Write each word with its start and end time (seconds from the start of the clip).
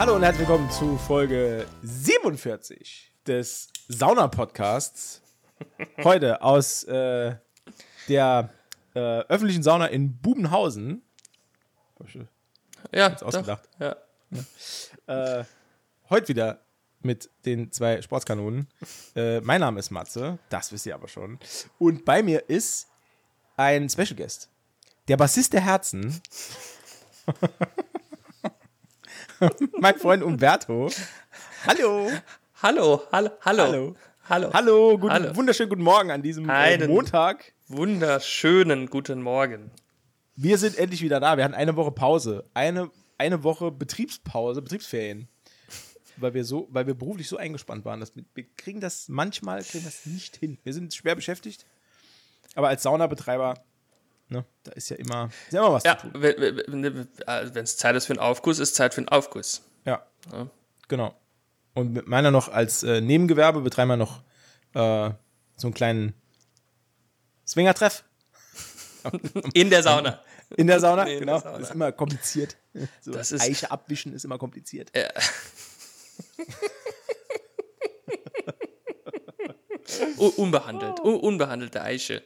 Hallo 0.00 0.16
und 0.16 0.22
herzlich 0.22 0.48
willkommen 0.48 0.70
zu 0.70 0.96
Folge 0.96 1.66
47 1.82 3.12
des 3.26 3.68
Sauna-Podcasts. 3.88 5.20
Heute 6.02 6.40
aus 6.40 6.84
äh, 6.84 7.36
der 8.08 8.48
äh, 8.94 8.98
öffentlichen 8.98 9.62
Sauna 9.62 9.88
in 9.88 10.16
Bubenhausen. 10.16 11.02
Ja, 12.92 13.14
ausgedacht. 13.20 13.68
Doch, 13.78 13.96
ja. 15.06 15.40
Äh, 15.40 15.44
heute 16.08 16.28
wieder 16.28 16.62
mit 17.02 17.28
den 17.44 17.70
zwei 17.70 18.00
Sportskanonen. 18.00 18.68
Äh, 19.14 19.42
mein 19.42 19.60
Name 19.60 19.80
ist 19.80 19.90
Matze, 19.90 20.38
das 20.48 20.72
wisst 20.72 20.86
ihr 20.86 20.94
aber 20.94 21.08
schon. 21.08 21.38
Und 21.78 22.06
bei 22.06 22.22
mir 22.22 22.48
ist 22.48 22.88
ein 23.58 23.90
Special 23.90 24.16
Guest. 24.16 24.48
Der 25.08 25.18
Bassist 25.18 25.52
der 25.52 25.60
Herzen. 25.60 26.22
mein 29.80 29.98
Freund 29.98 30.22
Umberto. 30.22 30.90
Hallo. 31.66 32.10
Hallo, 32.62 33.02
hallo, 33.12 33.30
hallo. 33.42 33.64
Hallo. 33.64 33.96
Hallo. 34.28 34.50
Hallo, 34.52 34.98
guten, 34.98 35.12
Hallo. 35.12 35.36
wunderschönen 35.36 35.70
guten 35.70 35.82
Morgen 35.82 36.10
an 36.10 36.22
diesem 36.22 36.48
äh, 36.48 36.52
Einen- 36.52 36.90
Montag. 36.90 37.52
Wunderschönen 37.68 38.86
guten 38.88 39.22
Morgen. 39.22 39.70
Wir 40.36 40.56
sind 40.58 40.78
endlich 40.78 41.02
wieder 41.02 41.20
da. 41.20 41.36
Wir 41.36 41.44
hatten 41.44 41.54
eine 41.54 41.74
Woche 41.76 41.90
Pause. 41.90 42.44
Eine, 42.54 42.90
eine 43.18 43.42
Woche 43.42 43.70
Betriebspause, 43.70 44.62
Betriebsferien. 44.62 45.28
Weil 46.16 46.34
wir 46.34 46.44
so, 46.44 46.68
weil 46.70 46.86
wir 46.86 46.94
beruflich 46.94 47.28
so 47.28 47.36
eingespannt 47.38 47.84
waren. 47.84 47.98
Dass 48.00 48.14
wir, 48.14 48.24
wir 48.34 48.44
kriegen 48.56 48.80
das 48.80 49.08
manchmal 49.08 49.62
kriegen 49.64 49.84
das 49.84 50.06
nicht 50.06 50.36
hin. 50.36 50.58
Wir 50.62 50.74
sind 50.74 50.94
schwer 50.94 51.14
beschäftigt. 51.14 51.66
Aber 52.54 52.68
als 52.68 52.82
Saunabetreiber, 52.82 53.54
ne, 54.30 54.44
da 54.64 54.72
ist 54.72 54.88
ja 54.88 54.96
immer, 54.96 55.28
ist 55.46 55.52
ja 55.52 55.60
immer 55.60 55.72
was 55.74 55.84
Ja, 55.84 55.98
zu 55.98 56.08
tun. 56.08 56.22
wenn 56.22 57.56
es 57.64 57.76
Zeit 57.76 57.94
ist 57.96 58.06
für 58.06 58.12
einen 58.14 58.20
Aufguss, 58.20 58.58
ist 58.58 58.74
Zeit 58.74 58.94
für 58.94 58.98
einen 59.02 59.08
Aufguss. 59.08 59.62
Ja. 59.84 60.04
Genau. 60.88 61.14
Und 61.74 61.92
mit 61.92 62.08
meiner 62.08 62.30
noch 62.30 62.48
als 62.48 62.82
äh, 62.82 63.00
Nebengewerbe 63.00 63.60
betreiben 63.60 63.90
wir 63.90 63.96
noch 63.96 64.22
äh, 64.74 65.10
so 65.56 65.66
einen 65.68 65.74
kleinen 65.74 66.14
Swingertreff 67.46 68.04
In 69.54 69.70
der 69.70 69.82
Sauna. 69.82 70.20
in 70.56 70.66
der 70.66 70.78
Sauna. 70.80 71.02
In 71.04 71.08
der 71.10 71.18
genau. 71.20 71.38
Sauna. 71.38 71.58
Das 71.58 71.68
ist 71.68 71.74
immer 71.74 71.92
kompliziert. 71.92 72.56
So 73.00 73.12
Das 73.12 73.32
ist- 73.32 73.42
Eiche 73.42 73.70
abwischen 73.70 74.12
ist 74.14 74.24
immer 74.24 74.38
kompliziert. 74.38 74.90
U- 80.18 80.26
unbehandelt. 80.36 81.00
Unbehandelte 81.00 81.82
Eiche. 81.82 82.22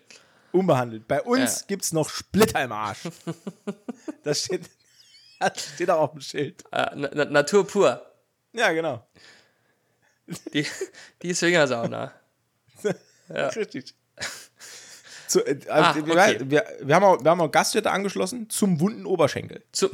Unbehandelt. 0.55 1.09
Bei 1.09 1.21
uns 1.23 1.61
Ja. 1.61 1.67
gibt's 1.67 1.93
noch 1.93 2.09
Splitter 2.09 2.63
im 2.63 2.73
Arsch. 2.73 3.01
Das 4.23 4.41
steht, 4.41 4.71
das 5.41 5.75
steht 5.75 5.91
auch 5.91 6.01
auf 6.01 6.13
dem 6.13 6.23
Schild. 6.23 6.65
Äh, 6.73 6.87
na 6.95 7.11
na 7.13 7.25
Natur 7.27 7.67
pur. 7.67 8.01
Ja, 8.55 8.73
genau. 8.73 9.07
Die, 10.55 10.67
die 11.21 11.35
Swingersauna. 11.35 12.11
Richtig. 13.29 13.95
Zu, 15.29 15.45
äh, 15.45 15.61
also, 15.69 16.07
wir, 16.07 16.15
okay. 16.15 16.39
wir, 16.41 16.65
wir, 16.81 16.95
haben 16.95 17.05
auch, 17.05 17.23
wir 17.23 17.31
haben 17.31 17.41
auch 17.43 17.51
Gaststätte 17.51 17.91
angeschlossen 17.91 18.49
zum 18.49 18.81
wunden 18.81 19.05
Oberschenkel. 19.05 19.63
Zu 19.73 19.91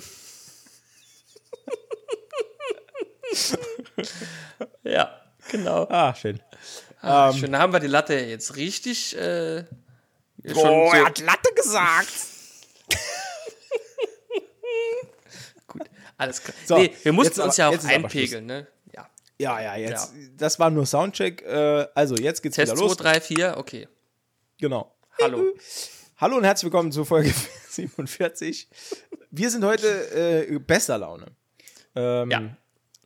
ja, 4.85 5.21
genau. 5.51 5.89
Ah, 5.91 6.15
schön. 6.15 6.41
Ah, 7.01 7.33
Schön, 7.33 7.53
da 7.53 7.59
haben 7.59 7.73
wir 7.73 7.81
die 7.81 7.87
Latte 7.87 8.15
jetzt 8.15 8.57
richtig 8.57 9.17
äh, 9.17 9.65
schon 10.45 10.57
Oh, 10.57 10.91
so, 10.91 10.97
er 10.97 11.05
hat 11.07 11.19
Latte 11.21 11.51
gesagt. 11.55 12.09
gut. 15.67 15.83
Alles 16.17 16.43
klar. 16.43 16.55
So, 16.67 16.79
nee, 16.79 16.95
wir 17.03 17.13
mussten 17.13 17.41
uns 17.41 17.59
aber- 17.59 17.75
ja 17.75 17.79
auch 17.81 17.85
einpegeln, 17.85 18.47
ne? 18.47 18.67
Ja. 18.95 19.09
Ja, 19.39 19.61
ja, 19.61 19.77
jetzt. 19.77 20.13
Das 20.37 20.59
war 20.59 20.71
nur 20.71 20.87
Soundcheck. 20.87 21.43
Äh, 21.43 21.87
also, 21.95 22.17
jetzt 22.17 22.43
geht's 22.43 22.57
Test 22.57 22.73
wieder 22.73 22.83
los. 22.83 22.97
2, 22.97 23.13
3, 23.15 23.21
4, 23.21 23.57
okay. 23.57 23.89
Genau. 24.59 24.95
Hallo. 25.21 25.55
Hallo 26.19 26.37
und 26.37 26.45
herzlich 26.45 26.65
willkommen 26.65 26.93
zur 26.93 27.07
Folge 27.07 27.33
47. 27.71 28.69
Wir 29.31 29.51
sind 29.51 29.65
heute 29.65 30.47
äh, 30.49 30.59
bester 30.59 30.99
Laune. 30.99 31.27
Ähm, 31.95 32.31
Ja. 32.31 32.57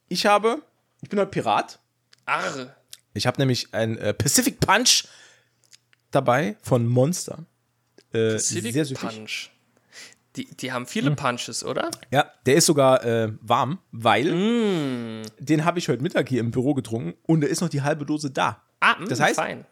Ich 0.08 0.26
habe, 0.26 0.62
ich 1.02 1.08
bin 1.08 1.18
heute 1.18 1.30
Pirat. 1.30 1.78
Arr. 2.26 2.74
Ich 3.14 3.26
habe 3.26 3.40
nämlich 3.40 3.72
ein 3.72 3.96
äh, 3.98 4.12
Pacific 4.14 4.60
Punch 4.60 5.04
dabei 6.14 6.56
von 6.62 6.86
Monster. 6.86 7.44
Äh, 8.12 8.38
sehr 8.38 8.84
süffig. 8.84 8.98
Punch. 9.16 9.50
Die, 10.36 10.46
die 10.56 10.72
haben 10.72 10.86
viele 10.86 11.10
Hm. 11.10 11.16
Punches, 11.16 11.64
oder? 11.64 11.90
Ja, 12.10 12.30
der 12.46 12.56
ist 12.56 12.66
sogar 12.66 13.04
äh, 13.04 13.32
warm, 13.40 13.78
weil 13.92 14.32
Mm. 14.34 15.22
den 15.38 15.64
habe 15.64 15.78
ich 15.78 15.88
heute 15.88 16.02
Mittag 16.02 16.28
hier 16.28 16.40
im 16.40 16.50
Büro 16.50 16.74
getrunken 16.74 17.14
und 17.26 17.40
da 17.42 17.46
ist 17.46 17.60
noch 17.60 17.68
die 17.68 17.82
halbe 17.82 18.04
Dose 18.04 18.30
da. 18.30 18.60
Ah, 18.80 18.96
mh, 18.98 19.06
Das 19.08 19.20
heißt- 19.20 19.34
fein. 19.36 19.64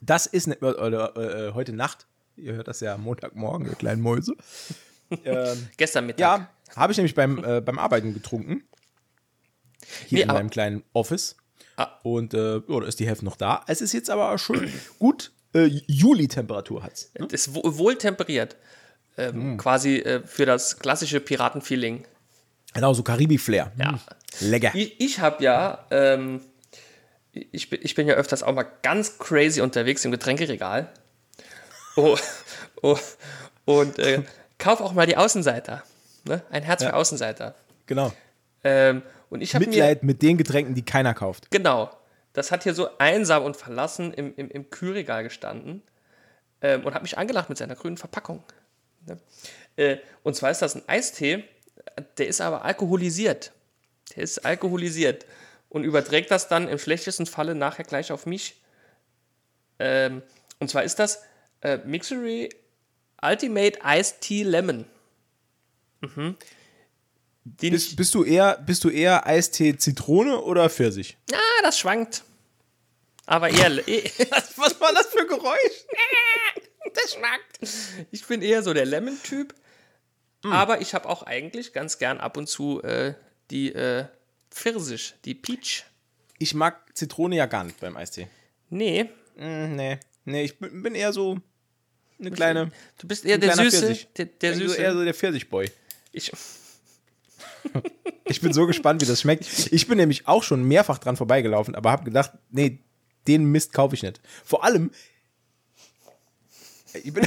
Das 0.00 0.26
ist 0.26 0.46
ne, 0.48 0.56
oder, 0.58 1.16
äh, 1.48 1.52
heute 1.52 1.72
Nacht. 1.74 2.06
Ihr 2.36 2.54
hört 2.54 2.68
das 2.68 2.80
ja 2.80 2.96
Montagmorgen, 2.96 3.66
ihr 3.68 3.74
kleinen 3.74 4.00
Mäuse. 4.02 4.34
ähm, 5.24 5.68
Gestern 5.76 6.06
Mittag. 6.06 6.20
ja, 6.20 6.48
habe 6.74 6.92
ich 6.92 6.96
nämlich 6.98 7.14
beim, 7.14 7.44
äh, 7.44 7.60
beim 7.60 7.78
Arbeiten 7.78 8.14
getrunken. 8.14 8.64
Hier 10.06 10.18
Nee, 10.18 10.22
in 10.22 10.28
meinem 10.28 10.50
kleinen 10.50 10.82
Office. 10.94 11.36
Ah. 11.76 11.88
Und 12.02 12.34
äh, 12.34 12.54
ja, 12.66 12.80
da 12.80 12.86
ist 12.86 12.98
die 12.98 13.06
Hälfte 13.06 13.24
noch 13.26 13.36
da. 13.36 13.62
Es 13.66 13.80
ist 13.82 13.92
jetzt 13.92 14.08
aber 14.10 14.36
schon 14.38 14.72
gut. 14.98 15.32
Äh, 15.54 15.66
Juli-Temperatur 15.86 16.82
hat's. 16.82 17.10
Ne? 17.18 17.26
Das 17.28 17.46
ist 17.46 17.54
wo- 17.54 17.76
wohl 17.78 17.96
temperiert. 17.96 18.56
Ähm, 19.18 19.32
Hm. 19.34 19.56
Quasi 19.58 19.96
äh, 19.98 20.26
für 20.26 20.46
das 20.46 20.78
klassische 20.78 21.20
Piratenfeeling. 21.20 22.04
Genau, 22.74 22.94
so 22.94 23.02
Karibik-Flair. 23.02 23.72
Ja. 23.78 23.92
Mm, 23.92 24.00
Lecker. 24.40 24.70
Ich, 24.74 24.98
ich 25.00 25.20
habe 25.20 25.44
ja, 25.44 25.84
ähm, 25.90 26.40
ich, 27.32 27.68
bin, 27.68 27.80
ich 27.82 27.94
bin 27.94 28.06
ja 28.08 28.14
öfters 28.14 28.42
auch 28.42 28.54
mal 28.54 28.66
ganz 28.82 29.18
crazy 29.18 29.60
unterwegs 29.60 30.04
im 30.06 30.10
Getränkeregal. 30.10 30.90
Oh, 31.96 32.16
oh, 32.82 32.96
und 33.66 33.98
äh, 33.98 34.22
kauf 34.58 34.80
auch 34.80 34.92
mal 34.94 35.06
die 35.06 35.16
Außenseiter. 35.18 35.82
Ne? 36.24 36.40
Ein 36.50 36.62
Herz 36.62 36.82
für 36.82 36.94
Außenseiter. 36.94 37.54
Genau. 37.86 38.12
Ähm, 38.64 39.02
und 39.28 39.42
ich 39.42 39.54
habe 39.54 39.64
mir, 39.66 39.70
Mitleid 39.70 40.02
mit 40.02 40.22
den 40.22 40.38
Getränken, 40.38 40.74
die 40.74 40.82
keiner 40.84 41.12
kauft. 41.14 41.50
genau, 41.50 41.90
das 42.32 42.50
hat 42.50 42.62
hier 42.62 42.74
so 42.74 42.98
einsam 42.98 43.44
und 43.44 43.56
verlassen 43.56 44.12
im, 44.14 44.34
im, 44.36 44.50
im 44.50 44.70
Kühlregal 44.70 45.22
gestanden 45.22 45.82
ähm, 46.60 46.84
und 46.84 46.94
hat 46.94 47.02
mich 47.02 47.18
angelacht 47.18 47.48
mit 47.48 47.58
seiner 47.58 47.76
grünen 47.76 47.96
Verpackung. 47.96 48.42
Ne? 49.06 49.18
Äh, 49.76 49.98
und 50.22 50.34
zwar 50.34 50.50
ist 50.50 50.62
das 50.62 50.74
ein 50.74 50.88
Eistee, 50.88 51.44
der 52.18 52.28
ist 52.28 52.40
aber 52.40 52.64
alkoholisiert. 52.64 53.52
Der 54.14 54.22
ist 54.22 54.44
alkoholisiert 54.44 55.26
und 55.68 55.84
überträgt 55.84 56.30
das 56.30 56.48
dann 56.48 56.68
im 56.68 56.78
schlechtesten 56.78 57.26
Falle 57.26 57.54
nachher 57.54 57.84
gleich 57.84 58.12
auf 58.12 58.26
mich. 58.26 58.62
Ähm, 59.78 60.22
und 60.58 60.68
zwar 60.68 60.84
ist 60.84 60.98
das 60.98 61.22
äh, 61.62 61.78
Mixery 61.78 62.50
Ultimate 63.22 63.78
Iced 63.84 64.20
Tea 64.20 64.42
Lemon. 64.42 64.84
Mhm. 66.00 66.36
Bist, 67.44 67.96
bist, 67.96 68.14
du 68.14 68.22
eher, 68.24 68.56
bist 68.64 68.84
du 68.84 68.88
eher 68.88 69.26
Eistee 69.26 69.76
Zitrone 69.76 70.40
oder 70.42 70.70
Pfirsich? 70.70 71.16
Ah, 71.32 71.62
das 71.62 71.78
schwankt. 71.78 72.22
Aber 73.26 73.48
eher. 73.50 73.86
eh- 73.88 74.10
Was 74.56 74.80
war 74.80 74.92
das 74.92 75.06
für 75.06 75.20
ein 75.20 75.26
Geräusch? 75.26 75.86
das 76.94 77.14
schwankt. 77.14 78.06
Ich 78.12 78.24
bin 78.26 78.42
eher 78.42 78.62
so 78.62 78.72
der 78.72 78.86
Lemon-Typ. 78.86 79.54
Aber 80.44 80.80
ich 80.80 80.92
habe 80.94 81.08
auch 81.08 81.22
eigentlich 81.22 81.72
ganz 81.72 81.98
gern 81.98 82.18
ab 82.18 82.36
und 82.36 82.48
zu 82.48 82.82
äh, 82.82 83.14
die 83.52 83.72
äh, 83.72 84.06
Pfirsich, 84.50 85.14
die 85.24 85.34
Peach. 85.36 85.84
Ich 86.38 86.52
mag 86.54 86.80
Zitrone 86.96 87.36
ja 87.36 87.46
gar 87.46 87.62
nicht 87.64 87.78
beim 87.80 87.96
Eistee. 87.96 88.28
Nee, 88.70 89.08
Mm, 89.36 89.76
nee. 89.76 89.98
Nee, 90.26 90.44
ich 90.44 90.58
bin 90.58 90.94
eher 90.94 91.10
so 91.14 91.38
eine 92.20 92.30
kleine. 92.30 92.70
du 92.98 93.08
bist 93.08 93.24
eher 93.24 93.38
der 93.38 93.56
Süße. 93.56 93.98
Der, 94.18 94.26
der 94.26 94.54
Süße. 94.54 94.76
eher 94.76 94.92
so 94.92 95.02
der 95.02 95.14
Pfirsichboy. 95.14 95.70
ich, 96.12 96.30
Ich 98.24 98.40
bin 98.40 98.52
so 98.52 98.66
gespannt, 98.66 99.02
wie 99.02 99.06
das 99.06 99.20
schmeckt. 99.20 99.46
Ich 99.72 99.86
bin 99.88 99.98
nämlich 99.98 100.26
auch 100.26 100.42
schon 100.42 100.64
mehrfach 100.64 100.98
dran 100.98 101.16
vorbeigelaufen, 101.16 101.74
aber 101.74 101.90
habe 101.90 102.04
gedacht, 102.04 102.32
nee, 102.50 102.78
den 103.26 103.44
Mist 103.44 103.72
kaufe 103.72 103.94
ich 103.94 104.02
nicht. 104.02 104.20
Vor 104.44 104.64
allem, 104.64 104.90
ich 106.94 107.12
bin, 107.12 107.26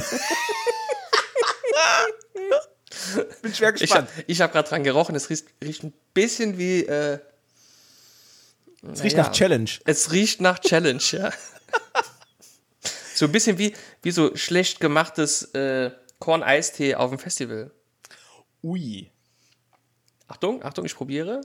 bin 3.42 3.54
schwer 3.54 3.74
ich 3.74 3.80
gespannt. 3.80 4.08
habe 4.10 4.24
ich 4.26 4.40
hab 4.40 4.52
gerade 4.52 4.68
dran 4.68 4.84
gerochen. 4.84 5.14
Es 5.14 5.30
riecht, 5.30 5.46
riecht 5.62 5.82
ein 5.84 5.92
bisschen 6.14 6.58
wie. 6.58 6.84
Äh, 6.84 7.18
es 8.92 9.02
riecht 9.02 9.16
ja. 9.16 9.24
nach 9.24 9.32
Challenge. 9.32 9.70
es 9.84 10.12
riecht 10.12 10.40
nach 10.40 10.60
Challenge, 10.60 11.02
ja. 11.10 11.32
so 13.14 13.24
ein 13.24 13.32
bisschen 13.32 13.58
wie, 13.58 13.74
wie 14.02 14.12
so 14.12 14.36
schlecht 14.36 14.80
gemachtes 14.80 15.42
äh, 15.54 15.90
Korn-Eistee 16.20 16.94
auf 16.94 17.10
dem 17.10 17.18
Festival. 17.18 17.72
Ui. 18.62 19.10
Achtung, 20.28 20.62
Achtung, 20.62 20.84
ich 20.84 20.94
probiere. 20.94 21.40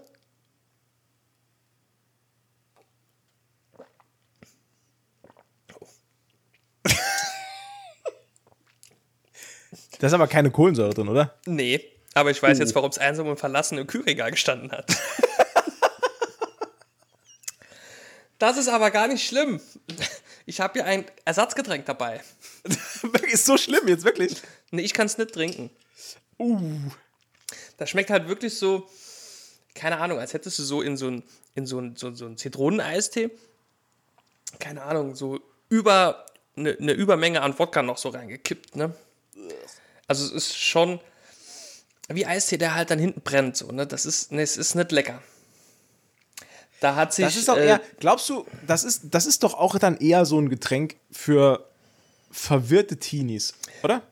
Da 9.99 10.07
ist 10.07 10.13
aber 10.13 10.27
keine 10.27 10.49
Kohlensäure 10.49 10.95
drin, 10.95 11.09
oder? 11.09 11.37
Nee, 11.45 11.79
aber 12.15 12.31
ich 12.31 12.41
weiß 12.41 12.57
jetzt, 12.57 12.73
warum 12.73 12.89
es 12.89 12.97
einsam 12.97 13.27
und 13.27 13.37
verlassen 13.37 13.77
im 13.77 13.85
Kühlregal 13.85 14.31
gestanden 14.31 14.71
hat. 14.71 14.91
Das 18.39 18.57
ist 18.57 18.69
aber 18.69 18.89
gar 18.89 19.07
nicht 19.07 19.23
schlimm. 19.23 19.61
Ich 20.47 20.61
habe 20.61 20.73
hier 20.73 20.85
ein 20.85 21.05
Ersatzgetränk 21.25 21.85
dabei. 21.85 22.21
ist 23.31 23.45
so 23.45 23.55
schlimm 23.55 23.87
jetzt 23.87 24.03
wirklich. 24.03 24.41
Nee, 24.71 24.81
ich 24.81 24.95
kann 24.95 25.05
es 25.05 25.19
nicht 25.19 25.31
trinken. 25.31 25.69
Uh. 26.39 26.79
Das 27.81 27.89
schmeckt 27.89 28.11
halt 28.11 28.27
wirklich 28.27 28.59
so, 28.59 28.87
keine 29.73 29.97
Ahnung, 29.97 30.19
als 30.19 30.35
hättest 30.35 30.59
du 30.59 30.63
so 30.63 30.83
in 30.83 30.97
so 30.97 31.07
ein, 31.07 31.23
in 31.55 31.65
so 31.65 31.79
ein, 31.79 31.95
so, 31.95 32.13
so 32.13 32.27
ein 32.27 32.37
Zitroneneistee, 32.37 33.31
keine 34.59 34.83
Ahnung, 34.83 35.15
so 35.15 35.39
über 35.67 36.27
eine, 36.55 36.77
eine 36.77 36.91
Übermenge 36.91 37.41
an 37.41 37.57
Wodka 37.57 37.81
noch 37.81 37.97
so 37.97 38.09
reingekippt, 38.09 38.75
ne? 38.75 38.93
Also 40.05 40.23
es 40.25 40.31
ist 40.31 40.57
schon 40.59 40.99
wie 42.07 42.27
Eistee, 42.27 42.57
der 42.57 42.75
halt 42.75 42.91
dann 42.91 42.99
hinten 42.99 43.21
brennt, 43.21 43.57
so, 43.57 43.71
ne? 43.71 43.87
Das 43.87 44.05
ist, 44.05 44.31
ne, 44.31 44.43
es 44.43 44.57
ist 44.57 44.75
nicht 44.75 44.91
lecker. 44.91 45.19
Da 46.81 46.95
hat 46.95 47.15
sich. 47.15 47.25
Das 47.25 47.35
ist 47.35 47.47
doch 47.47 47.57
äh, 47.57 47.65
eher, 47.65 47.81
glaubst 47.99 48.29
du, 48.29 48.45
das 48.67 48.83
ist, 48.83 49.05
das 49.09 49.25
ist 49.25 49.41
doch 49.41 49.55
auch 49.55 49.79
dann 49.79 49.97
eher 49.97 50.25
so 50.25 50.39
ein 50.39 50.49
Getränk 50.49 50.97
für 51.09 51.67
verwirrte 52.29 52.97
Teenies, 52.97 53.55
oder? 53.81 54.03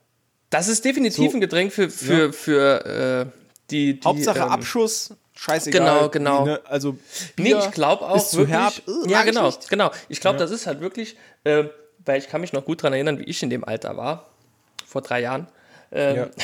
Das 0.48 0.66
ist 0.66 0.84
definitiv 0.84 1.30
So, 1.30 1.36
ein 1.36 1.40
Getränk 1.40 1.72
für, 1.72 1.88
für, 1.88 2.26
ja. 2.26 2.32
für 2.32 3.30
äh, 3.32 3.40
die, 3.70 4.00
die. 4.00 4.04
Hauptsache 4.04 4.40
ähm, 4.40 4.48
Abschuss, 4.48 5.14
scheißegal. 5.34 5.80
Genau, 5.80 6.08
genau. 6.08 6.44
Ne? 6.44 6.60
Also, 6.66 6.96
Nee, 7.36 7.44
Bier 7.44 7.58
ich 7.58 7.70
glaube 7.72 8.06
auch 8.06 8.16
ist 8.16 8.30
zu 8.30 8.38
wirklich. 8.38 8.56
herb. 8.56 8.74
Äh, 8.86 9.10
ja, 9.10 9.22
genau, 9.22 9.46
nicht. 9.46 9.68
genau. 9.68 9.90
Ich 10.08 10.20
glaube, 10.20 10.38
das 10.38 10.50
ist 10.50 10.66
halt 10.66 10.80
wirklich, 10.80 11.16
äh, 11.44 11.64
weil 12.04 12.18
ich 12.18 12.28
kann 12.28 12.40
mich 12.40 12.52
noch 12.52 12.64
gut 12.64 12.80
daran 12.82 12.92
erinnern, 12.94 13.18
wie 13.18 13.24
ich 13.24 13.42
in 13.42 13.50
dem 13.50 13.64
Alter 13.64 13.96
war, 13.96 14.26
vor 14.86 15.02
drei 15.02 15.20
Jahren. 15.20 15.46
Ähm, 15.92 16.16
Ja. 16.16 16.26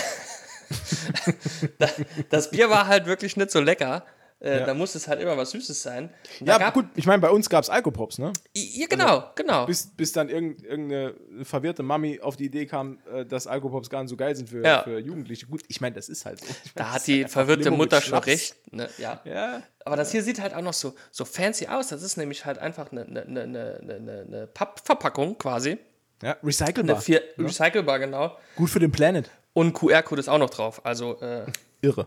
Das 2.30 2.50
Bier 2.50 2.70
war 2.70 2.86
halt 2.88 3.06
wirklich 3.06 3.36
nicht 3.36 3.50
so 3.52 3.60
lecker. 3.60 4.04
Äh, 4.38 4.58
Ja. 4.60 4.66
Da 4.66 4.74
musste 4.74 4.98
es 4.98 5.08
halt 5.08 5.20
immer 5.20 5.36
was 5.36 5.50
Süßes 5.52 5.82
sein. 5.82 6.10
Und 6.40 6.46
Ja, 6.46 6.70
gut, 6.70 6.84
ich 6.94 7.06
meine, 7.06 7.20
bei 7.22 7.30
uns 7.30 7.48
gab 7.48 7.64
es 7.64 7.70
Alkopops, 7.70 8.18
ne? 8.18 8.32
Ja, 8.54 8.86
genau, 8.86 9.30
genau. 9.34 9.64
Bis, 9.66 9.86
bis 9.96 10.12
dann 10.12 10.28
irgend, 10.28 10.62
irgendeine 10.62 11.14
verwirrte 11.42 11.82
Mami 11.82 12.20
auf 12.20 12.36
die 12.36 12.44
Idee 12.44 12.66
kam, 12.66 12.98
äh, 13.10 13.24
dass 13.24 13.46
Alkopops 13.46 13.88
gar 13.88 14.02
nicht 14.02 14.10
so 14.10 14.16
geil 14.16 14.36
sind 14.36 14.50
für, 14.50 14.62
Ja. 14.62 14.82
für 14.82 14.98
Jugendliche. 14.98 15.46
Gut, 15.46 15.62
ich 15.68 15.80
meine, 15.80 15.94
das 15.94 16.08
ist 16.10 16.26
halt 16.26 16.40
so. 16.40 16.46
Ich 16.64 16.74
Da 16.74 16.92
hat 16.92 17.06
die 17.06 17.22
halt 17.22 17.32
verwirrte 17.32 17.70
Mutter 17.70 18.00
schon 18.02 18.18
recht. 18.18 18.56
Ne? 18.72 18.88
Ja. 18.98 19.20
Ja, 19.24 19.62
Aber 19.86 19.96
das 19.96 20.12
hier 20.12 20.22
sieht 20.22 20.40
halt 20.40 20.52
auch 20.54 20.60
noch 20.62 20.74
so, 20.74 20.94
so 21.10 21.24
fancy 21.24 21.68
aus. 21.68 21.88
Das 21.88 22.02
ist 22.02 22.16
nämlich 22.18 22.44
halt 22.44 22.58
einfach 22.58 22.92
eine, 22.92 23.06
eine, 23.06 23.22
eine, 23.22 23.40
eine, 23.42 23.94
eine, 23.94 24.24
eine 24.28 24.46
Pappverpackung 24.48 25.38
quasi. 25.38 25.78
ja 26.22 26.36
recycelbar. 26.42 27.00
vier, 27.00 27.22
Recycelbar, 27.38 27.98
genau. 28.00 28.36
Gut 28.56 28.68
für 28.68 28.80
den 28.80 28.92
Planet. 28.92 29.30
Und 29.54 29.72
QR-Code 29.72 30.20
ist 30.20 30.28
auch 30.28 30.36
noch 30.38 30.50
drauf. 30.50 30.84
Also 30.84 31.18
äh, 31.22 31.46
Irre. 31.80 32.06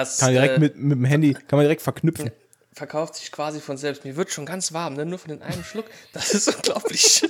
Das 0.00 0.18
Kann 0.18 0.28
man 0.32 0.42
direkt 0.42 0.56
äh, 0.56 0.60
mit, 0.60 0.76
mit 0.76 0.92
dem 0.98 1.04
Handy, 1.04 1.34
kann 1.34 1.44
man 1.58 1.60
direkt 1.60 1.82
verknüpfen. 1.82 2.30
verkauft 2.72 3.16
sich 3.16 3.32
quasi 3.32 3.60
von 3.60 3.76
selbst. 3.76 4.04
Mir 4.04 4.16
wird 4.16 4.30
schon 4.30 4.46
ganz 4.46 4.72
warm, 4.72 4.94
ne? 4.94 5.04
nur 5.06 5.18
von 5.18 5.30
den 5.30 5.42
einen 5.42 5.64
Schluck. 5.64 5.86
Das 6.12 6.32
ist 6.34 6.48
unglaublich. 6.56 7.22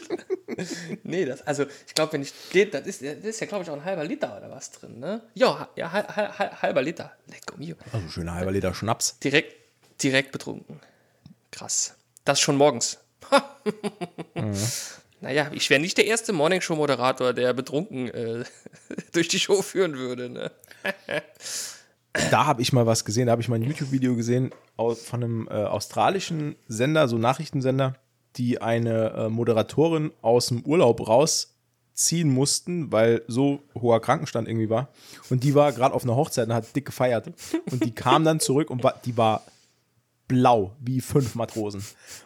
nee, 1.03 1.25
das, 1.25 1.43
also 1.47 1.65
ich 1.87 1.95
glaube, 1.95 2.13
wenn 2.15 2.23
ich, 2.23 2.33
den- 2.53 2.71
das 2.71 2.87
ist, 2.87 3.03
das 3.03 3.15
ist 3.25 3.41
ja 3.41 3.47
glaube 3.47 3.65
ich 3.65 3.71
auch 3.71 3.75
ein 3.77 3.85
halber 3.85 4.05
Liter 4.05 4.37
oder 4.37 4.51
was 4.51 4.71
drin, 4.73 4.99
ne? 4.99 5.23
Ja, 5.35 5.59
ha- 5.61 5.69
ja 5.77 5.93
hal- 5.93 6.09
hal- 6.17 6.39
hal- 6.39 6.63
halber 6.63 6.83
Liter. 6.83 7.13
Lecco 7.27 7.57
mio. 7.57 7.77
Also 7.93 8.09
schöner 8.09 8.35
halber 8.35 8.51
Liter 8.53 8.75
Schnaps. 8.75 9.19
Direkt, 9.21 9.55
direkt 10.03 10.33
betrunken. 10.33 10.81
Krass. 11.51 11.95
Das 12.25 12.41
schon 12.41 12.57
morgens. 12.57 12.99
Naja, 15.21 15.51
ich 15.53 15.69
wäre 15.69 15.81
nicht 15.81 15.99
der 15.99 16.07
erste 16.07 16.33
Morningshow-Moderator, 16.33 17.33
der 17.33 17.53
betrunken 17.53 18.09
äh, 18.09 18.45
durch 19.13 19.27
die 19.27 19.41
Show 19.41 19.63
führen 19.63 19.97
würde. 19.99 20.29
Ne? 20.29 20.53
Da 22.31 22.47
habe 22.47 22.63
ich 22.63 22.73
mal 22.73 22.87
was 22.87 23.05
gesehen, 23.05 23.27
da 23.27 23.33
habe 23.33 23.43
ich 23.43 23.49
mal 23.49 23.57
ein 23.57 23.63
YouTube-Video 23.63 24.15
gesehen 24.17 24.51
von 24.77 25.23
einem 25.23 25.49
äh, 25.51 25.55
australischen 25.55 26.57
Sender, 26.67 27.09
so 27.09 27.17
Nachrichtensender, 27.19 27.95
die 28.37 28.61
eine 28.61 29.11
äh, 29.13 29.29
Moderatorin 29.29 30.13
aus 30.23 30.49
dem 30.49 30.63
Urlaub 30.65 31.07
rausziehen 31.09 32.29
mussten, 32.31 32.93
weil 32.93 33.23
so 33.29 33.61
hoher 33.75 34.01
Krankenstand 34.01 34.49
irgendwie 34.49 34.69
war. 34.71 34.89
Und 35.31 35.43
die 35.45 35.55
war 35.55 35.73
gerade 35.73 35.95
auf 35.95 36.05
einer 36.05 36.17
Hochzeit 36.17 36.49
und 36.49 36.55
hat 36.55 36.75
dick 36.77 36.87
gefeiert. 36.87 37.31
Und 37.71 37.85
die 37.85 37.95
kam 37.95 38.25
dann 38.25 38.41
zurück 38.41 38.71
und 38.71 38.83
war, 38.85 38.95
die 39.05 39.17
war 39.17 39.43
blau 40.29 40.73
wie 40.81 41.01
fünf 41.01 41.35
Matrosen. 41.35 41.83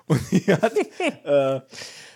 Und 0.06 0.20
die 0.32 0.52
hat, 0.52 0.72
äh, 1.24 1.60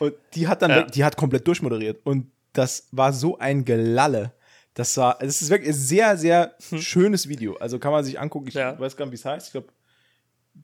und 0.01 0.15
die 0.35 0.49
hat 0.49 0.63
dann, 0.63 0.71
Ja. 0.71 0.83
die 0.83 1.05
hat 1.05 1.17
komplett 1.17 1.47
durchmoderiert. 1.47 2.01
Und 2.05 2.31
das 2.53 2.89
war 2.91 3.13
so 3.13 3.39
ein 3.39 3.65
Gelalle. 3.65 4.33
Das 4.77 4.95
war, 4.99 5.17
es 5.23 5.41
ist 5.41 5.49
wirklich 5.49 5.71
ein 5.71 5.75
sehr, 5.75 6.19
sehr 6.19 6.55
schönes 6.79 7.29
Video. 7.31 7.57
Also 7.57 7.79
kann 7.79 7.93
man 7.93 8.05
sich 8.05 8.21
angucken. 8.21 8.49
Ich 8.49 8.55
Ja. 8.55 8.79
weiß 8.79 8.95
gar 8.95 9.07
nicht, 9.07 9.13
wie 9.13 9.17
es 9.17 9.25
heißt. 9.25 9.47
Ich 9.47 9.53
glaube, 9.53 9.69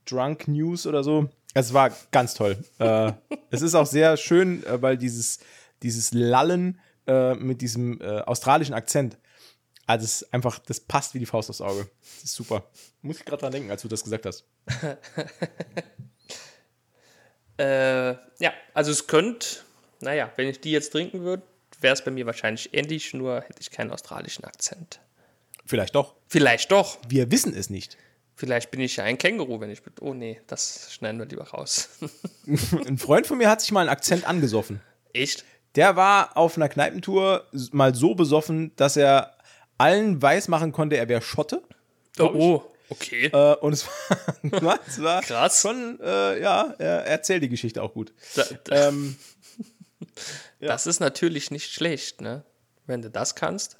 Drunk 0.04 0.48
News 0.48 0.86
oder 0.86 1.02
so. 1.02 1.30
Es 1.54 1.72
war 1.72 1.90
ganz 2.10 2.34
toll. 2.34 2.58
äh, 2.78 3.12
es 3.50 3.62
ist 3.62 3.74
auch 3.74 3.86
sehr 3.86 4.18
schön, 4.18 4.64
äh, 4.66 4.80
weil 4.82 4.98
dieses, 4.98 5.38
dieses 5.82 6.12
Lallen 6.12 6.78
äh, 7.06 7.34
mit 7.34 7.62
diesem 7.62 8.00
äh, 8.02 8.20
australischen 8.20 8.74
Akzent, 8.74 9.16
also 9.86 10.04
es 10.04 10.22
ist 10.22 10.34
einfach, 10.34 10.58
das 10.58 10.80
passt 10.80 11.14
wie 11.14 11.18
die 11.18 11.26
Faust 11.26 11.48
aufs 11.48 11.62
Auge. 11.62 11.88
Das 12.16 12.24
ist 12.24 12.34
super. 12.34 12.64
Muss 13.00 13.16
ich 13.18 13.24
gerade 13.24 13.40
dran 13.40 13.52
denken, 13.52 13.70
als 13.70 13.80
du 13.80 13.88
das 13.88 14.04
gesagt 14.04 14.26
hast. 14.26 14.44
Äh, 17.58 18.12
ja, 18.40 18.52
also 18.74 18.90
es 18.90 19.06
könnte, 19.06 19.46
naja, 20.00 20.32
wenn 20.36 20.48
ich 20.48 20.60
die 20.60 20.70
jetzt 20.72 20.90
trinken 20.90 21.20
würde, 21.20 21.42
wäre 21.82 21.94
es 21.94 22.02
bei 22.04 22.10
mir 22.10 22.26
wahrscheinlich 22.26 22.72
ähnlich, 22.74 23.14
nur 23.14 23.40
hätte 23.42 23.60
ich 23.60 23.70
keinen 23.70 23.90
australischen 23.90 24.44
Akzent. 24.44 25.00
Vielleicht 25.66 25.94
doch. 25.94 26.14
Vielleicht 26.28 26.70
doch. 26.72 26.98
Wir 27.08 27.30
wissen 27.30 27.54
es 27.54 27.70
nicht. 27.70 27.96
Vielleicht 28.34 28.70
bin 28.70 28.80
ich 28.80 28.96
ja 28.96 29.04
ein 29.04 29.18
Känguru, 29.18 29.60
wenn 29.60 29.70
ich. 29.70 29.82
bet- 29.82 30.00
Oh 30.00 30.14
nee, 30.14 30.40
das 30.46 30.92
schneiden 30.92 31.18
wir 31.18 31.26
lieber 31.26 31.48
raus. 31.50 31.90
Ein 32.86 32.98
Freund 32.98 33.26
von 33.26 33.38
mir 33.38 33.48
hat 33.48 33.60
sich 33.60 33.70
mal 33.72 33.80
einen 33.80 33.90
Akzent 33.90 34.26
angesoffen. 34.26 34.80
Echt? 35.12 35.44
Der 35.76 35.96
war 35.96 36.36
auf 36.36 36.56
einer 36.56 36.68
Kneipentour 36.68 37.46
mal 37.70 37.94
so 37.94 38.14
besoffen, 38.14 38.72
dass 38.76 38.96
er 38.96 39.36
allen 39.78 40.20
weismachen 40.20 40.72
konnte, 40.72 40.96
er 40.96 41.08
wäre 41.08 41.22
Schotte. 41.22 41.62
Oh, 42.18 42.24
oh, 42.34 42.72
okay. 42.88 43.26
Äh, 43.26 43.54
und 43.56 43.72
es 43.74 43.86
war, 43.86 44.78
es 44.86 45.00
war 45.02 45.22
Krass. 45.22 45.60
schon, 45.60 45.98
äh, 46.00 46.40
ja, 46.42 46.74
er 46.78 47.06
erzählt 47.06 47.42
die 47.42 47.48
Geschichte 47.48 47.82
auch 47.82 47.92
gut. 47.94 48.12
Da, 48.34 48.44
da, 48.64 48.88
Ähm, 48.88 49.16
Das 50.68 50.86
ist 50.86 51.00
natürlich 51.00 51.50
nicht 51.50 51.72
schlecht, 51.72 52.20
ne? 52.20 52.44
Wenn 52.86 53.02
du 53.02 53.10
das 53.10 53.34
kannst. 53.34 53.76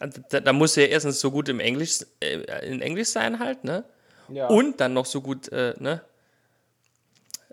Also, 0.00 0.20
Da, 0.30 0.40
da 0.40 0.52
musst 0.52 0.76
du 0.76 0.80
ja 0.82 0.86
erstens 0.88 1.20
so 1.20 1.30
gut 1.30 1.48
im 1.48 1.60
Englisch, 1.60 2.00
äh, 2.20 2.66
in 2.66 2.80
Englisch 2.80 3.08
sein 3.08 3.38
halt, 3.38 3.64
ne? 3.64 3.84
ja. 4.28 4.46
Und 4.48 4.80
dann 4.80 4.94
noch 4.94 5.06
so 5.06 5.20
gut, 5.20 5.48
äh, 5.52 5.74
ne? 5.78 6.02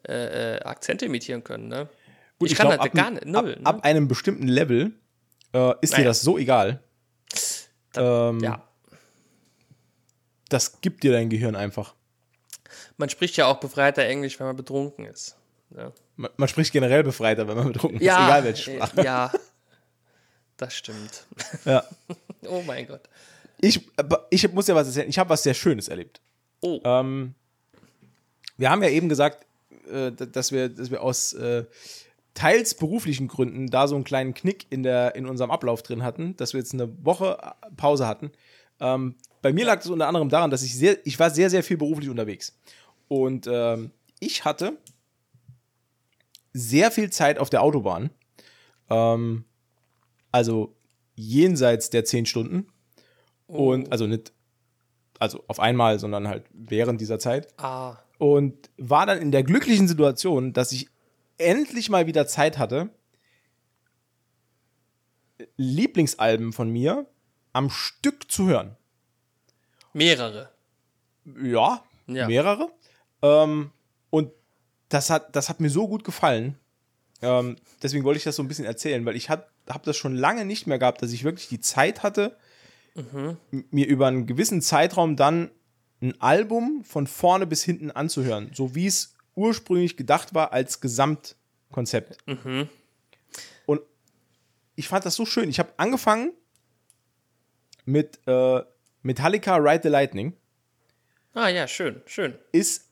Äh, 0.07 0.55
äh, 0.55 0.59
Akzente 0.61 1.05
imitieren 1.05 1.43
können, 1.43 1.67
ne? 1.67 1.89
Gut, 2.39 2.49
ich 2.51 2.57
kann 2.57 2.67
glaub, 2.67 2.79
ab, 2.81 2.93
gar 2.93 3.11
nicht, 3.11 3.25
null, 3.25 3.51
ab, 3.53 3.59
ne? 3.59 3.65
ab 3.65 3.83
einem 3.83 4.07
bestimmten 4.07 4.47
Level 4.47 4.93
äh, 5.53 5.73
ist 5.81 5.93
dir 5.93 5.97
Naja. 5.97 6.09
das 6.09 6.21
so 6.21 6.37
egal. 6.37 6.81
ähm, 7.95 8.39
Ja. 8.39 8.63
Das 10.47 10.81
gibt 10.81 11.03
dir 11.03 11.11
dein 11.11 11.29
Gehirn 11.29 11.55
einfach. 11.55 11.93
Man 12.97 13.09
spricht 13.09 13.37
ja 13.37 13.45
auch 13.47 13.59
befreiter 13.59 14.03
Englisch, 14.03 14.39
wenn 14.39 14.47
man 14.47 14.55
betrunken 14.55 15.05
ist. 15.05 15.35
Ne? 15.69 15.91
Man, 16.19 16.31
man 16.35 16.49
spricht 16.49 16.73
generell 16.73 17.01
befreiter, 17.03 17.47
wenn 17.47 17.55
man 17.55 17.71
betrunken 17.71 18.01
ist, 18.01 18.05
egal 18.07 18.43
welche 18.43 18.71
Sprache. 18.73 18.99
äh, 19.01 19.05
Ja, 19.05 19.31
das 20.57 20.75
stimmt. 20.75 21.25
Ja. 21.65 21.83
Oh 22.47 22.61
mein 22.65 22.87
Gott. 22.87 23.01
Ich, 23.59 23.85
ich 24.29 24.49
muss 24.53 24.67
ja 24.67 24.73
was 24.75 24.87
erzählen. 24.87 25.09
Ich 25.09 25.19
habe 25.19 25.29
was 25.29 25.43
sehr 25.43 25.53
Schönes 25.53 25.89
erlebt. 25.89 26.21
Oh, 26.61 26.79
Ähm, 26.85 27.33
wir 28.55 28.69
haben 28.69 28.81
ja 28.81 28.87
eben 28.89 29.09
gesagt, 29.09 29.45
äh, 29.91 30.11
dass, 30.13 30.53
wir, 30.53 30.69
dass 30.69 30.89
wir 30.89 31.01
aus 31.03 31.33
äh, 31.33 31.65
teils 32.33 32.75
beruflichen 32.75 33.27
Gründen 33.27 33.67
da 33.67 33.89
so 33.89 33.95
einen 33.95 34.05
kleinen 34.05 34.33
Knick 34.33 34.67
in, 34.69 34.83
der, 34.83 35.15
in 35.15 35.25
unserem 35.25 35.51
Ablauf 35.51 35.83
drin 35.83 36.01
hatten, 36.03 36.37
dass 36.37 36.53
wir 36.53 36.59
jetzt 36.61 36.73
eine 36.73 36.89
Woche 37.05 37.37
äh, 37.41 37.71
Pause 37.75 38.07
hatten. 38.07 38.31
Ähm, 38.79 39.15
bei 39.41 39.51
mir 39.51 39.65
lag 39.65 39.81
es 39.81 39.87
unter 39.87 40.07
anderem 40.07 40.29
daran, 40.29 40.49
dass 40.49 40.63
ich 40.63 40.73
sehr, 40.77 40.97
ich 41.05 41.19
war 41.19 41.29
sehr, 41.29 41.49
sehr 41.49 41.63
viel 41.63 41.75
beruflich 41.77 42.07
unterwegs. 42.09 42.57
Und 43.09 43.47
ähm, 43.51 43.91
ich 44.21 44.45
hatte 44.45 44.77
sehr 46.53 46.91
viel 46.91 47.09
Zeit 47.11 47.39
auf 47.39 47.49
der 47.49 47.61
Autobahn. 47.63 48.09
Ähm, 48.89 49.45
also 50.31 50.75
jenseits 51.15 51.89
der 51.89 52.05
zehn 52.05 52.25
Stunden. 52.25 52.67
Und 53.47 53.91
also 53.91 54.05
nicht, 54.07 54.31
also 55.19 55.43
auf 55.47 55.59
einmal, 55.59 55.99
sondern 55.99 56.27
halt 56.27 56.45
während 56.53 57.01
dieser 57.01 57.19
Zeit. 57.19 57.47
ah, 57.57 57.97
Und 58.19 58.69
war 58.77 59.05
dann 59.05 59.19
in 59.19 59.31
der 59.31 59.43
glücklichen 59.43 59.87
Situation, 59.87 60.53
dass 60.53 60.71
ich 60.71 60.87
endlich 61.37 61.89
mal 61.89 62.05
wieder 62.05 62.27
Zeit 62.27 62.57
hatte, 62.57 62.89
Lieblingsalben 65.57 66.51
von 66.53 66.69
mir 66.69 67.07
am 67.53 67.69
Stück 67.69 68.29
zu 68.31 68.47
hören. 68.47 68.75
mehrere. 69.93 70.49
Ja, 71.41 71.83
Ja. 72.07 72.27
mehrere. 72.27 72.69
Ähm, 73.21 73.71
und 74.09 74.31
das 74.89 75.09
hat, 75.09 75.35
das 75.35 75.49
hat 75.49 75.59
mir 75.59 75.69
so 75.69 75.87
gut 75.87 76.03
gefallen. 76.03 76.57
Ähm, 77.21 77.57
deswegen 77.83 78.03
wollte 78.03 78.17
ich 78.17 78.23
das 78.23 78.35
so 78.35 78.43
ein 78.43 78.47
bisschen 78.47 78.65
erzählen, 78.65 79.05
weil 79.05 79.15
ich 79.15 79.29
habe 79.29 79.45
das 79.83 79.97
schon 79.97 80.15
lange 80.15 80.45
nicht 80.45 80.67
mehr 80.67 80.79
gehabt, 80.79 81.01
dass 81.01 81.11
ich 81.11 81.23
wirklich 81.23 81.47
die 81.47 81.59
Zeit 81.59 82.01
hatte, 82.03 82.35
m- 82.95 83.37
mir 83.71 83.87
über 83.87 84.07
einen 84.07 84.25
gewissen 84.25 84.61
Zeitraum 84.61 85.15
dann 85.15 85.51
ein 86.01 86.19
Album 86.21 86.83
von 86.85 87.07
vorne 87.07 87.45
bis 87.45 87.63
hinten 87.63 87.91
anzuhören, 87.91 88.51
so 88.53 88.73
wie 88.73 88.87
es 88.87 89.15
ursprünglich 89.35 89.95
gedacht 89.97 90.33
war 90.33 90.53
als 90.53 90.79
Gesamtkonzept. 90.81 92.17
Und 93.65 93.81
ich 94.75 94.87
fand 94.87 95.05
das 95.05 95.15
so 95.15 95.25
schön. 95.25 95.49
Ich 95.49 95.59
habe 95.59 95.73
angefangen 95.77 96.31
mit 97.85 98.19
äh, 98.27 98.61
Metallica 99.01 99.55
Ride 99.57 99.81
the 99.83 99.89
Lightning. 99.89 100.33
Ah 101.33 101.49
ja, 101.49 101.67
schön, 101.67 102.01
schön. 102.05 102.33
Ist 102.51 102.88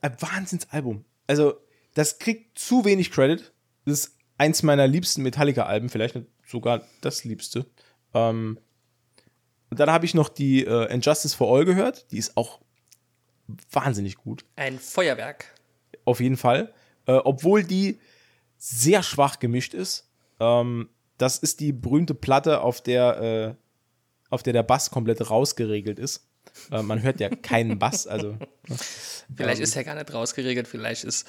ein 0.00 0.16
Wahnsinnsalbum. 0.20 1.04
Also, 1.26 1.54
das 1.94 2.18
kriegt 2.18 2.58
zu 2.58 2.84
wenig 2.84 3.10
Credit. 3.10 3.52
Das 3.84 4.00
ist 4.00 4.16
eins 4.38 4.62
meiner 4.62 4.86
liebsten 4.86 5.22
Metallica-Alben, 5.22 5.88
vielleicht 5.88 6.18
sogar 6.46 6.82
das 7.00 7.24
liebste. 7.24 7.66
Ähm, 8.12 8.58
und 9.70 9.80
dann 9.80 9.90
habe 9.90 10.04
ich 10.04 10.14
noch 10.14 10.28
die 10.28 10.64
äh, 10.64 10.92
Injustice 10.92 11.34
for 11.34 11.56
All 11.56 11.64
gehört. 11.64 12.10
Die 12.12 12.18
ist 12.18 12.36
auch 12.36 12.60
wahnsinnig 13.70 14.16
gut. 14.16 14.44
Ein 14.56 14.78
Feuerwerk. 14.78 15.46
Auf 16.04 16.20
jeden 16.20 16.36
Fall. 16.36 16.72
Äh, 17.06 17.12
obwohl 17.12 17.64
die 17.64 17.98
sehr 18.56 19.02
schwach 19.02 19.38
gemischt 19.38 19.74
ist. 19.74 20.08
Ähm, 20.40 20.88
das 21.18 21.38
ist 21.38 21.60
die 21.60 21.72
berühmte 21.72 22.14
Platte, 22.14 22.60
auf 22.60 22.80
der, 22.80 23.20
äh, 23.20 23.54
auf 24.30 24.42
der 24.42 24.52
der 24.52 24.62
Bass 24.62 24.90
komplett 24.90 25.30
rausgeregelt 25.30 25.98
ist. 25.98 26.28
Äh, 26.70 26.82
man 26.82 27.02
hört 27.02 27.20
ja 27.20 27.28
keinen 27.28 27.78
Bass. 27.78 28.06
Also, 28.06 28.36
Vielleicht 29.34 29.60
ist 29.60 29.76
er 29.76 29.84
gar 29.84 29.94
nicht 29.94 30.12
rausgeregelt, 30.12 30.68
vielleicht 30.68 31.04
ist 31.04 31.26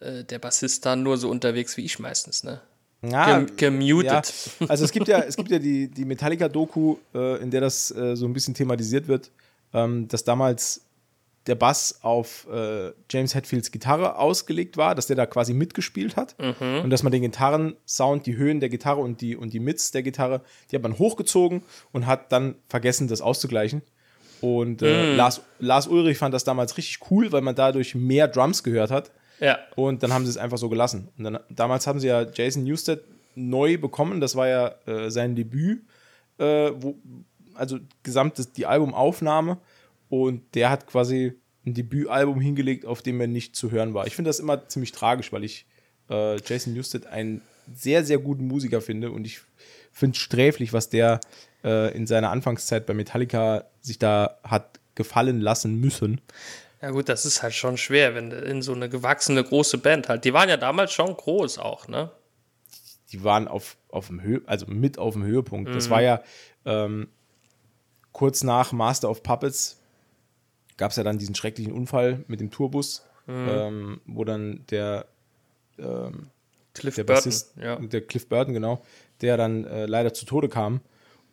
äh, 0.00 0.24
der 0.24 0.38
Bassist 0.38 0.86
dann 0.86 1.02
nur 1.02 1.16
so 1.16 1.28
unterwegs 1.28 1.76
wie 1.76 1.84
ich 1.84 1.98
meistens, 1.98 2.44
ne? 2.44 2.60
ja, 3.02 3.40
Gem 3.40 3.56
gemutet. 3.56 4.34
Ja, 4.60 4.66
also 4.68 4.84
es 4.84 4.92
gibt 4.92 5.08
ja, 5.08 5.20
es 5.20 5.36
gibt 5.36 5.50
ja 5.50 5.58
die, 5.58 5.88
die 5.88 6.04
Metallica-Doku, 6.04 6.96
äh, 7.14 7.42
in 7.42 7.50
der 7.50 7.60
das 7.60 7.90
äh, 7.90 8.16
so 8.16 8.26
ein 8.26 8.32
bisschen 8.32 8.54
thematisiert 8.54 9.08
wird, 9.08 9.30
ähm, 9.74 10.08
dass 10.08 10.24
damals 10.24 10.82
der 11.48 11.56
Bass 11.56 11.98
auf 12.02 12.46
äh, 12.52 12.92
James 13.10 13.34
Hetfields 13.34 13.72
Gitarre 13.72 14.16
ausgelegt 14.16 14.76
war, 14.76 14.94
dass 14.94 15.08
der 15.08 15.16
da 15.16 15.26
quasi 15.26 15.52
mitgespielt 15.54 16.14
hat 16.14 16.36
und 16.38 16.88
dass 16.90 17.02
man 17.02 17.10
den 17.10 17.22
Gitarrensound, 17.22 18.26
die 18.26 18.36
Höhen 18.36 18.60
der 18.60 18.68
Gitarre 18.68 19.00
und 19.00 19.20
die, 19.20 19.34
und 19.34 19.52
die 19.52 19.58
Mids 19.58 19.90
der 19.90 20.04
Gitarre, 20.04 20.42
die 20.70 20.76
hat 20.76 20.84
man 20.84 21.00
hochgezogen 21.00 21.62
und 21.90 22.06
hat 22.06 22.30
dann 22.30 22.54
vergessen, 22.68 23.08
das 23.08 23.20
auszugleichen. 23.20 23.82
Und 24.42 24.82
äh, 24.82 25.14
Lars, 25.14 25.40
Lars 25.60 25.86
Ulrich 25.86 26.18
fand 26.18 26.34
das 26.34 26.42
damals 26.42 26.76
richtig 26.76 26.98
cool, 27.10 27.30
weil 27.30 27.42
man 27.42 27.54
dadurch 27.54 27.94
mehr 27.94 28.26
Drums 28.26 28.62
gehört 28.62 28.90
hat. 28.90 29.12
Ja. 29.38 29.58
Und 29.76 30.02
dann 30.02 30.12
haben 30.12 30.24
sie 30.24 30.30
es 30.30 30.36
einfach 30.36 30.58
so 30.58 30.68
gelassen. 30.68 31.08
Und 31.16 31.24
dann, 31.24 31.38
damals 31.48 31.86
haben 31.86 32.00
sie 32.00 32.08
ja 32.08 32.26
Jason 32.28 32.64
Newsted 32.64 33.04
neu 33.36 33.78
bekommen. 33.78 34.20
Das 34.20 34.34
war 34.34 34.48
ja 34.48 34.74
äh, 34.86 35.10
sein 35.10 35.36
Debüt, 35.36 35.84
äh, 36.38 36.72
wo, 36.74 36.96
also 37.54 37.78
gesamt 38.02 38.38
das, 38.38 38.52
die 38.52 38.66
Albumaufnahme. 38.66 39.58
Und 40.08 40.42
der 40.54 40.70
hat 40.70 40.86
quasi 40.86 41.34
ein 41.64 41.74
Debütalbum 41.74 42.40
hingelegt, 42.40 42.84
auf 42.84 43.00
dem 43.02 43.20
er 43.20 43.28
nicht 43.28 43.54
zu 43.54 43.70
hören 43.70 43.94
war. 43.94 44.06
Ich 44.06 44.16
finde 44.16 44.28
das 44.28 44.40
immer 44.40 44.68
ziemlich 44.68 44.90
tragisch, 44.90 45.32
weil 45.32 45.44
ich 45.44 45.66
äh, 46.10 46.36
Jason 46.44 46.74
Newsted 46.74 47.06
einen 47.06 47.42
sehr, 47.72 48.04
sehr 48.04 48.18
guten 48.18 48.48
Musiker 48.48 48.80
finde. 48.80 49.12
Und 49.12 49.24
ich 49.24 49.40
finde 49.92 50.16
es 50.16 50.22
sträflich, 50.22 50.72
was 50.72 50.88
der 50.88 51.20
äh, 51.64 51.94
in 51.96 52.06
seiner 52.06 52.30
Anfangszeit 52.30 52.86
bei 52.86 52.94
Metallica 52.94 53.64
sich 53.80 53.98
da 53.98 54.38
hat 54.42 54.80
gefallen 54.94 55.40
lassen 55.40 55.80
müssen. 55.80 56.20
Ja 56.80 56.90
gut, 56.90 57.08
das 57.08 57.24
ist 57.24 57.42
halt 57.42 57.54
schon 57.54 57.76
schwer, 57.76 58.14
wenn 58.14 58.32
in 58.32 58.60
so 58.60 58.72
eine 58.72 58.88
gewachsene 58.88 59.42
große 59.42 59.78
Band 59.78 60.08
halt. 60.08 60.24
Die 60.24 60.32
waren 60.32 60.48
ja 60.48 60.56
damals 60.56 60.92
schon 60.92 61.16
groß 61.16 61.58
auch, 61.58 61.86
ne? 61.88 62.10
die 63.12 63.22
waren 63.22 63.46
auf, 63.46 63.76
auf 63.88 64.06
dem 64.08 64.22
Höhe, 64.22 64.40
also 64.46 64.66
mit 64.66 64.98
auf 64.98 65.12
dem 65.14 65.22
Höhepunkt. 65.22 65.74
Das 65.74 65.90
war 65.90 66.02
ja 66.02 66.22
ähm, 66.64 67.08
kurz 68.12 68.42
nach 68.42 68.72
Master 68.72 69.10
of 69.10 69.22
Puppets 69.22 69.78
gab 70.78 70.90
es 70.90 70.96
ja 70.96 71.04
dann 71.04 71.18
diesen 71.18 71.34
schrecklichen 71.34 71.72
Unfall 71.72 72.24
mit 72.26 72.40
dem 72.40 72.50
Tourbus, 72.50 73.04
ähm, 73.28 74.00
wo 74.06 74.24
dann 74.24 74.64
der, 74.70 75.06
ähm, 75.78 76.30
Cliff 76.74 76.94
der 76.94 77.04
Burton, 77.04 77.24
Bassist, 77.24 77.54
ja. 77.56 77.76
der 77.76 78.00
Cliff 78.00 78.26
Burton, 78.26 78.54
genau, 78.54 78.82
der 79.22 79.36
dann 79.36 79.64
äh, 79.64 79.86
leider 79.86 80.12
zu 80.12 80.26
Tode 80.26 80.48
kam. 80.48 80.80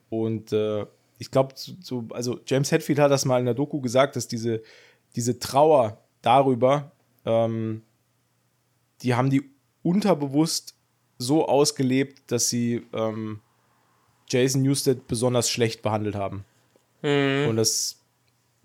Und 0.10 0.54
äh, 0.54 0.86
ich 1.18 1.32
glaube, 1.32 1.54
so, 1.58 2.06
also 2.12 2.40
James 2.46 2.72
Hetfield 2.72 3.00
hat 3.00 3.12
das 3.12 3.26
mal 3.26 3.40
in 3.40 3.46
der 3.46 3.54
Doku 3.54 3.82
gesagt, 3.82 4.16
dass 4.16 4.28
diese, 4.28 4.62
diese 5.16 5.40
Trauer 5.40 6.02
darüber, 6.22 6.92
ähm, 7.26 7.84
die 9.02 9.16
haben 9.16 9.30
die 9.30 9.44
unterbewusst 9.84 10.76
so 11.18 11.48
ausgelebt, 11.48 12.32
dass 12.32 12.50
sie 12.50 12.86
ähm, 12.94 13.42
Jason 14.30 14.62
Newsted 14.62 15.08
besonders 15.08 15.50
schlecht 15.50 15.82
behandelt 15.82 16.16
haben. 16.16 16.46
Und 17.50 17.58
das, 17.58 18.00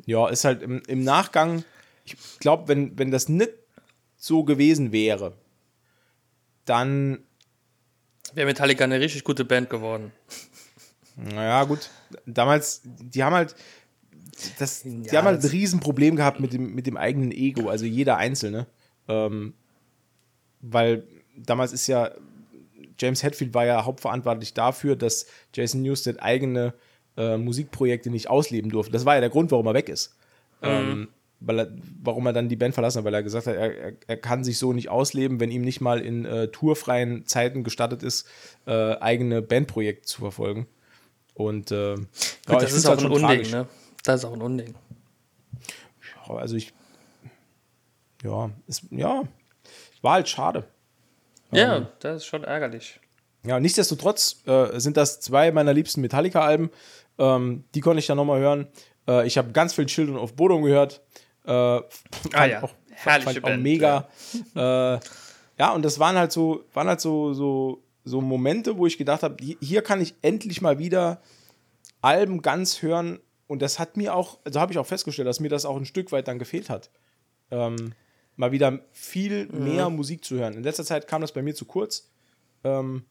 ja, 0.06 0.28
ist 0.28 0.44
halt 0.44 0.62
im, 0.62 0.82
im 0.86 1.02
Nachgang, 1.02 1.64
ich 2.04 2.16
glaube, 2.38 2.68
wenn, 2.68 2.98
wenn 2.98 3.10
das 3.10 3.28
nicht 3.28 3.52
so 4.16 4.44
gewesen 4.44 4.92
wäre, 4.92 5.34
dann 6.64 7.24
Wäre 8.34 8.46
Metallica 8.46 8.84
eine 8.84 9.00
richtig 9.00 9.24
gute 9.24 9.44
Band 9.44 9.70
geworden. 9.70 10.12
Naja, 11.16 11.64
gut. 11.64 11.90
Damals, 12.26 12.82
die 12.84 13.22
haben 13.22 13.34
halt, 13.34 13.54
das, 14.58 14.82
die 14.82 15.02
Ja, 15.04 15.18
haben 15.18 15.26
halt 15.26 15.42
ein 15.42 15.48
Riesenproblem 15.48 16.16
gehabt 16.16 16.40
mit 16.40 16.52
dem, 16.52 16.74
mit 16.74 16.86
dem 16.86 16.96
eigenen 16.96 17.30
Ego, 17.30 17.68
also 17.68 17.84
jeder 17.84 18.16
Einzelne. 18.16 18.66
Ähm, 19.06 19.54
weil 20.60 21.04
damals 21.36 21.72
ist 21.72 21.86
ja, 21.86 22.10
James 22.98 23.22
Hetfield 23.22 23.54
war 23.54 23.66
ja 23.66 23.84
hauptverantwortlich 23.84 24.54
dafür, 24.54 24.96
dass 24.96 25.26
Jason 25.52 25.82
Newsted 25.82 26.22
eigene 26.22 26.74
äh, 27.16 27.36
Musikprojekte 27.36 28.10
nicht 28.10 28.28
ausleben 28.28 28.70
durfte. 28.70 28.92
Das 28.92 29.04
war 29.04 29.14
ja 29.14 29.20
der 29.20 29.30
Grund, 29.30 29.50
warum 29.50 29.66
er 29.66 29.74
weg 29.74 29.88
ist. 29.88 30.16
Ähm, 30.62 31.08
weil 31.46 31.60
er, 31.60 31.68
warum 32.02 32.26
er 32.26 32.32
dann 32.32 32.48
die 32.48 32.56
Band 32.56 32.74
verlassen 32.74 32.98
hat, 32.98 33.04
weil 33.04 33.14
er 33.14 33.22
gesagt 33.22 33.46
hat, 33.46 33.54
er, 33.54 33.92
er, 34.06 34.16
kann 34.16 34.44
sich 34.44 34.58
so 34.58 34.72
nicht 34.72 34.88
ausleben, 34.88 35.40
wenn 35.40 35.50
ihm 35.50 35.62
nicht 35.62 35.80
mal 35.80 36.00
in 36.00 36.24
äh, 36.24 36.48
tourfreien 36.48 37.26
Zeiten 37.26 37.64
gestattet 37.64 38.02
ist, 38.02 38.26
äh, 38.66 38.96
eigene 38.96 39.42
Bandprojekte 39.42 40.06
zu 40.06 40.20
verfolgen. 40.20 40.66
Und 41.34 41.70
äh, 41.70 41.94
ja, 41.94 41.96
Gut, 41.96 42.06
ich 42.48 42.56
das 42.62 42.72
ist 42.72 42.88
halt 42.88 42.98
auch 42.98 43.04
ein 43.04 43.08
schon 43.08 43.12
Unding, 43.12 43.28
tragisch. 43.28 43.52
ne? 43.52 43.66
Das 44.04 44.20
ist 44.20 44.24
auch 44.24 44.34
ein 44.34 44.42
Unding. 44.42 44.74
Ja, 46.28 46.34
Also 46.34 46.56
ich, 46.56 46.72
ja, 48.22 48.50
es, 48.66 48.82
ja, 48.90 49.24
war 50.02 50.12
halt 50.14 50.28
schade. 50.28 50.64
Ja, 51.50 51.88
das 52.00 52.16
ist 52.18 52.26
schon 52.26 52.44
ärgerlich. 52.44 53.00
Ja, 53.46 53.60
nichtsdestotrotz 53.60 54.42
äh, 54.46 54.78
sind 54.80 54.96
das 54.96 55.20
zwei 55.20 55.52
meiner 55.52 55.72
liebsten 55.74 56.00
Metallica-Alben. 56.00 56.70
Ähm, 57.18 57.64
die 57.74 57.80
konnte 57.80 57.98
ich 57.98 58.06
dann 58.06 58.16
nochmal 58.16 58.40
hören. 58.40 58.66
Äh, 59.06 59.26
ich 59.26 59.38
habe 59.38 59.52
ganz 59.52 59.74
viel 59.74 59.86
Children 59.86 60.16
of 60.16 60.34
Bodom 60.34 60.62
gehört. 60.62 61.02
Äh, 61.44 61.50
Ah 61.50 62.44
ja, 62.46 62.62
auch, 62.62 62.72
herrliche 62.90 63.24
fand 63.24 63.36
ich 63.36 63.44
auch 63.44 63.48
Band, 63.48 63.62
mega. 63.62 64.08
Ja. 64.54 64.94
Äh, 64.94 65.00
ja, 65.58 65.72
und 65.72 65.82
das 65.84 65.98
waren 65.98 66.16
halt 66.16 66.32
so, 66.32 66.64
waren 66.72 66.88
halt 66.88 67.00
so, 67.00 67.32
so, 67.34 67.82
so 68.04 68.20
Momente, 68.20 68.76
wo 68.76 68.86
ich 68.86 68.98
gedacht 68.98 69.22
habe, 69.22 69.36
hier, 69.60 69.82
kann 69.82 70.00
ich 70.00 70.14
endlich 70.22 70.60
mal 70.62 70.78
wieder 70.78 71.20
Alben 72.00 72.42
ganz 72.42 72.82
hören. 72.82 73.20
Und 73.46 73.60
das 73.62 73.78
hat 73.78 73.96
mir 73.96 74.14
auch, 74.14 74.38
also 74.44 74.58
habe 74.60 74.72
ich 74.72 74.78
auch 74.78 74.86
festgestellt, 74.86 75.28
dass 75.28 75.40
mir 75.40 75.48
das 75.50 75.64
auch 75.64 75.76
ein 75.76 75.84
Stück 75.84 76.12
weit 76.12 76.28
dann 76.28 76.38
gefehlt 76.38 76.70
hat. 76.70 76.90
Ähm, 77.50 77.92
mal 78.36 78.52
wieder 78.52 78.80
viel 78.92 79.46
mehr 79.46 79.90
Musik 79.90 80.24
zu 80.24 80.36
hören. 80.36 80.54
In 80.54 80.62
letzter 80.64 80.84
Zeit 80.84 81.06
kam 81.06 81.20
das 81.20 81.32
bei 81.32 81.42
mir 81.42 81.54
zu 81.54 81.66
kurz. 81.66 82.10
Ähm, 82.64 83.04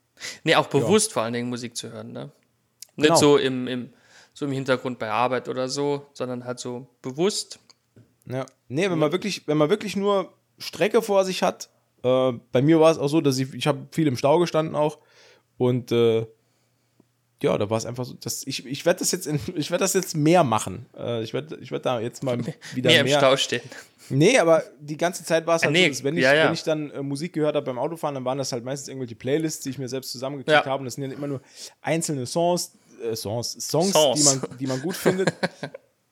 Nee, 0.43 0.55
auch 0.55 0.67
bewusst 0.67 1.11
vor 1.13 1.23
allen 1.23 1.33
Dingen 1.33 1.49
Musik 1.49 1.75
zu 1.75 1.91
hören, 1.91 2.11
ne? 2.11 2.31
Nicht 2.95 3.07
Genau. 3.07 3.15
so 3.15 3.37
im, 3.37 3.67
im, 3.67 3.93
so 4.33 4.45
im 4.45 4.51
Hintergrund 4.51 4.99
bei 4.99 5.09
Arbeit 5.09 5.49
oder 5.49 5.67
so, 5.67 6.05
sondern 6.13 6.45
halt 6.45 6.59
so 6.59 6.87
bewusst. 7.01 7.57
Ja. 8.25 8.45
Nee, 8.69 8.89
wenn 8.89 8.99
man 8.99 9.11
wirklich, 9.11 9.47
wenn 9.47 9.57
man 9.57 9.69
wirklich 9.69 9.95
nur 9.95 10.31
Strecke 10.57 11.01
vor 11.01 11.25
sich 11.25 11.43
hat, 11.43 11.69
äh, 12.03 12.31
bei 12.51 12.61
mir 12.61 12.79
war 12.79 12.91
es 12.91 12.97
auch 12.97 13.07
so, 13.07 13.21
dass 13.21 13.37
ich, 13.37 13.53
ich 13.53 13.67
habe 13.67 13.87
viel 13.91 14.07
im 14.07 14.17
Stau 14.17 14.39
gestanden 14.39 14.75
auch 14.75 14.97
und 15.57 15.91
äh, 15.91 16.25
ja, 17.41 17.57
da 17.57 17.69
war 17.69 17.77
es 17.77 17.85
einfach 17.85 18.05
so, 18.05 18.13
dass 18.13 18.47
ich, 18.47 18.65
ich 18.65 18.85
werde 18.85 18.99
das 18.99 19.11
jetzt 19.11 19.27
in, 19.27 19.37
ich 19.55 19.69
werde 19.71 19.83
das 19.83 19.93
jetzt 19.93 20.15
mehr 20.15 20.43
machen. 20.45 20.85
Äh, 20.97 21.23
ich 21.23 21.33
werde 21.33 21.57
ich 21.61 21.71
werd 21.71 21.85
da 21.85 21.99
jetzt 21.99 22.23
mal 22.23 22.37
wieder 22.73 22.89
Mehr 22.89 23.03
mehr. 23.03 23.13
im 23.15 23.19
Stau 23.19 23.35
stehen. 23.35 23.61
Nee, 24.09 24.37
aber 24.37 24.63
die 24.79 24.97
ganze 24.97 25.23
Zeit 25.25 25.45
war 25.47 25.55
es 25.57 25.63
halt 25.63 25.71
nee, 25.73 25.83
so, 25.83 25.89
dass 25.89 26.03
wenn 26.03 26.17
ich, 26.17 26.23
ja, 26.23 26.33
ja. 26.33 26.45
wenn 26.45 26.53
ich 26.53 26.63
dann 26.63 26.91
äh, 26.91 27.01
Musik 27.01 27.33
gehört 27.33 27.55
habe 27.55 27.65
beim 27.65 27.79
Autofahren, 27.79 28.15
dann 28.15 28.25
waren 28.25 28.37
das 28.37 28.51
halt 28.51 28.63
meistens 28.63 28.87
irgendwelche 28.89 29.15
Playlists, 29.15 29.63
die 29.63 29.69
ich 29.71 29.77
mir 29.77 29.87
selbst 29.89 30.11
zusammengeklickt 30.11 30.65
Ja. 30.65 30.71
habe. 30.71 30.79
Und 30.81 30.85
das 30.85 30.95
sind 30.95 31.03
ja 31.09 31.17
immer 31.17 31.27
nur 31.27 31.41
einzelne 31.81 32.25
Songs, 32.25 32.73
äh, 33.01 33.15
Songs, 33.15 33.53
Songs, 33.59 33.91
Songs. 33.91 34.19
Die, 34.19 34.25
man, 34.25 34.57
die 34.59 34.67
man 34.67 34.81
gut 34.81 34.95
findet. 34.95 35.33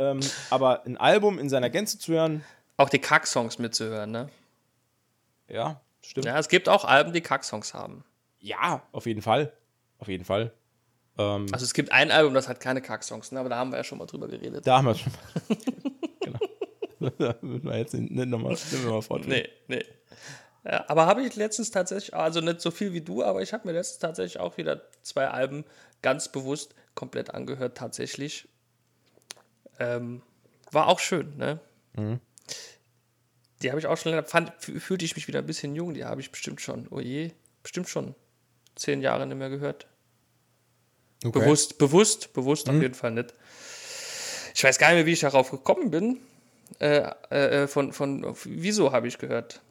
ähm, 0.01 0.19
aber 0.49 0.83
ein 0.85 0.97
Album 0.97 1.37
in 1.37 1.49
seiner 1.49 1.69
Gänze 1.69 1.99
zu 1.99 2.13
hören, 2.13 2.43
Auch 2.77 2.89
die 2.89 2.99
Kack-Songs 2.99 3.59
mitzuhören, 3.59 4.09
ne? 4.11 4.29
ja, 5.47 5.79
stimmt. 6.01 6.25
Ja, 6.25 6.39
es 6.39 6.49
gibt 6.49 6.67
auch 6.69 6.85
Alben, 6.85 7.13
die 7.13 7.21
Kack-Songs 7.21 7.73
haben. 7.73 8.03
Ja, 8.39 8.81
auf 8.91 9.05
jeden 9.05 9.21
Fall. 9.21 9.53
Auf 9.99 10.07
jeden 10.07 10.25
Fall. 10.25 10.51
Ähm, 11.17 11.45
Also 11.51 11.63
es 11.63 11.73
gibt 11.73 11.91
ein 11.91 12.09
Album, 12.09 12.33
das 12.33 12.47
hat 12.47 12.59
keine 12.59 12.81
Kack-Songs, 12.81 13.31
ne? 13.31 13.39
aber 13.39 13.49
da 13.49 13.57
haben 13.57 13.71
wir 13.71 13.77
ja 13.77 13.83
schon 13.83 13.99
mal 13.99 14.07
drüber 14.07 14.27
geredet. 14.27 14.65
da 14.65 14.77
haben 14.77 14.87
wir 14.87 14.95
schon 14.95 15.11
mal. 15.11 15.57
genau. 16.21 17.09
da 17.19 17.35
müssen 17.41 17.65
wir 17.65 17.77
jetzt 17.77 17.93
nicht 17.93 18.11
nochmal 18.11 18.57
noch 18.85 19.01
fortführen. 19.03 19.29
Nee, 19.29 19.49
nee. 19.67 19.85
Ja, 20.63 20.85
aber 20.87 21.05
habe 21.05 21.23
ich 21.23 21.35
letztens 21.35 21.71
tatsächlich, 21.71 22.13
also 22.15 22.39
nicht 22.39 22.61
so 22.61 22.71
viel 22.71 22.93
wie 22.93 23.01
du, 23.01 23.23
aber 23.23 23.41
ich 23.41 23.53
habe 23.53 23.67
mir 23.67 23.73
letztens 23.73 23.99
tatsächlich 23.99 24.39
auch 24.39 24.57
wieder 24.57 24.81
zwei 25.01 25.27
Alben 25.27 25.65
ganz 26.01 26.31
bewusst 26.31 26.75
komplett 26.95 27.33
angehört, 27.33 27.77
tatsächlich. 27.77 28.47
Ähm, 29.81 30.21
war 30.71 30.87
auch 30.87 30.99
schön, 30.99 31.35
ne? 31.37 31.59
Die 33.61 33.69
habe 33.69 33.79
ich 33.79 33.87
auch 33.87 33.97
schon 33.97 34.11
länger, 34.11 34.23
fand, 34.23 34.53
fühlte 34.59 35.05
ich 35.05 35.15
mich 35.15 35.27
wieder 35.27 35.39
ein 35.39 35.45
bisschen 35.45 35.75
jung, 35.75 35.93
die 35.93 36.05
habe 36.05 36.21
ich 36.21 36.31
bestimmt 36.31 36.61
schon, 36.61 36.87
oh 36.89 36.99
je, 36.99 37.31
bestimmt 37.63 37.89
schon 37.89 38.15
zehn 38.75 39.01
Jahre 39.01 39.25
nicht 39.25 39.37
mehr 39.37 39.49
gehört. 39.49 39.87
Okay. 41.23 41.39
Bewusst, 41.39 41.77
bewusst, 41.77 42.33
bewusst 42.33 42.69
auf 42.69 42.81
jeden 42.81 42.95
Fall 42.95 43.11
nicht. 43.11 43.33
Ich 44.55 44.63
weiß 44.63 44.77
gar 44.79 44.87
nicht 44.89 44.97
mehr, 44.97 45.05
wie 45.05 45.13
ich 45.13 45.19
darauf 45.19 45.51
gekommen 45.51 45.91
bin. 45.91 46.19
Äh, 46.79 47.11
äh, 47.29 47.67
von, 47.67 47.93
von 47.93 48.35
Wieso 48.45 48.91
habe 48.91 49.07
ich 49.07 49.17
gehört. 49.17 49.61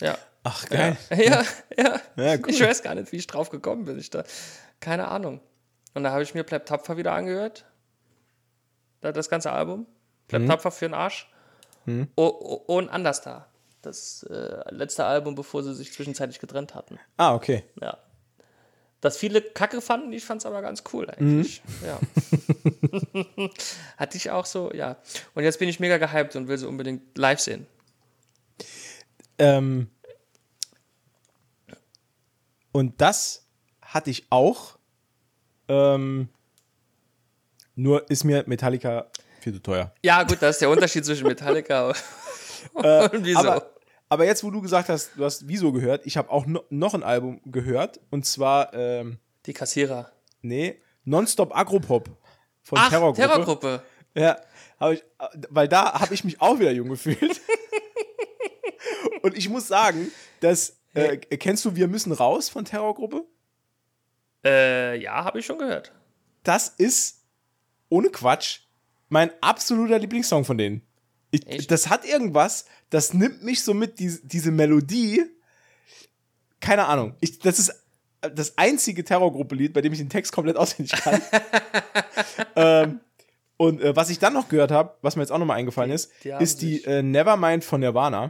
Ja. 0.00 0.18
Ach, 0.42 0.68
geil. 0.68 0.96
Ja, 1.10 1.44
ja. 1.76 2.00
Ja, 2.16 2.34
cool. 2.38 2.44
Ich 2.48 2.60
weiß 2.60 2.82
gar 2.82 2.94
nicht, 2.94 3.12
wie 3.12 3.16
ich 3.16 3.26
drauf 3.26 3.50
gekommen 3.50 3.84
bin. 3.84 3.98
Ich 3.98 4.10
da, 4.10 4.24
keine 4.80 5.08
Ahnung. 5.08 5.40
Und 5.94 6.02
da 6.04 6.10
habe 6.10 6.22
ich 6.22 6.34
mir 6.34 6.44
Bleib 6.44 6.66
tapfer 6.66 6.96
wieder 6.96 7.12
angehört. 7.12 7.64
Da- 9.00 9.12
Das 9.12 9.28
ganze 9.28 9.52
Album. 9.52 9.86
Bleib 10.28 10.46
tapfer 10.46 10.70
für 10.70 10.86
den 10.86 10.94
Arsch. 10.94 11.28
Oh, 12.16 12.26
und 12.66 12.88
Anders 12.88 13.20
da. 13.22 13.46
Das 13.82 14.22
äh, 14.24 14.62
letzte 14.74 15.04
Album, 15.06 15.34
bevor 15.34 15.62
sie 15.62 15.74
sich 15.74 15.92
zwischenzeitlich 15.92 16.38
getrennt 16.38 16.74
hatten. 16.74 17.00
Ah, 17.16 17.34
okay. 17.34 17.64
Ja. 17.80 17.96
Das 19.00 19.16
viele 19.16 19.40
Kacke 19.40 19.80
fanden, 19.80 20.12
ich 20.12 20.24
fand 20.24 20.42
es 20.42 20.46
aber 20.46 20.60
ganz 20.60 20.84
cool 20.92 21.08
eigentlich. 21.10 21.62
Ja. 21.84 21.98
Hatte 23.96 24.16
ich 24.18 24.30
auch 24.30 24.44
so, 24.44 24.70
ja. 24.74 24.98
Und 25.34 25.42
jetzt 25.44 25.58
bin 25.58 25.68
ich 25.70 25.80
mega 25.80 25.96
gehypt 25.96 26.36
und 26.36 26.46
will 26.48 26.58
sie 26.58 26.68
unbedingt 26.68 27.16
live 27.16 27.40
sehen. 27.40 27.66
Ähm, 29.38 29.88
und 32.72 33.00
das 33.00 33.46
hatte 33.82 34.10
ich 34.10 34.26
auch. 34.30 34.78
Ähm, 35.68 36.28
nur 37.80 38.08
ist 38.10 38.24
mir 38.24 38.44
Metallica 38.46 39.06
viel 39.40 39.54
zu 39.54 39.62
teuer. 39.62 39.92
Ja, 40.02 40.22
gut, 40.22 40.38
das 40.40 40.56
ist 40.56 40.62
der 40.62 40.70
Unterschied 40.70 41.04
zwischen 41.04 41.26
Metallica 41.26 41.88
und, 42.74 42.84
und 43.14 43.24
Wieso. 43.24 43.38
Aber, 43.38 43.70
aber 44.08 44.24
jetzt, 44.24 44.44
wo 44.44 44.50
du 44.50 44.60
gesagt 44.60 44.88
hast, 44.88 45.12
du 45.16 45.24
hast 45.24 45.48
Wieso 45.48 45.72
gehört, 45.72 46.04
ich 46.04 46.16
habe 46.16 46.30
auch 46.30 46.46
no, 46.46 46.62
noch 46.68 46.94
ein 46.94 47.02
Album 47.02 47.40
gehört. 47.44 48.00
Und 48.10 48.26
zwar, 48.26 48.74
ähm, 48.74 49.18
Die 49.46 49.52
Kassierer. 49.52 50.10
nee, 50.42 50.80
Nonstop 51.04 51.56
Agropop 51.56 52.10
von 52.62 52.78
Ach, 52.78 52.90
Terrorgruppe. 52.90 53.28
Terrorgruppe. 53.28 53.82
Ja, 54.14 54.36
ich, 54.92 55.02
weil 55.48 55.68
da 55.68 56.00
habe 56.00 56.12
ich 56.14 56.24
mich 56.24 56.40
auch 56.40 56.58
wieder 56.58 56.72
jung 56.72 56.88
gefühlt. 56.88 57.40
Und 59.22 59.36
ich 59.36 59.48
muss 59.48 59.68
sagen, 59.68 60.10
dass, 60.40 60.78
äh, 60.94 61.16
kennst 61.16 61.64
du 61.64 61.76
Wir 61.76 61.88
müssen 61.88 62.12
raus 62.12 62.48
von 62.48 62.64
Terrorgruppe? 62.64 63.24
Äh, 64.44 65.00
ja, 65.00 65.24
habe 65.24 65.38
ich 65.38 65.46
schon 65.46 65.58
gehört. 65.58 65.92
Das 66.42 66.68
ist, 66.68 67.19
ohne 67.90 68.08
Quatsch, 68.08 68.60
mein 69.10 69.30
absoluter 69.42 69.98
Lieblingssong 69.98 70.46
von 70.46 70.56
denen. 70.56 70.82
Ich, 71.30 71.66
das 71.66 71.88
hat 71.88 72.04
irgendwas, 72.04 72.64
das 72.88 73.14
nimmt 73.14 73.42
mich 73.42 73.62
so 73.62 73.74
mit, 73.74 73.98
diese, 73.98 74.26
diese 74.26 74.50
Melodie. 74.50 75.24
Keine 76.60 76.86
Ahnung. 76.86 77.14
Ich, 77.20 77.38
das 77.38 77.58
ist 77.58 77.72
das 78.20 78.58
einzige 78.58 79.04
Terrorgruppe-Lied, 79.04 79.72
bei 79.72 79.80
dem 79.80 79.92
ich 79.92 79.98
den 79.98 80.08
Text 80.08 80.32
komplett 80.32 80.56
auswendig 80.56 80.92
kann. 80.92 81.20
ähm, 82.56 83.00
und 83.56 83.80
äh, 83.80 83.94
was 83.94 84.10
ich 84.10 84.18
dann 84.18 84.32
noch 84.32 84.48
gehört 84.48 84.70
habe, 84.70 84.96
was 85.02 85.16
mir 85.16 85.22
jetzt 85.22 85.30
auch 85.30 85.38
nochmal 85.38 85.58
eingefallen 85.58 85.90
ist, 85.90 86.10
die 86.24 86.30
ist 86.30 86.62
die 86.62 86.82
äh, 86.84 87.02
Nevermind 87.02 87.62
von 87.62 87.80
Nirvana. 87.80 88.28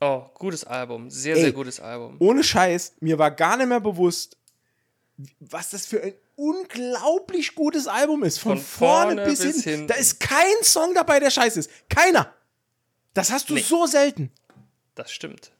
Oh, 0.00 0.24
gutes 0.34 0.64
Album. 0.64 1.10
Sehr, 1.10 1.36
Ey. 1.36 1.42
sehr 1.42 1.52
gutes 1.52 1.80
Album. 1.80 2.16
Ohne 2.18 2.42
Scheiß, 2.42 2.96
mir 3.00 3.18
war 3.18 3.30
gar 3.30 3.56
nicht 3.56 3.68
mehr 3.68 3.80
bewusst, 3.80 4.36
was 5.40 5.70
das 5.70 5.86
für 5.86 6.02
ein 6.02 6.14
unglaublich 6.36 7.54
gutes 7.54 7.86
Album 7.86 8.22
ist. 8.24 8.38
Von, 8.38 8.58
Von 8.58 8.64
vorne, 8.66 9.06
vorne 9.16 9.24
bis, 9.24 9.40
bis 9.40 9.64
hin. 9.64 9.72
hinten. 9.72 9.86
Da 9.88 9.94
ist 9.94 10.20
kein 10.20 10.62
Song 10.62 10.94
dabei, 10.94 11.20
der 11.20 11.30
scheiße 11.30 11.60
ist. 11.60 11.70
Keiner. 11.88 12.32
Das 13.14 13.30
hast 13.32 13.48
du 13.48 13.54
Nee. 13.54 13.60
so 13.62 13.86
selten. 13.86 14.30
Das 14.94 15.10
stimmt. 15.10 15.52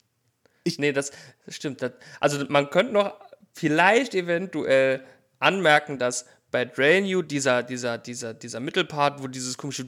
Ich- 0.64 0.78
nee, 0.78 0.92
das, 0.92 1.10
das 1.46 1.54
stimmt. 1.56 1.80
Das, 1.80 1.92
also 2.20 2.44
man 2.48 2.68
könnte 2.70 2.92
noch 2.92 3.18
vielleicht 3.52 4.14
eventuell 4.14 5.04
anmerken, 5.38 5.98
dass 5.98 6.26
bei 6.50 6.64
Drain 6.64 7.04
You 7.06 7.22
dieser, 7.22 7.62
dieser, 7.62 7.98
dieser, 7.98 8.34
dieser 8.34 8.60
Mittelpart, 8.60 9.22
wo 9.22 9.26
dieses 9.28 9.56
komische, 9.56 9.86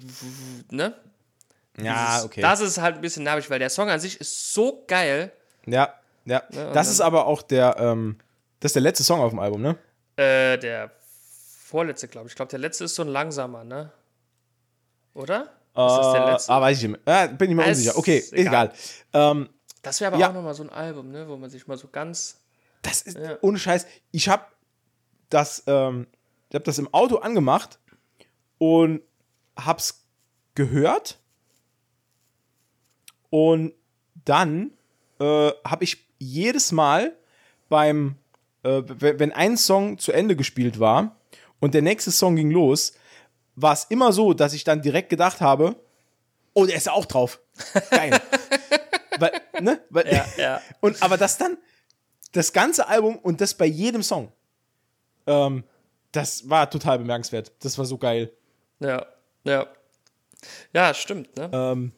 ne? 0.71 0.95
Ja, 1.81 2.13
Dieses- 2.15 2.25
okay. 2.25 2.41
Das 2.41 2.61
ist 2.61 2.79
halt 2.79 2.97
ein 2.97 3.01
bisschen 3.01 3.23
nervig, 3.25 3.49
weil 3.51 3.59
der 3.59 3.71
Song 3.71 3.89
an 3.89 4.01
sich 4.01 4.21
ist 4.21 4.53
so 4.53 4.85
geil. 4.89 5.33
ja, 5.67 5.95
ja. 6.25 6.43
und 6.49 6.75
das 6.75 6.89
ist 6.89 7.01
aber 7.01 7.27
auch 7.27 7.43
der, 7.43 7.77
ähm, 7.79 8.19
das 8.61 8.71
ist 8.71 8.75
der 8.75 8.83
letzte 8.83 9.05
Song 9.05 9.21
auf 9.21 9.31
dem 9.31 9.39
Album, 9.39 9.63
ne? 9.63 9.79
Äh, 10.17 10.59
der 10.59 10.91
vorletzte, 11.65 12.09
glaube 12.09 12.27
ich. 12.27 12.33
Ich 12.33 12.37
glaube, 12.37 12.51
der 12.51 12.59
letzte 12.59 12.85
ist 12.85 12.95
so 12.95 13.03
ein 13.03 13.09
langsamer, 13.09 13.65
ne? 13.65 13.93
Oder? 15.15 15.43
Ist 15.43 15.49
das 15.77 16.13
der 16.13 16.23
Äh, 16.27 16.31
letzte? 16.33 16.53
Ah, 16.53 16.61
weiß 16.61 16.77
ich 16.83 16.89
nicht 16.89 17.05
mehr. 17.07 17.25
Äh, 17.25 17.29
bin 17.35 17.51
ich 17.51 17.57
mir 17.57 17.65
Ah, 17.65 17.69
unsicher. 17.69 17.97
Okay, 17.97 18.25
egal. 18.33 18.67
egal. 18.67 18.73
Ähm, 19.13 19.49
Das 19.83 20.01
wäre 20.01 20.13
aber 20.13 20.21
ja. 20.21 20.29
auch 20.31 20.35
nochmal 20.35 20.55
so 20.55 20.63
ein 20.65 20.71
Album, 20.71 21.11
ne? 21.11 21.29
Wo 21.29 21.37
man 21.37 21.51
sich 21.51 21.67
mal 21.67 21.79
so 21.79 21.89
ganz. 21.89 22.41
Das 22.83 23.03
ist 23.03 23.17
Ja. 23.19 23.39
ohne 23.43 23.59
Scheiß. 23.59 23.87
Ich 24.11 24.29
habe 24.29 24.45
das, 25.31 25.63
ähm, 25.67 26.07
ich 26.49 26.55
habe 26.55 26.65
das 26.65 26.79
im 26.79 26.93
Auto 26.95 27.17
angemacht 27.19 27.79
und 28.59 29.03
hab's 29.57 30.05
gehört. 30.55 31.19
Und 33.31 33.75
dann 34.25 34.73
äh, 35.21 35.51
habe 35.65 35.85
ich 35.85 36.07
jedes 36.19 36.73
Mal 36.73 37.17
beim, 37.69 38.17
äh, 38.69 39.19
wenn 39.19 39.33
ein 39.33 39.57
Song 39.57 39.99
zu 39.99 40.13
Ende 40.13 40.37
gespielt 40.37 40.79
war 40.79 41.17
und 41.61 41.75
der 41.75 41.83
nächste 41.83 42.11
Song 42.11 42.37
ging 42.37 42.51
los, 42.51 42.93
war 43.57 43.73
es 43.73 43.85
immer 43.85 44.13
so, 44.13 44.35
dass 44.35 44.53
ich 44.53 44.65
dann 44.65 44.83
direkt 44.83 45.09
gedacht 45.09 45.41
habe, 45.41 45.77
oh, 46.55 46.67
der 46.67 46.77
ist 46.77 46.87
ja 46.87 46.93
auch 46.93 47.07
drauf. 47.07 47.41
Geil. 47.91 48.19
Weil, 49.19 49.33
ne? 49.61 49.81
Weil, 49.91 50.13
Ja, 50.13 50.27
ja. 50.37 50.63
Und 50.81 51.03
aber 51.03 51.17
das 51.17 51.39
dann, 51.39 51.59
das 52.33 52.53
ganze 52.53 52.87
Album 52.87 53.17
und 53.17 53.41
das 53.41 53.55
bei 53.55 53.65
jedem 53.65 54.03
Song. 54.03 54.31
Ähm, 55.27 55.65
das 56.13 56.49
war 56.49 56.71
total 56.71 56.99
bemerkenswert. 56.99 57.51
Das 57.61 57.77
war 57.79 57.85
so 57.85 57.99
geil. 57.99 58.33
Ja, 58.79 59.07
ja. 59.45 59.67
Ja, 60.73 60.95
stimmt, 60.95 61.37
ne? 61.37 61.51
Ähm, 61.53 61.93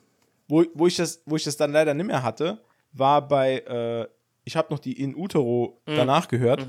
wo, 0.48 0.64
wo, 0.74 0.86
ich 0.86 0.96
das, 0.96 1.20
wo 1.26 1.36
ich 1.36 1.44
das 1.44 1.56
dann 1.56 1.72
leider 1.72 1.92
nicht 1.92 2.06
mehr 2.06 2.22
hatte, 2.22 2.58
war 2.92 3.26
bei, 3.26 3.58
äh, 3.58 4.08
ich 4.50 4.56
habe 4.56 4.72
noch 4.74 4.80
die 4.80 5.00
In 5.00 5.14
Utero 5.14 5.80
Mhm. 5.86 5.94
danach 5.96 6.26
gehört. 6.26 6.66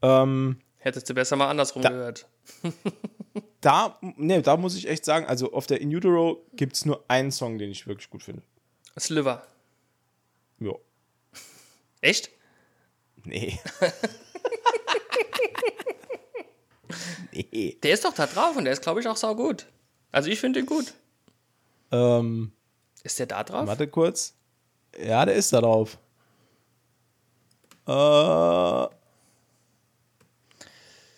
Ähm, 0.00 0.58
Hättest 0.78 1.10
du 1.10 1.14
besser 1.14 1.36
mal 1.36 1.50
andersrum 1.50 1.82
Da- 1.82 1.90
gehört. 1.90 2.26
da, 3.60 3.98
ne, 4.00 4.40
da 4.40 4.56
muss 4.56 4.74
ich 4.74 4.88
echt 4.88 5.04
sagen, 5.04 5.26
also 5.26 5.52
auf 5.52 5.66
der 5.66 5.82
In 5.82 5.94
Utero 5.94 6.46
gibt 6.54 6.72
es 6.76 6.86
nur 6.86 7.04
einen 7.08 7.30
Song, 7.30 7.58
den 7.58 7.70
ich 7.70 7.86
wirklich 7.86 8.08
gut 8.08 8.22
finde. 8.22 8.40
Sliver. 8.98 9.46
Ja. 10.60 10.72
Echt? 12.00 12.30
Nee. 13.24 13.58
nee. 17.32 17.76
Der 17.82 17.92
ist 17.92 18.04
doch 18.06 18.14
da 18.14 18.26
drauf 18.26 18.56
und 18.56 18.64
der 18.64 18.72
ist, 18.72 18.80
glaube 18.82 19.00
ich, 19.00 19.08
auch 19.08 19.16
saugut. 19.16 19.66
Also 20.10 20.30
ich 20.30 20.40
finde 20.40 20.60
den 20.60 20.66
gut. 20.66 20.94
Ähm, 21.92 22.52
Ist 23.02 23.18
der 23.18 23.26
da 23.26 23.44
drauf? 23.44 23.66
Warte 23.66 23.88
kurz. 23.88 24.34
Ja, 24.98 25.26
der 25.26 25.34
ist 25.34 25.52
da 25.52 25.60
drauf. 25.60 25.98
Äh. 27.88 28.88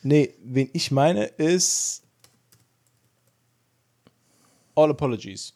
Nee, 0.03 0.35
wen 0.39 0.71
ich 0.73 0.91
meine 0.91 1.25
ist. 1.25 2.03
All 4.75 4.91
Apologies. 4.91 5.53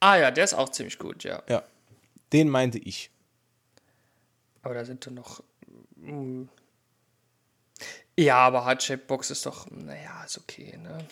Ah 0.00 0.16
ja, 0.16 0.30
der 0.30 0.44
ist 0.44 0.54
auch 0.54 0.70
ziemlich 0.70 0.98
gut, 0.98 1.22
ja. 1.22 1.42
Ja. 1.48 1.62
Den 2.32 2.48
meinte 2.48 2.78
ich. 2.78 3.10
Aber 4.62 4.74
da 4.74 4.84
sind 4.84 5.04
doch 5.06 5.12
noch. 5.12 5.42
mm. 5.96 6.44
Ja, 8.18 8.36
aber 8.38 8.64
Heart 8.66 9.06
Box 9.06 9.30
ist 9.30 9.46
doch, 9.46 9.70
naja, 9.70 10.24
ist 10.24 10.38
okay, 10.38 10.76
ne? 10.76 11.06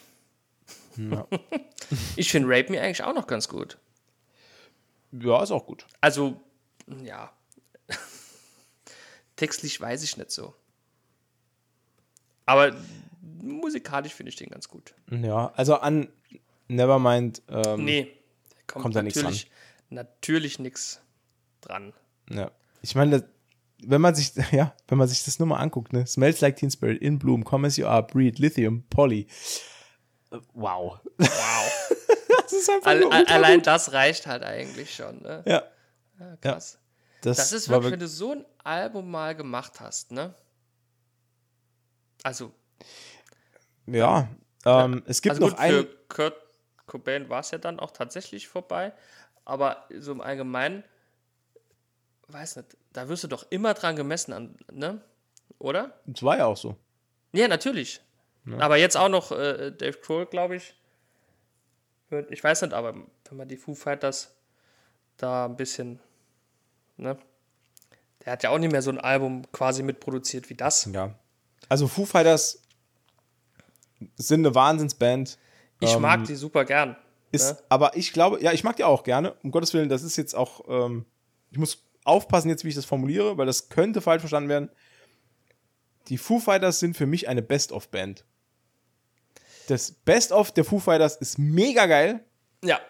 Ja, 0.96 1.26
Ich 2.16 2.30
finde 2.30 2.48
Rape 2.48 2.70
Me 2.70 2.80
eigentlich 2.80 3.02
auch 3.02 3.14
noch 3.14 3.26
ganz 3.26 3.48
gut. 3.48 3.78
ja 5.12 5.42
ist 5.42 5.50
auch 5.50 5.64
gut. 5.64 5.86
Also, 6.00 6.40
ja. 7.02 7.32
Textlich 9.40 9.80
weiß 9.80 10.02
ich 10.02 10.18
nicht 10.18 10.30
so. 10.30 10.54
Aber 12.44 12.76
musikalisch 13.40 14.12
finde 14.12 14.28
ich 14.28 14.36
den 14.36 14.50
ganz 14.50 14.68
gut. 14.68 14.94
Ja, 15.10 15.50
also 15.56 15.76
an 15.76 16.08
Nevermind. 16.68 17.40
Ähm, 17.48 17.82
Nee, 17.86 18.18
kommt, 18.66 18.82
Kommt 18.82 18.96
da 18.96 19.02
nichts 19.02 19.16
natürlich, 19.22 19.50
natürlich 19.88 20.58
nichts 20.58 21.00
dran. 21.62 21.94
Ja. 22.30 22.50
Ich 22.82 22.94
meine, 22.94 23.26
wenn 23.82 24.02
man 24.02 24.14
sich, 24.14 24.32
ja, 24.52 24.74
wenn 24.88 24.98
man 24.98 25.08
sich 25.08 25.24
das 25.24 25.38
nur 25.38 25.48
mal 25.48 25.56
anguckt, 25.56 25.94
ne? 25.94 26.06
Smells 26.06 26.42
like 26.42 26.56
Teen 26.56 26.70
Spirit, 26.70 27.00
In 27.00 27.18
Bloom, 27.18 27.42
Come 27.42 27.66
As 27.66 27.78
You 27.78 27.86
Are, 27.86 28.02
Breed, 28.06 28.38
Lithium, 28.38 28.82
Polly. 28.90 29.26
Äh, 30.32 30.38
Wow. 30.52 31.00
Wow. 31.16 31.28
Das 32.42 32.52
ist 32.52 32.68
einfach 32.68 32.90
All, 32.90 33.04
all, 33.10 33.24
allein 33.26 33.58
gut. 33.58 33.68
das 33.68 33.92
reicht 33.92 34.26
halt 34.26 34.42
eigentlich 34.42 34.94
schon. 34.94 35.22
Ne? 35.22 35.42
Ja. 35.46 35.62
Ja, 36.18 36.36
krass. 36.42 36.78
Das, 37.22 37.36
Das 37.38 37.52
ist 37.52 37.68
wirklich, 37.70 37.92
wenn 37.92 38.00
du 38.00 38.08
so 38.08 38.32
ein 38.32 38.44
Album 38.64 39.10
mal 39.10 39.34
gemacht 39.34 39.80
hast, 39.80 40.12
ne? 40.12 40.34
Also, 42.22 42.52
Ja. 43.86 44.28
Ähm, 44.66 45.02
es 45.06 45.22
gibt 45.22 45.36
also 45.36 45.46
noch 45.46 45.50
gut, 45.52 45.58
ein. 45.58 45.70
für 45.70 45.84
Kurt 46.08 46.36
Cobain 46.86 47.28
war 47.30 47.40
es 47.40 47.50
ja 47.50 47.58
dann 47.58 47.80
auch 47.80 47.92
tatsächlich 47.92 48.48
vorbei. 48.48 48.92
aber 49.44 49.86
so 49.98 50.12
im 50.12 50.20
Allgemeinen, 50.20 50.84
weiß 52.28 52.56
nicht, 52.56 52.76
da 52.92 53.08
wirst 53.08 53.24
du 53.24 53.28
doch 53.28 53.46
immer 53.50 53.74
dran 53.74 53.96
gemessen, 53.96 54.32
an, 54.32 54.56
ne? 54.70 55.00
Oder? 55.58 55.98
Das 56.06 56.22
war 56.22 56.36
ja 56.36 56.46
auch 56.46 56.56
so. 56.56 56.76
Ja, 57.32 57.48
natürlich. 57.48 58.00
Aber 58.58 58.76
jetzt 58.76 58.96
auch 58.96 59.08
noch 59.08 59.32
äh, 59.32 59.70
Dave 59.70 59.98
Grohl, 59.98 60.26
glaube 60.26 60.56
ich. 60.56 60.74
Ich 62.30 62.42
weiß 62.42 62.62
nicht, 62.62 62.72
aber 62.74 62.94
wenn 62.94 63.36
man 63.36 63.48
die 63.48 63.56
Foo 63.56 63.74
Fighters 63.74 64.34
da 65.16 65.44
ein 65.46 65.56
bisschen, 65.56 66.00
ne? 66.96 67.16
Der 68.24 68.32
hat 68.32 68.42
ja 68.42 68.50
auch 68.50 68.58
nicht 68.58 68.72
mehr 68.72 68.82
so 68.82 68.90
ein 68.90 68.98
Album 68.98 69.50
quasi 69.52 69.82
mitproduziert 69.82 70.50
wie 70.50 70.54
das. 70.54 70.88
Ja. 70.92 71.14
Also 71.68 71.88
Foo 71.88 72.04
Fighters 72.04 72.62
sind 74.16 74.40
eine 74.46 74.54
Wahnsinnsband. 74.54 75.38
Ich 75.80 75.94
Ähm, 75.94 76.02
mag 76.02 76.24
die 76.24 76.34
super 76.34 76.64
gern. 76.64 76.96
Ist, 77.32 77.52
ne? 77.52 77.58
aber 77.68 77.96
ich 77.96 78.12
glaube, 78.12 78.42
ja, 78.42 78.52
ich 78.52 78.64
mag 78.64 78.76
die 78.76 78.84
auch 78.84 79.04
gerne. 79.04 79.34
Um 79.42 79.50
Gottes 79.50 79.72
Willen, 79.72 79.88
das 79.88 80.02
ist 80.02 80.16
jetzt 80.16 80.34
auch, 80.34 80.64
ähm, 80.68 81.06
ich 81.50 81.58
muss 81.58 81.84
aufpassen 82.04 82.48
jetzt, 82.48 82.64
wie 82.64 82.68
ich 82.68 82.74
das 82.74 82.84
formuliere, 82.84 83.38
weil 83.38 83.46
das 83.46 83.68
könnte 83.68 84.00
falsch 84.00 84.20
verstanden 84.20 84.48
werden. 84.48 84.70
Die 86.08 86.18
Foo 86.18 86.40
Fighters 86.40 86.80
sind 86.80 86.96
für 86.96 87.06
mich 87.06 87.28
eine 87.28 87.42
Best-of-Band. 87.42 88.24
Das 89.68 89.92
Best-of 89.92 90.50
der 90.50 90.64
Foo 90.64 90.80
Fighters 90.80 91.16
ist 91.16 91.38
mega 91.38 91.86
geil, 91.86 92.24
Ja, 92.64 92.80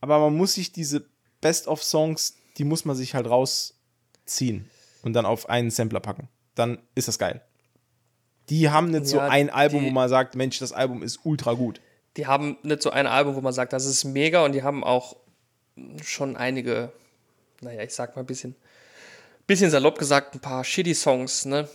aber 0.00 0.18
man 0.18 0.36
muss 0.36 0.54
sich 0.54 0.72
diese 0.72 1.08
Best-of-Songs, 1.40 2.37
die 2.58 2.64
muss 2.64 2.84
man 2.84 2.96
sich 2.96 3.14
halt 3.14 3.28
rausziehen 3.28 4.68
und 5.02 5.12
dann 5.12 5.26
auf 5.26 5.48
einen 5.48 5.70
Sampler 5.70 6.00
packen. 6.00 6.28
Dann 6.54 6.78
ist 6.94 7.08
das 7.08 7.18
geil. 7.18 7.40
Die 8.50 8.70
haben 8.70 8.90
nicht 8.90 9.06
so 9.06 9.18
Ja, 9.18 9.28
ein 9.28 9.50
Album, 9.50 9.84
wo 9.84 9.90
man 9.90 10.08
sagt, 10.08 10.34
Mensch, 10.34 10.58
das 10.58 10.72
Album 10.72 11.02
ist 11.02 11.20
ultra 11.24 11.52
gut. 11.52 11.80
die 12.16 12.26
haben 12.26 12.56
nicht 12.62 12.82
so 12.82 12.90
ein 12.90 13.06
Album, 13.06 13.36
wo 13.36 13.40
man 13.40 13.52
sagt, 13.52 13.72
das 13.72 13.84
ist 13.84 14.02
mega 14.04 14.44
und 14.44 14.52
die 14.52 14.62
haben 14.64 14.82
auch 14.82 15.16
schon 16.02 16.36
einige, 16.36 16.90
naja, 17.60 17.82
ich 17.82 17.94
sag 17.94 18.16
mal 18.16 18.22
ein 18.22 18.26
bisschen, 18.26 18.56
bisschen 19.46 19.70
salopp 19.70 19.98
gesagt, 19.98 20.34
ein 20.34 20.40
paar 20.40 20.64
shitty 20.64 20.94
Songs, 20.94 21.44
ne? 21.44 21.68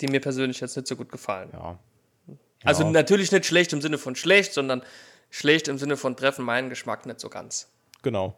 Die 0.00 0.06
mir 0.08 0.20
persönlich 0.20 0.60
jetzt 0.60 0.76
nicht 0.76 0.88
so 0.88 0.96
gut 0.96 1.12
gefallen. 1.12 1.50
Ja. 1.52 1.78
Also 2.64 2.84
Ja. 2.84 2.90
natürlich 2.90 3.32
nicht 3.32 3.44
schlecht 3.44 3.72
im 3.74 3.82
Sinne 3.82 3.98
von 3.98 4.16
schlecht, 4.16 4.54
sondern 4.54 4.82
schlecht 5.28 5.68
im 5.68 5.76
Sinne 5.76 5.96
von 5.98 6.16
treffen 6.16 6.44
meinen 6.44 6.70
Geschmack 6.70 7.04
nicht 7.04 7.20
so 7.20 7.28
ganz. 7.28 7.68
Genau. 8.02 8.34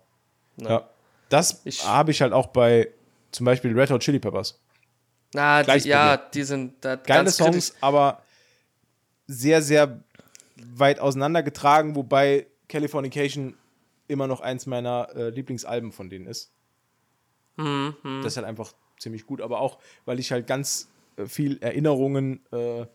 Ne? 0.57 0.69
Ja. 0.71 0.91
Das 1.29 1.63
habe 1.85 2.11
ich 2.11 2.21
halt 2.23 2.33
auch 2.33 2.49
bei 2.49 2.89
zum 3.33 3.47
Beispiel 3.47 3.79
Red 3.79 3.91
Hot 3.91 4.03
Chili 4.03 4.19
Peppers. 4.19 4.61
Na, 5.33 5.63
die, 5.63 5.89
ja, 5.89 6.17
die 6.17 6.45
sind 6.45 6.75
da 6.85 6.95
Geile 6.97 7.25
ganz 7.25 7.37
Songs, 7.37 7.51
kritisch. 7.71 7.73
aber 7.83 8.23
sehr, 9.27 9.63
sehr 9.63 10.01
weit 10.77 11.01
auseinandergetragen, 11.01 11.97
wobei 11.97 12.47
Californication 12.69 13.57
immer 14.07 14.27
noch 14.27 14.41
eins 14.41 14.67
meiner 14.67 15.09
äh, 15.17 15.31
Lieblingsalben 15.31 15.91
von 15.93 16.09
denen 16.11 16.27
ist. 16.27 16.53
Mhm, 17.57 17.95
Das 18.23 18.33
ist 18.33 18.37
halt 18.37 18.47
einfach 18.47 18.73
ziemlich 18.99 19.27
gut, 19.27 19.41
aber 19.41 19.61
auch, 19.61 19.79
weil 20.05 20.21
ich 20.21 20.31
halt 20.31 20.47
ganz 20.47 20.89
äh, 21.17 21.27
viel 21.27 21.59
Erinnerungen 21.63 22.45
äh, 22.53 22.87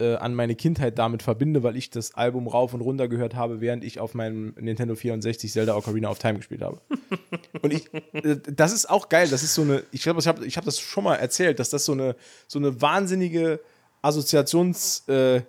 äh, 0.00 0.16
an 0.16 0.34
meine 0.34 0.54
Kindheit 0.54 0.98
damit 0.98 1.22
verbinde, 1.22 1.62
weil 1.62 1.76
ich 1.76 1.90
das 1.90 2.14
Album 2.14 2.48
rauf 2.48 2.74
und 2.74 2.80
runter 2.80 3.08
gehört 3.08 3.34
habe, 3.34 3.60
während 3.60 3.84
ich 3.84 4.00
auf 4.00 4.14
meinem 4.14 4.54
Nintendo 4.58 4.94
64 4.94 5.52
Zelda 5.52 5.76
Ocarina 5.76 6.08
of 6.10 6.18
Time 6.18 6.34
gespielt 6.38 6.62
habe. 6.62 6.80
Und 7.62 7.72
ich, 7.72 7.92
äh, 8.12 8.36
das 8.50 8.72
ist 8.72 8.88
auch 8.90 9.08
geil. 9.08 9.28
Das 9.28 9.42
ist 9.42 9.54
so 9.54 9.62
eine, 9.62 9.84
ich 9.92 10.02
glaube, 10.02 10.20
ich 10.20 10.26
habe 10.26 10.44
ich 10.44 10.56
hab 10.56 10.64
das 10.64 10.80
schon 10.80 11.04
mal 11.04 11.16
erzählt, 11.16 11.58
dass 11.58 11.70
das 11.70 11.84
so 11.84 11.92
eine, 11.92 12.16
so 12.48 12.58
eine 12.58 12.80
wahnsinnige 12.80 13.60
Assoziations- 14.02 15.08
äh, 15.08 15.42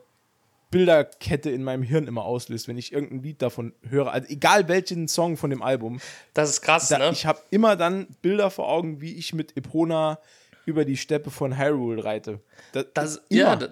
Bilderkette 0.74 1.52
in 1.52 1.64
meinem 1.64 1.84
Hirn 1.84 2.08
immer 2.08 2.24
auslöst, 2.26 2.68
wenn 2.68 2.80
ich 2.80 2.92
irgendein 2.92 3.22
Lied 3.22 3.44
davon 3.44 3.74
höre. 3.88 4.12
Also 4.12 4.28
egal 4.30 4.68
welchen 4.68 5.08
Song 5.08 5.38
von 5.38 5.52
dem 5.52 5.62
Album, 5.62 6.00
Das 6.34 6.50
ist 6.50 6.62
krass, 6.62 6.88
da, 6.90 6.98
ne? 6.98 7.10
ich 7.12 7.28
habe 7.28 7.40
immer 7.52 7.76
dann 7.76 8.08
Bilder 8.24 8.50
vor 8.50 8.68
Augen, 8.70 9.00
wie 9.00 9.14
ich 9.14 9.34
mit 9.36 9.56
Epona 9.56 10.18
über 10.66 10.84
die 10.84 10.98
Steppe 10.98 11.30
von 11.30 11.60
Hyrule 11.60 12.04
reite. 12.04 12.40
Das, 12.72 12.86
Das, 12.96 13.16
immer. 13.30 13.62
ja, 13.62 13.70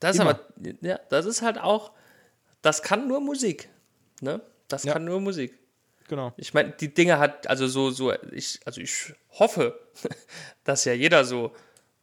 das, 0.00 0.16
das 0.16 0.16
ist 0.16 0.20
Immer. 0.22 0.30
aber, 0.30 0.86
ja, 0.86 1.00
das 1.08 1.26
ist 1.26 1.42
halt 1.42 1.58
auch, 1.58 1.92
das 2.62 2.82
kann 2.82 3.08
nur 3.08 3.20
Musik, 3.20 3.68
ne? 4.20 4.40
Das 4.68 4.84
Ja. 4.84 4.92
kann 4.94 5.04
nur 5.04 5.20
Musik. 5.20 5.58
genau. 6.08 6.32
Ich 6.36 6.54
meine, 6.54 6.70
die 6.70 6.92
Dinge 6.92 7.18
hat, 7.18 7.48
also 7.48 7.66
so, 7.66 7.90
so, 7.90 8.12
ich, 8.32 8.60
also 8.64 8.80
ich 8.80 9.12
hoffe, 9.38 9.78
dass 10.64 10.84
ja 10.84 10.92
jeder 10.92 11.24
so, 11.24 11.52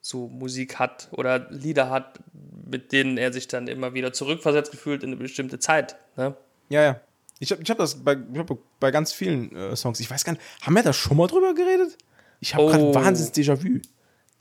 so 0.02 0.28
Musik 0.28 0.80
hat 0.80 1.08
oder 1.12 1.50
Lieder 1.52 1.90
hat, 1.90 2.20
mit 2.66 2.92
denen 2.92 3.18
er 3.18 3.32
sich 3.32 3.48
dann 3.48 3.68
immer 3.68 3.94
wieder 3.94 4.12
zurückversetzt 4.14 4.72
gefühlt 4.72 5.04
in 5.04 5.10
eine 5.10 5.18
bestimmte 5.18 5.60
Zeit. 5.60 5.96
Ne? 6.18 6.36
Ja, 6.70 6.82
ja. 6.82 7.00
Ich 7.40 7.52
habe 7.52 7.62
ich 7.62 7.70
hab 7.70 7.78
das 7.78 8.04
bei, 8.04 8.16
hab 8.38 8.58
bei 8.80 8.92
ganz 8.92 9.12
vielen 9.14 9.56
äh, 9.56 9.76
Songs. 9.76 10.00
Ich 10.00 10.10
weiß 10.10 10.24
gar 10.24 10.34
nicht, 10.34 10.42
haben 10.62 10.74
wir 10.76 10.84
da 10.84 10.94
schon 10.94 11.18
mal 11.18 11.28
drüber 11.28 11.54
geredet? 11.54 11.98
Ich 12.40 12.54
habe 12.56 12.66
gerade 12.68 12.84
Oh. 12.84 12.94
wahnsinns 12.96 13.34
Déjà-vu. 13.34 13.80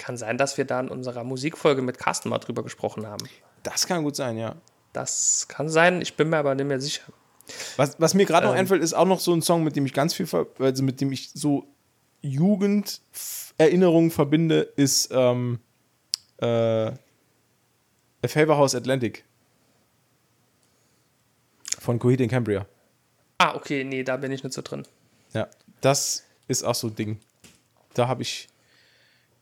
Kann 0.03 0.17
sein, 0.17 0.37
dass 0.37 0.59
wir 0.59 0.65
da 0.65 0.81
in 0.81 0.89
unserer 0.89 1.23
Musikfolge 1.23 1.81
mit 1.81 1.97
Carsten 1.97 2.29
mal 2.29 2.41
drüber 2.41 2.65
gesprochen 2.65 3.07
haben. 3.07 3.25
Das 3.63 3.87
kann 3.87 4.03
gut 4.03 4.17
sein, 4.17 4.37
ja. 4.37 4.57
Das 4.93 5.47
kann 5.47 5.69
sein, 5.69 6.03
ich 6.03 6.17
bin 6.17 6.29
mir 6.29 6.39
aber 6.39 6.57
nicht 6.57 6.67
mehr 6.67 6.81
sicher. 6.81 7.05
Was, 7.77 8.01
was 8.01 8.13
mir 8.15 8.27
gerade 8.27 8.49
noch 8.49 8.55
Ähm. 8.55 8.61
einfällt, 8.61 8.83
ist 8.83 8.95
auch 8.95 9.05
noch 9.07 9.21
so 9.21 9.33
ein 9.33 9.43
Song, 9.43 9.63
mit 9.63 9.77
dem 9.77 9.87
ich 9.87 9.95
ganz 9.95 10.13
viel, 10.13 10.27
also 10.59 10.83
mit 10.83 11.01
dem 11.01 11.13
ich 11.13 11.31
so 11.31 11.69
Jugenderinnerungen 12.21 14.11
verbinde, 14.11 14.63
ist 14.75 15.11
ähm, 15.13 15.61
äh, 16.39 16.47
A 16.47 16.95
Favor 18.27 18.57
House 18.57 18.75
Atlantic 18.75 19.25
von 21.79 22.01
Coheed 22.01 22.23
in 22.23 22.29
Cambria. 22.29 22.67
Ah, 23.39 23.55
okay, 23.55 23.85
nee, 23.85 24.03
da 24.03 24.17
bin 24.17 24.33
ich 24.33 24.43
nicht 24.43 24.53
so 24.53 24.63
drin. 24.63 24.85
Ja, 25.33 25.47
das 25.81 26.25
ist 26.49 26.65
auch 26.65 26.75
so 26.75 26.89
ein 26.89 26.97
Ding. 26.97 27.21
Da 27.95 28.09
habe 28.09 28.23
ich 28.23 28.49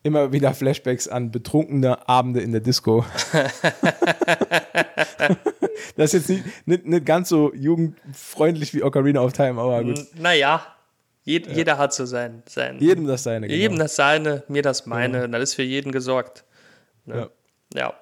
immer 0.02 0.32
wieder 0.32 0.54
Flashbacks 0.54 1.08
an 1.08 1.30
betrunkene 1.30 2.08
Abende 2.08 2.40
in 2.40 2.52
der 2.52 2.60
Disco. 2.60 3.04
das 5.96 6.14
ist 6.14 6.28
jetzt 6.28 6.28
nicht, 6.28 6.44
nicht, 6.66 6.86
nicht 6.86 7.06
ganz 7.06 7.28
so 7.28 7.52
jugendfreundlich 7.54 8.72
wie 8.74 8.82
Ocarina 8.82 9.20
of 9.20 9.32
Time, 9.32 9.60
aber 9.60 9.84
gut. 9.84 9.98
Naja, 10.14 10.66
jed, 11.24 11.46
jeder 11.48 11.78
hat 11.78 11.92
so 11.92 12.06
sein. 12.06 12.42
sein 12.46 12.78
Jedem 12.78 13.06
das 13.06 13.22
seine. 13.24 13.46
Genau. 13.46 13.58
Jedem 13.58 13.78
das 13.78 13.96
seine, 13.96 14.42
mir 14.48 14.62
das 14.62 14.86
meine. 14.86 15.24
Und 15.24 15.32
dann 15.32 15.42
ist 15.42 15.54
für 15.54 15.62
jeden 15.62 15.92
gesorgt. 15.92 16.44
Ne? 17.04 17.30
Ja. 17.74 17.94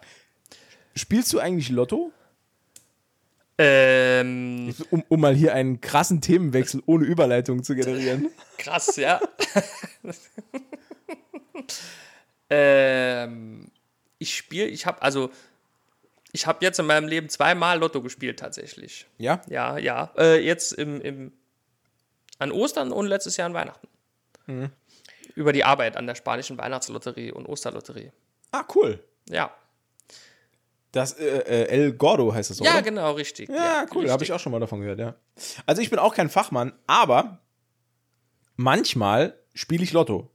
Spielst 0.94 1.32
du 1.32 1.40
eigentlich 1.40 1.68
Lotto? 1.68 2.12
Ähm, 3.60 4.72
Um, 4.90 5.02
um 5.08 5.20
mal 5.20 5.34
hier 5.34 5.52
einen 5.52 5.80
krassen 5.80 6.20
Themenwechsel 6.20 6.80
ohne 6.86 7.04
Überleitung 7.04 7.64
zu 7.64 7.74
generieren. 7.74 8.30
krass, 8.58 8.96
ja. 8.96 9.20
ähm, 12.50 13.70
ich 14.18 14.36
spiele, 14.36 14.66
ich 14.66 14.86
habe 14.86 15.02
also, 15.02 15.30
ich 16.32 16.46
habe 16.46 16.64
jetzt 16.64 16.78
in 16.78 16.86
meinem 16.86 17.08
Leben 17.08 17.28
zweimal 17.28 17.78
Lotto 17.78 18.02
gespielt 18.02 18.38
tatsächlich. 18.38 19.06
Ja? 19.18 19.40
Ja, 19.48 19.78
ja. 19.78 20.12
Äh, 20.16 20.44
jetzt 20.44 20.72
im, 20.72 21.00
im, 21.00 21.32
an 22.38 22.52
Ostern 22.52 22.92
und 22.92 23.06
letztes 23.06 23.36
Jahr 23.36 23.46
an 23.46 23.54
Weihnachten. 23.54 23.88
Mhm. 24.46 24.70
Über 25.34 25.52
die 25.52 25.64
Arbeit 25.64 25.96
an 25.96 26.06
der 26.06 26.14
spanischen 26.14 26.58
Weihnachtslotterie 26.58 27.32
und 27.32 27.46
Osterlotterie. 27.46 28.12
Ah, 28.50 28.64
cool. 28.74 29.02
Ja. 29.28 29.54
Das 30.92 31.12
äh, 31.18 31.26
äh, 31.26 31.68
El 31.68 31.92
Gordo 31.92 32.32
heißt 32.32 32.50
das, 32.50 32.60
Ja, 32.60 32.72
oder? 32.72 32.82
genau, 32.82 33.12
richtig. 33.12 33.48
Ja, 33.50 33.86
cool, 33.94 34.10
habe 34.10 34.24
ich 34.24 34.32
auch 34.32 34.40
schon 34.40 34.52
mal 34.52 34.58
davon 34.58 34.80
gehört, 34.80 34.98
ja. 34.98 35.14
Also 35.66 35.82
ich 35.82 35.90
bin 35.90 35.98
auch 35.98 36.14
kein 36.14 36.30
Fachmann, 36.30 36.72
aber 36.86 37.40
manchmal 38.56 39.38
spiele 39.54 39.84
ich 39.84 39.92
Lotto, 39.92 40.30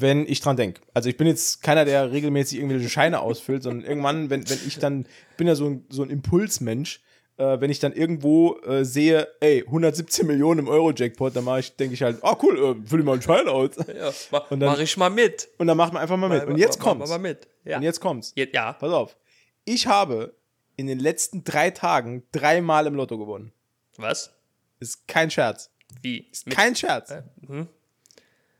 wenn 0.00 0.26
ich 0.26 0.40
dran 0.40 0.56
denke. 0.56 0.80
Also 0.94 1.08
ich 1.08 1.16
bin 1.16 1.26
jetzt 1.26 1.62
keiner, 1.62 1.84
der 1.84 2.12
regelmäßig 2.12 2.58
irgendwelche 2.58 2.88
Scheine 2.88 3.20
ausfüllt, 3.20 3.62
sondern 3.62 3.84
irgendwann, 3.88 4.30
wenn, 4.30 4.48
wenn 4.48 4.58
ich 4.66 4.78
dann, 4.78 5.06
ich 5.30 5.36
bin 5.36 5.46
ja 5.46 5.54
so 5.54 5.66
ein, 5.68 5.84
so 5.90 6.02
ein 6.02 6.10
Impulsmensch, 6.10 7.00
äh, 7.36 7.60
wenn 7.60 7.70
ich 7.70 7.78
dann 7.78 7.92
irgendwo 7.92 8.58
äh, 8.60 8.84
sehe, 8.84 9.28
ey, 9.40 9.64
117 9.66 10.26
Millionen 10.26 10.60
im 10.60 10.68
Euro-Jackpot, 10.68 11.34
dann 11.36 11.44
mache 11.44 11.60
ich, 11.60 11.76
denke 11.76 11.94
ich 11.94 12.02
halt, 12.02 12.18
oh 12.22 12.34
cool, 12.42 12.56
äh, 12.84 12.88
fülle 12.88 13.02
ich 13.02 13.06
mal 13.06 13.12
einen 13.14 13.22
Schein 13.22 13.48
aus. 13.48 13.70
Ja, 13.76 14.12
ma, 14.30 14.38
Und 14.50 14.60
dann- 14.60 14.70
mach 14.72 14.78
ich 14.78 14.96
mal 14.96 15.10
mit. 15.10 15.48
Und 15.58 15.66
dann 15.66 15.76
macht 15.76 15.92
man 15.92 16.02
einfach 16.02 16.16
mal 16.16 16.28
mit. 16.28 16.44
Und 16.46 16.56
jetzt 16.58 16.78
kommt's. 16.78 17.00
Mach 17.10 17.18
mal 17.18 17.28
mit. 17.28 17.48
Ja. 17.64 17.76
Und 17.78 17.82
jetzt 17.82 18.00
kommt's. 18.00 18.32
Je- 18.36 18.48
ja. 18.52 18.72
Pass 18.74 18.92
auf. 18.92 19.16
Ich 19.64 19.86
habe 19.86 20.34
in 20.76 20.86
den 20.86 20.98
letzten 20.98 21.44
drei 21.44 21.70
Tagen 21.70 22.22
dreimal 22.32 22.86
im 22.86 22.94
Lotto 22.94 23.18
gewonnen. 23.18 23.52
Was? 23.96 24.32
Ist 24.80 25.06
kein 25.06 25.30
Scherz. 25.30 25.70
Wie? 26.00 26.26
Mit- 26.46 26.54
Kein 26.56 26.74
Scherz. 26.74 27.12
mhm. 27.46 27.68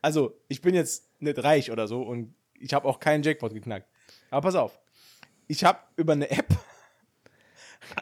Also, 0.00 0.36
ich 0.48 0.60
bin 0.60 0.74
jetzt 0.74 1.04
nicht 1.22 1.42
reich 1.42 1.70
oder 1.70 1.86
so 1.88 2.02
und 2.02 2.34
ich 2.58 2.74
habe 2.74 2.86
auch 2.88 3.00
keinen 3.00 3.22
Jackpot 3.22 3.52
geknackt. 3.54 3.88
Aber 4.30 4.42
pass 4.42 4.54
auf. 4.54 4.78
Ich 5.48 5.64
habe 5.64 5.78
über 5.96 6.12
eine 6.12 6.30
App 6.30 6.46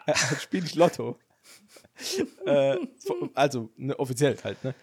spiele 0.40 0.66
ich 0.66 0.74
Lotto. 0.74 1.18
äh, 2.46 2.76
also, 3.34 3.70
ne, 3.76 3.98
offiziell 3.98 4.36
halt, 4.42 4.62
ne? 4.64 4.74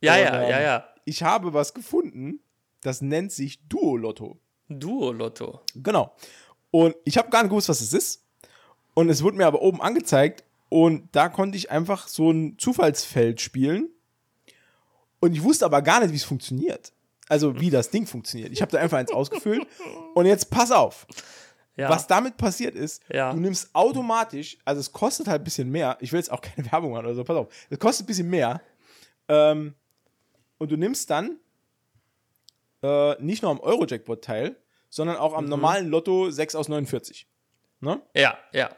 Ja, 0.00 0.14
Und, 0.14 0.20
ja, 0.20 0.42
ähm, 0.42 0.50
ja, 0.50 0.60
ja. 0.60 0.88
Ich 1.04 1.22
habe 1.22 1.52
was 1.52 1.74
gefunden, 1.74 2.40
das 2.80 3.00
nennt 3.00 3.32
sich 3.32 3.66
Duo-Lotto. 3.68 4.38
Duo-Lotto. 4.68 5.60
Genau. 5.74 6.14
Und 6.70 6.96
ich 7.04 7.16
habe 7.16 7.30
gar 7.30 7.42
nicht 7.42 7.50
gewusst, 7.50 7.68
was 7.68 7.80
es 7.80 7.92
ist. 7.92 8.24
Und 8.94 9.08
es 9.08 9.22
wurde 9.22 9.36
mir 9.36 9.46
aber 9.46 9.62
oben 9.62 9.80
angezeigt, 9.80 10.44
Und 10.68 11.08
da 11.12 11.28
konnte 11.28 11.56
ich 11.56 11.70
einfach 11.70 12.08
so 12.08 12.30
ein 12.32 12.58
Zufallsfeld 12.58 13.40
spielen. 13.40 13.88
Und 15.20 15.32
ich 15.32 15.42
wusste 15.42 15.64
aber 15.64 15.80
gar 15.80 16.00
nicht, 16.00 16.12
wie 16.12 16.16
es 16.16 16.24
funktioniert. 16.24 16.92
Also 17.28 17.60
wie 17.60 17.70
das 17.70 17.90
Ding 17.90 18.06
funktioniert. 18.06 18.52
Ich 18.52 18.62
habe 18.62 18.70
da 18.72 18.78
einfach 18.78 18.98
eins 18.98 19.10
ausgefüllt. 19.12 19.66
Und 20.14 20.26
jetzt 20.26 20.50
pass 20.50 20.70
auf. 20.70 21.06
Ja. 21.76 21.90
Was 21.90 22.06
damit 22.06 22.36
passiert 22.38 22.74
ist, 22.74 23.02
Ja. 23.12 23.32
du 23.32 23.38
nimmst 23.38 23.68
automatisch, 23.74 24.56
also 24.64 24.80
es 24.80 24.92
kostet 24.92 25.28
halt 25.28 25.42
ein 25.42 25.44
bisschen 25.44 25.68
mehr, 25.70 25.98
ich 26.00 26.10
will 26.12 26.18
jetzt 26.18 26.32
auch 26.32 26.40
keine 26.40 26.66
Werbung 26.72 26.92
machen 26.92 27.04
oder 27.04 27.14
so, 27.14 27.22
pass 27.24 27.36
auf, 27.36 27.48
es 27.68 27.78
kostet 27.78 28.04
ein 28.04 28.06
bisschen 28.06 28.30
mehr. 28.30 28.62
Ähm, 29.28 29.74
und 30.58 30.70
du 30.70 30.76
nimmst 30.78 31.10
dann 31.10 31.38
äh, 32.82 33.20
nicht 33.22 33.42
nur 33.42 33.50
am 33.50 33.60
Euro-Jackpot 33.60 34.22
teil, 34.24 34.56
sondern 34.88 35.16
auch 35.16 35.34
am 35.34 35.44
Mhm. 35.44 35.50
normalen 35.50 35.88
Lotto 35.88 36.30
6 36.30 36.54
aus 36.54 36.68
49. 36.68 37.26
Ne? 37.80 38.00
Ja, 38.14 38.38
ja. 38.52 38.70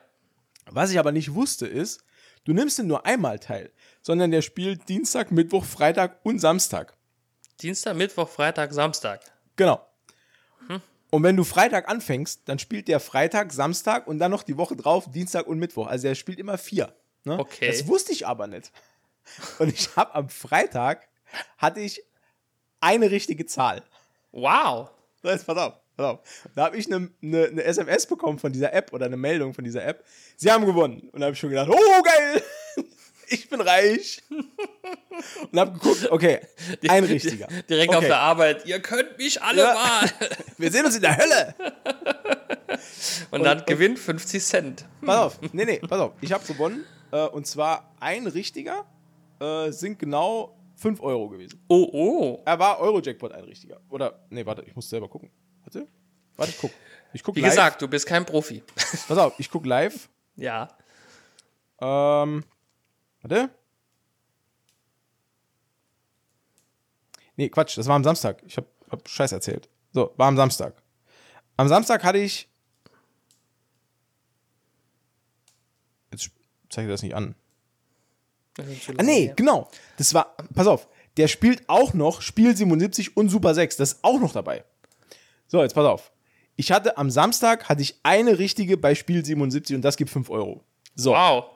Was 0.67 0.91
ich 0.91 0.99
aber 0.99 1.13
nicht 1.13 1.35
wusste, 1.35 1.67
ist, 1.69 2.03
du 2.45 2.53
nimmst 2.53 2.79
den 2.79 2.89
nur 2.89 3.07
einmal 3.07 3.39
teil, 3.39 3.71
sondern 4.03 4.31
der 4.33 4.43
spielt 4.43 4.89
Dienstag, 4.89 5.31
Mittwoch, 5.31 5.65
Freitag 5.65 6.19
und 6.25 6.41
Samstag. 6.41 6.97
Dienstag, 7.61 7.97
Mittwoch, 7.97 8.29
Freitag, 8.29 8.73
Samstag. 8.73 9.21
Genau. 9.57 9.85
Mhm. 10.69 10.81
Und 11.11 11.23
wenn 11.25 11.37
du 11.37 11.43
Freitag 11.43 11.89
anfängst, 11.89 12.43
dann 12.45 12.59
spielt 12.59 12.87
der 12.87 13.01
Freitag, 13.01 13.53
Samstag 13.53 14.07
und 14.07 14.19
dann 14.19 14.31
noch 14.31 14.45
die 14.45 14.57
Woche 14.57 14.77
drauf, 14.77 15.11
Dienstag 15.11 15.47
und 15.47 15.59
Mittwoch. 15.59 15.89
Also 15.89 16.07
der 16.07 16.15
spielt 16.15 16.39
immer 16.39 16.59
vier. 16.59 16.95
Ne? 17.25 17.39
Okay. 17.39 17.67
Das 17.67 17.87
wusste 17.89 18.13
ich 18.13 18.27
aber 18.27 18.47
nicht. 18.47 18.71
Und 19.59 19.69
ich 19.69 19.95
habe 19.95 20.15
am 20.15 20.31
Freitag 20.31 21.07
hatte 21.59 21.81
ich 21.81 22.03
eine 22.81 23.11
richtige 23.11 23.45
Zahl. 23.45 23.83
Wow. 24.33 24.91
So, 25.23 25.29
jetzt 25.29 25.47
pass 25.47 25.59
auf, 25.59 25.75
pass 25.97 26.07
auf. 26.07 26.21
Da 26.55 26.65
habe 26.65 26.79
ich 26.79 26.87
eine 26.87 27.11
ne, 27.21 27.51
ne 27.53 27.63
SMS 27.65 28.07
bekommen 28.07 28.39
von 28.39 28.53
dieser 28.53 28.73
App 28.73 28.93
oder 28.93 29.07
eine 29.07 29.19
Meldung 29.19 29.53
von 29.53 29.65
dieser 29.65 29.85
App. 29.85 30.05
Sie 30.37 30.51
haben 30.51 30.65
gewonnen. 30.65 31.11
Und 31.13 31.21
da 31.21 31.27
habe 31.27 31.35
ich 31.35 31.39
schon 31.39 31.51
gedacht, 31.51 31.69
oh 31.69 32.03
geil, 32.03 32.43
ich 33.31 33.49
bin 33.49 33.61
reich. 33.61 34.23
Und 35.51 35.59
habe 35.59 35.73
geguckt, 35.73 36.11
okay, 36.11 36.41
ein 36.89 37.05
richtiger. 37.05 37.47
Direkt 37.69 37.91
auf 37.91 37.99
okay. 37.99 38.07
der 38.09 38.21
Arbeit. 38.21 38.67
Ihr 38.67 38.81
könnt 38.81 39.19
mich 39.19 39.43
alle 39.43 39.63
Ja. 39.63 39.75
mal. 39.75 40.11
Wir 40.59 40.71
sehen 40.71 40.85
uns 40.85 40.97
in 40.97 41.03
der 41.03 41.17
Hölle. 41.17 41.55
Und, 43.31 43.43
dann 43.45 43.65
gewinnt 43.67 43.99
50 43.99 44.43
Cent. 44.43 44.85
Pass 45.05 45.17
auf, 45.19 45.41
nee, 45.53 45.65
nee, 45.65 45.79
pass 45.79 46.01
auf. 46.01 46.13
Ich 46.21 46.33
habe 46.33 46.45
gewonnen. 46.47 46.85
Äh, 47.11 47.27
und 47.27 47.47
zwar 47.47 47.95
ein 48.01 48.27
richtiger 48.27 48.85
äh, 49.41 49.71
sind 49.71 49.99
genau 49.99 50.57
5 50.77 51.01
Euro 51.01 51.29
gewesen. 51.29 51.61
Oh, 51.69 51.89
oh. 51.93 52.43
Er 52.45 52.59
war 52.59 52.79
Euro-Jackpot 52.81 53.33
ein 53.33 53.45
richtiger. 53.45 53.81
Oder, 53.89 54.21
nee, 54.31 54.45
warte, 54.47 54.63
ich 54.63 54.75
muss 54.77 54.89
selber 54.89 55.09
gucken. 55.09 55.31
Warte, 55.65 55.89
warte, 56.37 56.53
ich 56.53 56.59
guck. 56.61 56.71
Ich 57.15 57.23
guck 57.23 57.37
Wie 57.37 57.41
live. 57.41 57.51
gesagt, 57.51 57.83
du 57.83 57.89
bist 57.89 58.07
kein 58.07 58.25
Profi. 58.27 58.63
Pass 59.09 59.17
auf, 59.19 59.35
ich 59.39 59.51
guck 59.51 59.65
live. 59.67 60.09
ja. 60.37 60.69
Ähm, 61.81 62.45
warte. 63.23 63.51
Nee, 67.37 67.49
Quatsch, 67.51 67.79
das 67.79 67.87
war 67.87 67.95
am 67.95 68.05
Samstag. 68.05 68.43
Ich 68.47 68.57
hab, 68.57 68.67
hab 68.91 69.09
Scheiß 69.09 69.33
erzählt. 69.33 69.69
So, 69.93 70.13
war 70.17 70.27
am 70.29 70.37
Samstag. 70.37 70.75
Am 71.57 71.69
Samstag 71.69 72.03
hatte 72.05 72.19
ich. 72.19 72.49
Jetzt 76.11 76.31
zeige 76.69 76.89
ich 76.89 76.95
das 76.95 77.03
nicht 77.03 77.15
an. 77.15 77.35
Ah, 78.97 79.03
nee, 79.03 79.33
genau. 79.37 79.71
Das 79.99 80.15
war, 80.15 80.37
pass 80.55 80.67
auf, 80.67 80.89
der 81.17 81.29
spielt 81.29 81.69
auch 81.69 81.95
noch 81.95 82.23
Spiel 82.23 82.57
77 82.57 83.17
und 83.17 83.29
Super 83.29 83.55
6. 83.55 83.77
Das 83.77 83.93
ist 83.93 84.05
auch 84.05 84.19
noch 84.19 84.33
dabei. 84.33 84.65
So, 85.47 85.63
jetzt 85.63 85.75
pass 85.75 85.87
auf. 85.87 86.13
Ich 86.57 86.73
hatte 86.73 86.99
am 86.99 87.09
Samstag 87.11 87.69
hatte 87.69 87.83
ich 87.83 88.01
eine 88.03 88.39
richtige 88.39 88.77
bei 88.77 88.97
Spiel 88.97 89.25
77 89.25 89.77
und 89.77 89.83
das 89.83 89.97
gibt 89.97 90.11
5 90.11 90.29
Euro. 90.29 90.65
So, 90.97 91.13
Wow. 91.13 91.51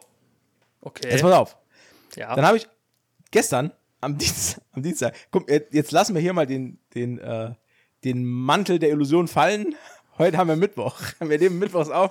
Okay. 0.83 1.09
jetzt 1.11 1.23
pass 1.23 1.33
auf. 1.33 1.57
ja. 2.17 2.35
Dann 2.35 2.45
habe 2.45 2.59
ich 2.59 2.69
gestern 3.31 3.73
am 4.01 4.19
Dienstag, 4.19 4.63
am 4.73 4.83
Dienstag, 4.83 5.15
guck, 5.31 5.51
jetzt 5.51 5.93
lassen 5.93 6.15
wir 6.15 6.21
hier 6.21 6.33
mal 6.33 6.47
den, 6.47 6.79
den, 6.95 7.19
äh, 7.19 7.55
den 8.05 8.25
Mantel 8.25 8.79
der 8.79 8.91
Illusion 8.91 9.29
fallen. 9.29 9.75
Heute 10.19 10.37
haben 10.37 10.49
wir 10.49 10.57
Mittwoch. 10.57 11.01
Wir 11.21 11.39
nehmen 11.39 11.59
Mittwochs 11.59 11.89
auf. 11.89 12.11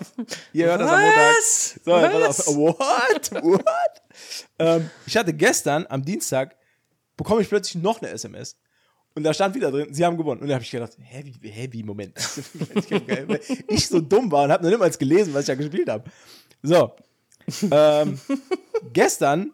Ihr 0.54 0.66
hört 0.66 0.82
das 0.82 0.90
am 0.90 1.02
Montag. 1.02 1.36
Was? 1.38 1.80
So, 1.86 1.92
Was? 1.92 2.48
What? 2.48 3.32
What? 3.44 4.02
ähm, 4.58 4.90
ich 5.06 5.16
hatte 5.16 5.34
gestern 5.34 5.86
am 5.88 6.04
Dienstag 6.04 6.56
bekomme 7.16 7.44
ich 7.44 7.50
plötzlich 7.50 7.82
noch 7.82 8.02
eine 8.02 8.10
SMS. 8.10 8.58
Und 9.14 9.24
da 9.24 9.34
stand 9.34 9.54
wieder 9.54 9.72
drin, 9.72 9.94
sie 9.94 10.04
haben 10.04 10.18
gewonnen. 10.18 10.42
Und 10.42 10.48
da 10.48 10.56
habe 10.56 10.64
ich 10.64 10.72
gedacht, 10.72 10.94
hä, 11.00 11.24
wie, 11.42 11.50
hä, 11.50 11.68
wie, 11.72 11.84
Moment. 11.84 12.18
Ich 13.68 13.88
so 13.88 14.00
dumm 14.00 14.32
war 14.32 14.46
und 14.46 14.52
habe 14.52 14.64
noch 14.64 14.72
niemals 14.72 14.98
gelesen, 14.98 15.34
was 15.34 15.42
ich 15.42 15.48
da 15.48 15.56
gespielt 15.56 15.90
habe. 15.90 16.10
So. 16.64 16.96
Ähm, 17.72 18.20
gestern 18.94 19.54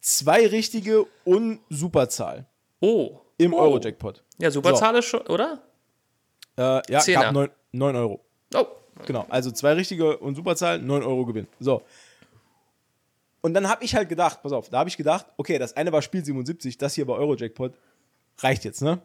zwei 0.00 0.46
richtige 0.46 1.04
und 1.24 1.60
Superzahl 1.68 2.46
Oh. 2.80 3.18
im 3.38 3.52
oh. 3.52 3.58
Euro-Jackpot. 3.58 4.22
Ja, 4.38 4.50
Superzahl 4.50 4.96
ist 4.96 5.06
schon, 5.06 5.22
oder? 5.22 5.62
Äh, 6.56 6.80
ja, 6.90 7.00
Zehner. 7.00 7.22
gab 7.22 7.32
9, 7.34 7.50
9 7.72 7.96
Euro. 7.96 8.20
Oh. 8.54 8.66
Genau, 9.06 9.26
also 9.28 9.50
zwei 9.50 9.74
richtige 9.74 10.16
und 10.18 10.34
Superzahl, 10.34 10.78
9 10.80 11.02
Euro 11.02 11.24
Gewinn. 11.24 11.46
So. 11.60 11.82
Und 13.40 13.54
dann 13.54 13.68
habe 13.68 13.84
ich 13.84 13.94
halt 13.94 14.08
gedacht, 14.08 14.42
pass 14.42 14.52
auf, 14.52 14.68
da 14.68 14.78
habe 14.80 14.88
ich 14.88 14.96
gedacht, 14.96 15.26
okay, 15.36 15.58
das 15.58 15.76
eine 15.76 15.92
war 15.92 16.02
Spiel 16.02 16.24
77, 16.24 16.76
das 16.78 16.94
hier 16.94 17.06
war 17.06 17.16
Euro-Jackpot. 17.16 17.72
Reicht 18.38 18.64
jetzt, 18.64 18.82
ne? 18.82 19.00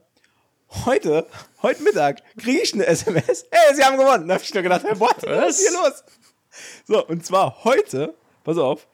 Heute, 0.86 1.28
heute 1.62 1.84
Mittag, 1.84 2.24
kriege 2.38 2.62
ich 2.62 2.74
eine 2.74 2.88
SMS. 2.88 3.46
Hey, 3.52 3.76
sie 3.76 3.84
haben 3.84 3.98
gewonnen. 3.98 4.28
Da 4.28 4.36
habe 4.36 4.44
ich 4.44 4.54
nur 4.54 4.64
gedacht, 4.64 4.84
hey, 4.84 5.00
what? 5.00 5.16
Was 5.24 5.60
ist 5.60 5.70
hier 5.70 5.80
los? 5.80 6.04
So, 6.88 7.06
und 7.08 7.24
zwar 7.26 7.64
heute, 7.64 8.16
pass 8.44 8.58
auf, 8.58 8.88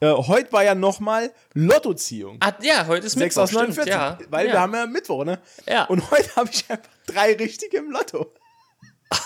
äh, 0.00 0.10
heute 0.10 0.52
war 0.52 0.64
ja 0.64 0.74
nochmal 0.74 1.32
Lottoziehung. 1.54 2.38
Ah, 2.40 2.52
ja, 2.60 2.86
heute 2.88 3.06
ist 3.06 3.12
6 3.12 3.36
Mittwoch, 3.36 3.42
aus 3.42 3.50
stimmt, 3.50 3.76
49, 3.76 3.92
ja. 3.92 4.18
weil 4.30 4.46
ja. 4.46 4.52
wir 4.52 4.60
haben 4.60 4.74
ja 4.74 4.86
Mittwoch, 4.86 5.24
ne? 5.24 5.40
Ja. 5.68 5.84
Und 5.84 6.10
heute 6.10 6.34
habe 6.36 6.50
ich 6.52 6.68
einfach 6.68 6.90
drei 7.06 7.34
richtige 7.34 7.78
im 7.78 7.90
Lotto. 7.90 8.32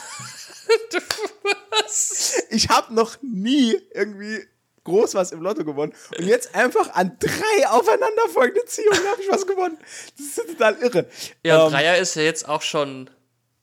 Ich 2.50 2.68
habe 2.68 2.92
noch 2.92 3.18
nie 3.22 3.76
irgendwie 3.94 4.40
groß 4.82 5.14
was 5.14 5.30
im 5.30 5.40
Lotto 5.40 5.64
gewonnen. 5.64 5.92
Und 6.18 6.26
jetzt 6.26 6.54
einfach 6.54 6.92
an 6.94 7.16
drei 7.20 7.68
aufeinanderfolgende 7.68 8.64
Ziehungen 8.64 9.06
habe 9.10 9.22
ich 9.22 9.30
was 9.30 9.46
gewonnen. 9.46 9.78
Das 10.16 10.26
ist 10.26 10.58
total 10.58 10.74
irre. 10.82 11.06
Ja, 11.44 11.66
ähm, 11.66 11.72
Dreier 11.72 11.98
ist 11.98 12.16
ja 12.16 12.22
jetzt 12.22 12.48
auch 12.48 12.62
schon. 12.62 13.08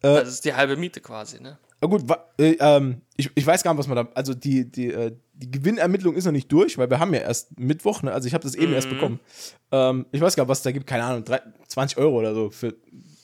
das 0.01 0.29
ist 0.29 0.45
die 0.45 0.53
halbe 0.53 0.77
Miete 0.77 1.01
quasi, 1.01 1.41
ne? 1.41 1.59
na 1.83 1.89
gut, 1.89 2.07
wa- 2.07 2.29
äh, 2.39 2.55
ähm, 2.59 3.01
ich, 3.17 3.29
ich 3.35 3.45
weiß 3.45 3.61
gar 3.61 3.73
nicht, 3.73 3.79
was 3.79 3.87
man 3.87 3.97
da. 3.97 4.11
Also 4.15 4.33
die, 4.33 4.71
die, 4.71 4.87
äh, 4.87 5.11
die 5.33 5.49
Gewinnermittlung 5.49 6.15
ist 6.15 6.25
noch 6.25 6.31
nicht 6.31 6.51
durch, 6.51 6.77
weil 6.77 6.89
wir 6.89 6.99
haben 6.99 7.13
ja 7.13 7.21
erst 7.21 7.59
Mittwoch, 7.59 8.03
ne? 8.03 8.11
Also 8.11 8.27
ich 8.27 8.33
habe 8.33 8.43
das 8.43 8.55
eben 8.55 8.73
erst 8.73 8.89
bekommen. 8.89 9.19
Ähm, 9.71 10.05
ich 10.11 10.21
weiß 10.21 10.35
gar 10.35 10.43
nicht, 10.43 10.49
was 10.49 10.59
es 10.59 10.63
da 10.63 10.71
gibt, 10.71 10.87
keine 10.87 11.03
Ahnung, 11.03 11.23
drei, 11.23 11.41
20 11.67 11.97
Euro 11.97 12.19
oder 12.19 12.35
so 12.35 12.49
für, 12.51 12.75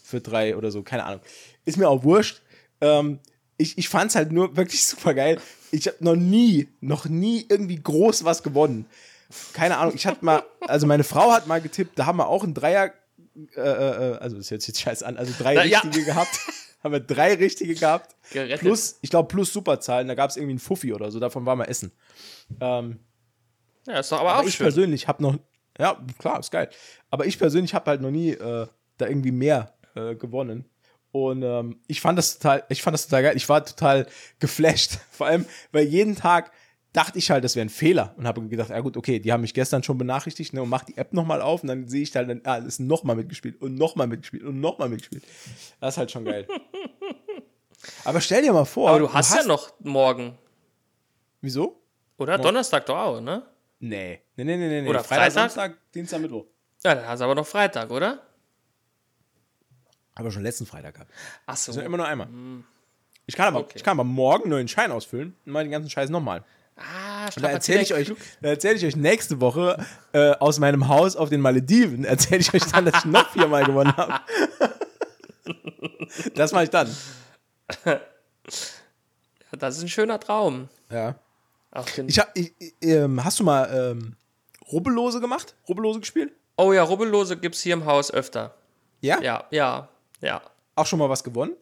für 0.03 0.19
drei 0.19 0.57
oder 0.57 0.71
so, 0.71 0.81
keine 0.81 1.05
Ahnung. 1.05 1.21
Ist 1.65 1.77
mir 1.77 1.87
auch 1.87 2.03
wurscht. 2.03 2.41
Ähm, 2.81 3.19
ich, 3.57 3.77
ich 3.77 3.89
fand 3.89 4.09
es 4.09 4.15
halt 4.15 4.31
nur 4.31 4.57
wirklich 4.57 4.83
super 4.85 5.13
geil. 5.13 5.39
Ich 5.71 5.87
habe 5.87 5.97
noch 5.99 6.15
nie, 6.15 6.67
noch 6.81 7.05
nie 7.05 7.45
irgendwie 7.47 7.79
groß 7.81 8.23
was 8.23 8.41
gewonnen. 8.41 8.85
Keine 9.53 9.77
Ahnung, 9.77 9.93
ich 9.95 10.07
hatte 10.07 10.25
mal, 10.25 10.43
also 10.61 10.87
meine 10.87 11.03
Frau 11.03 11.31
hat 11.31 11.45
mal 11.45 11.61
getippt, 11.61 11.99
da 11.99 12.07
haben 12.07 12.17
wir 12.17 12.27
auch 12.27 12.43
einen 12.43 12.55
Dreier, 12.55 12.91
äh, 13.55 13.61
äh, 13.61 14.17
also 14.17 14.37
das 14.37 14.49
hört 14.49 14.61
sich 14.61 14.69
jetzt 14.69 14.81
scheiße 14.81 15.05
an, 15.05 15.17
also 15.17 15.31
drei 15.37 15.53
Na, 15.53 15.63
ja. 15.63 15.79
richtige 15.79 16.05
gehabt. 16.05 16.39
haben 16.83 16.91
wir 16.93 16.99
drei 16.99 17.33
richtige 17.35 17.75
gehabt. 17.75 18.15
Gerettet. 18.31 18.59
Plus, 18.61 18.97
ich 19.01 19.09
glaube, 19.09 19.27
plus 19.27 19.51
Superzahlen, 19.53 20.07
da 20.07 20.15
gab 20.15 20.29
es 20.29 20.37
irgendwie 20.37 20.51
einen 20.53 20.59
Fuffi 20.59 20.93
oder 20.93 21.11
so, 21.11 21.19
davon 21.19 21.45
waren 21.45 21.57
wir 21.59 21.67
essen. 21.67 21.91
Ähm, 22.61 22.99
Ja, 23.85 23.99
ist 23.99 24.11
doch 24.11 24.19
aber 24.19 24.31
aber 24.31 24.43
auch 24.43 24.47
ich 24.47 24.55
schön. 24.55 24.65
persönlich 24.65 25.07
habe 25.07 25.21
noch, 25.23 25.35
ja, 25.77 25.97
klar, 26.19 26.39
ist 26.39 26.51
geil. 26.51 26.69
Aber 27.09 27.25
ich 27.25 27.37
persönlich 27.39 27.73
habe 27.73 27.89
halt 27.89 28.01
noch 28.01 28.11
nie 28.11 28.31
äh, 28.31 28.67
da 28.97 29.07
irgendwie 29.07 29.31
mehr 29.31 29.73
äh, 29.95 30.15
gewonnen. 30.15 30.65
Und 31.11 31.41
ähm, 31.41 31.79
ich 31.87 32.01
fand 32.01 32.17
das 32.19 32.37
total, 32.37 32.63
ich 32.69 32.81
fand 32.83 32.93
das 32.93 33.05
total 33.07 33.23
geil. 33.23 33.37
Ich 33.37 33.49
war 33.49 33.65
total 33.65 34.05
geflasht. 34.39 34.99
Vor 35.11 35.27
allem, 35.27 35.45
weil 35.71 35.85
jeden 35.85 36.15
Tag 36.15 36.51
dachte 36.93 37.17
ich 37.19 37.29
halt, 37.31 37.43
das 37.43 37.55
wäre 37.55 37.65
ein 37.65 37.69
Fehler 37.69 38.13
und 38.17 38.27
habe 38.27 38.41
gedacht, 38.47 38.69
ja 38.69 38.79
gut, 38.79 38.97
okay, 38.97 39.19
die 39.19 39.31
haben 39.31 39.41
mich 39.41 39.53
gestern 39.53 39.83
schon 39.83 39.97
benachrichtigt 39.97 40.53
ne, 40.53 40.61
und 40.61 40.69
mach 40.69 40.83
die 40.83 40.97
App 40.97 41.13
nochmal 41.13 41.41
auf 41.41 41.61
und 41.61 41.67
dann 41.67 41.87
sehe 41.87 42.01
ich 42.01 42.15
halt, 42.15 42.29
dann, 42.29 42.41
ah, 42.45 42.57
ist 42.57 42.79
nochmal 42.79 43.15
mitgespielt 43.15 43.61
und 43.61 43.75
nochmal 43.75 44.07
mitgespielt 44.07 44.43
und 44.43 44.59
nochmal 44.59 44.89
mitgespielt. 44.89 45.23
Das 45.79 45.93
ist 45.93 45.97
halt 45.97 46.11
schon 46.11 46.25
geil. 46.25 46.47
Aber 48.03 48.19
stell 48.19 48.41
dir 48.41 48.51
mal 48.51 48.65
vor, 48.65 48.89
aber 48.89 48.99
du 48.99 49.13
hast, 49.13 49.33
ja 49.33 49.43
noch 49.45 49.71
morgen, 49.79 50.37
Wieso? 51.39 51.81
oder? 52.17 52.37
Donnerstag 52.37 52.85
doch 52.85 52.97
auch, 52.97 53.21
ne? 53.21 53.43
Nee. 53.79 54.19
Nee, 54.35 54.43
nee, 54.43 54.57
nee, 54.57 54.81
nee. 54.81 54.89
Oder 54.89 55.01
Freitag, 55.01 55.31
Freitag? 55.31 55.31
Samstag, 55.51 55.77
Dienstag, 55.93 56.19
Mittwoch. 56.19 56.45
Ja, 56.83 56.95
dann 56.95 57.07
hast 57.07 57.19
du 57.19 57.23
aber 57.23 57.35
noch 57.35 57.47
Freitag, 57.47 57.89
oder? 57.89 58.21
Aber 60.15 60.29
schon 60.31 60.43
letzten 60.43 60.65
Freitag 60.65 60.95
gehabt. 60.95 61.11
Ach 61.45 61.55
so. 61.55 61.67
Das 61.71 61.77
ist 61.77 61.81
ja 61.81 61.85
immer 61.85 61.95
nur 61.97 62.05
einmal. 62.05 62.27
Ich 63.25 63.35
kann, 63.35 63.47
aber, 63.47 63.59
Okay. 63.59 63.73
ich 63.75 63.83
kann 63.83 63.97
aber 63.97 64.03
morgen 64.03 64.43
einen 64.43 64.51
neuen 64.51 64.67
Schein 64.67 64.91
ausfüllen 64.91 65.33
und 65.45 65.51
mal 65.53 65.63
den 65.63 65.71
ganzen 65.71 65.89
Scheiß 65.89 66.09
nochmal. 66.09 66.43
Und 67.35 67.43
da 67.43 67.49
erzähle 67.49 67.81
ich 67.81 67.93
euch, 67.93 68.13
da 68.41 68.49
erzähle 68.49 68.75
ich 68.75 68.85
euch 68.85 68.95
nächste 68.95 69.41
Woche 69.41 69.85
äh, 70.13 70.31
aus 70.31 70.59
meinem 70.59 70.87
Haus 70.87 71.15
auf 71.15 71.29
den 71.29 71.41
Malediven, 71.41 72.03
erzähle 72.05 72.41
ich 72.41 72.53
euch 72.53 72.63
dann, 72.65 72.85
dass 72.85 72.99
ich 72.99 73.05
noch 73.05 73.29
viermal 73.31 73.63
gewonnen 73.65 73.95
habe. 73.95 74.21
das 76.35 76.51
mache 76.51 76.65
ich 76.65 76.69
dann. 76.69 76.95
Das 79.51 79.77
ist 79.77 79.83
ein 79.83 79.89
schöner 79.89 80.19
Traum. 80.19 80.69
Ja. 80.91 81.15
Ich 82.07 82.19
hab, 82.19 82.35
ich, 82.35 82.53
ähm, 82.81 83.23
hast 83.23 83.39
du 83.39 83.43
mal 83.43 83.69
ähm, 83.71 84.15
Rubbellose 84.71 85.21
gemacht? 85.21 85.55
Rubbellose 85.67 85.99
gespielt? 85.99 86.31
oh 86.59 86.73
ja, 86.73 86.83
Rubbellose 86.83 87.37
gibt 87.37 87.55
es 87.55 87.61
hier 87.61 87.73
im 87.73 87.85
Haus 87.85 88.11
öfter. 88.11 88.53
Ja? 89.01 89.21
Ja, 89.21 89.45
ja, 89.49 89.87
ja. 90.21 90.41
Auch 90.75 90.85
schon 90.85 90.99
mal 90.99 91.09
was 91.09 91.23
gewonnen? 91.23 91.53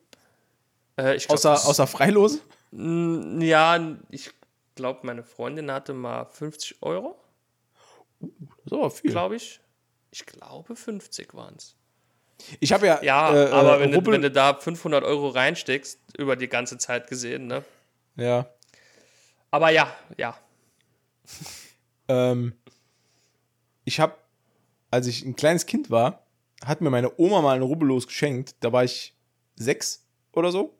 Äh, 0.97 1.15
ich 1.15 1.27
glaub, 1.27 1.37
Außer, 1.37 1.53
außer 1.53 1.87
Freilose? 1.87 2.39
Ja, 2.71 3.79
ich 4.09 4.31
glaube, 4.77 5.01
meine 5.03 5.23
Freundin 5.23 5.69
hatte 5.71 5.93
mal 5.93 6.25
50 6.25 6.81
Euro, 6.81 7.21
So, 8.65 8.89
viel. 8.89 9.11
glaube 9.11 9.35
ich. 9.35 9.59
Ich 10.11 10.25
glaube, 10.25 10.75
50 10.75 11.33
waren 11.33 11.55
es. 11.57 11.75
Ich 12.59 12.71
habe 12.71 12.87
ja. 12.87 13.03
Ja, 13.03 13.35
äh, 13.35 13.49
aber 13.49 13.77
äh, 13.77 13.79
wenn, 13.81 13.91
du, 13.91 14.05
wenn 14.11 14.21
du 14.21 14.31
da 14.31 14.53
500 14.53 15.03
Euro 15.03 15.27
reinsteckst, 15.29 15.99
über 16.17 16.35
die 16.35 16.47
ganze 16.47 16.77
Zeit 16.77 17.07
gesehen, 17.07 17.47
ne? 17.47 17.63
Ja. 18.15 18.47
Aber 19.51 19.69
ja, 19.69 19.93
ja. 20.17 20.37
Ähm, 22.09 22.53
ich 23.83 23.99
habe, 23.99 24.15
als 24.91 25.07
ich 25.07 25.25
ein 25.25 25.35
kleines 25.35 25.65
Kind 25.65 25.91
war, 25.91 26.25
hat 26.63 26.79
mir 26.79 26.89
meine 26.89 27.11
Oma 27.19 27.41
mal 27.41 27.51
einen 27.55 27.63
Rubbellos 27.63 28.07
geschenkt. 28.07 28.55
Da 28.61 28.71
war 28.71 28.85
ich 28.85 29.13
sechs 29.57 30.07
oder 30.31 30.53
so. 30.53 30.73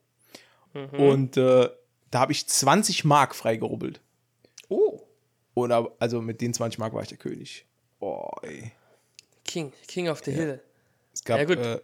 Und 0.72 1.36
äh, 1.36 1.68
da 2.10 2.20
habe 2.20 2.32
ich 2.32 2.46
20 2.48 3.04
Mark 3.04 3.34
freigerubbelt. 3.34 4.00
Oh, 4.68 5.00
ab- 5.70 5.96
also 5.98 6.20
mit 6.22 6.40
den 6.40 6.54
20 6.54 6.78
Mark 6.78 6.92
war 6.94 7.02
ich 7.02 7.08
der 7.08 7.18
König. 7.18 7.66
Boah, 7.98 8.30
ey. 8.42 8.72
King, 9.44 9.72
King 9.86 10.08
of 10.08 10.22
the 10.24 10.30
Hill. 10.32 10.62
Es 11.12 11.24
gab, 11.24 11.38
Ja, 11.38 11.44
gut. 11.44 11.58
Äh, 11.58 11.80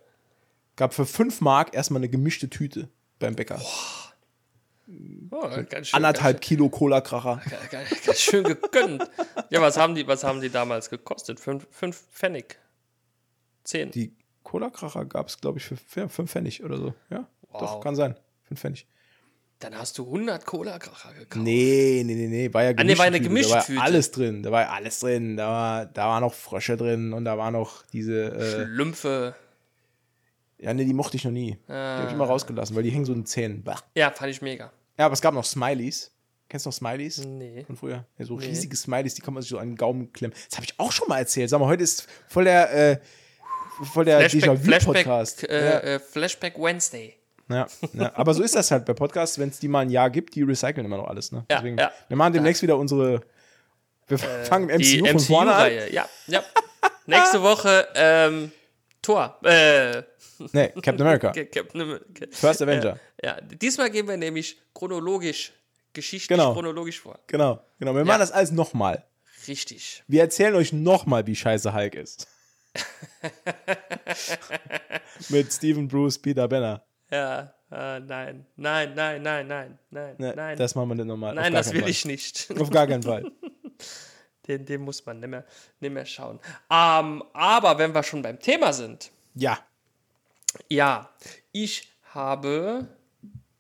gab 0.77 0.95
für 0.95 1.07
5 1.07 1.41
Mark 1.41 1.75
erstmal 1.75 1.99
eine 2.01 2.09
gemischte 2.09 2.49
Tüte 2.49 2.89
beim 3.19 3.35
Bäcker. 3.35 3.61
Oh, 5.31 5.41
ganz 5.69 5.89
schön, 5.89 5.97
Anderthalb 5.97 6.41
Kilo 6.43 6.69
Cola-Kracher. 6.69 7.41
Ganz, 7.49 7.71
ganz, 7.71 8.03
ganz 8.05 8.21
schön 8.21 8.45
gegönnt. 8.45 9.03
ja, 9.51 9.63
was 9.63 9.79
haben 9.79 9.95
die, 9.95 10.07
was 10.07 10.25
haben 10.25 10.41
die 10.43 10.51
damals 10.51 10.91
gekostet? 10.91 11.41
Fünf, 11.41 11.67
fünf 11.71 12.05
Pfennig. 12.13 12.59
Zehn. 13.65 13.91
Die 13.93 14.15
Cola-Kracher 14.43 15.07
gab 15.07 15.29
es, 15.29 15.41
glaube 15.41 15.59
ich, 15.59 15.65
für 15.65 15.77
5 15.79 16.31
Pfennig 16.31 16.63
oder 16.63 16.77
so. 16.77 16.95
Ja, 17.09 17.27
Wow. 17.49 17.61
doch, 17.61 17.81
kann 17.81 17.97
sein. 17.97 18.15
5 18.43 18.61
Pfennig. 18.61 18.87
Dann 19.61 19.79
hast 19.79 19.97
du 19.99 20.05
100 20.05 20.45
Cola-Kracher 20.45 21.15
gekauft. 21.15 21.37
Nee, 21.43 22.03
nee, 22.05 22.15
nee, 22.15 22.27
nee, 22.27 22.53
war 22.53 22.65
ja 22.65 22.73
Ah, 22.77 22.85
nee, 22.85 22.99
war 22.99 23.07
eine 23.07 23.21
gemischte 23.21 23.59
Tüte. 23.61 23.75
Da 23.75 23.77
war 23.79 23.85
alles 23.85 24.11
drin, 24.11 24.43
da 24.43 24.51
war 24.53 24.63
ja 24.63 24.69
alles 24.71 24.99
drin. 25.01 25.37
Da 25.37 25.49
war, 25.49 25.87
da 25.87 26.09
war 26.09 26.21
noch 26.21 26.35
Frösche 26.35 26.77
drin 26.77 27.13
und 27.13 27.25
da 27.25 27.39
war 27.39 27.51
noch 27.51 27.87
diese, 27.87 28.33
äh, 28.33 28.65
Schlümpfe. 28.67 29.35
ja, 30.59 30.75
nee, 30.75 30.85
die 30.85 30.93
mochte 30.93 31.17
ich 31.17 31.25
noch 31.25 31.31
nie. 31.31 31.57
Die 31.69 31.73
habe 31.73 32.07
ich 32.09 32.13
immer 32.13 32.27
rausgelassen, 32.27 32.75
weil 32.77 32.83
die 32.83 32.91
hängen 32.91 33.05
so 33.07 33.13
in 33.13 33.21
den 33.21 33.27
Zähnen. 33.27 33.63
Bah. 33.63 33.77
Ja, 33.95 34.11
fand 34.11 34.31
ich 34.31 34.43
mega. 34.43 34.73
Ja, 34.99 35.07
aber 35.07 35.15
es 35.15 35.21
gab 35.23 35.33
noch 35.35 35.45
Smileys. 35.45 36.11
Kennst 36.49 36.67
du 36.67 36.69
noch 36.69 36.75
Smileys? 36.75 37.19
Nee. 37.25 37.65
Von 37.65 37.77
früher? 37.77 38.05
Ja, 38.19 38.25
so 38.27 38.35
riesige 38.35 38.77
Smileys, 38.77 39.15
die 39.15 39.23
kann 39.23 39.33
man 39.35 39.43
sich 39.43 39.51
so 39.51 39.59
an 39.59 39.71
den 39.71 39.77
Gaumen 39.77 40.13
klemmen. 40.13 40.37
Das 40.51 40.59
habe 40.59 40.67
ich 40.67 40.79
auch 40.79 40.93
schon 40.93 41.09
mal 41.09 41.19
erzählt. 41.19 41.49
Sag 41.49 41.59
mal, 41.59 41.67
heute 41.69 41.83
ist 41.85 42.07
voll 42.29 42.45
der, 42.45 42.93
äh, 42.93 43.01
voll 43.93 44.05
der 44.05 44.29
Flashback. 44.29 45.05
Flashback, 45.05 45.51
äh, 45.51 45.95
äh, 45.95 45.99
Flashback 45.99 46.59
Wednesday. 46.59 47.15
Ja, 47.49 47.67
ja, 47.93 48.13
aber 48.15 48.33
so 48.35 48.43
ist 48.43 48.55
das 48.55 48.71
halt 48.71 48.87
bei 48.87 48.95
Podcasts, 48.95 49.39
wenn 49.39 49.51
es 49.51 49.59
die 49.59 49.69
mal 49.69 49.81
ein 49.81 49.91
Jahr 49.91 50.09
gibt, 50.11 50.35
die 50.35 50.43
recyceln 50.43 50.87
immer 50.87 50.97
noch 50.97 51.09
alles. 51.09 51.31
Ne? 51.31 51.45
Ja, 51.51 51.57
Deswegen, 51.57 51.79
ja. 51.79 51.93
wir 52.09 52.17
machen 52.17 52.33
demnächst 52.33 52.63
wieder 52.63 52.79
unsere. 52.79 53.21
Wir 54.07 54.19
fangen 54.19 54.69
im 54.71 54.81
Die 54.81 55.01
MCU 55.03 55.11
von 55.13 55.21
vorne 55.21 55.55
an. 55.55 55.73
Ja, 55.91 56.09
ja. 56.27 56.43
Nächste 57.07 57.43
Woche 57.43 57.87
ähm, 57.95 58.51
Thor. 59.03 59.39
Äh, 59.45 60.03
Nee, 60.53 60.69
Captain 60.83 61.01
America. 61.01 61.31
Captain 61.33 61.81
America. 61.81 62.27
First 62.33 62.61
Avenger. 62.61 62.99
Ja, 63.23 63.41
diesmal 63.41 63.89
gehen 63.91 64.09
wir 64.09 64.17
nämlich 64.17 64.59
chronologisch, 64.75 65.53
geschichtlich 65.93 66.37
Genau. 66.37 66.53
chronologisch 66.53 67.01
vor. 67.01 67.19
Genau, 67.29 67.61
genau. 67.79 67.95
Wir 67.95 68.05
machen 68.05 68.19
das 68.21 68.33
alles 68.33 68.51
nochmal. 68.51 69.05
Richtig. 69.47 70.03
Wir 70.09 70.23
erzählen 70.23 70.55
euch 70.57 70.73
nochmal, 70.73 71.27
wie 71.27 71.37
scheiße 71.37 71.73
Hulk 71.73 71.95
ist. 71.95 72.27
Mit 75.29 75.53
Stephen 75.53 75.89
Bruce, 75.89 76.19
Peter 76.19 76.49
Banner. 76.49 76.85
Ja, 77.11 77.55
äh, 77.71 78.01
nein, 78.01 78.47
nein, 78.57 78.95
nein, 78.95 79.23
nein, 79.23 79.47
nein, 79.47 79.79
nein, 79.91 80.15
Ne, 80.19 80.33
nein. 80.37 80.57
Das 80.59 80.75
machen 80.75 80.89
wir 80.91 80.95
nicht 80.97 81.07
nochmal. 81.07 81.35
nein, 81.35 81.53
das 81.53 81.73
will 81.73 81.87
ich 81.89 82.05
nicht. 82.05 82.49
Auf 82.61 82.71
gar 82.71 82.87
keinen 82.87 83.03
Fall. 83.03 83.31
Den, 84.47 84.67
den 84.67 84.83
muss 84.83 85.05
man 85.07 85.21
nicht 85.21 85.29
mehr, 85.31 85.45
nicht 85.81 85.91
mehr 85.93 86.05
schauen. 86.05 86.39
Ähm, 86.71 87.25
aber 87.33 87.79
wenn 87.79 87.95
wir 87.95 88.03
schon 88.03 88.21
beim 88.21 88.39
Thema 88.39 88.75
sind, 88.75 89.11
Ja. 89.35 89.59
ja, 90.69 91.09
ich 91.51 91.91
habe 92.13 92.87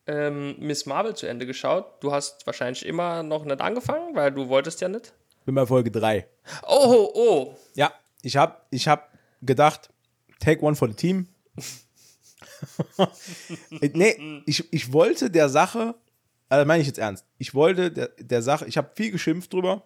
ähm, 0.06 0.56
Miss 0.58 0.84
Marvel 0.84 1.16
zu 1.16 1.26
Ende 1.26 1.46
geschaut. 1.46 1.86
Du 2.02 2.12
hast 2.12 2.46
wahrscheinlich 2.46 2.84
immer 2.84 3.22
noch 3.22 3.46
nicht 3.46 3.62
angefangen, 3.62 4.14
weil 4.14 4.30
du 4.30 4.48
wolltest 4.50 4.82
ja 4.82 4.88
nicht. 4.88 5.14
Bin 5.46 5.54
bei 5.54 5.64
Folge 5.64 5.90
3. 5.90 6.26
Oh, 6.66 6.84
oh, 6.86 7.10
oh. 7.14 7.56
Ja, 7.74 7.90
ich 8.20 8.36
habe 8.36 8.56
ich 8.68 8.86
hab 8.86 9.10
gedacht, 9.40 9.88
take 10.38 10.62
one 10.62 10.76
for 10.76 10.88
the 10.88 10.94
team. 10.94 11.28
Äh, 13.80 13.90
nee, 13.94 14.42
ich, 14.46 14.72
ich 14.72 14.92
wollte 14.92 15.30
der 15.30 15.48
Sache, 15.48 15.94
also 16.48 16.66
meine 16.66 16.80
ich 16.80 16.86
jetzt 16.86 16.98
ernst, 16.98 17.26
ich 17.38 17.54
wollte 17.54 17.90
der, 17.90 18.08
der 18.18 18.42
Sache, 18.42 18.66
ich 18.66 18.76
habe 18.76 18.90
viel 18.94 19.10
geschimpft 19.10 19.52
drüber, 19.52 19.84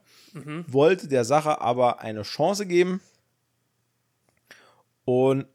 wollte 0.67 1.09
der 1.09 1.25
Sache 1.25 1.61
aber 1.61 2.01
eine 2.01 2.23
Chance 2.23 2.67
geben 2.67 3.01
und 5.05 5.47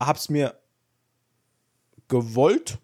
hab's 0.00 0.28
mir 0.28 0.58
gewollt, 2.08 2.78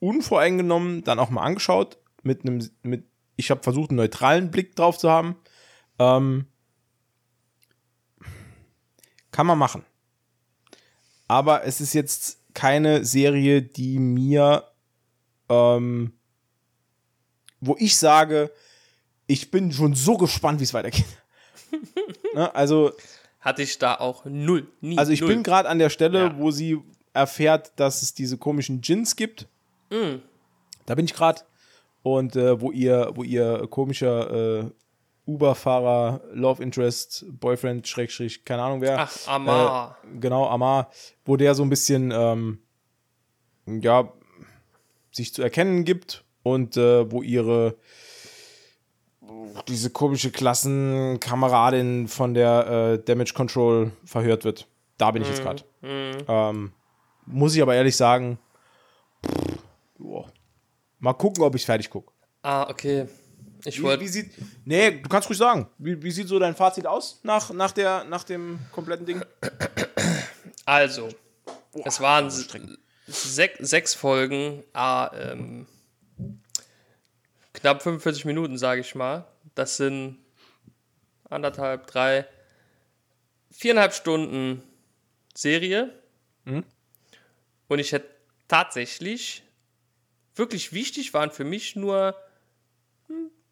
unvoreingenommen 0.00 1.04
dann 1.04 1.18
auch 1.18 1.30
mal 1.30 1.42
angeschaut, 1.42 1.98
mit 2.22 2.42
einem, 2.42 2.68
mit, 2.82 3.04
ich 3.36 3.50
habe 3.50 3.62
versucht, 3.62 3.90
einen 3.90 3.98
neutralen 3.98 4.50
Blick 4.50 4.76
drauf 4.76 4.98
zu 4.98 5.10
haben. 5.10 5.36
Ähm, 5.98 6.46
kann 9.30 9.46
man 9.46 9.58
machen. 9.58 9.84
Aber 11.28 11.64
es 11.64 11.80
ist 11.80 11.92
jetzt 11.92 12.38
keine 12.54 13.04
Serie, 13.04 13.62
die 13.62 13.98
mir, 13.98 14.64
ähm, 15.48 16.12
wo 17.60 17.76
ich 17.78 17.96
sage, 17.98 18.50
ich 19.26 19.50
bin 19.50 19.70
schon 19.72 19.94
so 19.94 20.16
gespannt, 20.16 20.58
wie 20.60 20.64
es 20.64 20.74
weitergeht. 20.74 21.04
ne? 22.34 22.54
Also, 22.54 22.92
Hatte 23.40 23.62
ich 23.62 23.78
da 23.78 23.94
auch 23.96 24.24
null. 24.24 24.66
Nie, 24.80 24.98
also 24.98 25.12
ich 25.12 25.20
null. 25.20 25.28
bin 25.30 25.42
gerade 25.42 25.68
an 25.68 25.78
der 25.78 25.90
Stelle, 25.90 26.18
Ja. 26.28 26.38
wo 26.38 26.50
sie 26.50 26.78
erfährt, 27.12 27.72
dass 27.76 28.02
es 28.02 28.14
diese 28.14 28.38
komischen 28.38 28.80
Gins 28.80 29.14
gibt. 29.16 29.46
Mm. 29.90 30.16
Da 30.86 30.94
bin 30.94 31.04
ich 31.04 31.14
gerade. 31.14 31.42
Und 32.02 32.36
äh, 32.36 32.60
wo 32.60 32.72
ihr, 32.72 33.10
wo 33.14 33.22
ihr 33.22 33.66
komischer 33.68 34.60
äh, 34.64 34.70
Uber-Fahrer, 35.28 36.22
Love 36.32 36.62
Interest, 36.62 37.26
Boyfriend, 37.28 37.86
Schrägstrich, 37.86 38.44
keine 38.44 38.62
Ahnung 38.62 38.80
wer. 38.80 38.98
Ach, 39.00 39.28
Amar. 39.28 39.98
Äh, 40.02 40.18
genau, 40.18 40.48
Amar, 40.48 40.90
wo 41.24 41.36
der 41.36 41.54
so 41.54 41.62
ein 41.62 41.68
bisschen, 41.68 42.10
ähm, 42.10 42.58
ja, 43.66 44.10
sich 45.12 45.34
zu 45.34 45.42
erkennen 45.42 45.84
gibt 45.84 46.24
und 46.42 46.76
äh, 46.76 47.10
wo 47.10 47.22
ihre 47.22 47.76
diese 49.66 49.90
komische 49.90 50.30
Klassenkameradin 50.30 52.08
von 52.08 52.32
der 52.32 52.66
äh, 52.66 53.04
Damage 53.04 53.34
Control 53.34 53.92
verhört 54.04 54.44
wird. 54.44 54.66
Da 54.96 55.10
bin 55.10 55.22
ich 55.22 55.28
jetzt 55.28 55.42
gerade. 55.42 55.62
Ähm, 55.82 56.72
muss 57.26 57.54
ich 57.54 57.60
aber 57.60 57.74
ehrlich 57.74 57.96
sagen, 57.96 58.38
pff, 59.26 59.58
mal 60.98 61.12
gucken, 61.12 61.44
ob 61.44 61.54
ich 61.54 61.66
fertig 61.66 61.90
gucke. 61.90 62.12
Ah, 62.42 62.68
okay. 62.70 63.06
Ich 63.64 63.78
Wie, 63.78 63.82
wollte. 63.82 64.04
wie 64.04 64.08
sieht. 64.08 64.30
Nee, 64.64 65.00
du 65.00 65.08
kannst 65.08 65.28
ruhig 65.28 65.38
sagen. 65.38 65.68
Wie, 65.78 66.00
wie 66.02 66.10
sieht 66.10 66.28
so 66.28 66.38
dein 66.38 66.54
Fazit 66.54 66.86
aus 66.86 67.20
nach, 67.22 67.50
nach, 67.50 67.72
der, 67.72 68.04
nach 68.04 68.24
dem 68.24 68.58
kompletten 68.72 69.06
Ding? 69.06 69.22
Also, 70.64 71.08
es 71.84 72.00
waren 72.00 72.30
sech, 73.06 73.52
sechs 73.58 73.94
Folgen, 73.94 74.62
ah, 74.74 75.10
ähm, 75.14 75.66
knapp 77.54 77.82
45 77.82 78.24
Minuten, 78.26 78.58
sage 78.58 78.82
ich 78.82 78.94
mal. 78.94 79.26
Das 79.54 79.76
sind 79.78 80.18
anderthalb, 81.28 81.86
drei, 81.86 82.26
viereinhalb 83.50 83.94
Stunden 83.94 84.62
Serie. 85.34 85.92
Und 87.68 87.78
ich 87.78 87.92
hätte 87.92 88.08
tatsächlich, 88.48 89.42
wirklich 90.34 90.72
wichtig 90.72 91.14
waren 91.14 91.30
für 91.30 91.44
mich 91.44 91.76
nur 91.76 92.14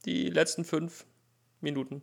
die 0.06 0.30
letzten 0.30 0.64
fünf 0.64 1.04
Minuten. 1.60 2.02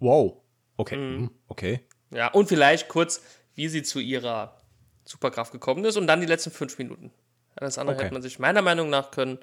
Wow. 0.00 0.38
Okay. 0.76 0.96
Mhm. 0.96 1.30
Okay. 1.48 1.80
Ja, 2.10 2.28
und 2.28 2.48
vielleicht 2.48 2.88
kurz, 2.88 3.22
wie 3.54 3.68
sie 3.68 3.82
zu 3.82 4.00
ihrer 4.00 4.56
Superkraft 5.04 5.52
gekommen 5.52 5.84
ist 5.84 5.96
und 5.96 6.06
dann 6.06 6.20
die 6.20 6.26
letzten 6.26 6.50
fünf 6.50 6.76
Minuten. 6.78 7.10
Alles 7.54 7.78
andere 7.78 7.96
Okay. 7.96 8.04
hätte 8.06 8.14
man 8.14 8.22
sich 8.22 8.38
meiner 8.38 8.62
Meinung 8.62 8.90
nach 8.90 9.10
können 9.10 9.38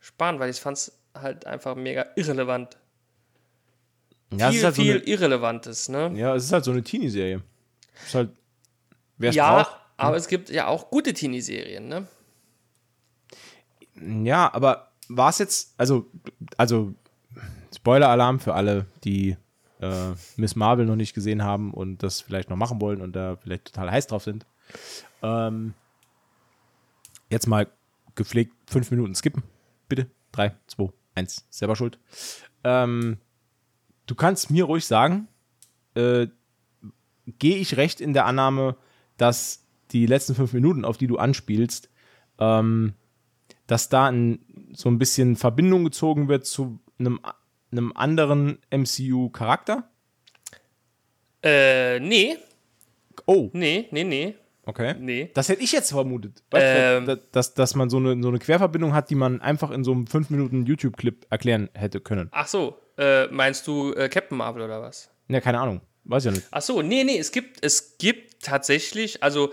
sparen, 0.00 0.38
weil 0.38 0.50
ich 0.50 0.60
fand 0.60 0.76
es 0.76 0.98
halt 1.14 1.46
einfach 1.46 1.74
mega 1.74 2.06
irrelevant. 2.16 2.76
Ja, 4.30 4.48
es 4.48 4.52
viel, 4.52 4.58
ist 4.58 4.64
halt 4.64 4.74
so 4.76 4.82
viel 4.82 4.94
eine, 4.96 5.04
Irrelevantes, 5.04 5.88
ne? 5.88 6.12
ja, 6.14 6.34
es 6.34 6.44
ist 6.44 6.52
halt 6.52 6.64
so 6.64 6.70
eine 6.70 6.82
Teenie-Serie. 6.82 7.42
Ist 8.04 8.14
halt. 8.14 8.30
Wer 9.16 9.32
Ja, 9.32 9.62
braucht. 9.62 9.80
aber 9.96 10.16
es 10.16 10.28
gibt 10.28 10.50
ja 10.50 10.66
auch 10.66 10.90
gute 10.90 11.14
Teenie-Serien, 11.14 11.88
ne? 11.88 12.06
Ja, 14.00 14.52
aber 14.52 14.87
war 15.08 15.30
es 15.30 15.38
jetzt, 15.38 15.74
also, 15.76 16.10
also 16.56 16.94
Spoiler-Alarm 17.74 18.40
für 18.40 18.54
alle, 18.54 18.86
die 19.04 19.36
äh, 19.80 20.10
Miss 20.36 20.56
Marvel 20.56 20.86
noch 20.86 20.96
nicht 20.96 21.14
gesehen 21.14 21.42
haben 21.42 21.72
und 21.72 22.02
das 22.02 22.20
vielleicht 22.20 22.50
noch 22.50 22.56
machen 22.56 22.80
wollen 22.80 23.00
und 23.00 23.14
da 23.14 23.36
vielleicht 23.36 23.66
total 23.66 23.90
heiß 23.90 24.06
drauf 24.06 24.24
sind. 24.24 24.46
Ähm, 25.22 25.74
jetzt 27.30 27.46
mal 27.46 27.68
gepflegt 28.14 28.52
fünf 28.68 28.90
Minuten 28.90 29.14
skippen. 29.14 29.42
Bitte. 29.88 30.10
Drei, 30.32 30.54
zwei, 30.66 30.90
eins. 31.14 31.46
Selber 31.50 31.76
schuld. 31.76 31.98
Ähm, 32.64 33.18
du 34.06 34.14
kannst 34.14 34.50
mir 34.50 34.64
ruhig 34.64 34.86
sagen, 34.86 35.28
äh, 35.94 36.28
gehe 37.38 37.56
ich 37.56 37.76
recht 37.76 38.00
in 38.00 38.12
der 38.12 38.26
Annahme, 38.26 38.76
dass 39.16 39.64
die 39.90 40.06
letzten 40.06 40.34
fünf 40.34 40.52
Minuten, 40.52 40.84
auf 40.84 40.98
die 40.98 41.06
du 41.06 41.16
anspielst, 41.16 41.88
ähm, 42.38 42.94
dass 43.68 43.88
da 43.88 44.08
ein, 44.08 44.40
so 44.72 44.88
ein 44.88 44.98
bisschen 44.98 45.36
Verbindung 45.36 45.84
gezogen 45.84 46.28
wird 46.28 46.44
zu 46.46 46.80
einem, 46.98 47.20
einem 47.70 47.92
anderen 47.94 48.58
MCU-Charakter? 48.74 49.88
Äh, 51.44 52.00
nee. 52.00 52.36
Oh. 53.26 53.50
Nee, 53.52 53.86
nee, 53.92 54.02
nee. 54.02 54.34
Okay. 54.64 54.94
Nee. 54.98 55.30
Das 55.34 55.48
hätte 55.48 55.62
ich 55.62 55.72
jetzt 55.72 55.90
vermutet. 55.90 56.42
Ähm. 56.52 57.18
dass, 57.32 57.54
dass 57.54 57.74
man 57.74 57.88
so 57.88 57.98
eine, 57.98 58.20
so 58.22 58.28
eine 58.28 58.38
Querverbindung 58.38 58.92
hat, 58.92 59.08
die 59.10 59.14
man 59.14 59.40
einfach 59.40 59.70
in 59.70 59.84
so 59.84 59.92
einem 59.92 60.06
5 60.06 60.30
Minuten 60.30 60.66
YouTube-Clip 60.66 61.26
erklären 61.30 61.70
hätte 61.74 62.00
können. 62.00 62.28
Ach 62.32 62.46
so, 62.46 62.78
äh, 62.98 63.28
meinst 63.28 63.66
du 63.66 63.92
äh, 63.94 64.08
Captain 64.08 64.36
Marvel 64.36 64.62
oder 64.62 64.82
was? 64.82 65.10
Ja, 65.28 65.40
keine 65.40 65.60
Ahnung. 65.60 65.80
Weiß 66.04 66.24
ja 66.24 66.30
nicht. 66.30 66.46
Ach 66.50 66.62
so, 66.62 66.82
nee, 66.82 67.04
nee, 67.04 67.18
es 67.18 67.32
gibt, 67.32 67.64
es 67.64 67.98
gibt 67.98 68.42
tatsächlich, 68.42 69.22
also, 69.22 69.52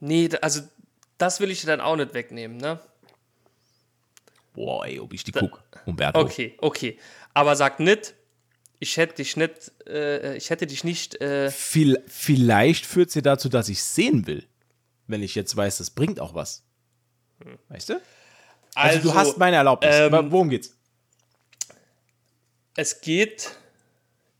nee, 0.00 0.28
also, 0.40 0.62
das 1.18 1.40
will 1.40 1.50
ich 1.50 1.60
dir 1.60 1.66
dann 1.66 1.80
auch 1.80 1.96
nicht 1.96 2.14
wegnehmen, 2.14 2.56
ne? 2.56 2.80
Boah, 4.54 4.86
ey, 4.86 4.98
ob 4.98 5.12
ich 5.12 5.22
die 5.24 5.32
guck. 5.32 5.62
Umberto. 5.84 6.20
Okay, 6.20 6.56
okay. 6.60 6.98
Aber 7.34 7.54
sag 7.54 7.78
nicht, 7.78 8.14
ich 8.80 8.96
hätte 8.96 9.14
dich 9.16 9.36
nicht, 9.36 9.72
äh, 9.86 10.36
ich 10.36 10.50
hätte 10.50 10.66
dich 10.66 10.82
nicht, 10.82 11.20
äh, 11.20 11.50
Viel, 11.50 12.02
vielleicht 12.08 12.86
führt 12.86 13.10
sie 13.10 13.22
dazu, 13.22 13.48
dass 13.48 13.68
ich 13.68 13.82
sehen 13.82 14.26
will. 14.26 14.46
Wenn 15.06 15.22
ich 15.22 15.34
jetzt 15.34 15.56
weiß, 15.56 15.78
das 15.78 15.90
bringt 15.90 16.20
auch 16.20 16.34
was. 16.34 16.64
Weißt 17.68 17.90
du? 17.90 18.00
Also, 18.74 19.00
du 19.00 19.14
hast 19.14 19.38
meine 19.38 19.56
Erlaubnis. 19.56 19.94
ähm, 19.94 20.30
worum 20.30 20.50
geht's? 20.50 20.78
es 22.78 23.00
geht, 23.00 23.56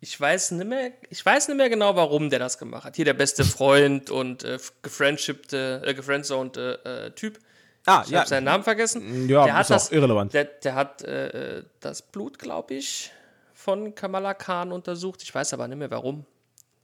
ich 0.00 0.18
weiß 0.20 0.52
nicht 0.52 0.66
mehr, 0.66 0.92
ich 1.10 1.24
weiß 1.24 1.48
nicht 1.48 1.56
mehr 1.56 1.68
genau, 1.68 1.96
warum 1.96 2.30
der 2.30 2.38
das 2.38 2.58
gemacht 2.58 2.84
hat. 2.84 2.96
Hier 2.96 3.04
der 3.04 3.14
beste 3.14 3.44
Freund 3.44 4.10
und 4.10 4.44
äh, 4.44 4.58
gefriendshippte, 4.82 5.82
äh, 5.84 5.94
gefriendzonte 5.94 6.84
äh, 6.84 7.10
Typ. 7.12 7.38
Ah, 7.84 8.04
Ich 8.06 8.14
habe 8.14 8.28
seinen 8.28 8.44
Namen 8.44 8.64
vergessen. 8.64 9.28
Ja, 9.28 9.44
der 9.44 9.54
hat 9.54 9.70
das, 9.70 9.90
irrelevant. 9.90 10.34
Der, 10.34 10.44
der 10.44 10.74
hat 10.74 11.02
äh, 11.02 11.64
das 11.80 12.02
Blut, 12.02 12.38
glaube 12.38 12.74
ich, 12.74 13.10
von 13.54 13.94
Kamala 13.94 14.34
Khan 14.34 14.72
untersucht. 14.72 15.22
Ich 15.22 15.34
weiß 15.34 15.52
aber 15.54 15.66
nicht 15.68 15.78
mehr 15.78 15.90
warum. 15.90 16.26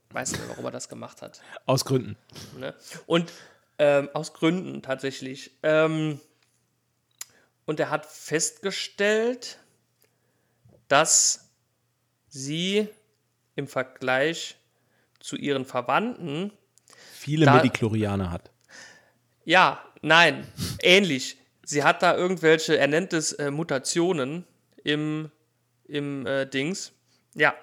Weiß 0.09 0.31
nicht 0.31 0.39
mehr, 0.41 0.49
warum 0.49 0.65
er 0.65 0.71
das 0.71 0.89
gemacht 0.89 1.21
hat. 1.21 1.41
Aus 1.65 1.85
Gründen. 1.85 2.17
Ne? 2.57 2.73
Und 3.05 3.31
ähm, 3.77 4.09
aus 4.13 4.33
Gründen 4.33 4.81
tatsächlich. 4.81 5.51
Ähm, 5.63 6.19
und 7.65 7.79
er 7.79 7.89
hat 7.89 8.05
festgestellt, 8.05 9.57
dass 10.87 11.49
sie 12.29 12.89
im 13.55 13.67
Vergleich 13.67 14.57
zu 15.19 15.35
ihren 15.35 15.65
Verwandten 15.65 16.51
Viele 17.13 17.45
Da- 17.45 17.55
Mediklorianer 17.55 18.31
hat. 18.31 18.51
Ja, 19.43 19.83
nein, 20.01 20.47
ähnlich. 20.81 21.37
Sie 21.63 21.83
hat 21.83 22.01
da 22.03 22.15
irgendwelche, 22.15 22.77
er 22.77 22.87
nennt 22.87 23.13
es 23.13 23.31
äh, 23.33 23.49
Mutationen 23.51 24.45
im, 24.83 25.31
im 25.87 26.25
äh, 26.27 26.45
Dings. 26.45 26.91
Ja. 27.33 27.53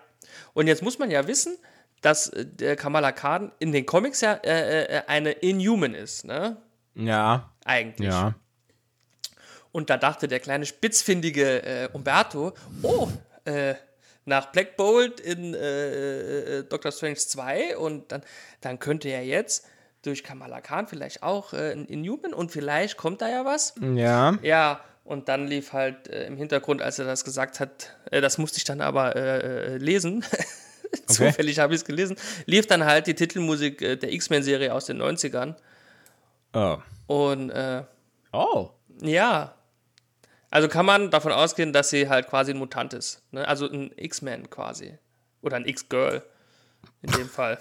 Und 0.55 0.67
jetzt 0.67 0.83
muss 0.83 0.99
man 0.99 1.11
ja 1.11 1.27
wissen, 1.29 1.57
dass 2.01 2.29
äh, 2.29 2.45
der 2.47 2.75
Kamala 2.77 3.13
Khan 3.13 3.53
in 3.61 3.71
den 3.73 3.87
Comics 3.87 4.21
ja 4.21 4.35
äh, 4.35 4.85
äh, 4.99 5.03
eine 5.07 5.33
Inhuman 5.33 5.95
ist, 5.95 6.25
ne? 6.25 6.57
Ja, 6.95 7.53
Eigentlich. 7.65 8.09
ja. 8.09 8.35
Und 9.71 9.89
da 9.89 9.97
dachte 9.97 10.29
der 10.29 10.41
kleine 10.41 10.67
spitzfindige 10.67 11.89
Umberto, 11.95 12.53
oh, 12.83 13.09
äh, 13.45 13.75
nach 14.25 14.53
Black 14.53 14.77
Bolt 14.77 15.21
in 15.21 15.55
äh, 15.55 16.59
äh, 16.59 16.65
Doctor 16.65 16.93
Strange 16.93 17.17
2 17.17 17.77
und 17.77 18.13
dann, 18.13 18.23
dann 18.61 18.79
könnte 18.79 19.09
er 19.09 19.25
jetzt 19.25 19.67
durch 20.03 20.25
Kamala 20.25 20.61
Khan 20.61 20.87
vielleicht 20.87 21.23
auch 21.23 21.53
äh, 21.53 21.73
ein 21.73 21.87
Inhuman 21.87 22.35
und 22.35 22.51
vielleicht 22.51 22.97
kommt 22.97 23.23
da 23.23 23.29
ja 23.29 23.45
was. 23.45 23.75
Ja. 23.81 24.39
Ja, 24.43 24.81
und 25.05 25.29
dann 25.29 25.47
lief 25.47 25.73
halt 25.73 26.09
äh, 26.09 26.27
im 26.27 26.37
Hintergrund, 26.37 26.83
als 26.83 26.99
er 26.99 27.05
das 27.05 27.25
gesagt 27.25 27.61
hat, 27.61 27.97
äh, 28.11 28.21
das 28.21 28.39
musste 28.39 28.59
ich 28.59 28.65
dann 28.65 28.81
aber 28.81 29.17
äh, 29.17 29.75
äh, 29.75 29.77
lesen. 29.77 30.25
Zufällig 31.07 31.59
habe 31.59 31.75
ich 31.75 31.81
es 31.81 31.85
gelesen. 31.85 32.17
Lief 32.47 32.67
dann 32.67 32.85
halt 32.85 33.07
die 33.07 33.15
Titelmusik 33.15 33.81
äh, 33.83 33.97
der 33.97 34.13
X-Men-Serie 34.13 34.73
aus 34.73 34.87
den 34.87 35.01
90ern. 35.01 35.55
Oh. 36.53 36.79
Und 37.07 37.51
äh, 37.51 37.83
oh. 38.33 38.71
ja. 39.01 39.55
Also 40.53 40.69
kann 40.69 40.85
man 40.85 41.11
davon 41.11 41.33
ausgehen, 41.33 41.73
dass 41.73 41.89
sie 41.89 42.11
halt 42.11 42.29
quasi 42.29 42.51
ein 42.51 42.59
Mutant 42.59 42.93
ist. 42.93 43.23
Ne? 43.31 43.49
Also 43.49 43.67
ein 43.67 43.91
X-Man 43.97 44.51
quasi. 44.51 44.99
Oder 45.41 45.57
ein 45.57 45.65
X-Girl. 45.65 46.23
In 47.01 47.11
dem 47.13 47.29
Fall. 47.31 47.59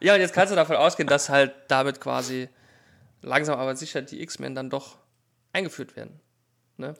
ja, 0.00 0.14
und 0.14 0.20
jetzt 0.20 0.32
kannst 0.32 0.50
du 0.50 0.56
davon 0.56 0.76
ausgehen, 0.76 1.06
dass 1.06 1.28
halt 1.28 1.52
damit 1.68 2.00
quasi 2.00 2.48
langsam 3.20 3.58
aber 3.58 3.76
sicher 3.76 4.00
die 4.00 4.22
X-Men 4.22 4.54
dann 4.54 4.70
doch 4.70 4.96
eingeführt 5.52 5.94
werden. 5.94 6.20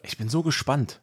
Ich 0.02 0.18
bin 0.18 0.28
so 0.28 0.42
gespannt, 0.42 1.00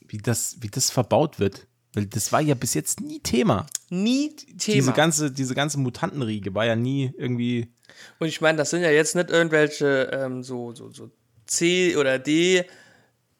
wie 0.00 0.18
das, 0.18 0.56
wie 0.58 0.70
das 0.70 0.90
verbaut 0.90 1.38
wird. 1.38 1.68
Weil 1.94 2.06
das 2.06 2.32
war 2.32 2.40
ja 2.40 2.56
bis 2.56 2.74
jetzt 2.74 3.00
nie 3.00 3.20
Thema. 3.20 3.66
Nie 3.90 4.34
Thema. 4.34 4.74
Diese 4.74 4.92
ganze, 4.92 5.30
diese 5.30 5.54
ganze 5.54 5.78
Mutantenriege 5.78 6.52
war 6.52 6.66
ja 6.66 6.74
nie 6.74 7.14
irgendwie. 7.16 7.72
Und 8.18 8.26
ich 8.26 8.40
meine, 8.40 8.58
das 8.58 8.70
sind 8.70 8.82
ja 8.82 8.90
jetzt 8.90 9.14
nicht 9.14 9.30
irgendwelche 9.30 10.10
ähm, 10.12 10.42
so, 10.42 10.74
so, 10.74 10.90
so 10.90 11.12
C 11.46 11.96
oder 11.96 12.18
D 12.18 12.64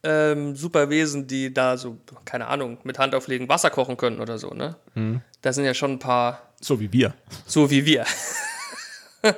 ähm, 0.04 0.56
Superwesen, 0.56 1.26
die 1.26 1.52
da 1.54 1.76
so, 1.76 1.98
keine 2.24 2.48
Ahnung, 2.48 2.78
mit 2.82 2.98
Hand 2.98 3.14
auflegen, 3.14 3.48
Wasser 3.48 3.70
kochen 3.70 3.96
können 3.96 4.20
oder 4.20 4.36
so, 4.38 4.50
ne? 4.50 4.76
Da 5.42 5.52
sind 5.52 5.64
ja 5.64 5.74
schon 5.74 5.92
ein 5.92 5.98
paar, 5.98 6.52
So 6.60 6.80
wie 6.80 6.92
wir. 6.92 7.14
so 7.46 7.70
wie 7.70 7.84
wir. 7.86 8.04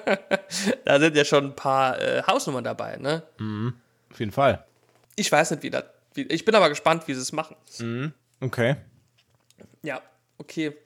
da 0.84 0.98
sind 0.98 1.16
ja 1.16 1.24
schon 1.24 1.46
ein 1.46 1.56
paar 1.56 2.00
äh, 2.00 2.22
Hausnummern 2.26 2.64
dabei, 2.64 2.96
ne? 2.96 3.22
Auf 4.10 4.18
jeden 4.20 4.32
Fall. 4.32 4.64
Ich 5.16 5.30
weiß 5.30 5.50
nicht, 5.52 5.62
wie 5.62 5.70
das. 5.70 5.84
Wie, 6.14 6.22
ich 6.22 6.44
bin 6.44 6.54
aber 6.54 6.68
gespannt, 6.68 7.06
wie 7.08 7.14
sie 7.14 7.20
es 7.20 7.32
machen. 7.32 7.56
Okay. 8.40 8.76
Ja, 9.82 10.00
okay. 10.38 10.76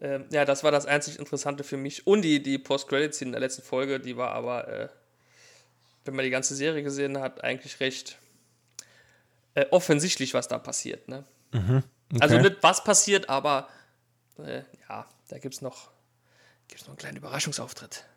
Ähm, 0.00 0.24
ja, 0.30 0.44
das 0.44 0.64
war 0.64 0.70
das 0.70 0.86
einzig 0.86 1.18
Interessante 1.18 1.62
für 1.64 1.76
mich. 1.76 2.06
Und 2.06 2.22
die, 2.22 2.42
die 2.42 2.58
Post-Credit-Scene 2.58 3.28
in 3.28 3.32
der 3.32 3.40
letzten 3.40 3.62
Folge, 3.62 4.00
die 4.00 4.16
war 4.16 4.30
aber, 4.30 4.68
äh, 4.68 4.88
wenn 6.04 6.14
man 6.14 6.24
die 6.24 6.30
ganze 6.30 6.54
Serie 6.54 6.82
gesehen 6.82 7.18
hat, 7.20 7.42
eigentlich 7.44 7.80
recht 7.80 8.18
äh, 9.54 9.66
offensichtlich, 9.70 10.34
was 10.34 10.48
da 10.48 10.58
passiert. 10.58 11.08
Ne? 11.08 11.24
Also 12.20 12.38
nicht 12.38 12.56
was 12.62 12.82
passiert, 12.84 13.28
aber 13.28 13.68
äh, 14.38 14.62
ja, 14.88 15.06
da 15.28 15.38
gibt 15.38 15.54
es 15.54 15.60
noch, 15.60 15.90
gibt's 16.68 16.84
noch 16.84 16.90
einen 16.90 16.98
kleinen 16.98 17.16
Überraschungsauftritt. 17.18 18.04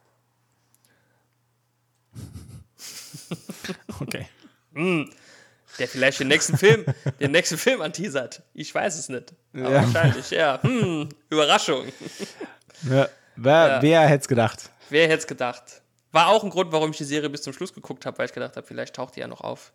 Okay. 4.00 4.28
Der 5.80 5.88
vielleicht 5.88 6.20
den 6.20 6.28
nächsten 6.28 6.58
Film, 6.58 6.86
den 7.20 7.32
nächsten 7.32 7.58
Film 7.58 7.82
anteasert. 7.82 8.42
Ich 8.54 8.74
weiß 8.74 8.98
es 8.98 9.10
nicht. 9.10 9.34
Aber 9.54 9.72
Ja. 9.72 9.84
wahrscheinlich, 9.84 10.30
ja. 10.32 10.62
Hm, 10.62 11.10
Überraschung. 11.30 11.86
Ja, 12.84 13.08
wer 13.36 13.82
wer 13.82 14.02
hätte 14.08 14.22
es 14.22 14.28
gedacht? 14.28 14.70
Wer 14.90 15.08
hätte 15.08 15.20
es 15.20 15.28
gedacht? 15.28 15.82
War 16.14 16.28
auch 16.30 16.44
ein 16.44 16.50
Grund, 16.50 16.72
warum 16.72 16.92
ich 16.92 16.98
die 16.98 17.04
Serie 17.04 17.30
bis 17.30 17.42
zum 17.42 17.52
Schluss 17.54 17.74
geguckt 17.74 18.06
habe, 18.06 18.18
weil 18.18 18.28
ich 18.28 18.34
gedacht 18.34 18.56
habe, 18.56 18.66
vielleicht 18.66 18.96
taucht 18.96 19.16
die 19.18 19.20
ja 19.20 19.28
noch 19.28 19.42
auf. 19.42 19.74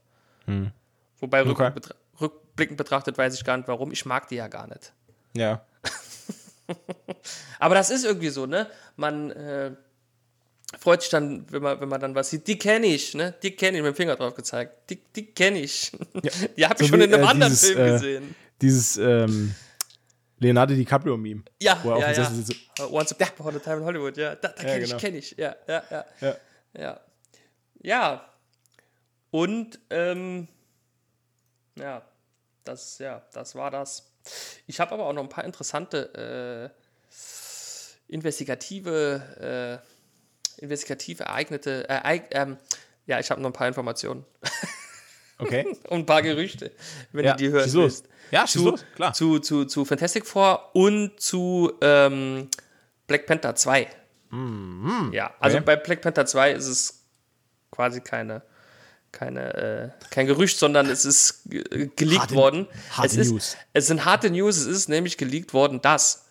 Wobei 1.20 1.40
Okay. 1.42 1.48
rückblickend, 1.50 1.74
betra 1.74 1.94
rückblickend 2.20 2.76
betrachtet 2.78 3.18
weiß 3.18 3.34
ich 3.34 3.44
gar 3.44 3.56
nicht, 3.58 3.68
warum. 3.68 3.92
Ich 3.92 4.06
mag 4.06 4.28
die 4.28 4.36
ja 4.36 4.48
gar 4.48 4.66
nicht. 4.66 4.92
Ja. 5.34 5.62
Aber 7.58 7.74
das 7.74 7.90
ist 7.90 8.04
irgendwie 8.04 8.28
so, 8.30 8.46
ne? 8.46 8.68
Man 8.96 9.30
äh, 9.32 9.72
freut 10.78 11.02
sich 11.02 11.10
dann, 11.10 11.44
wenn 11.50 11.62
man, 11.62 11.80
wenn 11.80 11.88
man 11.88 12.00
dann 12.00 12.14
was 12.14 12.30
sieht. 12.30 12.46
Die 12.46 12.58
kenne 12.58 12.86
ich, 12.86 13.14
ne? 13.14 13.34
Die 13.42 13.50
kenne 13.52 13.78
ich, 13.78 13.82
mit 13.82 13.94
dem 13.94 13.96
Finger 13.96 14.16
drauf 14.16 14.34
gezeigt. 14.34 14.90
Die, 14.90 15.00
die 15.16 15.26
kenne 15.26 15.60
ich. 15.60 15.92
Die 16.56 16.64
habe 16.66 16.74
ich 16.74 16.78
So 16.78 16.86
schon 16.86 17.00
wie, 17.00 17.04
in 17.04 17.14
einem 17.14 17.24
äh, 17.24 17.26
anderen 17.26 17.52
dieses, 17.52 17.68
Film 17.68 17.80
äh, 17.86 17.90
gesehen. 17.92 18.34
Dieses 18.60 18.96
ähm, 18.96 19.54
Leonardo 20.38 20.74
DiCaprio-Meme. 20.74 21.42
Ja, 21.60 21.78
wo 21.82 21.90
er 21.90 21.96
auf 21.96 22.02
ja, 22.02 22.12
dem 22.12 22.22
ja. 22.22 22.30
Sitzt. 22.30 22.54
Uh, 22.80 22.92
Once 22.92 23.12
Upon 23.12 23.56
a 23.56 23.58
Time 23.58 23.76
in 23.78 23.84
Hollywood, 23.84 24.16
ja. 24.16 24.34
Da, 24.36 24.48
da 24.48 24.62
Ja, 24.62 24.68
kenne 24.68 24.80
genau. 24.80 24.96
ich, 24.96 25.02
kenne 25.02 25.16
ich. 25.18 25.30
Ja, 25.36 25.56
ja, 25.66 25.82
ja. 25.90 26.04
Ja. 26.20 26.36
Ja. 26.78 27.00
Ja. 27.80 28.28
Und, 29.30 29.78
ähm, 29.90 30.48
ja, 31.76 32.02
das, 32.64 32.98
ja, 32.98 33.22
das 33.32 33.54
war 33.54 33.70
das. 33.70 34.10
Ich 34.66 34.80
habe 34.80 34.92
aber 34.92 35.06
auch 35.06 35.12
noch 35.12 35.22
ein 35.22 35.28
paar 35.28 35.44
interessante 35.44 36.72
äh, 36.74 38.12
investigative, 38.12 39.82
äh, 40.58 40.62
investigativ 40.62 41.20
ereignete, 41.20 41.88
äh, 41.88 42.20
ähm, 42.30 42.58
Ja, 43.06 43.18
ich 43.20 43.30
habe 43.30 43.40
noch 43.40 43.50
ein 43.50 43.54
paar 43.54 43.68
Informationen 43.68 44.24
Okay. 45.38 45.66
und 45.88 46.00
ein 46.00 46.06
paar 46.06 46.22
Gerüchte, 46.22 46.72
wenn 47.12 47.24
Ja, 47.24 47.34
du 47.34 47.38
die 47.50 47.60
schieß 47.62 47.74
los. 47.74 48.02
Ja, 48.30 48.44
zu, 48.44 48.70
los, 48.70 48.84
klar. 48.94 49.12
Zu, 49.14 49.38
zu, 49.38 49.64
zu 49.64 49.84
Fantastic 49.84 50.26
Four 50.26 50.74
und 50.74 51.18
zu 51.20 51.72
ähm, 51.80 52.48
Black 53.06 53.26
Panther 53.26 53.54
2. 53.54 53.88
Ja, 55.12 55.32
also 55.40 55.56
okay. 55.56 55.64
bei 55.64 55.76
Black 55.76 56.02
Panther 56.02 56.26
2 56.26 56.52
ist 56.52 56.66
es 56.66 57.02
quasi 57.70 58.00
keine, 58.02 58.42
keine, 59.12 59.54
äh, 59.54 59.88
kein 60.10 60.26
Gerücht, 60.26 60.58
sondern 60.58 60.90
es 60.90 61.06
ist 61.06 61.42
ge- 61.46 61.88
geleakt 61.96 62.20
Harte- 62.22 62.34
worden. 62.34 62.66
harte 62.90 63.06
es, 63.06 63.16
ist, 63.16 63.30
News. 63.32 63.56
es 63.72 63.86
sind 63.86 64.04
harte 64.04 64.30
News. 64.30 64.58
Es 64.58 64.66
ist 64.66 64.88
nämlich 64.90 65.16
geleakt 65.16 65.54
worden, 65.54 65.80
dass 65.80 66.26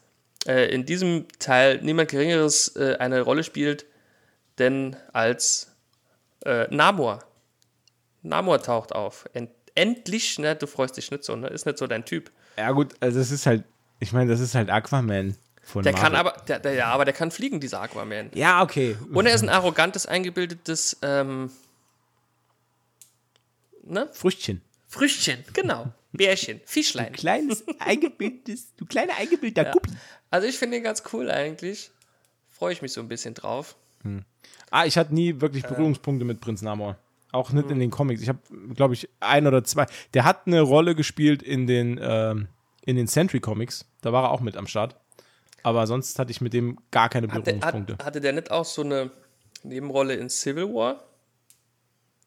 äh, 0.48 0.72
in 0.72 0.86
diesem 0.86 1.26
Teil 1.40 1.82
niemand 1.82 2.12
Geringeres 2.12 2.76
äh, 2.76 2.98
eine 3.00 3.22
Rolle 3.22 3.44
spielt, 3.44 3.88
denn 4.60 4.96
als 5.14 5.72
äh, 6.46 6.68
Namor. 6.70 7.24
Namor 8.28 8.62
taucht 8.62 8.94
auf. 8.94 9.26
End 9.34 9.50
endlich, 9.76 10.40
ne? 10.40 10.56
Du 10.56 10.66
freust 10.68 10.98
dich 10.98 11.12
nicht 11.12 11.24
so, 11.24 11.36
ne? 11.36 11.48
Ist 11.48 11.66
nicht 11.66 11.78
so 11.78 11.86
dein 11.88 12.04
Typ. 12.06 12.32
Ja, 12.58 12.72
gut, 12.72 12.96
also 13.00 13.20
das 13.20 13.30
ist 13.32 13.46
halt, 13.46 13.64
ich 14.00 14.12
meine, 14.12 14.30
das 14.32 14.40
ist 14.40 14.56
halt 14.56 14.70
Aquaman 14.72 15.36
von 15.62 15.84
Der 15.84 15.94
Marvel. 15.94 16.04
kann 16.10 16.16
aber, 16.16 16.32
der, 16.48 16.60
der, 16.60 16.74
ja, 16.74 16.88
aber 16.88 17.06
der 17.06 17.14
kann 17.14 17.30
fliegen, 17.30 17.60
dieser 17.60 17.82
Aquaman. 17.82 18.32
Ja, 18.34 18.64
okay. 18.64 18.98
Und 19.14 19.26
er 19.28 19.36
ist 19.36 19.44
ein 19.44 19.50
arrogantes, 19.50 20.08
eingebildetes, 20.08 20.98
ähm, 21.04 21.52
ne? 23.84 24.10
Früchtchen. 24.14 24.62
Früchtchen, 24.88 25.44
genau. 25.54 25.92
Bärchen, 26.14 26.62
Fischlein. 26.66 27.14
Kleines, 27.14 27.64
eingebildetes, 27.80 28.74
du 28.78 28.86
kleiner 28.86 29.14
eingebildeter 29.18 29.72
Guppi. 29.72 29.92
Also 30.32 30.48
ich 30.48 30.58
finde 30.58 30.78
ihn 30.78 30.84
ganz 30.84 31.04
cool 31.14 31.30
eigentlich. 31.30 31.92
Freue 32.50 32.74
ich 32.74 32.82
mich 32.82 32.94
so 32.94 33.02
ein 33.02 33.08
bisschen 33.08 33.34
drauf. 33.36 33.76
Ah, 34.72 34.86
ich 34.86 34.98
hatte 34.98 35.14
nie 35.14 35.40
wirklich 35.42 35.64
Äh. 35.66 35.68
Berührungspunkte 35.68 36.26
mit 36.26 36.40
Prinz 36.42 36.62
Namor. 36.62 36.98
Auch 37.38 37.52
nicht 37.52 37.66
Hm. 37.66 37.72
in 37.74 37.80
den 37.80 37.92
Comics. 37.92 38.22
Ich 38.22 38.30
habe, 38.30 38.40
glaube 38.74 38.94
ich, 38.96 39.08
ein 39.20 39.46
oder 39.48 39.64
zwei. 39.64 39.86
Der 40.14 40.26
hat 40.26 40.48
eine 40.48 40.62
Rolle 40.62 40.96
gespielt 40.96 41.42
in 41.44 41.68
den, 41.68 42.00
ähm, 42.02 42.48
in 42.86 42.96
den 42.96 43.08
Sentry 43.08 43.40
Comics. 43.40 43.86
Da 44.02 44.12
war 44.12 44.24
er 44.24 44.32
auch 44.32 44.42
mit 44.42 44.58
am 44.58 44.66
Start. 44.68 44.96
Aber 45.64 45.86
sonst 45.88 46.18
hatte 46.20 46.32
ich 46.32 46.42
mit 46.42 46.54
dem 46.54 46.78
gar 46.92 47.10
keine 47.10 47.28
Berührungspunkte. 47.28 47.94
hat, 47.94 48.06
hatte 48.06 48.22
der 48.22 48.34
nicht 48.34 48.52
auch 48.52 48.66
so 48.66 48.82
eine 48.84 49.12
Nebenrolle 49.64 50.16
in 50.16 50.30
Civil 50.30 50.66
War? 50.74 51.04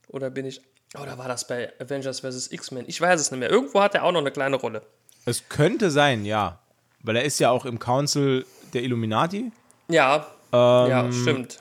Oder 0.09 0.31
bin 0.31 0.47
ich. 0.47 0.61
Oder 1.01 1.17
war 1.19 1.29
das 1.29 1.47
bei 1.47 1.73
Avengers 1.81 2.21
vs. 2.21 2.51
X-Men? 2.53 2.85
Ich 2.89 3.01
weiß 3.01 3.21
es 3.21 3.31
nicht 3.31 3.39
mehr. 3.41 3.49
Irgendwo 3.51 3.81
hat 3.81 3.95
er 3.95 4.05
auch 4.05 4.13
noch 4.13 4.21
eine 4.21 4.31
kleine 4.33 4.57
Rolle. 4.57 4.83
es 5.25 5.49
könnte 5.49 5.91
sein, 5.91 6.25
ja. 6.25 6.59
Weil 7.03 7.17
er 7.17 7.25
ist 7.25 7.39
ja 7.39 7.51
auch 7.51 7.65
im 7.65 7.79
Council 7.79 8.45
der 8.75 8.83
Illuminati. 8.83 9.53
Ja, 9.89 10.27
Ähm, 10.53 10.91
ja, 10.91 11.13
stimmt. 11.13 11.61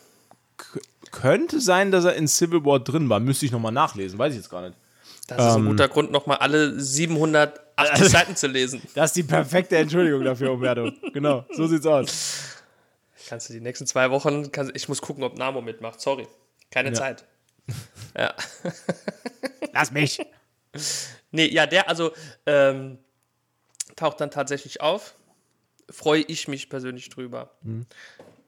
Könnte 1.11 1.59
sein, 1.59 1.91
dass 1.91 2.05
er 2.05 2.15
in 2.15 2.27
Civil 2.27 2.63
War 2.65 2.79
drin 2.79 3.09
war. 3.09 3.19
Müsste 3.19 3.45
ich 3.45 3.51
nochmal 3.51 3.71
nachlesen. 3.71 4.19
Weiß 4.19 4.31
ich 4.33 4.37
jetzt 4.37 4.49
gar 4.49 4.61
nicht. 4.61 4.77
Das 5.27 5.37
ist 5.37 5.55
ähm, 5.55 5.63
ein 5.63 5.69
guter 5.69 5.87
Grund, 5.87 6.11
nochmal 6.11 6.37
alle 6.37 6.79
780 6.79 7.59
Seiten 8.09 8.35
zu 8.35 8.47
lesen. 8.47 8.81
Das 8.95 9.11
ist 9.11 9.15
die 9.15 9.23
perfekte 9.23 9.77
Entschuldigung 9.77 10.23
dafür, 10.23 10.51
Umberto. 10.51 10.91
Genau, 11.13 11.45
so 11.51 11.67
sieht's 11.67 11.85
aus. 11.85 12.57
Kannst 13.27 13.49
du 13.49 13.53
die 13.53 13.61
nächsten 13.61 13.85
zwei 13.85 14.09
Wochen, 14.09 14.51
kannst, 14.51 14.75
ich 14.75 14.89
muss 14.89 15.01
gucken, 15.01 15.23
ob 15.23 15.37
Namo 15.37 15.61
mitmacht. 15.61 16.01
Sorry. 16.01 16.27
Keine 16.71 16.93
Zeit. 16.93 17.25
Ja. 18.17 18.33
Lass 19.73 19.91
mich. 19.91 20.19
Nee, 21.31 21.47
ja, 21.47 21.67
der, 21.67 21.87
also, 21.87 22.11
ähm, 22.47 22.97
taucht 23.95 24.19
dann 24.21 24.31
tatsächlich 24.31 24.81
auf. 24.81 25.13
Freue 25.89 26.21
ich 26.21 26.47
mich 26.47 26.69
persönlich 26.69 27.09
drüber. 27.09 27.51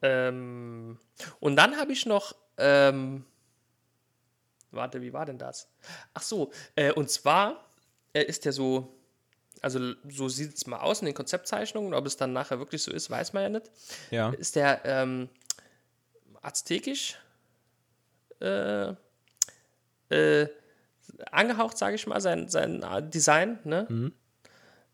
Ähm, 0.02 0.98
und 1.40 1.56
dann 1.56 1.78
habe 1.78 1.92
ich 1.92 2.08
noch, 2.08 2.36
ähm, 2.62 3.26
warte, 4.72 5.02
wie 5.02 5.14
war 5.14 5.26
denn 5.26 5.38
das? 5.38 5.68
Ach 6.14 6.22
so, 6.22 6.52
äh, 6.76 6.92
und 6.92 7.10
zwar 7.10 7.68
äh, 8.14 8.24
ist 8.24 8.46
der 8.46 8.54
so, 8.54 8.98
also 9.62 9.94
so 10.10 10.30
sieht 10.30 10.56
es 10.56 10.68
mal 10.68 10.80
aus 10.80 11.02
in 11.02 11.08
den 11.08 11.16
Konzeptzeichnungen, 11.16 11.94
ob 11.94 12.06
es 12.06 12.18
dann 12.18 12.34
nachher 12.34 12.60
wirklich 12.60 12.84
so 12.84 12.92
ist, 12.92 13.10
weiß 13.10 13.34
man 13.34 13.44
ja 13.44 13.50
nicht. 13.50 13.72
Ja. 14.12 14.30
Ist 14.32 14.56
der 14.56 14.82
ähm, 14.86 15.30
aztekisch 16.42 17.18
äh, 18.40 18.94
äh, 20.10 20.48
angehaucht, 21.32 21.78
sage 21.78 21.96
ich 21.96 22.08
mal, 22.08 22.22
sein, 22.22 22.48
sein 22.48 22.84
äh, 22.84 23.08
Design, 23.08 23.60
ne? 23.64 24.12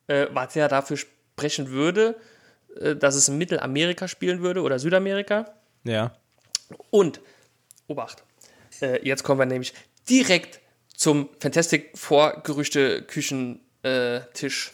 Äh, 0.08 0.28
was 0.32 0.56
ja 0.56 0.68
dafür 0.68 0.98
sprechen 0.98 1.70
würde, 1.70 2.16
dass 3.00 3.16
es 3.16 3.28
in 3.28 3.38
Mittelamerika 3.38 4.08
spielen 4.08 4.42
würde 4.42 4.62
oder 4.62 4.78
Südamerika. 4.78 5.54
Ja. 5.84 6.16
Und, 6.92 7.22
Obacht, 7.88 8.24
äh, 8.82 9.06
jetzt 9.08 9.24
kommen 9.24 9.40
wir 9.40 9.46
nämlich 9.46 9.74
direkt 10.10 10.60
zum 10.96 11.30
Fantastic 11.40 11.92
Four 11.98 12.42
Gerüchte 12.44 13.04
Küchentisch. 13.04 13.62
Äh, 13.84 14.72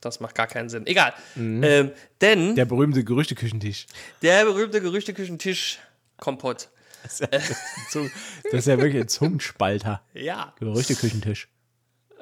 das 0.00 0.20
macht 0.20 0.34
gar 0.34 0.46
keinen 0.46 0.68
Sinn. 0.68 0.86
Egal. 0.86 1.14
Ähm, 1.36 1.90
denn 2.20 2.54
Der 2.54 2.64
berühmte 2.64 3.02
Gerüchteküchentisch. 3.02 3.86
der 4.22 4.44
berühmte 4.44 4.80
Gerüchteküchentisch 4.80 5.78
Kompott. 6.18 6.68
Das 7.02 7.20
ist 7.20 7.20
ja, 7.20 7.26
das 8.44 8.52
ist 8.52 8.66
ja 8.66 8.78
wirklich 8.78 9.02
ein 9.02 9.08
Zungenspalter. 9.08 10.02
Ja. 10.14 10.54
Gerüchteküchentisch. 10.58 11.48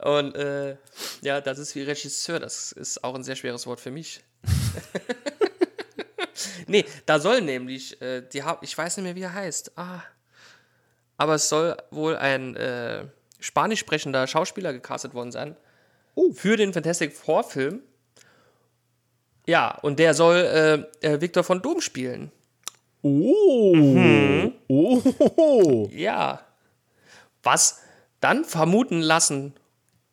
Und 0.03 0.35
äh, 0.35 0.77
ja, 1.23 1.41
das 1.41 1.59
ist 1.59 1.75
wie 1.75 1.83
Regisseur. 1.83 2.39
Das 2.39 2.73
ist 2.73 3.03
auch 3.05 3.15
ein 3.15 3.23
sehr 3.25 3.37
schweres 3.37 3.67
Wort 3.67 3.81
für 3.81 3.91
mich. 3.91 4.23
nee, 6.67 6.85
da 7.07 7.19
soll 7.19 7.41
nämlich, 7.41 8.01
äh, 8.01 8.23
die 8.23 8.43
ich 8.61 8.77
weiß 8.77 8.97
nicht 8.97 9.05
mehr, 9.05 9.17
wie 9.17 9.23
er 9.23 9.35
heißt. 9.35 9.77
Ah. 9.77 10.03
Aber 11.17 11.35
es 11.35 11.49
soll 11.49 11.77
wohl 11.91 12.17
ein 12.17 12.57
äh, 12.57 13.05
spanisch 13.41 13.81
sprechender 13.81 14.27
Schauspieler 14.27 14.73
gecastet 14.73 15.15
worden 15.15 15.33
sein. 15.33 15.57
Für 16.35 16.57
den 16.57 16.73
Fantastic 16.73 17.13
Four 17.17 17.45
Film. 17.45 17.83
Ja, 19.47 19.79
und 19.83 19.99
der 19.99 20.15
soll 20.15 20.89
äh, 21.03 21.07
äh, 21.07 21.21
Victor 21.21 21.45
von 21.45 21.61
Doom 21.61 21.81
spielen. 21.81 22.33
Oh. 23.03 23.75
Mhm. 23.75 24.55
Oh. 24.69 25.89
Ja. 25.93 26.41
Was 27.43 27.81
dann 28.21 28.45
vermuten 28.45 29.03
lassen 29.03 29.55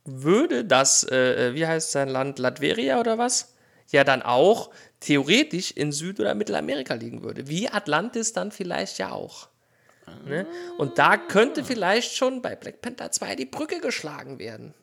würde, 0.04 0.66
dass, 0.66 1.04
äh, 1.10 1.54
wie 1.54 1.66
heißt 1.66 1.92
sein 1.92 2.10
Land, 2.10 2.40
Latveria 2.40 3.00
oder 3.00 3.18
was? 3.18 3.54
Ja, 3.92 4.04
dann 4.04 4.22
auch 4.22 4.72
theoretisch 5.02 5.72
in 5.72 5.92
Süd- 5.92 6.20
oder 6.20 6.34
Mittelamerika 6.36 6.94
liegen 6.94 7.22
würde. 7.24 7.48
Wie 7.50 7.68
Atlantis 7.70 8.32
dann 8.34 8.52
vielleicht 8.52 8.98
ja 8.98 9.12
auch. 9.12 9.50
Ne? 10.26 10.46
Und 10.78 10.98
da 10.98 11.18
könnte 11.18 11.64
vielleicht 11.64 12.16
schon 12.16 12.42
bei 12.42 12.56
Black 12.56 12.82
Panther 12.82 13.12
2 13.12 13.36
die 13.36 13.46
Brücke 13.46 13.80
geschlagen 13.82 14.40
werden. 14.40 14.74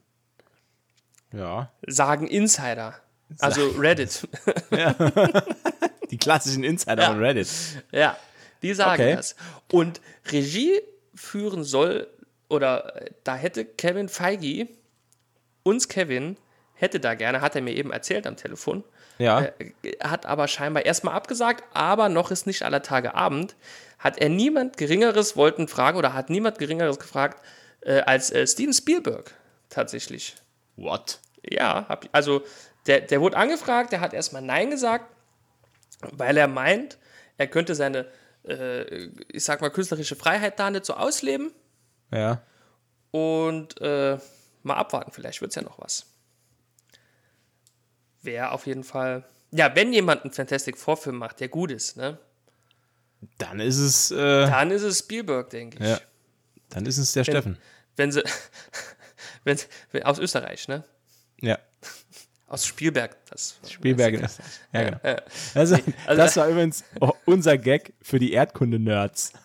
Ja. 1.32 1.72
Sagen 1.86 2.26
Insider. 2.26 2.94
Also 3.40 3.68
Reddit. 3.70 4.26
Die 6.10 6.16
klassischen 6.16 6.64
Insider 6.64 7.02
Ja. 7.02 7.08
von 7.10 7.18
Reddit. 7.22 7.48
Ja, 7.92 8.16
die 8.62 8.72
sagen 8.74 9.02
Okay. 9.02 9.16
das. 9.16 9.36
Und 9.70 10.00
Regie 10.32 10.80
führen 11.14 11.64
soll, 11.64 12.08
oder 12.48 13.02
äh, 13.02 13.10
da 13.24 13.36
hätte 13.36 13.66
Kevin 13.66 14.08
Feige, 14.08 14.68
uns 15.62 15.88
Kevin, 15.88 16.38
hätte 16.72 17.00
da 17.00 17.12
gerne, 17.14 17.42
hat 17.42 17.54
er 17.56 17.60
mir 17.60 17.74
eben 17.74 17.92
erzählt 17.92 18.26
am 18.26 18.36
Telefon, 18.36 18.82
Ja. 19.18 19.42
äh, 19.42 19.72
hat 20.02 20.26
aber 20.26 20.48
scheinbar 20.48 20.84
erstmal 20.86 21.14
abgesagt, 21.14 21.64
aber 21.74 22.08
noch 22.08 22.30
ist 22.30 22.46
nicht 22.46 22.62
aller 22.62 22.82
Tage 22.82 23.14
Abend, 23.14 23.56
hat 23.98 24.18
er 24.18 24.28
niemand 24.28 24.76
Geringeres 24.76 25.36
wollten 25.36 25.66
fragen 25.68 25.98
oder 25.98 26.14
hat 26.14 26.30
niemand 26.30 26.58
Geringeres 26.58 26.98
gefragt 26.98 27.44
äh, 27.80 28.00
als 28.00 28.30
äh, 28.30 28.46
Steven 28.46 28.72
Spielberg 28.72 29.34
tatsächlich. 29.70 30.36
What? 30.76 31.18
Ja, 31.48 31.86
hab, 31.88 32.08
also 32.12 32.42
der, 32.86 33.00
der 33.00 33.20
wurde 33.20 33.36
angefragt, 33.36 33.92
der 33.92 34.00
hat 34.00 34.14
erstmal 34.14 34.42
Nein 34.42 34.70
gesagt, 34.70 35.12
weil 36.12 36.36
er 36.36 36.46
meint, 36.48 36.98
er 37.36 37.48
könnte 37.48 37.74
seine, 37.74 38.06
äh, 38.46 39.06
ich 39.32 39.44
sag 39.44 39.60
mal, 39.60 39.70
künstlerische 39.70 40.16
Freiheit 40.16 40.58
da 40.60 40.70
nicht 40.70 40.84
so 40.86 40.94
ausleben 40.94 41.52
Ja. 42.12 42.40
und 43.10 43.80
äh, 43.80 44.18
mal 44.62 44.74
abwarten, 44.74 45.10
vielleicht 45.12 45.40
wird 45.40 45.50
es 45.50 45.54
ja 45.56 45.62
noch 45.62 45.78
was. 45.80 46.06
Wäre 48.22 48.50
auf 48.52 48.66
jeden 48.66 48.84
Fall, 48.84 49.24
ja, 49.50 49.74
wenn 49.74 49.92
jemand 49.92 50.22
einen 50.24 50.32
Fantastic 50.32 50.76
Vorfilm 50.76 51.16
macht, 51.16 51.40
der 51.40 51.48
gut 51.48 51.70
ist, 51.70 51.96
ne, 51.96 52.18
Dann 53.38 53.60
ist 53.60 53.78
es, 53.78 54.10
äh, 54.10 54.16
dann 54.46 54.70
ist 54.70 54.82
es 54.82 54.98
Spielberg, 55.00 55.50
denke 55.50 55.78
ich. 55.82 55.88
ja. 55.88 56.00
Dann 56.70 56.84
ist 56.86 56.98
es 56.98 57.12
der 57.12 57.24
Steffen. 57.24 57.56
Wenn 57.96 58.12
sie, 58.12 58.22
wenn, 59.44 59.58
wenn, 59.92 60.02
aus 60.02 60.18
Österreich, 60.18 60.68
ne? 60.68 60.84
Ja. 61.40 61.58
Aus 62.46 62.66
Spielberg, 62.66 63.16
das. 63.30 63.58
Spielberg 63.68 64.14
ist. 64.14 64.40
Ja, 64.72 64.82
genau. 64.84 64.98
äh, 65.02 65.20
Also, 65.54 65.76
also- 66.06 66.22
das 66.22 66.36
war 66.36 66.48
übrigens 66.48 66.82
unser 67.26 67.56
Gag 67.58 67.92
für 68.02 68.18
die 68.18 68.32
Erdkunde-Nerds. 68.32 69.32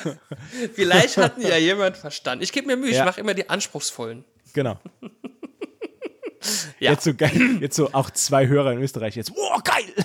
Vielleicht 0.74 1.16
hat 1.16 1.38
ja 1.38 1.56
jemand 1.56 1.96
verstanden. 1.96 2.44
Ich 2.44 2.52
gebe 2.52 2.66
mir 2.66 2.76
Mühe, 2.76 2.92
Ja. 2.92 3.00
ich 3.00 3.04
mache 3.04 3.20
immer 3.20 3.34
die 3.34 3.48
anspruchsvollen. 3.48 4.24
Genau. 4.52 4.78
Ja. 6.78 6.92
Jetzt 6.92 7.02
so 7.02 7.12
geil. 7.14 7.58
Jetzt 7.60 7.74
so 7.74 7.92
auch 7.92 8.08
zwei 8.10 8.46
Hörer 8.46 8.70
in 8.72 8.80
Österreich 8.80 9.16
jetzt. 9.16 9.32
Wow, 9.34 9.60
geil! 9.64 9.92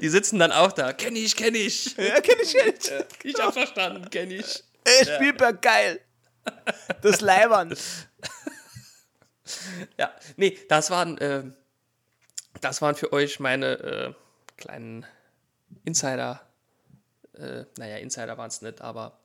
Die 0.00 0.08
sitzen 0.08 0.40
dann 0.40 0.50
auch 0.50 0.72
da. 0.72 0.92
Kenn 0.92 1.14
ich, 1.14 1.36
kenn 1.36 1.54
ich. 1.54 1.94
Ja, 1.96 2.20
kenn 2.20 2.36
ich, 2.42 2.52
kenn 2.54 2.74
ich. 2.76 2.90
Ich 3.24 3.40
hab 3.40 3.52
verstanden, 3.52 4.10
kenn 4.10 4.30
ich. 4.32 4.64
Ey, 4.84 5.04
Spielberg, 5.04 5.62
geil. 5.62 6.00
Das 7.02 7.20
Leibern. 7.20 7.76
Ja, 9.98 10.12
nee, 10.36 10.58
das 10.68 10.90
waren, 10.90 11.16
äh, 11.18 11.44
das 12.60 12.82
waren 12.82 12.94
für 12.96 13.12
euch 13.12 13.38
meine 13.40 13.78
äh, 13.78 14.12
kleinen 14.56 15.06
Insider. 15.84 16.40
Äh, 17.38 17.64
naja, 17.78 17.96
Insider 17.98 18.36
waren 18.36 18.48
es 18.48 18.62
nicht, 18.62 18.80
aber 18.80 19.18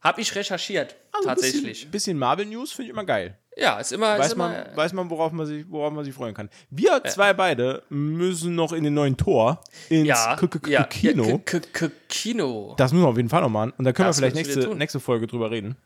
habe 0.00 0.20
ich 0.20 0.34
recherchiert, 0.34 0.96
tatsächlich. 1.24 1.62
Bisschen, 1.62 1.90
bisschen 1.90 2.18
Marvel-News 2.18 2.72
finde 2.72 2.86
ich 2.86 2.90
immer 2.90 3.04
geil. 3.04 3.36
Ja, 3.56 3.78
ist 3.78 3.92
immer. 3.92 4.18
Weiß 4.18 4.28
ist 4.28 4.36
man, 4.36 4.52
immer 4.52 4.76
weiß 4.76 4.92
man, 4.94 5.10
worauf 5.10 5.30
man 5.32 5.46
sich, 5.46 5.64
worauf 5.68 5.92
man 5.92 6.04
sich 6.04 6.14
freuen 6.14 6.34
kann. 6.34 6.48
Wir 6.70 7.02
zwei 7.04 7.34
beide 7.34 7.82
müssen 7.90 8.54
noch 8.54 8.72
in 8.72 8.82
den 8.82 8.94
neuen 8.94 9.16
Tor 9.16 9.62
ins 9.90 10.08
ja, 10.08 10.36
K 10.36 10.46
-K 10.46 10.68
ja, 10.70 10.84
Kino. 10.84 11.24
Ja, 11.24 11.38
K 11.38 11.58
-K 11.58 11.90
Kino. 12.08 12.74
Das 12.78 12.92
müssen 12.92 13.04
wir 13.04 13.08
auf 13.08 13.16
jeden 13.16 13.28
Fall 13.28 13.42
noch 13.42 13.50
machen. 13.50 13.72
Und 13.76 13.84
da 13.84 13.92
können 13.92 14.08
Das 14.08 14.20
wir 14.20 14.30
vielleicht 14.30 14.46
nächste, 14.46 14.74
nächste 14.74 15.00
Folge 15.00 15.26
drüber 15.26 15.50
reden. 15.50 15.76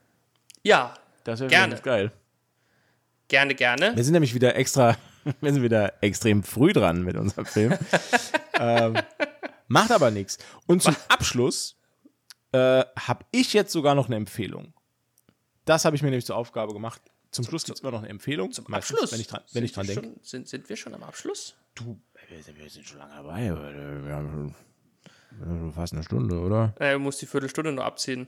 Ja, 0.63 0.95
Das 1.25 1.41
wäre 1.41 1.51
Gerne. 1.51 1.77
geil. 1.83 2.13
gerne, 3.29 3.55
gerne. 3.55 3.97
Wir 3.97 4.05
sind 4.05 4.13
nämlich 4.13 4.35
wieder 4.35 4.55
extra, 4.55 4.97
wir 5.41 5.53
sind 5.53 5.63
wieder 5.63 5.93
extrem 6.01 6.45
früh 6.45 6.73
dran 6.73 7.03
mit 7.03 7.17
unserem 7.17 7.47
Film. 7.47 7.77
ähm, 8.61 8.97
macht 9.69 9.91
aber 9.91 10.11
nichts. 10.11 10.39
Und 10.67 10.83
zum 10.83 10.97
Abschluss 11.09 11.77
äh, 12.53 12.85
habe 12.99 13.25
ich 13.33 13.53
jetzt 13.53 13.73
sogar 13.73 13.95
noch 13.95 14.07
eine 14.07 14.17
Empfehlung. 14.17 14.73
Das 15.65 15.85
habe 15.85 15.97
ich 15.97 16.03
mir 16.03 16.11
nämlich 16.11 16.27
zur 16.27 16.37
Aufgabe 16.37 16.73
gemacht. 16.73 17.01
Zum 17.33 17.45
Schluss 17.45 17.65
gibt 17.65 17.77
es 17.79 17.83
immer 17.83 17.91
noch 17.91 17.99
eine 18.01 18.09
Empfehlung. 18.09 18.53
Zum 18.53 18.65
Meistens, 18.69 18.93
Abschluss. 19.01 19.13
Wenn 19.13 19.21
ich 19.21 19.27
dran, 19.27 19.41
wenn 19.53 19.65
ich 19.65 19.73
dran 19.73 19.87
denke. 19.87 20.03
schon- 20.05 20.17
Sind, 20.23 20.49
sind 20.49 20.69
wir 20.69 20.77
schon 20.77 20.95
am 20.95 21.03
Abschluss? 21.03 21.55
Du, 21.75 22.01
wir 22.29 22.71
sind, 22.71 22.87
schon 22.87 22.99
lange 22.99 23.15
dabei. 23.15 23.47
äh, 23.47 24.05
Wir 24.07 24.15
haben 24.15 24.55
schon, 25.39 25.73
fast 25.73 25.93
eine 25.93 26.03
Stunde, 26.03 26.39
oder? 26.39 26.75
Äh, 26.79 26.93
du 26.95 27.01
musst 27.01 27.21
die 27.21 27.27
Viertelstunde 27.27 27.73
nur 27.73 27.85
abziehen. 27.85 28.27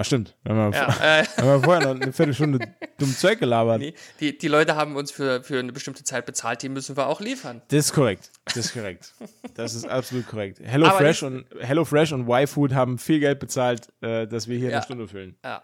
Ach, 0.00 0.04
stimmt. 0.06 0.34
Wir 0.44 0.54
haben, 0.54 0.72
ja. 0.72 0.88
Ja, 0.88 1.20
äh, 1.20 1.26
wir 1.36 1.36
haben 1.44 1.46
ja 1.46 1.60
vorher 1.60 1.82
noch 1.94 2.00
eine 2.02 2.10
Viertelstunde 2.12 2.58
dumm 2.96 3.14
Zeug 3.14 3.38
gelabert. 3.38 3.80
nee, 3.80 3.92
die, 4.18 4.38
die 4.38 4.48
Leute 4.48 4.74
haben 4.74 4.96
uns 4.96 5.10
für, 5.10 5.42
für 5.42 5.58
eine 5.58 5.72
bestimmte 5.72 6.04
Zeit 6.04 6.24
bezahlt, 6.24 6.62
die 6.62 6.70
müssen 6.70 6.96
wir 6.96 7.06
auch 7.06 7.20
liefern. 7.20 7.60
Das 7.68 7.80
ist 7.86 7.92
korrekt. 7.92 8.30
Das 8.46 8.56
ist 8.56 8.72
korrekt. 8.72 9.12
Das 9.54 9.74
ist 9.74 9.84
absolut 9.86 10.26
korrekt. 10.26 10.58
Hello 10.62 10.86
Aber 10.86 10.96
Fresh 10.96 11.22
und 11.22 11.44
Hello 11.58 11.84
Fresh 11.84 12.12
und 12.12 12.26
Y-Food 12.26 12.72
haben 12.72 12.96
viel 12.96 13.20
Geld 13.20 13.40
bezahlt, 13.40 13.88
äh, 14.00 14.26
dass 14.26 14.48
wir 14.48 14.56
hier 14.56 14.70
Ja. 14.70 14.76
eine 14.76 14.84
Stunde 14.84 15.06
füllen. 15.06 15.36
Ja. 15.44 15.62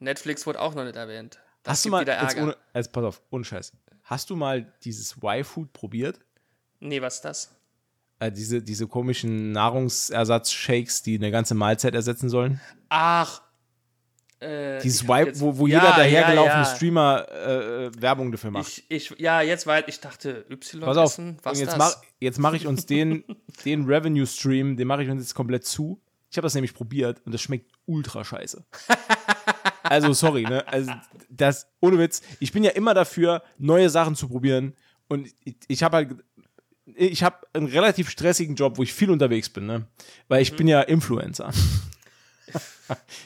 Netflix 0.00 0.44
wurde 0.46 0.60
auch 0.60 0.74
noch 0.74 0.82
nicht 0.82 0.96
erwähnt. 0.96 1.38
Das 1.62 1.74
Hast 1.74 1.84
du 1.84 1.90
mal, 1.90 2.04
jetzt, 2.04 2.36
ohne, 2.38 2.56
jetzt 2.74 2.90
pass 2.92 3.04
auf, 3.04 3.22
ohne 3.30 3.44
Scheiß. 3.44 3.72
Hast 4.02 4.30
du 4.30 4.34
mal 4.34 4.66
dieses 4.82 5.16
Y-Food 5.22 5.72
probiert? 5.72 6.18
Nee, 6.80 7.00
was 7.00 7.16
ist 7.16 7.24
das? 7.24 7.54
Äh, 8.18 8.32
diese, 8.32 8.62
diese 8.62 8.88
komischen 8.88 9.52
Nahrungsersatz-Shakes, 9.52 11.02
die 11.04 11.14
eine 11.14 11.30
ganze 11.30 11.54
Mahlzeit 11.54 11.94
ersetzen 11.94 12.28
sollen? 12.28 12.60
Ach. 12.88 13.42
Äh, 14.40 14.80
Dieses 14.80 15.06
jetzt- 15.06 15.40
wo, 15.40 15.58
wo 15.58 15.66
Ja, 15.66 15.80
jeder 15.82 15.96
dahergelaufene 15.96 16.62
ja, 16.62 16.68
ja. 16.68 16.74
Streamer 16.76 17.28
äh, 17.30 17.90
Werbung 18.00 18.32
dafür 18.32 18.50
macht. 18.50 18.68
Ich, 18.68 18.84
ich, 19.10 19.14
ja, 19.18 19.42
jetzt 19.42 19.66
weit, 19.66 19.88
ich 19.88 20.00
dachte, 20.00 20.46
Y 20.50 20.80
Pass 20.80 20.96
auf, 20.96 21.10
essen, 21.12 21.36
was 21.42 21.58
jetzt 21.60 21.72
das? 21.72 21.78
mach, 21.78 21.96
jetzt 22.20 22.38
mache 22.38 22.56
ich 22.56 22.66
uns 22.66 22.86
den, 22.86 23.24
den 23.64 23.84
Revenue-Stream, 23.84 24.76
den 24.76 24.88
mache 24.88 25.02
ich 25.04 25.10
uns 25.10 25.22
jetzt 25.22 25.34
komplett 25.34 25.66
zu. 25.66 26.00
Ich 26.30 26.36
habe 26.38 26.46
das 26.46 26.54
nämlich 26.54 26.72
probiert 26.74 27.20
und 27.26 27.32
das 27.32 27.40
schmeckt 27.42 27.70
ultra 27.86 28.24
scheiße. 28.24 28.64
Also, 29.82 30.12
sorry, 30.12 30.42
ne? 30.44 30.64
Also, 30.68 30.92
das, 31.28 31.66
ohne 31.80 31.98
Witz, 31.98 32.22
ich 32.38 32.52
bin 32.52 32.62
ja 32.62 32.70
immer 32.70 32.94
dafür, 32.94 33.42
neue 33.58 33.90
Sachen 33.90 34.14
zu 34.14 34.28
probieren. 34.28 34.74
Und 35.08 35.28
ich, 35.42 35.56
ich 35.66 35.82
habe 35.82 35.96
halt, 35.96 36.14
ich 36.94 37.24
habe 37.24 37.38
einen 37.54 37.66
relativ 37.66 38.08
stressigen 38.08 38.54
Job, 38.54 38.78
wo 38.78 38.84
ich 38.84 38.94
viel 38.94 39.10
unterwegs 39.10 39.48
bin, 39.48 39.66
ne? 39.66 39.86
Weil 40.28 40.38
Mhm. 40.38 40.42
ich 40.42 40.54
bin 40.56 40.68
ja 40.68 40.80
Influencer. 40.82 41.50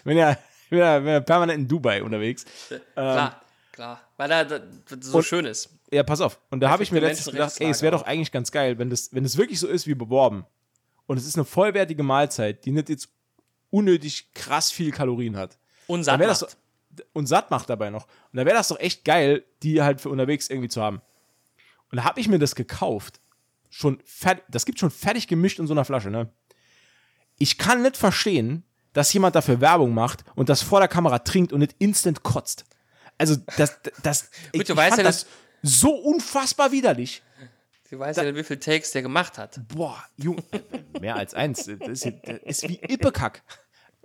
bin 0.05 0.17
ja, 0.17 0.39
ja 0.71 1.21
permanent 1.21 1.59
in 1.61 1.69
Dubai 1.69 2.03
unterwegs. 2.03 2.45
Klar, 2.95 3.43
klar. 3.73 4.01
Weil 4.17 4.29
da, 4.29 4.45
da 4.45 4.61
so 5.01 5.19
Und- 5.19 5.25
schön 5.25 5.45
ist. 5.45 5.71
Ja, 5.91 6.03
pass 6.03 6.21
auf. 6.21 6.41
Und 6.51 6.61
da 6.61 6.71
habe 6.71 6.83
ich 6.83 6.91
mir 6.91 6.99
letztens 7.01 7.33
gedacht, 7.33 7.55
ey, 7.61 7.69
es 7.71 7.81
wäre 7.83 7.93
doch 7.93 8.03
eigentlich 8.03 8.33
ganz 8.33 8.51
geil, 8.51 8.79
wenn 8.79 8.91
das, 8.91 9.13
wenn 9.13 9.25
es 9.25 9.37
wirklich 9.37 9.61
so 9.61 9.69
ist 9.69 9.87
wie 9.87 9.95
beworben. 9.95 10.45
Und 11.07 11.19
es 11.19 11.27
ist 11.27 11.37
eine 11.37 11.45
vollwertige 11.45 12.03
Mahlzeit, 12.03 12.65
die 12.65 12.73
nicht 12.73 12.89
jetzt 12.89 13.09
unnötig 13.71 14.33
krass 14.35 14.73
viel 14.73 14.91
Kalorien 14.91 15.37
hat. 15.37 15.57
Und 15.87 16.03
satt 16.03 16.21
das 16.21 16.41
macht. 16.41 16.51
so, 16.97 17.05
und 17.13 17.27
satt 17.27 17.51
macht 17.51 17.69
dabei 17.71 17.91
noch. 17.91 18.05
Und 18.33 18.39
da 18.39 18.45
wäre 18.45 18.57
das 18.57 18.69
doch 18.69 18.79
echt 18.81 19.05
geil, 19.05 19.45
die 19.63 19.83
halt 19.83 20.01
für 20.01 20.09
unterwegs 20.09 20.49
irgendwie 20.51 20.69
zu 20.69 20.83
haben. 20.83 21.01
Und 21.91 21.97
da 21.99 22.05
habe 22.05 22.19
ich 22.21 22.29
mir 22.29 22.39
das 22.39 22.55
gekauft. 22.55 23.21
Schon 23.71 24.01
fertig, 24.05 24.45
das 24.49 24.65
gibt 24.67 24.79
schon 24.81 24.91
fertig 24.91 25.29
gemischt 25.29 25.59
in 25.59 25.67
so 25.67 25.75
einer 25.75 25.85
Flasche, 25.85 26.11
ne? 26.11 26.29
Ich 27.39 27.59
kann 27.59 27.83
nicht 27.83 27.97
verstehen, 27.97 28.65
dass 28.95 29.13
jemand 29.13 29.35
dafür 29.35 29.61
Werbung 29.61 29.93
macht 29.93 30.25
und 30.35 30.49
das 30.49 30.63
vor 30.63 30.81
der 30.81 30.89
Kamera 30.89 31.19
trinkt 31.19 31.53
und 31.53 31.61
nicht 31.61 31.75
instant 31.79 32.23
kotzt. 32.23 32.65
Also, 33.19 33.37
das, 33.59 33.79
das, 34.03 34.31
ich, 34.53 34.61
Gut, 34.61 34.69
du 34.71 34.73
ich 34.73 34.79
weißt 34.79 34.89
fand 34.97 34.99
ja, 34.99 35.05
das 35.05 35.27
so 35.63 35.91
unfassbar 35.95 36.73
widerlich. 36.73 37.23
Du 37.91 37.99
weißt 37.99 38.19
ja, 38.19 38.35
wie 38.35 38.43
viele 38.43 38.59
Takes 38.59 38.91
der 38.93 39.03
gemacht 39.03 39.39
hat. 39.39 39.61
Boah, 39.69 40.03
Junge, 40.17 40.43
mehr 41.01 41.15
als 41.17 41.35
eins. 41.35 41.65
Das 41.65 41.89
ist, 41.89 42.07
das 42.25 42.39
ist 42.45 42.69
wie 42.69 42.81
Ippekack. 42.89 43.43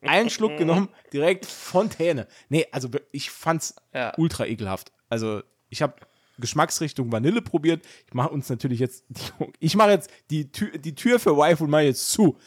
Einen 0.02 0.30
Schluck 0.30 0.58
genommen, 0.58 0.90
direkt 1.12 1.46
Fontäne. 1.46 2.28
Nee, 2.50 2.68
also 2.72 2.90
ich 3.12 3.32
fand's 3.32 3.76
Ja. 3.94 4.14
ultra 4.18 4.46
ekelhaft. 4.46 4.92
Also 5.10 5.42
ich 5.70 5.82
habe 5.82 5.96
Geschmacksrichtung 6.38 7.12
Vanille 7.12 7.42
probiert. 7.42 7.86
Ich 8.08 8.14
mache 8.14 8.30
uns 8.30 8.48
natürlich 8.50 8.80
jetzt, 8.80 9.04
ich 9.60 9.76
mache 9.76 9.92
jetzt 9.92 10.10
die 10.30 10.52
Tür, 10.52 10.78
die 10.78 10.96
Tür 10.96 11.20
für 11.20 11.36
Waifu 11.36 11.68
mal 11.68 11.84
jetzt 11.84 12.12
zu. 12.12 12.38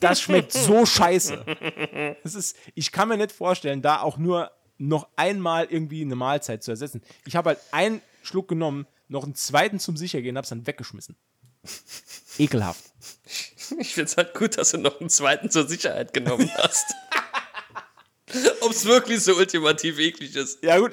Das 0.00 0.20
schmeckt 0.20 0.52
so 0.52 0.86
scheiße. 0.86 2.16
Das 2.22 2.34
ist, 2.34 2.56
ich 2.74 2.92
kann 2.92 3.08
mir 3.08 3.16
nicht 3.16 3.32
vorstellen, 3.32 3.82
da 3.82 4.00
auch 4.00 4.18
nur 4.18 4.50
noch 4.78 5.08
einmal 5.16 5.66
irgendwie 5.66 6.02
eine 6.02 6.16
Mahlzeit 6.16 6.62
zu 6.62 6.70
ersetzen. 6.70 7.02
Ich 7.26 7.36
habe 7.36 7.50
halt 7.50 7.60
einen 7.72 8.00
Schluck 8.22 8.48
genommen, 8.48 8.86
noch 9.08 9.24
einen 9.24 9.34
zweiten 9.34 9.80
zum 9.80 9.96
Sichergehen, 9.96 10.36
hab's 10.36 10.50
dann 10.50 10.66
weggeschmissen. 10.66 11.16
Ekelhaft. 12.38 12.84
Ich 13.78 13.94
finde 13.94 14.10
es 14.10 14.16
halt 14.16 14.34
gut, 14.34 14.56
dass 14.56 14.70
du 14.70 14.78
noch 14.78 15.00
einen 15.00 15.10
zweiten 15.10 15.50
zur 15.50 15.68
Sicherheit 15.68 16.14
genommen 16.14 16.50
hast. 16.56 16.94
Ob 18.60 18.72
es 18.72 18.84
wirklich 18.84 19.22
so 19.22 19.34
ultimativ 19.36 19.98
eklig 19.98 20.34
ist. 20.36 20.62
Ja, 20.62 20.78
gut, 20.78 20.92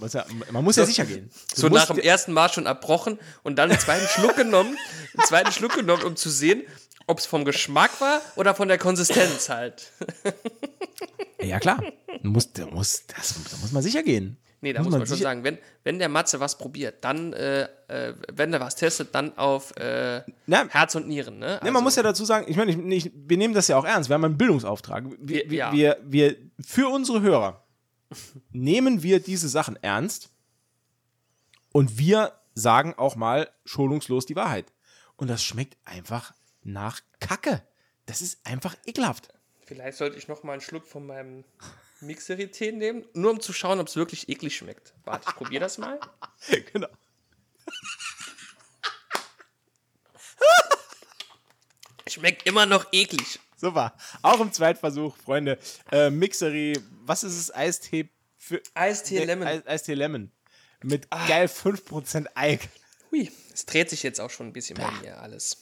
muss 0.00 0.12
ja, 0.12 0.24
man 0.50 0.64
muss 0.64 0.76
ja 0.76 0.86
sicher 0.86 1.04
gehen. 1.04 1.30
Du 1.54 1.60
So 1.60 1.68
nach 1.68 1.86
dem 1.86 1.98
ersten 1.98 2.32
Mal 2.32 2.50
schon 2.50 2.66
erbrochen 2.66 3.18
und 3.42 3.56
dann 3.56 3.70
einen 3.70 3.78
zweiten 3.80 4.06
Schluck 4.08 4.36
genommen, 4.36 4.76
einen 5.16 5.26
zweiten 5.26 5.52
Schluck 5.52 5.74
genommen, 5.74 6.02
um 6.02 6.16
zu 6.16 6.30
sehen, 6.30 6.64
ob 7.06 7.18
es 7.18 7.26
vom 7.26 7.44
Geschmack 7.44 8.00
war 8.00 8.20
oder 8.36 8.54
von 8.54 8.68
der 8.68 8.78
Konsistenz 8.78 9.48
halt. 9.48 9.92
Ja, 11.42 11.58
klar. 11.58 11.82
Du 12.22 12.28
musst, 12.28 12.58
das, 12.58 13.34
da 13.50 13.56
muss 13.60 13.72
man 13.72 13.82
sicher 13.82 14.02
gehen. 14.02 14.36
Nee, 14.62 14.72
da 14.74 14.82
muss 14.82 14.92
man 14.92 15.00
schon 15.06 15.16
sicher- 15.16 15.22
sagen, 15.22 15.42
wenn, 15.44 15.56
wenn 15.84 15.98
der 15.98 16.08
Matze 16.10 16.38
was 16.38 16.58
probiert, 16.58 17.02
dann, 17.02 17.32
äh, 17.32 17.62
äh, 17.88 18.14
wenn 18.32 18.50
der 18.50 18.60
was 18.60 18.76
testet, 18.76 19.14
dann 19.14 19.36
auf 19.38 19.74
äh, 19.76 20.22
Na, 20.46 20.68
Herz 20.68 20.94
und 20.94 21.08
Nieren. 21.08 21.38
Ne? 21.38 21.58
Nee, 21.62 21.70
man 21.70 21.82
muss 21.82 21.96
ja 21.96 22.02
dazu 22.02 22.24
sagen, 22.26 22.44
ich 22.48 22.56
meine, 22.56 22.72
ich, 22.72 23.06
ich, 23.06 23.12
wir 23.14 23.36
nehmen 23.38 23.54
das 23.54 23.68
ja 23.68 23.76
auch 23.78 23.84
ernst. 23.86 24.10
Wir 24.10 24.14
haben 24.14 24.24
einen 24.24 24.36
Bildungsauftrag. 24.36 25.04
Wir- 25.18 25.48
wir, 25.50 25.56
ja. 25.56 25.72
wir, 25.72 25.98
wir, 26.04 26.36
für 26.60 26.88
unsere 26.88 27.22
Hörer 27.22 27.64
nehmen 28.50 29.02
wir 29.02 29.20
diese 29.20 29.48
Sachen 29.48 29.76
ernst 29.82 30.28
und 31.72 31.98
wir 31.98 32.32
sagen 32.54 32.94
auch 32.98 33.16
mal 33.16 33.48
schonungslos 33.64 34.26
die 34.26 34.36
Wahrheit. 34.36 34.66
Und 35.16 35.28
das 35.28 35.42
schmeckt 35.42 35.76
einfach 35.84 36.34
nach 36.62 37.00
Kacke. 37.20 37.62
Das 38.06 38.20
ist 38.20 38.44
einfach 38.46 38.76
ekelhaft. 38.86 39.28
Vielleicht 39.64 39.96
sollte 39.98 40.18
ich 40.18 40.26
noch 40.28 40.42
mal 40.42 40.52
einen 40.52 40.60
Schluck 40.60 40.86
von 40.86 41.06
meinem 41.06 41.44
Mixerität 42.02 42.74
nehmen, 42.76 43.04
nur 43.12 43.32
um 43.32 43.40
zu 43.40 43.52
schauen, 43.52 43.80
ob 43.80 43.88
es 43.88 43.96
wirklich 43.96 44.28
eklig 44.28 44.56
schmeckt. 44.56 44.94
Warte, 45.04 45.26
ich 45.28 45.34
probiere 45.36 45.60
das 45.60 45.78
mal. 45.78 45.98
genau. 46.72 46.88
Schmeckt 52.08 52.46
immer 52.46 52.66
noch 52.66 52.86
eklig. 52.92 53.38
Super. 53.56 53.94
Auch 54.22 54.40
im 54.40 54.52
Zweitversuch, 54.52 55.16
Freunde. 55.16 55.58
Äh, 55.92 56.10
Mixery, 56.10 56.78
was 57.04 57.22
ist 57.24 57.36
es? 57.38 57.54
Eistee 57.54 58.08
für. 58.38 58.60
Eistee 58.74 59.24
Lemon. 59.24 59.46
Eis- 59.46 59.66
Eistee 59.66 59.94
Lemon. 59.94 60.32
Mit 60.82 61.10
geil 61.10 61.46
5% 61.46 62.26
Eik. 62.34 62.68
Hui, 63.10 63.30
es 63.52 63.66
dreht 63.66 63.90
sich 63.90 64.02
jetzt 64.02 64.20
auch 64.20 64.30
schon 64.30 64.46
ein 64.48 64.52
bisschen 64.52 64.78
bei 64.78 64.90
mir 65.02 65.20
alles. 65.20 65.58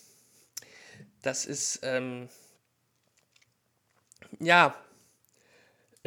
Das 1.23 1.45
ist, 1.45 1.81
ähm, 1.83 2.29
ja. 4.39 4.75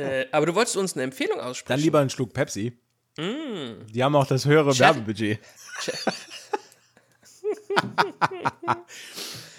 Äh, 0.01 0.27
aber 0.31 0.45
du 0.45 0.55
wolltest 0.55 0.77
uns 0.77 0.93
eine 0.93 1.03
Empfehlung 1.03 1.39
aussprechen. 1.39 1.77
Dann 1.77 1.79
lieber 1.83 1.99
einen 1.99 2.09
Schluck 2.09 2.33
Pepsi. 2.33 2.77
Die 3.17 4.03
haben 4.03 4.15
auch 4.15 4.25
das 4.25 4.45
höhere 4.45 4.71
Chef- 4.73 4.79
Werbebudget. 4.95 5.39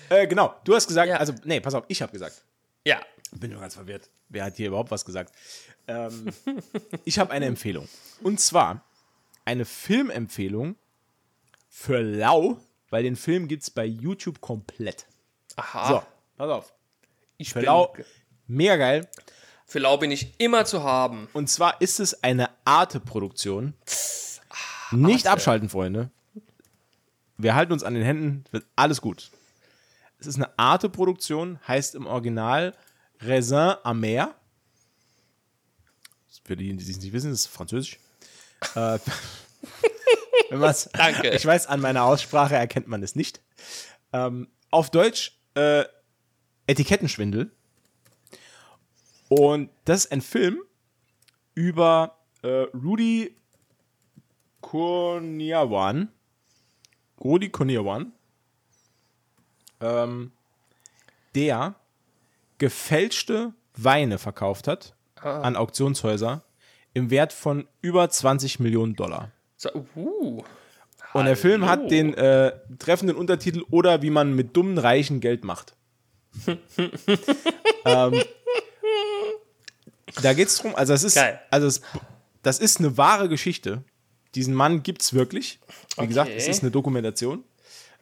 äh, 0.09 0.27
genau, 0.27 0.55
du 0.65 0.75
hast 0.75 0.87
gesagt, 0.87 1.09
Ja. 1.09 1.17
also, 1.17 1.35
nee, 1.45 1.61
pass 1.61 1.75
auf, 1.75 1.85
ich 1.89 2.01
habe 2.03 2.13
gesagt. 2.13 2.43
Ja. 2.85 3.01
Bin 3.33 3.51
nur 3.51 3.61
ganz 3.61 3.75
verwirrt. 3.75 4.11
Wer 4.29 4.45
hat 4.45 4.57
hier 4.57 4.69
überhaupt 4.69 4.91
was 4.91 5.05
gesagt? 5.05 5.33
Ähm, 5.87 6.33
ich 7.05 7.19
habe 7.19 7.31
eine 7.31 7.47
Empfehlung. 7.47 7.89
Und 8.23 8.41
zwar 8.41 8.85
eine 9.45 9.65
Filmempfehlung 9.65 10.77
für 11.69 12.01
Lau 12.03 12.59
weil 12.91 13.05
den 13.05 13.17
Film 13.17 13.49
gibt 13.49 13.63
es 13.63 13.71
bei 13.71 13.87
YouTube 13.87 14.43
komplett. 14.43 15.07
Aha. 15.57 15.89
So, 15.89 16.03
pass 16.37 16.51
auf. 16.51 16.75
ich 17.39 17.51
Für 17.55 17.63
Lau, 17.63 17.95
mega 18.47 18.77
geil. 18.77 19.09
Für 19.73 19.79
Lau 19.79 19.97
bin 19.97 20.11
ich 20.11 20.35
immer 20.37 20.67
zu 20.67 20.83
haben. 20.83 21.29
Und 21.33 21.49
zwar 21.49 21.81
ist 21.81 21.99
es 21.99 22.23
eine 22.23 22.51
Arte-Produktion. 22.67 23.73
Nicht 24.91 25.27
abschalten, 25.27 25.71
Freunde. 25.71 26.11
Wir 27.39 27.55
halten 27.55 27.73
uns 27.73 27.83
an 27.83 27.95
den 27.95 28.03
Händen, 28.05 28.45
wird 28.51 28.67
alles 28.77 29.01
gut. 29.01 29.31
Es 30.19 30.27
ist 30.27 30.37
eine 30.37 30.59
Arte-Produktion, 30.59 31.59
heißt 31.67 31.95
im 31.95 32.07
Original 32.07 32.75
Raisin 33.21 33.77
amer. 33.83 34.35
Für 36.45 36.55
die, 36.55 36.77
die 36.77 36.91
es 36.91 37.01
nicht 37.01 37.15
wissen, 37.15 37.31
das 37.31 37.41
ist 37.41 37.47
französisch. 37.47 37.99
Äh, 38.75 38.99
Danke. 40.93 41.31
Ich 41.31 41.47
weiß, 41.47 41.67
an 41.67 41.81
meiner 41.81 42.05
Aussprache 42.05 42.57
erkennt 42.57 42.89
man 42.89 43.03
es 43.03 43.17
nicht. 43.17 43.41
Ähm, 44.13 44.49
auf 44.71 44.91
Deutsch 44.91 45.41
äh, 45.55 45.85
Etikettenschwindel. 46.67 47.51
Und 49.35 49.71
das 49.87 50.05
ist 50.05 50.13
ein 50.13 50.21
Film 50.21 50.61
über 51.55 52.19
äh, 52.43 52.67
Rudy 52.75 53.35
Kurniawan. 54.61 56.09
Rudi 57.19 57.49
Kurniawan. 57.49 58.13
Ähm, 59.81 60.33
der 61.35 61.77
gefälschte 62.59 63.55
Weine 63.75 64.19
verkauft 64.19 64.69
hat 64.69 64.95
an 65.15 65.57
Auktionshäuser 65.57 66.45
im 66.93 67.09
Wert 67.09 67.33
von 67.33 67.67
über 67.81 68.11
20 68.11 68.61
Millionen 68.61 68.97
Dollar. 68.97 69.33
So, 69.57 69.87
uh. 69.97 70.45
Und 71.15 71.25
der 71.25 71.39
Film 71.39 71.65
hat 71.65 71.91
den 71.91 72.13
äh, 72.13 72.53
treffenden 72.79 73.17
Untertitel 73.17 73.65
oder 73.71 74.03
wie 74.03 74.11
man 74.11 74.35
mit 74.35 74.55
dummen 74.55 74.77
Reichen 74.77 75.21
Geld 75.21 75.43
macht. 75.43 75.75
ähm, 77.87 78.23
da 80.23 80.33
geht 80.35 80.49
es 80.49 80.57
drum, 80.59 80.75
also 80.75 80.93
es 80.93 81.05
ist, 81.05 81.15
Geil. 81.15 81.41
also 81.51 81.67
es, 81.67 81.81
das 82.43 82.59
ist 82.59 82.79
eine 82.79 82.97
wahre 82.97 83.29
Geschichte. 83.29 83.83
Diesen 84.35 84.55
Mann 84.55 84.83
gibt 84.83 85.03
es 85.03 85.13
wirklich. 85.13 85.61
Wie 85.99 86.07
gesagt, 86.07 86.29
Okay. 86.31 86.39
es 86.39 86.49
ist 86.49 86.63
eine 86.63 86.71
Dokumentation. 86.71 87.45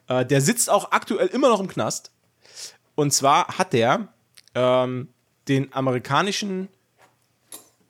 Äh, 0.07 0.25
der 0.25 0.41
sitzt 0.41 0.69
auch 0.69 0.91
aktuell 0.91 1.27
immer 1.27 1.49
noch 1.49 1.59
im 1.59 1.67
Knast. 1.67 2.11
Und 2.95 3.11
zwar 3.13 3.57
hat 3.57 3.73
der 3.73 4.07
ähm, 4.55 5.09
den 5.47 5.73
amerikanischen 5.73 6.69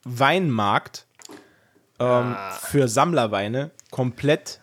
Weinmarkt 0.04 1.06
ähm, 2.00 2.36
für 2.62 2.88
Sammlerweine 2.88 3.72
komplett 3.92 4.62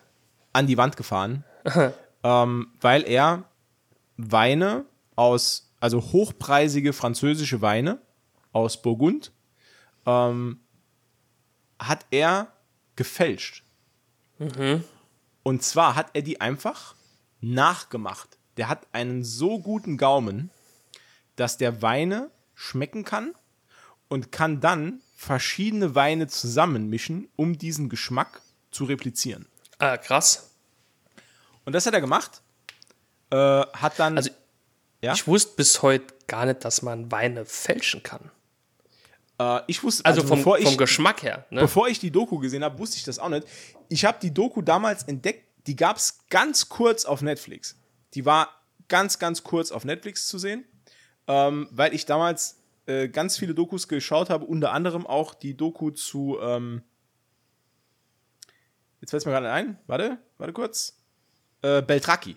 an 0.53 0.67
die 0.67 0.77
Wand 0.77 0.97
gefahren, 0.97 1.45
ähm, 2.25 2.69
weil 2.81 3.03
er 3.09 3.45
Weine 4.17 4.85
aus, 5.15 5.71
also 5.81 6.01
hochpreisige 6.01 6.93
französische 6.93 7.61
Weine 7.63 7.99
aus 8.53 8.81
Burgund, 8.83 9.33
ähm, 10.07 10.61
hat 11.79 12.07
er 12.11 12.53
gefälscht. 12.97 13.65
Und 15.43 15.63
zwar 15.63 15.95
hat 15.95 16.11
er 16.15 16.23
die 16.23 16.41
einfach 16.41 16.95
nachgemacht. 17.41 18.39
Der 18.57 18.69
hat 18.69 18.87
einen 18.93 19.25
so 19.25 19.61
guten 19.61 19.97
Gaumen, 19.97 20.51
dass 21.37 21.57
der 21.57 21.83
Weine 21.83 22.31
schmecken 22.55 23.05
kann 23.05 23.35
und 24.09 24.33
kann 24.33 24.61
dann 24.61 25.01
verschiedene 25.17 25.95
Weine 25.95 26.27
zusammenmischen, 26.27 27.29
um 27.37 27.59
diesen 27.59 27.89
Geschmack 27.89 28.41
zu 28.71 28.85
replizieren. 28.85 29.47
Ah, 29.79 29.97
krass. 29.97 30.51
Und 31.65 31.73
das 31.73 31.87
hat 31.87 31.95
er 31.95 32.01
gemacht. 32.01 32.43
Äh, 33.31 33.37
hat 33.37 33.99
dann. 33.99 34.17
Also, 34.17 34.31
Ja? 35.03 35.13
Ich 35.13 35.27
wusste 35.27 35.55
bis 35.57 35.83
heute 35.83 36.15
gar 36.27 36.47
nicht, 36.47 36.65
dass 36.65 36.83
man 36.83 37.13
Weine 37.13 37.45
fälschen 37.45 38.03
kann. 38.03 38.31
Äh, 39.39 39.61
ich 39.67 39.83
wusste, 39.83 40.05
Also, 40.05 40.23
vom, 40.23 40.39
bevor, 40.39 40.59
vom 40.59 40.73
ich, 40.73 40.79
Geschmack 40.79 41.23
her. 41.23 41.47
Ne? 41.51 41.61
bevor 41.63 41.89
ich 41.89 41.99
die 41.99 42.11
Doku 42.11 42.39
gesehen 42.39 42.65
habe, 42.65 42.79
wusste 42.79 42.97
ich 42.97 43.05
das 43.05 43.19
auch 43.19 43.29
nicht. 43.29 43.47
Ich 43.89 44.05
habe 44.05 44.19
die 44.21 44.33
Doku 44.33 44.63
damals 44.63 45.05
entdeckt, 45.05 45.45
die 45.67 45.77
gab 45.77 45.97
es 45.97 46.21
ganz 46.31 46.69
kurz 46.69 47.05
auf 47.05 47.23
Netflix. 47.23 47.77
Die 48.15 48.25
war 48.25 48.49
ganz, 48.89 49.19
ganz 49.19 49.45
kurz 49.45 49.71
auf 49.71 49.85
Netflix 49.85 50.27
zu 50.29 50.39
sehen, 50.39 50.65
ähm, 51.27 51.69
weil 51.71 51.95
ich 51.95 52.07
damals 52.07 52.59
äh, 52.87 53.09
ganz 53.09 53.37
viele 53.37 53.55
Dokus 53.55 53.87
geschaut 53.87 54.31
habe, 54.31 54.47
unter 54.47 54.73
anderem 54.73 55.07
auch 55.07 55.35
die 55.35 55.57
Doku 55.57 55.91
zu. 55.91 56.39
Ähm, 56.41 56.83
jetzt 59.01 59.11
fällt 59.11 59.23
es 59.23 59.27
mir 59.27 59.33
gerade 59.33 59.51
ein. 59.53 59.79
Warte, 59.87 60.19
warte 60.39 60.53
kurz. 60.53 60.97
Äh, 61.63 61.83
Beltraki. 61.83 62.37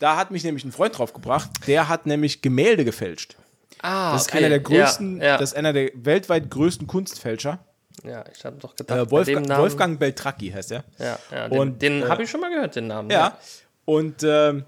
Da 0.00 0.16
hat 0.16 0.30
mich 0.30 0.44
nämlich 0.44 0.64
ein 0.64 0.72
Freund 0.72 0.96
drauf 0.96 1.12
gebracht, 1.12 1.50
der 1.66 1.88
hat 1.88 2.06
nämlich 2.06 2.40
Gemälde 2.40 2.84
gefälscht. 2.84 3.36
Ah, 3.82 4.12
Das 4.12 4.22
ist 4.22 4.28
okay. 4.28 4.38
einer 4.38 4.48
der 4.50 4.60
größten, 4.60 5.18
Ja, 5.18 5.24
ja. 5.26 5.36
das 5.38 5.50
ist 5.50 5.56
einer 5.56 5.72
der 5.72 5.90
weltweit 5.94 6.50
größten 6.50 6.86
Kunstfälscher. 6.86 7.58
ja 8.04 8.24
ich 8.34 8.44
habe 8.44 8.56
doch 8.58 8.74
gedacht, 8.76 8.96
Äh, 8.98 9.04
bei 9.04 9.10
Wolfgang, 9.10 9.44
dem 9.44 9.48
Namen, 9.48 9.62
Wolfgang 9.62 9.98
Beltracchi 9.98 10.50
heißt 10.50 10.72
er. 10.72 10.84
Ja, 10.98 11.18
ja, 11.30 11.48
den, 11.48 11.58
Und, 11.58 11.82
den 11.82 12.02
äh, 12.02 12.08
habe 12.08 12.22
ich 12.22 12.30
schon 12.30 12.40
mal 12.40 12.50
gehört, 12.50 12.76
den 12.76 12.86
Namen. 12.86 13.10
Ja. 13.10 13.38
Und 13.84 14.22
ähm, 14.22 14.64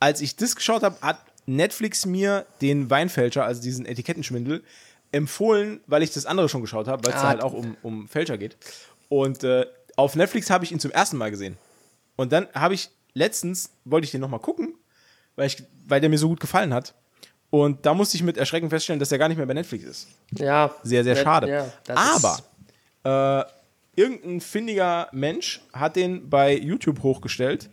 als 0.00 0.20
ich 0.20 0.36
das 0.36 0.56
geschaut 0.56 0.82
habe, 0.82 0.96
hat 1.00 1.18
Netflix 1.46 2.06
mir 2.06 2.46
den 2.60 2.90
Weinfälscher, 2.90 3.44
also 3.44 3.62
diesen 3.62 3.86
Etikettenschwindel, 3.86 4.62
empfohlen, 5.12 5.80
weil 5.86 6.02
ich 6.02 6.10
das 6.12 6.26
andere 6.26 6.48
schon 6.48 6.60
geschaut 6.60 6.88
habe, 6.88 7.04
weil 7.06 7.14
es 7.14 7.20
Ah. 7.20 7.28
halt 7.28 7.42
auch 7.42 7.52
um, 7.52 7.76
um 7.82 8.08
Fälscher 8.08 8.36
geht. 8.36 8.56
Und 9.08 9.44
äh, 9.44 9.64
auf 9.96 10.16
Netflix 10.16 10.50
habe 10.50 10.64
ich 10.64 10.72
ihn 10.72 10.80
zum 10.80 10.90
ersten 10.90 11.16
Mal 11.16 11.30
gesehen. 11.30 11.56
Und 12.16 12.32
dann 12.32 12.48
habe 12.54 12.74
ich 12.74 12.90
letztens, 13.14 13.70
wollte 13.84 14.04
ich 14.06 14.10
den 14.10 14.20
nochmal 14.20 14.40
gucken, 14.40 14.74
weil, 15.36 15.46
ich, 15.46 15.62
weil 15.86 16.00
der 16.00 16.10
mir 16.10 16.18
so 16.18 16.28
gut 16.28 16.40
gefallen 16.40 16.74
hat. 16.74 16.94
Und 17.56 17.86
da 17.86 17.94
musste 17.94 18.18
ich 18.18 18.22
mit 18.22 18.36
Erschrecken 18.36 18.68
feststellen, 18.68 19.00
dass 19.00 19.10
er 19.10 19.16
gar 19.18 19.28
nicht 19.28 19.38
mehr 19.38 19.46
bei 19.46 19.54
Netflix 19.54 19.84
ist. 19.84 20.08
ja. 20.32 20.74
Sehr, 20.82 21.02
sehr 21.04 21.16
schade. 21.16 21.48
ja, 21.48 21.72
Aber 21.94 23.46
äh, 23.96 24.00
irgendein 24.00 24.42
findiger 24.42 25.08
Mensch 25.12 25.62
hat 25.72 25.96
den 25.96 26.28
bei 26.28 26.54
YouTube 26.54 27.02
hochgestellt 27.02 27.70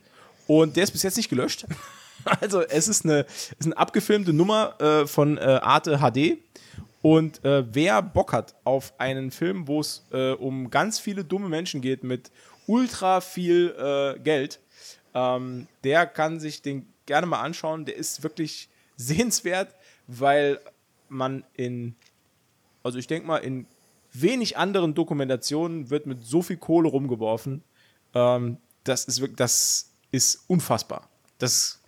und 0.47 0.77
der 0.77 0.85
ist 0.85 0.91
bis 0.91 1.03
jetzt 1.03 1.17
nicht 1.17 1.29
gelöscht. 1.29 1.65
Also 2.39 2.61
es 2.61 2.87
ist 2.87 3.03
eine, 3.03 3.25
es 3.27 3.51
ist 3.59 3.65
eine 3.65 3.77
abgefilmte 3.77 4.31
Nummer 4.31 4.79
äh, 4.79 5.05
von 5.05 5.37
äh, 5.37 5.41
Arte 5.41 5.97
HD. 5.97 6.37
Und 7.01 7.43
äh, 7.43 7.65
wer 7.75 8.01
Bock 8.01 8.31
hat 8.31 8.55
auf 8.63 8.93
einen 8.97 9.29
Film, 9.29 9.67
wo 9.67 9.81
es 9.81 10.05
äh, 10.13 10.31
um 10.31 10.69
ganz 10.69 10.99
viele 10.99 11.25
dumme 11.25 11.49
Menschen 11.49 11.81
geht 11.81 12.05
mit 12.05 12.31
ultra 12.65 13.19
viel 13.19 13.75
äh, 13.77 14.17
Geld, 14.21 14.61
ähm, 15.13 15.67
der 15.83 16.05
kann 16.05 16.39
sich 16.39 16.61
den 16.61 16.87
gerne 17.05 17.27
mal 17.27 17.41
anschauen. 17.41 17.83
Der 17.83 17.97
ist 17.97 18.23
wirklich 18.23 18.69
sehenswert, 18.97 19.75
weil 20.07 20.59
man 21.09 21.43
in 21.53 21.95
also 22.83 22.99
ich 22.99 23.07
denke 23.07 23.25
mal, 23.25 23.37
in 23.37 23.65
wenig 24.11 24.57
anderen 24.57 24.93
Dokumentationen 24.93 25.89
wird 25.89 26.05
mit 26.05 26.23
so 26.23 26.41
viel 26.41 26.57
Kohle 26.57 26.89
rumgeworfen. 26.89 27.63
Ähm, 28.13 28.57
das 28.83 29.05
ist 29.05 29.21
wirklich, 29.21 29.37
das 29.37 29.91
ist 30.11 30.43
unfassbar. 30.47 31.09
Das 31.39 31.79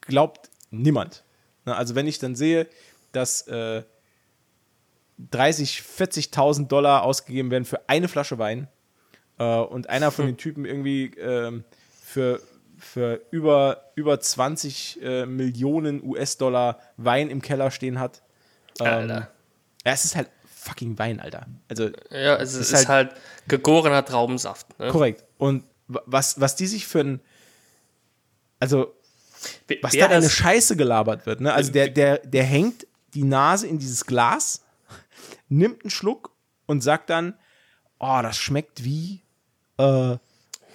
glaubt 0.00 0.50
niemand. 0.70 1.22
Na, 1.64 1.76
also 1.76 1.94
wenn 1.94 2.06
ich 2.06 2.18
dann 2.18 2.34
sehe, 2.34 2.66
dass 3.12 3.46
äh, 3.46 3.84
30, 5.30 5.82
40.000 5.82 6.66
Dollar 6.66 7.02
ausgegeben 7.02 7.50
werden 7.50 7.64
für 7.64 7.88
eine 7.88 8.08
Flasche 8.08 8.38
Wein 8.38 8.68
äh, 9.38 9.44
und 9.44 9.88
einer 9.88 10.10
von 10.10 10.26
den 10.26 10.36
Typen 10.38 10.64
irgendwie 10.64 11.12
ähm, 11.18 11.64
für, 12.02 12.40
für 12.78 13.20
über, 13.30 13.90
über 13.94 14.18
20 14.20 15.02
äh, 15.02 15.26
Millionen 15.26 16.02
US-Dollar 16.02 16.78
Wein 16.96 17.30
im 17.30 17.42
Keller 17.42 17.70
stehen 17.70 17.98
hat. 17.98 18.22
Ähm, 18.80 18.86
Alter. 18.86 19.30
ja, 19.84 19.92
es 19.92 20.04
ist 20.04 20.14
halt 20.16 20.30
fucking 20.46 20.98
Wein, 20.98 21.20
Alter. 21.20 21.46
Also 21.68 21.90
Ja, 22.10 22.36
es 22.36 22.54
ist, 22.54 22.72
ist 22.72 22.88
halt, 22.88 23.12
gegorener 23.48 24.04
Traubensaft. 24.04 24.78
Ne? 24.78 24.88
korrekt. 24.88 25.24
Und 25.38 25.64
wa- 25.88 26.02
was, 26.06 26.40
was 26.40 26.56
die 26.56 26.66
sich 26.66 26.86
für 26.86 27.00
ein. 27.00 27.20
Also, 28.60 28.94
was 29.82 29.92
wer 29.94 30.08
da 30.08 30.16
eine 30.16 30.28
Scheiße 30.28 30.76
gelabert 30.76 31.26
wird, 31.26 31.40
ne? 31.40 31.52
Also, 31.54 31.70
der, 31.72 31.88
der, 31.88 32.18
der 32.18 32.44
hängt 32.44 32.86
die 33.14 33.24
Nase 33.24 33.66
in 33.66 33.78
dieses 33.78 34.04
Glas, 34.04 34.64
nimmt 35.48 35.82
einen 35.84 35.90
Schluck 35.90 36.32
und 36.66 36.82
sagt 36.82 37.10
dann: 37.10 37.34
Oh, 38.00 38.18
das 38.22 38.36
schmeckt 38.36 38.84
wie 38.84 39.22
äh, 39.78 40.16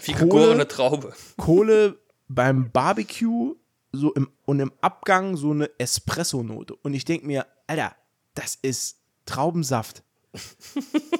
wie 0.04 0.12
Kohle- 0.14 0.20
gegorene 0.26 0.68
Traube. 0.68 1.14
Kohle 1.38 2.00
beim 2.28 2.72
Barbecue 2.72 3.56
so 3.92 4.14
im, 4.14 4.32
und 4.46 4.60
im 4.60 4.72
Abgang 4.82 5.38
so 5.38 5.52
eine 5.52 5.70
Espresso-Note. 5.80 6.76
Und 6.76 6.94
ich 6.94 7.06
denke 7.06 7.28
mir, 7.28 7.46
Alter, 7.68 7.96
das 8.34 8.56
ist 8.62 8.98
Traubensaft. 9.26 10.04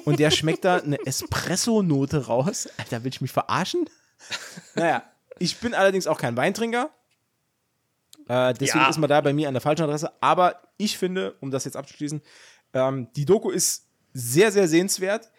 und 0.04 0.18
der 0.18 0.30
schmeckt 0.32 0.64
da 0.64 0.78
eine 0.78 0.98
Espresso-Note 1.06 2.26
raus. 2.26 2.68
Alter, 2.78 3.04
will 3.04 3.12
ich 3.12 3.20
mich 3.20 3.30
verarschen? 3.30 3.88
Naja, 4.74 5.04
ich 5.38 5.58
bin 5.60 5.72
allerdings 5.74 6.06
auch 6.08 6.18
kein 6.18 6.36
Weintrinker. 6.36 6.90
Äh, 8.26 8.54
deswegen 8.54 8.84
Ja. 8.84 8.90
ist 8.90 8.98
man 8.98 9.08
da 9.08 9.20
bei 9.20 9.32
mir 9.32 9.48
an 9.48 9.54
der 9.54 9.60
falschen 9.60 9.82
Adresse. 9.84 10.10
Aber 10.20 10.60
ich 10.76 10.98
finde, 10.98 11.36
um 11.40 11.50
das 11.50 11.64
jetzt 11.64 11.76
abzuschließen, 11.76 12.22
ähm, 12.72 13.08
die 13.14 13.24
Doku 13.24 13.50
ist 13.50 13.86
sehr, 14.12 14.50
sehr 14.50 14.66
sehenswert. 14.66 15.30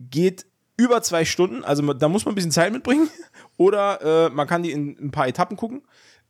Geht 0.00 0.46
über 0.78 1.02
zwei 1.02 1.26
Stunden, 1.26 1.64
also 1.64 1.92
da 1.92 2.08
muss 2.08 2.24
man 2.24 2.32
ein 2.32 2.36
bisschen 2.36 2.52
Zeit 2.52 2.72
mitbringen. 2.72 3.10
Oder 3.58 4.28
äh, 4.28 4.30
man 4.30 4.46
kann 4.46 4.62
die 4.62 4.70
in 4.70 4.96
ein 4.98 5.10
paar 5.10 5.28
Etappen 5.28 5.56
gucken. 5.56 5.82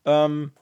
Ähm, 0.04 0.52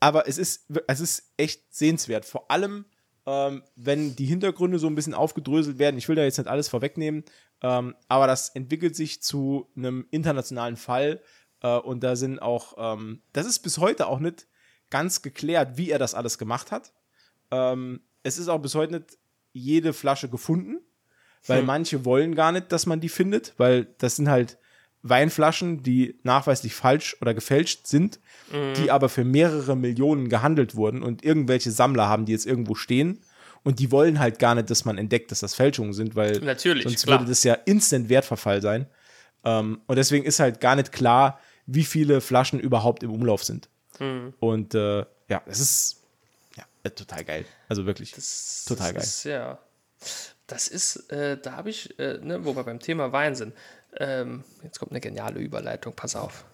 aber 0.00 0.26
es 0.26 0.36
ist, 0.36 0.66
es 0.88 1.00
ist 1.00 1.32
echt 1.36 1.72
sehenswert. 1.72 2.24
Vor 2.24 2.50
allem, 2.50 2.84
ähm, 3.26 3.62
wenn 3.76 4.16
die 4.16 4.24
Hintergründe 4.24 4.80
so 4.80 4.88
ein 4.88 4.96
bisschen 4.96 5.14
aufgedröselt 5.14 5.78
werden. 5.78 5.96
Ich 5.96 6.08
will 6.08 6.16
da 6.16 6.24
jetzt 6.24 6.38
nicht 6.38 6.48
alles 6.48 6.68
vorwegnehmen, 6.68 7.24
ähm, 7.62 7.94
aber 8.08 8.26
das 8.26 8.48
entwickelt 8.48 8.96
sich 8.96 9.22
zu 9.22 9.68
einem 9.76 10.08
internationalen 10.10 10.76
Fall. 10.76 11.22
Äh, 11.60 11.78
und 11.78 12.02
da 12.02 12.16
sind 12.16 12.40
auch, 12.40 12.74
ähm, 12.76 13.22
das 13.32 13.46
ist 13.46 13.60
bis 13.60 13.78
heute 13.78 14.08
auch 14.08 14.18
nicht 14.18 14.48
ganz 14.90 15.22
geklärt, 15.22 15.76
wie 15.76 15.90
er 15.90 16.00
das 16.00 16.14
alles 16.14 16.36
gemacht 16.38 16.72
hat. 16.72 16.92
Ähm, 17.52 18.00
es 18.24 18.38
ist 18.38 18.48
auch 18.48 18.58
bis 18.58 18.74
heute 18.74 18.94
nicht 18.94 19.18
jede 19.52 19.92
Flasche 19.92 20.28
gefunden, 20.28 20.80
weil 21.46 21.60
Hm. 21.60 21.66
manche 21.66 22.04
wollen 22.04 22.34
gar 22.34 22.52
nicht, 22.52 22.72
dass 22.72 22.86
man 22.86 23.00
die 23.00 23.08
findet, 23.08 23.54
weil 23.56 23.86
das 23.98 24.16
sind 24.16 24.28
halt 24.28 24.58
Weinflaschen, 25.02 25.82
die 25.82 26.18
nachweislich 26.22 26.74
falsch 26.74 27.16
oder 27.20 27.34
gefälscht 27.34 27.88
sind, 27.88 28.20
die 28.76 28.90
aber 28.90 29.08
für 29.08 29.24
mehrere 29.24 29.74
Millionen 29.76 30.28
gehandelt 30.28 30.76
wurden 30.76 31.02
und 31.02 31.24
irgendwelche 31.24 31.72
Sammler 31.72 32.06
haben 32.08 32.24
die 32.24 32.32
jetzt 32.32 32.46
irgendwo 32.46 32.76
stehen 32.76 33.18
und 33.64 33.78
die 33.78 33.90
wollen 33.90 34.18
halt 34.20 34.38
gar 34.38 34.54
nicht, 34.54 34.70
dass 34.70 34.84
man 34.84 34.98
entdeckt, 34.98 35.30
dass 35.32 35.40
das 35.40 35.54
Fälschungen 35.54 35.92
sind, 35.92 36.14
weil 36.14 36.38
Natürlich, 36.40 36.84
sonst 36.84 37.04
klar. 37.04 37.18
würde 37.18 37.30
das 37.30 37.42
ja 37.44 37.54
instant 37.54 38.08
Wertverfall 38.08 38.62
sein. 38.62 38.86
Ähm, 39.44 39.80
und 39.86 39.96
deswegen 39.96 40.24
ist 40.24 40.38
halt 40.38 40.60
gar 40.60 40.76
nicht 40.76 40.92
klar, 40.92 41.40
wie 41.66 41.84
viele 41.84 42.20
Flaschen 42.20 42.60
überhaupt 42.60 43.02
im 43.02 43.10
Umlauf 43.10 43.42
sind. 43.42 43.68
Hm. 43.98 44.34
Und 44.38 44.74
äh, 44.74 44.98
ja, 45.28 45.42
das 45.46 45.60
ist 45.60 46.02
ja, 46.56 46.90
total 46.90 47.24
geil. 47.24 47.44
Also 47.68 47.86
wirklich. 47.86 48.12
Das, 48.12 48.64
Total 48.68 48.92
das 48.92 49.04
Ist, 49.04 49.24
ja. 49.24 49.58
Das 50.52 50.68
ist, 50.68 51.10
äh, 51.10 51.38
da 51.40 51.52
habe 51.52 51.70
ich, 51.70 51.98
äh, 51.98 52.18
ne, 52.20 52.44
wo 52.44 52.54
wir 52.54 52.64
beim 52.64 52.78
Thema 52.78 53.10
Wein 53.12 53.34
sind. 53.34 53.54
Ähm, 53.96 54.44
jetzt 54.62 54.78
kommt 54.78 54.92
eine 54.92 55.00
geniale 55.00 55.40
Überleitung, 55.40 55.94
pass 55.94 56.14
auf. 56.16 56.44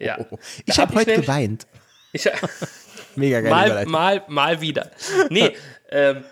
Ja. 0.00 0.18
ich 0.64 0.78
habe 0.78 0.90
hab 0.90 0.94
heute 0.98 1.10
nämlich- 1.10 1.26
geweint. 1.26 1.66
Ich, 2.12 2.24
Mega 3.16 3.40
geil. 3.40 3.50
mal, 3.50 3.86
mal, 3.86 4.22
mal 4.28 4.60
wieder. 4.60 4.90
Nee, 5.30 5.54
ähm, 5.90 6.24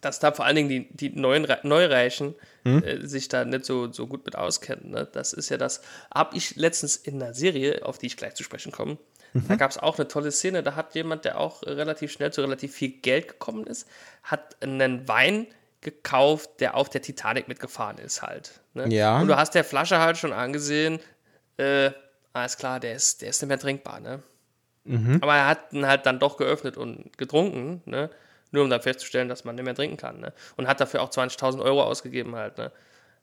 dass 0.00 0.20
da 0.20 0.30
vor 0.32 0.44
allen 0.44 0.56
Dingen 0.56 0.68
die, 0.68 0.88
die 0.92 1.10
neuen 1.10 1.44
Re- 1.44 1.60
Neureichen 1.64 2.34
äh, 2.64 3.04
sich 3.06 3.28
da 3.28 3.44
nicht 3.44 3.64
so, 3.64 3.92
so 3.92 4.06
gut 4.06 4.24
mit 4.26 4.36
auskennen. 4.36 4.90
Ne? 4.90 5.08
Das 5.12 5.32
ist 5.32 5.48
ja 5.48 5.56
das, 5.56 5.80
habe 6.14 6.36
ich 6.36 6.54
letztens 6.56 6.96
in 6.96 7.20
einer 7.20 7.34
Serie, 7.34 7.84
auf 7.84 7.98
die 7.98 8.06
ich 8.06 8.16
gleich 8.16 8.34
zu 8.34 8.44
sprechen 8.44 8.70
komme, 8.72 8.98
da 9.34 9.56
gab 9.56 9.70
es 9.70 9.78
auch 9.78 9.98
eine 9.98 10.08
tolle 10.08 10.32
Szene, 10.32 10.62
da 10.62 10.74
hat 10.74 10.94
jemand, 10.94 11.24
der 11.24 11.38
auch 11.38 11.62
relativ 11.62 12.10
schnell 12.12 12.32
zu 12.32 12.40
relativ 12.40 12.72
viel 12.74 12.88
Geld 12.90 13.28
gekommen 13.28 13.66
ist, 13.66 13.86
hat 14.22 14.56
einen 14.62 15.06
Wein 15.06 15.46
gekauft, 15.88 16.60
der 16.60 16.74
auf 16.74 16.88
der 16.88 17.02
Titanic 17.02 17.48
mitgefahren 17.48 17.98
ist 17.98 18.22
halt. 18.22 18.60
Ne? 18.74 18.88
Ja. 18.88 19.20
Und 19.20 19.28
du 19.28 19.36
hast 19.36 19.54
der 19.54 19.64
Flasche 19.64 19.98
halt 19.98 20.18
schon 20.18 20.32
angesehen, 20.32 21.00
äh, 21.56 21.90
alles 22.32 22.56
klar, 22.56 22.78
der 22.78 22.94
ist, 22.94 23.22
der 23.22 23.30
ist 23.30 23.40
nicht 23.42 23.48
mehr 23.48 23.58
trinkbar, 23.58 24.00
ne? 24.00 24.22
Aber 25.20 25.34
er 25.34 25.46
hat 25.46 25.72
ihn 25.72 25.86
halt 25.86 26.06
dann 26.06 26.18
doch 26.18 26.36
geöffnet 26.36 26.76
und 26.76 27.16
getrunken, 27.18 27.82
ne? 27.84 28.10
Nur 28.50 28.64
um 28.64 28.70
dann 28.70 28.80
festzustellen, 28.80 29.28
dass 29.28 29.44
man 29.44 29.54
nicht 29.54 29.64
mehr 29.64 29.74
trinken 29.74 29.96
kann, 29.96 30.20
ne? 30.20 30.32
Und 30.56 30.68
hat 30.68 30.80
dafür 30.80 31.02
auch 31.02 31.10
20.000 31.10 31.60
Euro 31.60 31.82
ausgegeben 31.82 32.36
halt, 32.36 32.58
ne? 32.58 32.70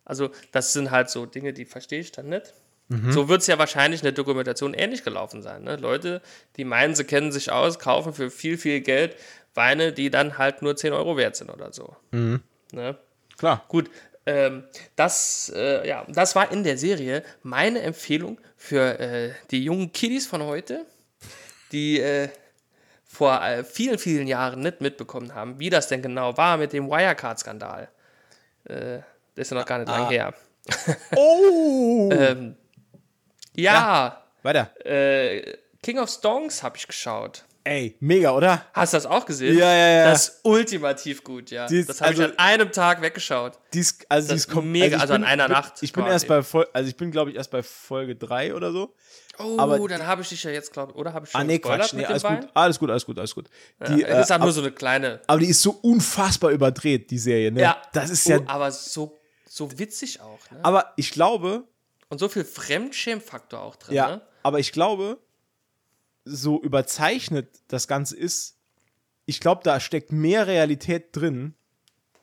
Also, 0.04 0.30
das 0.52 0.74
sind 0.74 0.92
halt 0.92 1.10
so 1.10 1.26
Dinge, 1.26 1.54
die 1.54 1.66
verstehe 1.66 2.00
ich 2.00 2.12
dann 2.12 2.30
nicht. 2.30 2.54
So 3.12 3.30
wird 3.30 3.42
es 3.42 3.48
ja 3.48 3.58
wahrscheinlich 3.58 4.02
in 4.02 4.06
der 4.06 4.12
Dokumentation 4.12 4.76
ähnlich 4.76 5.04
gelaufen 5.04 5.42
sein. 5.42 5.64
Ne? 5.64 5.76
Leute, 5.76 6.22
die 6.56 6.66
meinen, 6.66 6.94
sie 6.94 7.04
kennen 7.04 7.32
sich 7.32 7.52
aus, 7.52 7.80
kaufen 7.80 8.14
für 8.14 8.30
viel, 8.30 8.60
viel 8.60 8.82
Geld 8.82 9.16
Weine, 9.56 9.94
die 9.94 10.10
dann 10.10 10.38
halt 10.38 10.62
nur 10.62 10.76
10 10.76 10.94
Euro 10.94 11.18
wert 11.18 11.36
sind 11.36 11.50
oder 11.50 11.72
so. 11.72 11.96
Ne? 12.76 12.98
Klar. 13.38 13.64
Gut, 13.70 13.90
ähm, 14.26 14.64
das, 14.96 15.52
äh, 15.56 15.88
ja, 15.88 16.06
das 16.10 16.36
war 16.36 16.52
in 16.52 16.64
der 16.64 16.78
Serie 16.78 17.24
meine 17.42 17.82
Empfehlung 17.82 18.40
für 18.58 19.00
äh, 19.00 19.32
die 19.52 19.64
jungen 19.64 19.92
Kiddies 19.92 20.28
von 20.28 20.44
heute, 20.44 20.86
die 21.72 22.00
äh, 22.00 22.30
vor 23.06 23.42
äh, 23.42 23.64
vielen, 23.64 23.98
vielen 23.98 24.28
Jahren 24.28 24.60
nicht 24.60 24.82
mitbekommen 24.82 25.34
haben, 25.34 25.58
wie 25.60 25.70
das 25.70 25.88
denn 25.88 26.02
genau 26.02 26.36
war 26.38 26.58
mit 26.58 26.74
dem 26.74 26.90
Wirecard-Skandal. 26.90 27.88
Äh, 28.66 29.00
das 29.36 29.48
ist 29.48 29.52
ja 29.52 29.58
noch 29.58 29.66
gar 29.66 29.80
nicht 29.80 29.90
Ah. 29.90 29.98
lang 30.00 30.10
her. 30.10 30.34
Oh! 31.16 32.10
Ähm, 32.12 32.58
ja, 33.56 34.24
Weiter. 34.44 34.72
Äh, 34.86 35.58
King 35.82 36.00
of 36.00 36.10
Stongs 36.10 36.62
habe 36.64 36.78
ich 36.78 36.88
geschaut. 36.88 37.46
Ey, 37.68 37.98
mega, 38.00 38.32
oder? 38.32 38.64
Hast 38.74 38.94
du 38.94 38.98
das 38.98 39.08
auch 39.08 39.26
gesehen? 39.26 39.58
Ja, 39.58 39.74
ja, 39.74 39.88
ja. 39.88 40.06
Das 40.12 40.28
ist 40.28 40.40
ultimativ 40.44 41.24
gut, 41.24 41.50
ja. 41.50 41.66
Die 41.66 41.80
ist- 41.80 41.90
das 41.90 42.00
habe 42.00 42.10
also- 42.12 42.24
ich 42.26 42.30
an 42.30 42.38
einem 42.38 42.72
Tag 42.72 43.02
weggeschaut. 43.02 43.58
Dies, 43.74 43.98
also 44.08 44.28
Das 44.30 44.36
dies 44.46 44.54
kommt 44.54 44.68
mega, 44.68 44.98
ich 44.98 45.02
also 45.02 45.16
an 45.16 45.24
einer 45.24 45.46
bin, 45.48 45.54
Nacht 45.54 45.74
Ich 45.82 45.92
bin 45.92 46.04
quasi. 46.04 46.14
erst 46.14 46.28
bei 46.28 46.44
Fol 46.44 46.68
also 46.74 46.88
ich 46.88 46.96
bin 46.96 47.10
glaube 47.10 47.32
ich 47.32 47.36
erst 47.38 47.50
bei 47.50 47.64
Folge 47.64 48.16
3 48.16 48.54
oder 48.54 48.72
so. 48.72 48.94
Oh, 49.40 49.58
Aber 49.58 49.80
dann 49.88 50.06
habe 50.06 50.22
ich 50.22 50.30
dich 50.30 50.44
ja 50.44 50.52
jetzt, 50.52 50.72
glaube 50.74 50.92
ich, 50.92 50.98
oder 50.98 51.12
habe 51.14 51.26
ich 51.26 51.32
schon 51.32 51.42
Ah 51.42 51.44
nee, 51.44 51.58
Quatsch, 51.60 51.94
nee, 51.94 52.06
alles 52.06 52.22
gut, 52.24 52.48
alles 52.54 52.80
gut, 52.80 52.90
alles 52.92 53.06
gut, 53.06 53.18
alles 53.20 53.34
gut. 53.36 53.50
Die, 53.88 54.02
Ja, 54.02 54.08
das 54.10 54.20
ist 54.26 54.30
äh, 54.30 54.34
halt 54.34 54.42
nur 54.42 54.50
ab- 54.50 54.56
so 54.56 54.62
eine 54.62 54.72
kleine. 54.72 55.20
aber 55.26 55.40
die 55.40 55.48
ist 55.48 55.62
so 55.64 55.72
unfassbar 55.82 56.52
überdreht, 56.52 57.10
die 57.10 57.18
Serie, 57.18 57.52
ne? 57.52 57.62
Ja, 57.62 57.82
Das 57.94 58.12
ist 58.12 58.28
oh, 58.28 58.30
ja 58.30 58.40
aber 58.46 58.72
so, 58.72 59.18
so 59.50 59.78
witzig 59.80 60.22
auch. 60.22 60.40
Ne? 60.52 60.60
aber 60.62 60.94
ich 60.98 61.10
glaube, 61.12 61.64
Und 62.10 62.20
so 62.20 62.30
viel 62.30 62.46
Fremdschämfaktor 62.46 63.60
auch 63.60 63.76
drin. 63.76 63.96
ja, 63.96 64.08
Ne? 64.08 64.22
aber 64.44 64.60
ich 64.60 64.72
glaube, 64.72 65.18
so 66.26 66.62
überzeichnet 66.62 67.48
das 67.68 67.88
Ganze 67.88 68.18
ist, 68.18 68.58
ich 69.26 69.40
glaube, 69.40 69.62
da 69.64 69.80
steckt 69.80 70.12
mehr 70.12 70.48
Realität 70.48 71.16
drin, 71.16 71.54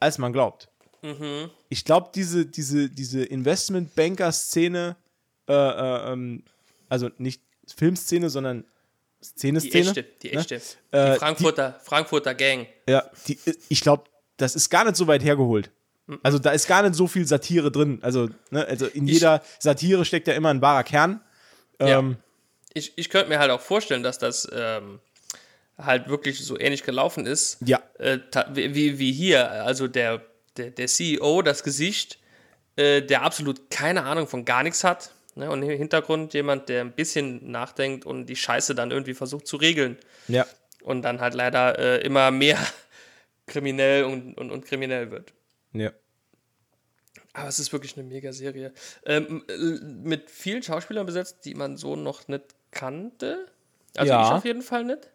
als 0.01 0.19
man 0.19 0.33
glaubt. 0.33 0.69
Mhm. 1.03 1.51
Ich 1.69 1.85
glaube, 1.85 2.11
diese, 2.15 2.47
diese, 2.47 2.89
diese 2.91 3.25
Investmentbanker-Szene, 3.25 4.97
äh, 5.49 5.53
äh, 5.53 6.13
ähm, 6.13 6.45
also 6.89 7.11
nicht 7.19 7.43
Filmszene, 7.75 8.31
sondern 8.31 8.65
Die 9.21 9.25
Szene-Szene. 9.27 9.87
echte, 9.89 10.03
die 10.23 10.31
ne? 10.33 10.41
echte. 10.41 10.55
Äh, 10.91 11.13
die 11.13 11.19
Frankfurter, 11.19 11.81
Frankfurter 11.83 12.35
Gang. 12.35 12.67
Ja, 12.89 13.09
die, 13.27 13.39
ich 13.69 13.81
glaube, 13.81 14.05
das 14.37 14.55
ist 14.57 14.69
gar 14.71 14.85
nicht 14.85 14.97
so 14.97 15.07
weit 15.07 15.23
hergeholt. 15.25 15.71
Also 16.23 16.39
da 16.39 16.51
ist 16.51 16.67
gar 16.67 16.83
nicht 16.83 16.95
so 16.95 17.07
viel 17.07 17.27
Satire 17.27 17.71
drin. 17.71 18.01
Also, 18.03 18.29
ne, 18.51 18.67
also 18.67 18.87
in 18.87 19.07
Ich- 19.07 19.15
jeder 19.15 19.43
Satire 19.61 20.05
steckt 20.05 20.27
ja 20.27 20.35
immer 20.35 20.51
ein 20.51 20.61
wahrer 20.61 20.83
Kern. 20.85 21.21
Ja. 21.81 22.03
Ich, 22.75 22.93
ich 22.97 23.09
könnte 23.11 23.29
mir 23.29 23.39
halt 23.39 23.51
auch 23.51 23.61
vorstellen, 23.61 24.03
dass 24.03 24.19
das 24.19 24.49
ähm, 24.53 25.01
halt 25.79 26.09
wirklich 26.09 26.45
so 26.45 26.59
ähnlich 26.59 26.83
gelaufen 26.85 27.27
ist. 27.27 27.59
Ja. 27.65 27.83
Äh, 27.99 28.19
wie- 28.53 28.99
wie 28.99 29.13
hier. 29.13 29.51
Also 29.65 29.89
der, 29.89 30.23
der, 30.57 30.71
der 30.71 30.87
CEO, 30.87 31.43
das 31.43 31.63
Gesicht, 31.63 32.19
äh, 32.77 33.03
der 33.03 33.23
absolut 33.23 33.71
keine 33.71 34.05
Ahnung 34.05 34.27
von 34.27 34.45
gar 34.45 34.63
nichts 34.63 34.85
hat. 34.85 35.11
Ne? 35.35 35.51
Und 35.51 35.63
im 35.63 35.71
Hintergrund 35.71 36.35
jemand, 36.35 36.69
der 36.69 36.83
ein 36.83 36.93
bisschen 36.93 37.51
nachdenkt 37.51 38.05
und 38.07 38.27
die 38.27 38.37
Scheiße 38.37 38.75
dann 38.75 38.91
irgendwie 38.91 39.15
versucht 39.15 39.47
zu 39.47 39.57
regeln. 39.57 39.99
ja. 40.29 40.47
Und 40.83 41.03
dann 41.03 41.21
halt 41.21 41.35
leider 41.35 41.79
äh, 41.79 42.01
immer 42.05 42.33
mehr 42.33 42.59
kriminell 43.47 44.03
und, 44.03 44.37
und, 44.37 44.51
und 44.51 44.65
kriminell 44.67 45.13
wird. 45.13 45.33
Ja. 45.73 45.93
Aber 47.35 47.49
es 47.49 47.61
ist 47.61 47.73
wirklich 47.73 47.97
eine 47.97 48.05
Mega-Serie. 48.07 48.73
Ähm, 49.07 49.45
äh, 49.49 49.55
mit 49.85 50.29
vielen 50.29 50.63
Schauspielern 50.63 51.07
besetzt, 51.07 51.45
die 51.45 51.55
man 51.55 51.77
so 51.77 51.95
noch 51.95 52.27
nicht 52.27 52.43
kannte. 52.73 53.47
Also 53.97 54.11
Ja. 54.13 54.27
ich 54.27 54.33
auf 54.33 54.45
jeden 54.45 54.63
Fall 54.63 54.85
nicht. 54.85 55.09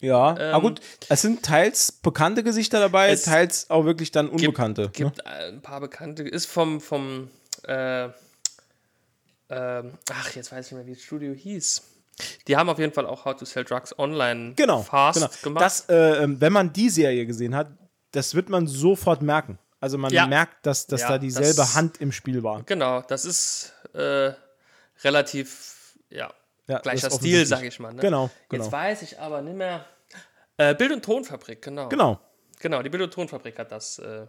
Ja, 0.00 0.36
aber 0.52 0.60
gut, 0.62 0.80
es 1.08 1.22
sind 1.22 1.44
teils 1.44 1.92
bekannte 1.92 2.42
Gesichter 2.42 2.80
dabei, 2.80 3.10
Ähm, 3.12 3.18
teils 3.22 3.70
auch 3.70 3.84
wirklich 3.84 4.10
dann 4.10 4.28
unbekannte. 4.28 4.88
Gibt, 4.88 4.98
ne? 4.98 5.04
gibt 5.14 5.26
äh, 5.26 5.48
ein 5.48 5.62
paar 5.62 5.78
bekannte. 5.80 6.24
Ist 6.24 6.46
vom, 6.46 6.80
vom 6.80 7.30
äh, 7.68 8.08
ähm, 9.50 9.92
ach, 10.10 10.34
jetzt 10.34 10.50
weiß 10.50 10.66
ich 10.66 10.72
nicht 10.72 10.78
mehr, 10.78 10.86
wie 10.86 10.94
das 10.94 11.02
Studio 11.02 11.32
hieß. 11.32 11.82
Die 12.48 12.56
haben 12.56 12.68
auf 12.68 12.78
jeden 12.78 12.92
Fall 12.92 13.06
auch 13.06 13.24
How 13.24 13.36
to 13.36 13.44
Sell 13.44 13.64
Drugs 13.64 13.96
Online 13.98 14.54
Genau, 14.56 14.82
fast 14.82 15.18
genau. 15.20 15.30
gemacht. 15.42 15.64
Das, 15.64 15.88
äh, 15.88 16.22
ähm, 16.24 16.40
wenn 16.40 16.52
man 16.52 16.72
die 16.72 16.90
Serie 16.90 17.24
gesehen 17.26 17.54
hat, 17.54 17.68
das 18.12 18.34
wird 18.34 18.48
man 18.48 18.66
sofort 18.66 19.22
merken. 19.22 19.58
Also 19.80 19.98
man 19.98 20.12
Ja. 20.12 20.26
merkt, 20.26 20.66
dass, 20.66 20.86
dass 20.86 21.02
Ja, 21.02 21.08
da 21.10 21.18
dieselbe 21.18 21.54
das- 21.54 21.74
Hand 21.74 22.00
im 22.00 22.12
Spiel 22.12 22.42
war. 22.42 22.62
genau, 22.64 23.02
das 23.02 23.24
ist 23.24 23.72
äh, 23.94 24.32
relativ, 25.04 25.94
ja, 26.10 26.32
Ja, 26.72 26.78
gleicher 26.80 27.10
Stil, 27.10 27.46
sag 27.46 27.64
ich 27.64 27.78
mal. 27.78 27.92
Ne? 27.92 28.00
Genau, 28.00 28.30
genau. 28.48 28.64
Jetzt 28.64 28.72
weiß 28.72 29.02
ich 29.02 29.18
aber 29.18 29.42
nicht 29.42 29.56
mehr. 29.56 29.84
Äh, 30.56 30.74
Bild- 30.74 30.92
und 30.92 31.04
Tonfabrik, 31.04 31.62
genau. 31.62 31.88
Genau, 31.88 32.20
Genau, 32.62 32.80
die 32.80 32.90
Bild- 32.90 33.02
und 33.02 33.12
Tonfabrik 33.12 33.58
hat 33.58 33.72
das, 33.72 33.98
äh, 33.98 34.26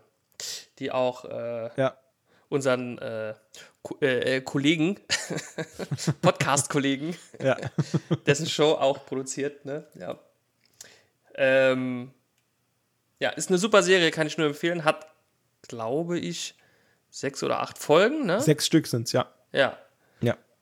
die 0.79 0.91
auch 0.91 1.25
äh, 1.25 1.69
ja. 1.79 1.95
unseren 2.49 2.97
äh, 2.97 3.35
Ko 3.83 3.95
äh, 4.01 4.37
äh, 4.37 4.41
Kollegen, 4.41 4.99
Podcast-Kollegen, 6.21 7.15
ja. 7.39 7.57
dessen 8.25 8.47
Show 8.47 8.71
auch 8.71 9.05
produziert, 9.05 9.65
ne? 9.65 9.85
Ja. 9.93 10.17
Ähm, 11.35 12.11
ja, 13.19 13.29
ist 13.29 13.49
eine 13.49 13.59
super 13.59 13.83
Serie, 13.83 14.09
kann 14.09 14.25
ich 14.25 14.37
nur 14.39 14.47
empfehlen. 14.47 14.83
Hat, 14.83 15.05
glaube 15.67 16.17
ich, 16.17 16.55
sechs 17.11 17.43
oder 17.43 17.59
acht 17.59 17.77
Folgen, 17.77 18.25
ne? 18.25 18.41
Sechs 18.41 18.65
Stück 18.65 18.87
sind's, 18.87 19.11
ja. 19.11 19.31
Ja. 19.51 19.59
Ja. 19.59 19.77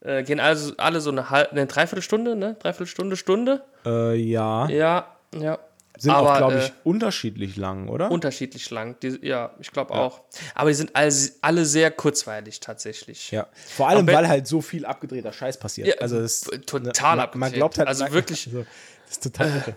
Äh, 0.01 0.23
gehen 0.23 0.39
also 0.39 0.73
alle 0.77 0.99
so 1.01 1.11
eine 1.11 1.29
halbe, 1.29 1.51
eine 1.51 1.67
Dreiviertelstunde, 1.67 2.35
ne? 2.35 2.55
Dreiviertelstunde, 2.59 3.15
Stunde. 3.15 3.63
Äh, 3.85 4.15
ja. 4.15 4.67
Ja, 4.69 5.15
ja. 5.35 5.59
Sind 5.97 6.11
Aber, 6.11 6.33
auch, 6.33 6.37
glaube 6.37 6.55
äh, 6.55 6.65
ich, 6.65 6.73
unterschiedlich 6.83 7.57
lang, 7.57 7.87
oder? 7.87 8.09
Unterschiedlich 8.09 8.71
lang. 8.71 8.95
Die, 9.01 9.19
ja, 9.21 9.53
ich 9.59 9.71
glaube 9.71 9.93
auch. 9.93 10.21
Aber 10.55 10.69
die 10.69 10.73
sind 10.75 10.95
alle, 10.95 11.13
alle 11.41 11.65
sehr 11.65 11.91
kurzweilig 11.91 12.59
tatsächlich. 12.59 13.29
ja. 13.29 13.45
Vor 13.53 13.87
allem, 13.89 13.99
Aber- 14.09 14.13
weil 14.17 14.27
halt 14.27 14.47
so 14.47 14.61
viel 14.61 14.85
abgedrehter 14.87 15.31
Scheiß 15.31 15.59
passiert. 15.59 15.87
Ja, 15.87 15.93
also 15.99 16.19
das, 16.19 16.41
total 16.65 16.77
man, 16.77 16.91
man 17.17 17.19
abgedreht. 17.19 17.53
glaubt 17.53 17.77
halt, 17.77 17.87
Also 17.87 18.03
man- 18.05 18.13
wirklich- 18.13 18.47
Also, 18.47 18.59
das 19.05 19.11
ist 19.11 19.23
total 19.23 19.47
irre. 19.49 19.75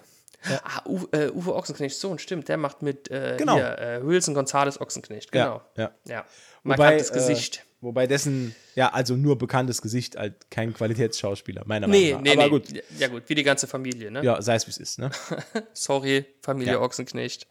Ah, 0.63 0.83
Uwe, 0.87 1.09
äh, 1.13 1.31
Uwe 1.31 1.55
Ochsenknecht, 1.55 1.97
Sohn, 1.99 2.19
stimmt. 2.19 2.49
Der 2.49 2.57
macht 2.59 2.81
mit 2.83 3.11
äh, 3.11 3.37
Genau. 3.39 3.55
hier, 3.57 3.79
äh, 3.79 4.07
Wilson 4.07 4.35
Gonzales 4.35 4.81
Ochsenknecht. 4.81 5.33
Genau. 5.33 5.63
Ja, 5.77 5.83
ja. 5.85 5.91
Ja. 6.07 6.25
Wobei, 6.63 6.77
Markantes 6.77 7.11
äh, 7.11 7.15
Gesicht. 7.15 7.65
Wobei 7.85 8.07
dessen, 8.07 8.55
ja, 8.75 8.89
also 8.93 9.15
nur 9.15 9.37
bekanntes 9.39 9.83
Gesicht, 9.83 10.17
halt 10.17 10.51
kein 10.51 10.73
Qualitätsschauspieler, 10.75 11.63
meiner 11.67 11.87
Nee, 11.87 12.13
Meinung 12.15 12.17
nach. 12.17 12.23
nee, 12.23 12.33
Aber 12.33 12.43
nee. 12.45 12.49
gut, 12.51 12.83
Ja, 12.99 13.09
gut, 13.09 13.23
wie 13.27 13.35
die 13.35 13.43
ganze 13.43 13.67
Familie, 13.67 14.11
ne? 14.11 14.23
ja, 14.25 14.41
sei 14.43 14.55
es 14.57 14.67
wie 14.67 14.71
es 14.71 14.79
ist, 14.79 14.99
ne? 14.99 15.11
Sorry, 15.75 16.25
Familie 16.41 16.73
Ja. 16.75 16.81
Ochsenknecht. 16.81 17.47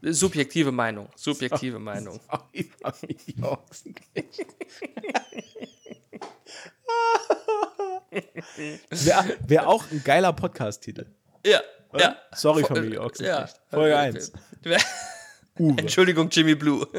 Subjektive 0.00 0.72
Meinung. 0.72 1.08
Subjektive 1.16 1.78
Meinung. 1.78 2.20
Wäre 8.90 9.36
wär 9.46 9.68
auch 9.68 9.84
ein 9.90 10.02
geiler 10.04 10.32
Podcast-Titel. 10.32 11.06
Ja, 11.44 11.60
ja. 11.96 12.16
Sorry, 12.34 12.62
Familie 12.64 13.00
Ochsenknecht. 13.00 13.38
ja. 13.38 13.48
Folge 13.70 13.94
Äh, 13.94 13.96
1. 13.96 14.32
äh, 14.64 14.78
Uwe. 15.58 15.78
Entschuldigung, 15.80 16.28
Jimmy 16.30 16.54
Blue. 16.54 16.86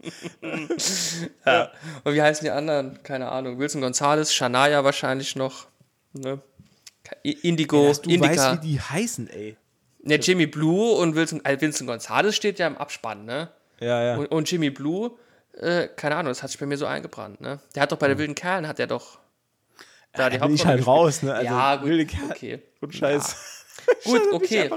ja. 1.46 1.70
Und 2.04 2.14
wie 2.14 2.22
heißen 2.22 2.44
die 2.44 2.50
anderen? 2.50 3.02
Keine 3.02 3.30
Ahnung. 3.30 3.58
Wilson 3.58 3.80
Gonzales, 3.80 4.32
Shania 4.32 4.84
wahrscheinlich 4.84 5.36
noch. 5.36 5.66
Ne? 6.12 6.40
Indigo, 7.22 7.88
Dass 7.88 8.02
du 8.02 8.10
Indica. 8.10 8.30
weißt, 8.52 8.62
wie 8.62 8.66
die 8.68 8.80
heißen, 8.80 9.28
ey. 9.30 9.56
Ne, 10.02 10.16
Jimmy 10.16 10.46
Blue 10.46 10.92
und 10.96 11.14
Wilson, 11.14 11.44
äh, 11.44 11.60
Wilson 11.60 11.86
Gonzales 11.86 12.36
steht 12.36 12.58
ja 12.58 12.66
im 12.66 12.76
Abspann, 12.76 13.24
ne? 13.24 13.50
Ja, 13.80 14.02
ja. 14.02 14.16
Und, 14.16 14.26
und 14.26 14.50
Jimmy 14.50 14.70
Blue, 14.70 15.12
äh, 15.56 15.88
keine 15.88 16.16
Ahnung, 16.16 16.30
das 16.30 16.42
hat 16.42 16.50
sich 16.50 16.60
bei 16.60 16.66
mir 16.66 16.76
so 16.76 16.86
eingebrannt, 16.86 17.40
ne? 17.40 17.60
Der 17.74 17.82
hat 17.82 17.92
doch 17.92 17.98
bei 17.98 18.08
der 18.08 18.18
wilden 18.18 18.34
Kerlen, 18.34 18.68
hat 18.68 18.78
der 18.78 18.86
doch 18.86 19.18
da 20.12 20.30
Da 20.30 20.46
bin 20.46 20.54
ich 20.54 20.64
halt 20.66 20.86
raus, 20.86 21.22
ne? 21.22 21.34
Also, 21.34 21.44
ja, 21.46 21.76
gut, 21.76 21.88
wilde 21.88 22.04
Kerl- 22.06 22.30
okay. 22.30 22.62
Und 22.80 22.94
Scheiß. 22.94 23.36
Gut, 24.04 24.14
bin 24.30 24.42
ich 24.42 24.60
okay. 24.60 24.70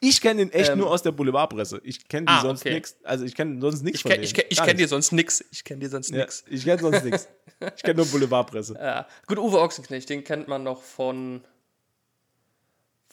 Ich 0.00 0.20
kenne 0.20 0.40
den 0.44 0.52
echt 0.52 0.70
Ähm, 0.70 0.78
nur 0.78 0.90
aus 0.90 1.02
der 1.02 1.12
Boulevardpresse. 1.12 1.80
Ich 1.84 2.06
kenne 2.08 2.26
die 2.26 2.32
Ah, 2.32 2.42
sonst 2.42 2.60
okay. 2.60 2.74
nichts. 2.74 2.96
Also 3.04 3.24
ich 3.24 3.34
kenne 3.34 3.60
sonst 3.60 3.82
nichts 3.82 3.98
Ich, 3.98 4.02
von 4.02 4.10
kenn, 4.12 4.22
ich, 4.22 4.36
ich 4.36 4.56
Gar 4.58 4.66
kenn 4.66 4.76
dir 4.76 4.82
nichts. 4.82 4.90
sonst 4.90 5.12
nix. 5.12 5.44
Ich 5.50 5.64
kenn 5.64 5.80
dir 5.80 5.88
sonst 5.88 6.10
ja, 6.10 6.18
nix. 6.18 6.44
Ich 6.48 6.64
kenne 6.64 6.80
sonst 6.80 7.04
nichts. 7.04 7.28
Ich 7.76 7.82
kenne 7.82 7.96
nur 7.96 8.06
Boulevardpresse. 8.06 8.74
Ja. 8.74 9.06
Gut, 9.26 9.36
Uwe 9.38 9.60
Ochsenknecht, 9.60 10.08
den 10.08 10.24
kennt 10.24 10.48
man 10.48 10.62
noch 10.62 10.82
von. 10.82 11.44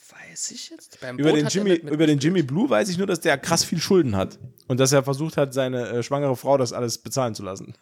Weiß 0.10 0.52
ich 0.52 0.70
jetzt? 0.70 1.02
Beim 1.02 1.18
Über 1.20 1.32
Boot 1.32 1.40
den, 1.42 1.48
Jimmy, 1.48 1.74
über 1.74 2.08
den 2.08 2.18
Jimmy 2.20 2.44
Blue 2.44 2.70
weiß 2.70 2.88
ich 2.88 2.98
nur, 2.98 3.08
dass 3.08 3.20
der 3.20 3.38
krass 3.38 3.66
viel 3.66 3.80
Schulden 3.82 4.16
hat. 4.16 4.40
Und 4.68 4.80
dass 4.80 4.94
er 4.94 5.04
versucht 5.04 5.36
hat, 5.36 5.54
seine 5.54 5.90
äh, 5.90 6.04
schwangere 6.04 6.38
Frau 6.38 6.58
das 6.58 6.72
alles 6.72 6.98
bezahlen 6.98 7.36
zu 7.36 7.44
lassen. 7.44 7.74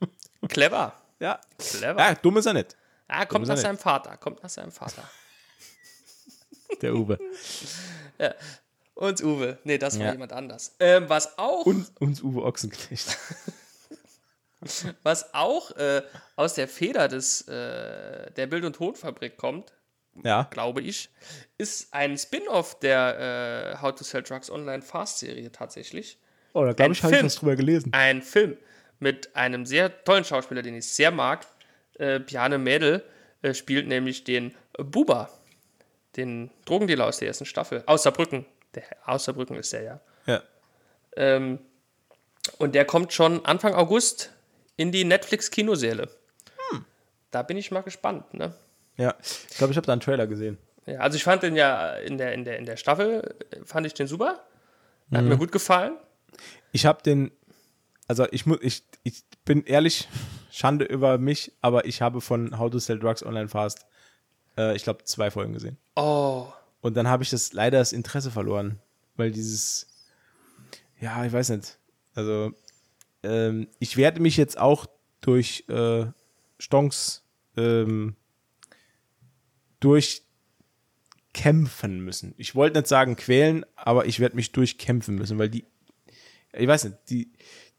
Clever. 0.48 0.94
Ja. 1.20 1.40
Clever. 1.58 1.98
Ja, 2.00 2.14
dumm 2.14 2.38
ist 2.38 2.46
er 2.46 2.54
nicht. 2.54 2.74
Ah, 3.06 3.26
kommt 3.26 3.46
er 3.46 3.54
nach 3.54 3.60
seinem 3.62 3.76
Vater. 3.78 4.16
Kommt 4.16 4.42
nach 4.42 4.48
seinem 4.50 4.72
Vater. 4.72 5.02
Der 6.80 6.94
Uwe. 6.94 7.18
Und 8.94 9.22
Uwe. 9.24 9.58
Nee, 9.64 9.78
das 9.78 9.98
war 9.98 10.06
Ja. 10.06 10.12
jemand 10.12 10.32
anders. 10.32 10.76
Ähm, 10.78 11.08
was 11.08 11.36
auch, 11.38 11.66
Und 11.66 11.90
uns 12.00 12.22
Uwe 12.22 12.42
Ochsenknecht. 12.44 13.16
was 15.02 15.34
auch 15.34 15.72
äh, 15.76 16.02
aus 16.36 16.54
der 16.54 16.68
Feder 16.68 17.08
des, 17.08 17.42
äh, 17.48 18.30
der 18.32 18.46
Bild- 18.46 18.64
und 18.64 18.76
Tonfabrik 18.76 19.36
kommt, 19.36 19.72
Ja. 20.22 20.44
glaube 20.50 20.80
ich, 20.80 21.10
ist 21.58 21.92
ein 21.92 22.16
Spin-off 22.16 22.78
der 22.78 23.74
äh, 23.76 23.82
How 23.82 23.94
to 23.94 24.04
Sell 24.04 24.22
Drugs 24.22 24.50
Online 24.50 24.82
Fast-Serie 24.82 25.50
tatsächlich. 25.52 26.18
Oh, 26.54 26.64
da 26.64 26.72
glaube 26.72 26.92
ich, 26.92 27.02
habe 27.02 27.16
ich 27.16 27.22
was 27.24 27.34
drüber 27.34 27.56
gelesen. 27.56 27.92
Ein 27.92 28.22
Film 28.22 28.56
mit 29.00 29.34
einem 29.34 29.66
sehr 29.66 30.04
tollen 30.04 30.24
Schauspieler, 30.24 30.62
den 30.62 30.76
ich 30.76 30.88
sehr 30.88 31.10
mag. 31.10 31.46
Äh, 31.98 32.20
Bjarne 32.20 32.58
Mädel 32.58 33.02
äh, 33.42 33.52
spielt 33.54 33.88
nämlich 33.88 34.22
den 34.24 34.54
Buba, 34.78 35.28
den 36.16 36.50
Drogendealer 36.64 37.06
aus 37.06 37.18
der 37.18 37.28
ersten 37.28 37.46
Staffel. 37.46 37.82
Aus 37.86 38.02
Saarbrücken. 38.04 38.46
Der, 38.74 38.84
aus 39.04 39.24
Saarbrücken 39.24 39.56
ist 39.56 39.72
der 39.72 39.82
ja. 39.82 40.00
Ja. 40.26 40.42
Ähm, 41.16 41.58
und 42.58 42.74
der 42.74 42.84
kommt 42.84 43.12
schon 43.12 43.44
Anfang 43.46 43.74
August 43.74 44.32
in 44.76 44.92
die 44.92 45.04
Netflix-Kinosäle. 45.04 46.08
Hm. 46.70 46.84
Da 47.30 47.42
bin 47.42 47.56
ich 47.56 47.70
mal 47.70 47.82
gespannt. 47.82 48.34
Ne? 48.34 48.54
Ja. 48.96 49.14
Ich 49.50 49.56
glaube, 49.56 49.72
ich 49.72 49.76
habe 49.76 49.86
da 49.86 49.92
einen 49.92 50.00
Trailer 50.00 50.26
gesehen. 50.26 50.58
Ja, 50.86 50.98
also 50.98 51.16
ich 51.16 51.24
fand 51.24 51.42
den 51.42 51.56
ja 51.56 51.94
in 51.94 52.18
der, 52.18 52.32
in 52.32 52.44
der, 52.44 52.58
in 52.58 52.66
der 52.66 52.76
Staffel, 52.76 53.34
äh, 53.50 53.64
fand 53.64 53.86
ich 53.86 53.94
den 53.94 54.06
super. 54.06 54.44
Hat 55.12 55.22
Mhm. 55.22 55.28
mir 55.28 55.36
gut 55.38 55.52
gefallen. 55.52 55.96
Ich 56.72 56.84
habe 56.86 57.02
den, 57.02 57.30
also 58.08 58.26
ich 58.32 58.44
muss, 58.46 58.58
ich, 58.60 58.82
ich 59.02 59.22
bin 59.44 59.64
ehrlich, 59.64 60.08
Schande 60.50 60.84
über 60.84 61.18
mich, 61.18 61.52
aber 61.60 61.84
ich 61.86 62.02
habe 62.02 62.20
von 62.20 62.58
How 62.58 62.70
to 62.70 62.78
Sell 62.78 62.98
Drugs 62.98 63.24
Online 63.24 63.48
Fast, 63.48 63.86
äh, 64.56 64.76
ich 64.76 64.84
glaube, 64.84 65.04
zwei 65.04 65.30
Folgen 65.30 65.52
gesehen. 65.52 65.76
Oh, 65.96 66.46
Und 66.80 66.96
dann 66.96 67.08
habe 67.08 67.22
ich 67.22 67.30
das 67.30 67.52
leider 67.52 67.78
das 67.78 67.92
Interesse 67.92 68.30
verloren, 68.30 68.78
weil 69.16 69.30
dieses, 69.30 69.86
ja, 71.00 71.24
ich 71.24 71.32
weiß 71.32 71.50
nicht. 71.50 71.78
Also, 72.14 72.52
ähm, 73.22 73.68
ich 73.78 73.96
werde 73.96 74.20
mich 74.20 74.36
jetzt 74.36 74.58
auch 74.58 74.86
durch 75.20 75.64
äh, 75.68 76.06
Stonks 76.58 77.22
ähm, 77.56 78.16
durchkämpfen 79.80 82.00
müssen. 82.00 82.34
Ich 82.36 82.54
wollte 82.54 82.78
nicht 82.78 82.88
sagen 82.88 83.16
quälen, 83.16 83.64
aber 83.76 84.06
ich 84.06 84.20
werde 84.20 84.36
mich 84.36 84.52
durchkämpfen 84.52 85.16
müssen, 85.16 85.38
weil 85.38 85.48
die, 85.48 85.64
ich 86.52 86.68
weiß 86.68 86.84
nicht, 86.84 86.96
die, 87.10 87.32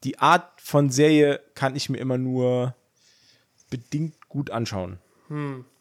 die 0.04 0.18
Art 0.18 0.60
von 0.60 0.90
Serie 0.90 1.40
kann 1.54 1.76
ich 1.76 1.88
mir 1.88 1.98
immer 1.98 2.18
nur 2.18 2.74
bedingt 3.70 4.28
gut 4.28 4.50
anschauen. 4.50 4.98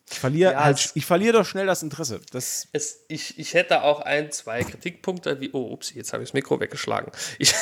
Ich 0.09 0.19
verliere 0.19 0.53
Ja, 0.53 0.63
halt, 0.65 0.91
ich 0.93 1.05
verliere 1.05 1.33
doch 1.39 1.45
schnell 1.45 1.65
das 1.65 1.81
Interesse. 1.81 2.21
Das 2.31 2.67
es, 2.73 3.03
ich, 3.07 3.39
ich 3.39 3.53
hätte 3.55 3.81
auch 3.83 4.01
ein, 4.01 4.31
zwei 4.31 4.63
Kritikpunkte, 4.63 5.39
wie, 5.41 5.49
oh, 5.51 5.71
ups, 5.71 5.93
jetzt 5.93 6.13
habe 6.13 6.21
ich 6.21 6.29
das 6.29 6.33
Mikro 6.33 6.59
weggeschlagen. 6.59 7.11
Ich, 7.39 7.53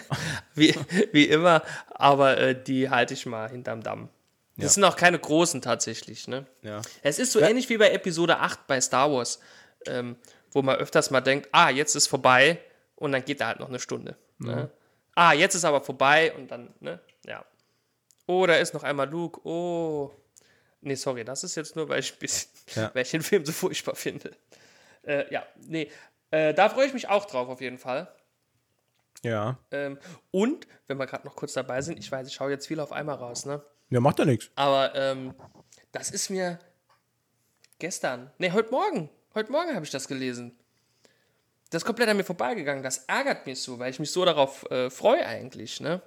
wie, 0.54 0.74
wie 1.12 1.24
immer, 1.24 1.62
aber 1.90 2.38
äh, 2.38 2.62
die 2.62 2.88
halte 2.88 3.12
ich 3.14 3.26
mal 3.26 3.50
hinterm 3.50 3.82
Damm. 3.82 4.08
Das 4.56 4.64
Ja. 4.64 4.68
sind 4.70 4.84
auch 4.84 4.96
keine 4.96 5.18
großen 5.18 5.60
tatsächlich, 5.62 6.26
ne? 6.26 6.46
Ja. 6.62 6.80
Es 7.02 7.18
ist 7.18 7.32
so 7.32 7.40
ähnlich 7.40 7.68
wie 7.68 7.76
bei 7.78 7.90
Episode 7.90 8.38
8 8.38 8.66
bei 8.66 8.80
Star 8.80 9.10
Wars, 9.12 9.38
ähm, 9.86 10.16
wo 10.52 10.62
man 10.62 10.76
öfters 10.76 11.10
mal 11.10 11.20
denkt, 11.20 11.48
ah, 11.52 11.70
jetzt 11.70 11.94
ist 11.96 12.06
vorbei 12.08 12.58
und 12.96 13.12
dann 13.12 13.24
geht 13.24 13.40
da 13.40 13.48
halt 13.48 13.60
noch 13.60 13.68
eine 13.68 13.78
Stunde. 13.78 14.16
Ne? 14.38 14.70
Ah, 15.14 15.32
jetzt 15.34 15.54
ist 15.54 15.64
aber 15.64 15.82
vorbei 15.82 16.32
und 16.32 16.50
dann, 16.50 16.72
ne? 16.80 16.98
Ja. 17.26 17.44
Oh, 18.26 18.46
da 18.46 18.54
ist 18.56 18.72
noch 18.74 18.82
einmal 18.84 19.08
Luke. 19.08 19.40
Oh. 19.46 20.10
Nee, 20.82 20.94
sorry, 20.94 21.24
das 21.24 21.44
ist 21.44 21.56
jetzt 21.56 21.76
nur, 21.76 21.88
weil 21.88 22.00
ich, 22.00 22.18
bisschen, 22.18 22.50
Ja. 22.74 22.90
weil 22.94 23.02
ich 23.02 23.10
den 23.10 23.22
Film 23.22 23.44
so 23.44 23.52
furchtbar 23.52 23.94
finde. 23.94 24.32
Äh, 25.02 25.32
ja, 25.32 25.46
nee. 25.56 25.90
Äh, 26.30 26.54
da 26.54 26.68
freue 26.68 26.86
ich 26.86 26.94
mich 26.94 27.08
auch 27.08 27.26
drauf, 27.26 27.48
auf 27.48 27.60
jeden 27.60 27.78
Fall. 27.78 28.12
Ja. 29.22 29.58
Ähm, 29.70 29.98
und, 30.30 30.66
wenn 30.86 30.96
wir 30.98 31.06
gerade 31.06 31.26
noch 31.26 31.36
kurz 31.36 31.52
dabei 31.52 31.82
sind, 31.82 31.98
ich 31.98 32.10
weiß, 32.10 32.26
ich 32.26 32.34
schaue 32.34 32.50
jetzt 32.50 32.66
viel 32.66 32.80
auf 32.80 32.92
einmal 32.92 33.16
raus, 33.16 33.44
ne? 33.44 33.62
Ja, 33.90 34.00
macht 34.00 34.18
ja 34.18 34.24
nichts. 34.24 34.50
Aber 34.54 34.94
ähm, 34.94 35.34
das 35.92 36.10
ist 36.10 36.30
mir 36.30 36.58
gestern, 37.78 38.30
nee, 38.38 38.52
heute 38.52 38.70
Morgen, 38.70 39.10
heute 39.34 39.50
Morgen 39.52 39.74
habe 39.74 39.84
ich 39.84 39.90
das 39.90 40.06
gelesen. 40.08 40.56
Das 41.70 41.82
ist 41.82 41.86
komplett 41.86 42.08
an 42.08 42.16
mir 42.16 42.24
vorbeigegangen. 42.24 42.82
Das 42.82 42.98
ärgert 43.06 43.46
mich 43.46 43.60
so, 43.62 43.78
weil 43.78 43.90
ich 43.90 43.98
mich 43.98 44.10
so 44.10 44.24
darauf 44.24 44.68
äh, 44.70 44.90
freue 44.90 45.24
eigentlich. 45.26 45.80
Ne? 45.80 46.00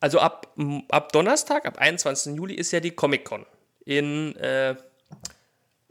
Also 0.00 0.20
ab, 0.20 0.54
ab 0.88 1.12
Donnerstag, 1.12 1.64
ab 1.66 1.78
21. 1.78 2.34
Juli 2.34 2.54
ist 2.54 2.72
ja 2.72 2.80
die 2.80 2.90
Comic-Con 2.90 3.46
in 3.86 4.36
äh, 4.36 4.74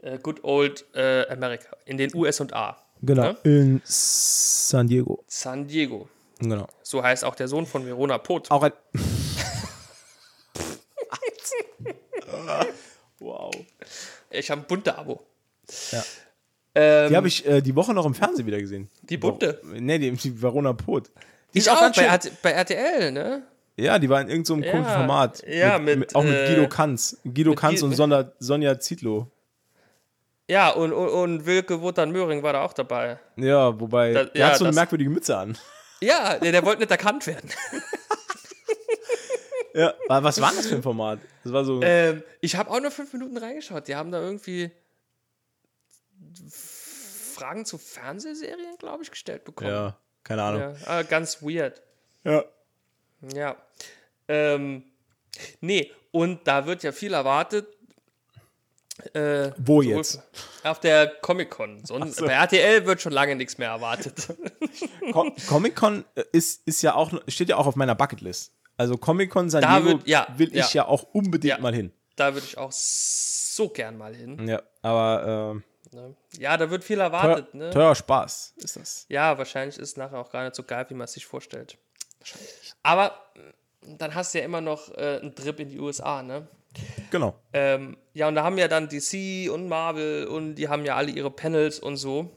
äh, 0.02 0.18
Good 0.22 0.44
Old 0.44 0.84
äh, 0.94 1.26
America, 1.28 1.76
in 1.84 1.96
den 1.96 2.14
USA. 2.14 2.76
Genau. 3.02 3.22
Ne? 3.22 3.36
In 3.42 3.82
San 3.84 4.86
Diego. 4.86 5.24
San 5.26 5.66
Diego. 5.66 6.08
Genau. 6.38 6.68
So 6.82 7.02
heißt 7.02 7.24
auch 7.24 7.34
der 7.34 7.48
Sohn 7.48 7.66
von 7.66 7.84
Verona 7.84 8.18
Pot. 8.18 8.50
Auch 8.50 8.62
ein. 8.62 8.72
wow. 13.18 13.50
Ich 14.30 14.50
habe 14.50 14.60
ein 14.60 14.66
bunte 14.66 14.96
Abo. 14.96 15.20
Ja. 15.90 16.04
Ähm, 16.74 17.10
Die 17.10 17.16
habe 17.16 17.28
ich 17.28 17.46
äh, 17.46 17.62
die 17.62 17.74
Woche 17.74 17.94
noch 17.94 18.04
im 18.04 18.14
Fernsehen 18.14 18.46
wieder 18.46 18.60
gesehen. 18.60 18.90
Die 19.02 19.16
bunte? 19.16 19.60
Ne, 19.64 19.98
die, 19.98 20.10
die 20.12 20.42
Verona 20.42 20.74
Pot. 20.74 21.10
Die 21.54 21.60
ich 21.60 21.70
auch, 21.70 21.90
bei, 21.92 22.06
RT 22.06 22.42
bei 22.42 22.50
RTL, 22.50 23.12
ne? 23.12 23.42
Ja, 23.76 23.98
die 23.98 24.08
war 24.08 24.20
in 24.22 24.28
irgendeinem 24.28 24.62
Ja, 24.62 24.70
komischen 24.70 24.92
Format. 24.94 25.42
ja, 25.46 25.78
mit, 25.78 26.14
auch 26.14 26.22
mit 26.24 26.32
äh, 26.34 26.54
Guido 26.54 26.68
Kanz. 26.68 27.18
Guido 27.24 27.50
mit 27.50 27.58
Kanz 27.58 27.82
und 27.82 27.92
Sonja, 27.94 28.32
Sonja 28.38 28.78
Zietlow. 28.80 29.26
Ja, 30.48 30.70
und, 30.70 30.92
und, 30.92 31.08
und 31.08 31.44
Wilke 31.46 31.82
Wotan-Möhring 31.82 32.42
war 32.42 32.52
da 32.54 32.62
auch 32.64 32.72
dabei. 32.72 33.18
Ja, 33.36 33.78
wobei, 33.78 34.12
Das- 34.12 34.32
der 34.32 34.40
ja, 34.40 34.48
hat 34.48 34.56
so 34.58 34.64
eine 34.64 34.74
merkwürdige 34.74 35.10
Mütze 35.10 35.36
an. 35.36 35.58
Ja, 36.00 36.38
der, 36.38 36.52
der 36.52 36.64
wollte 36.64 36.80
nicht 36.80 36.90
erkannt 36.90 37.26
werden. 37.26 37.50
Ja, 39.74 39.92
was 40.08 40.40
war 40.40 40.52
das 40.56 40.66
für 40.68 40.76
ein 40.76 40.82
Format? 40.82 41.18
Das 41.44 41.52
war 41.52 41.62
so. 41.62 41.82
ähm, 41.82 42.22
ich 42.40 42.56
habe 42.56 42.70
auch 42.70 42.80
nur 42.80 42.90
fünf 42.90 43.12
Minuten 43.12 43.36
reingeschaut. 43.36 43.86
Die 43.88 43.94
haben 43.94 44.10
da 44.10 44.20
irgendwie 44.22 44.70
Fragen 47.34 47.66
zu 47.66 47.76
Fernsehserien, 47.76 48.78
glaube 48.78 49.02
ich, 49.02 49.10
gestellt 49.10 49.44
bekommen. 49.44 49.70
Ja, 49.70 49.98
keine 50.24 50.42
Ahnung. 50.44 50.76
Ja, 50.86 51.00
äh, 51.00 51.04
ganz 51.04 51.42
weird. 51.42 51.82
Ja. 52.24 52.42
Ja. 53.34 53.56
Ähm, 54.28 54.84
nee, 55.60 55.90
und 56.10 56.46
da 56.46 56.66
wird 56.66 56.82
ja 56.82 56.92
viel 56.92 57.14
erwartet. 57.14 57.66
Äh, 59.12 59.50
Wo 59.58 59.82
jetzt? 59.82 60.22
Auf 60.64 60.80
der 60.80 61.06
Comic-Con. 61.06 61.84
Sonst- 61.84 62.18
Bei 62.20 62.32
RTL 62.32 62.86
wird 62.86 63.02
schon 63.02 63.12
lange 63.12 63.36
nichts 63.36 63.58
mehr 63.58 63.68
erwartet. 63.68 64.28
Com 65.12 65.34
Comic-Con 65.48 66.04
äh, 66.14 66.24
ist, 66.32 66.66
ist 66.66 66.80
ja 66.82 66.94
auch, 66.94 67.12
steht 67.28 67.50
ja 67.50 67.56
auch 67.56 67.66
auf 67.66 67.76
meiner 67.76 67.94
Bucketlist. 67.94 68.52
Also 68.78 68.96
Comic-Con 68.96 69.50
San 69.50 69.62
Diego 69.62 69.98
wird- 69.98 70.08
ja, 70.08 70.26
will 70.36 70.48
ich 70.48 70.72
ja. 70.72 70.82
ja 70.82 70.88
auch 70.88 71.02
unbedingt 71.12 71.56
Ja. 71.56 71.58
mal 71.60 71.74
hin. 71.74 71.92
da 72.16 72.32
würde 72.32 72.46
ich 72.46 72.56
auch 72.56 72.72
so 72.72 73.68
gern 73.68 73.98
mal 73.98 74.14
hin. 74.14 74.46
Ja, 74.48 74.62
aber 74.82 75.52
ähm, 75.52 75.62
Ne? 75.92 76.14
Ja, 76.38 76.56
da 76.56 76.68
wird 76.68 76.82
viel 76.82 76.96
teuer, 76.96 77.04
erwartet. 77.04 77.54
Ne? 77.54 77.70
teurer 77.70 77.94
Spaß 77.94 78.54
ist 78.56 78.76
das. 78.76 79.06
Ja, 79.08 79.38
wahrscheinlich 79.38 79.78
ist 79.78 79.90
es 79.90 79.96
nachher 79.96 80.18
auch 80.18 80.30
gar 80.32 80.42
nicht 80.42 80.56
so 80.56 80.64
geil, 80.64 80.84
wie 80.88 80.94
man 80.94 81.04
es 81.04 81.12
sich 81.12 81.24
vorstellt. 81.24 81.78
Aber 82.86 83.12
mh, 83.82 83.96
dann 83.98 84.14
hast 84.14 84.34
du 84.34 84.38
ja 84.38 84.44
immer 84.44 84.60
noch 84.60 84.90
äh, 84.96 85.18
einen 85.20 85.34
Trip 85.34 85.58
in 85.60 85.68
die 85.68 85.78
USA, 85.78 86.22
ne? 86.22 86.46
Genau. 87.10 87.34
Ähm, 87.52 87.96
ja, 88.12 88.28
und 88.28 88.34
da 88.34 88.44
haben 88.44 88.58
ja 88.58 88.68
dann 88.68 88.88
DC 88.88 89.50
und 89.50 89.68
Marvel 89.68 90.26
und 90.26 90.56
die 90.56 90.68
haben 90.68 90.84
ja 90.84 90.94
alle 90.96 91.10
ihre 91.10 91.30
Panels 91.30 91.78
und 91.78 91.96
so. 91.96 92.30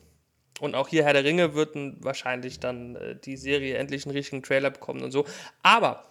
Und 0.62 0.76
auch 0.76 0.88
hier 0.88 1.04
Herr 1.04 1.14
der 1.14 1.24
Ringe 1.24 1.56
wird 1.56 1.76
wahrscheinlich 2.04 2.60
dann 2.60 2.96
äh, 2.96 3.16
die 3.18 3.38
Serie 3.38 3.78
endlich 3.78 4.06
einen 4.06 4.16
richtigen 4.16 4.42
Trailer 4.44 4.70
bekommen 4.72 5.04
und 5.04 5.12
so. 5.12 5.26
Aber 5.62 6.06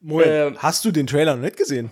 Moment, 0.00 0.28
Ähm, 0.30 0.58
hast 0.62 0.84
du 0.84 0.90
den 0.92 1.06
Trailer 1.06 1.36
noch 1.36 1.42
nicht 1.42 1.56
gesehen? 1.56 1.90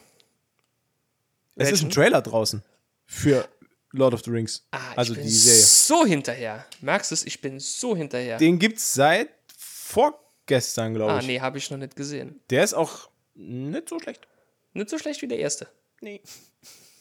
Es 1.57 1.71
ist 1.71 1.83
ein? 1.83 1.91
Trailer 1.91 2.23
draußen 2.23 2.63
für 3.07 3.47
Lord 3.93 4.15
of 4.15 4.23
the 4.25 4.31
Rings. 4.31 4.67
ah, 4.71 4.79
also 4.97 5.13
ich 5.13 5.19
bin 5.19 5.27
die 5.27 5.33
Serie. 5.35 5.61
so 5.61 6.07
hinterher. 6.07 6.65
Merkst 6.81 7.11
du 7.11 7.15
es? 7.15 7.25
Ich 7.27 7.41
bin 7.41 7.61
so 7.61 7.95
hinterher. 7.97 8.39
Den 8.39 8.59
gibt's 8.59 8.95
seit 8.95 9.29
vorgestern, 10.47 10.95
glaube 10.95 11.13
ah, 11.13 11.19
ich. 11.21 11.27
nee, 11.27 11.41
habe 11.41 11.59
ich 11.59 11.71
noch 11.71 11.79
nicht 11.79 11.97
gesehen. 11.97 12.41
Der 12.51 12.65
ist 12.65 12.75
auch 12.75 13.09
nicht 13.35 13.89
so 13.89 13.99
schlecht. 13.99 14.27
Nicht 14.75 14.91
so 14.91 14.99
schlecht 14.99 15.23
wie 15.23 15.29
der 15.29 15.39
erste. 15.39 15.69
Nee. 16.01 16.21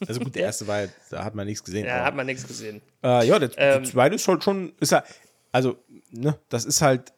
Also 0.07 0.19
gut, 0.19 0.35
der 0.35 0.43
erste 0.45 0.67
war, 0.67 0.75
halt- 0.77 0.93
da 1.09 1.23
hat 1.23 1.35
man 1.35 1.47
nichts 1.47 1.63
gesehen. 1.63 1.85
Ja, 1.85 1.97
aber- 1.97 2.05
hat 2.05 2.15
man 2.15 2.25
nichts 2.25 2.47
gesehen. 2.47 2.81
Äh, 3.03 3.25
ja, 3.27 3.39
der, 3.39 3.51
Ähm, 3.57 3.85
zweite 3.85 4.15
ist 4.15 4.23
schon, 4.23 4.41
schon 4.41 4.73
ist 4.79 4.91
ja, 4.91 5.03
also, 5.51 5.77
ne, 6.11 6.37
das 6.49 6.65
ist 6.65 6.81
halt 6.81 7.13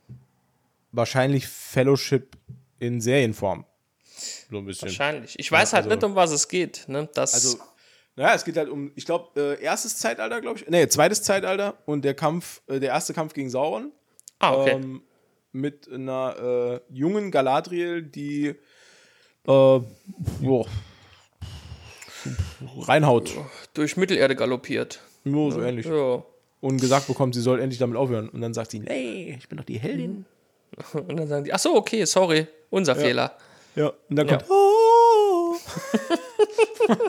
wahrscheinlich 0.91 1.47
Fellowship 1.47 2.37
in 2.79 3.01
Serienform. 3.01 3.65
So 4.49 4.57
ein 4.57 4.65
bisschen. 4.65 4.87
Wahrscheinlich. 4.87 5.37
Ich 5.39 5.51
weiß 5.51 5.71
Ja, 5.71 5.77
halt 5.77 5.85
also- 5.85 5.95
nicht, 5.95 6.03
um 6.03 6.15
was 6.15 6.31
es 6.31 6.47
geht. 6.47 6.85
Ne? 6.87 7.09
Das, 7.13 7.33
Also, 7.33 7.57
naja, 8.15 8.35
es 8.35 8.45
geht 8.45 8.57
halt 8.57 8.69
um, 8.69 8.91
ich 8.95 9.05
glaube, 9.05 9.57
äh, 9.59 9.63
erstes 9.63 9.97
Zeitalter, 9.97 10.39
glaube 10.41 10.59
ich. 10.59 10.67
Nee, 10.69 10.87
zweites 10.87 11.23
Zeitalter 11.23 11.77
und 11.85 12.03
der 12.05 12.13
Kampf, 12.13 12.61
äh, 12.67 12.79
der 12.79 12.89
erste 12.89 13.13
Kampf 13.13 13.33
gegen 13.33 13.49
Sauron. 13.49 13.91
ah, 14.39 14.53
okay. 14.53 14.71
Ähm, 14.71 15.01
mit 15.53 15.89
einer 15.91 16.81
äh, 16.89 16.93
jungen 16.93 17.31
Galadriel, 17.31 18.01
die 18.01 18.55
äh, 19.47 19.79
jo, 20.41 20.65
reinhaut. 22.79 23.31
Durch 23.73 23.95
Mittelerde 23.97 24.35
galoppiert. 24.35 24.99
Nur 25.23 25.51
so 25.51 25.61
ähnlich. 25.61 25.85
Ja. 25.85 26.23
Und 26.61 26.79
gesagt 26.81 27.07
bekommt, 27.07 27.35
sie 27.35 27.41
soll 27.41 27.59
endlich 27.59 27.79
damit 27.79 27.97
aufhören. 27.97 28.29
Und 28.29 28.41
dann 28.41 28.53
sagt 28.53 28.71
sie, 28.71 28.79
nee, 28.79 29.35
ich 29.37 29.47
bin 29.49 29.57
doch 29.57 29.65
die 29.65 29.79
Heldin. 29.79 30.25
Und 30.93 31.17
dann 31.17 31.27
sagen 31.27 31.43
die, 31.43 31.53
ach 31.53 31.59
so, 31.59 31.75
okay, 31.75 32.05
sorry, 32.05 32.47
unser 32.69 32.95
Fehler. 32.95 33.37
Ja, 33.75 33.91
und 34.09 34.15
dann 34.15 34.27
Ja. 34.27 34.37
kommt, 34.37 34.49
oh. 34.51 35.55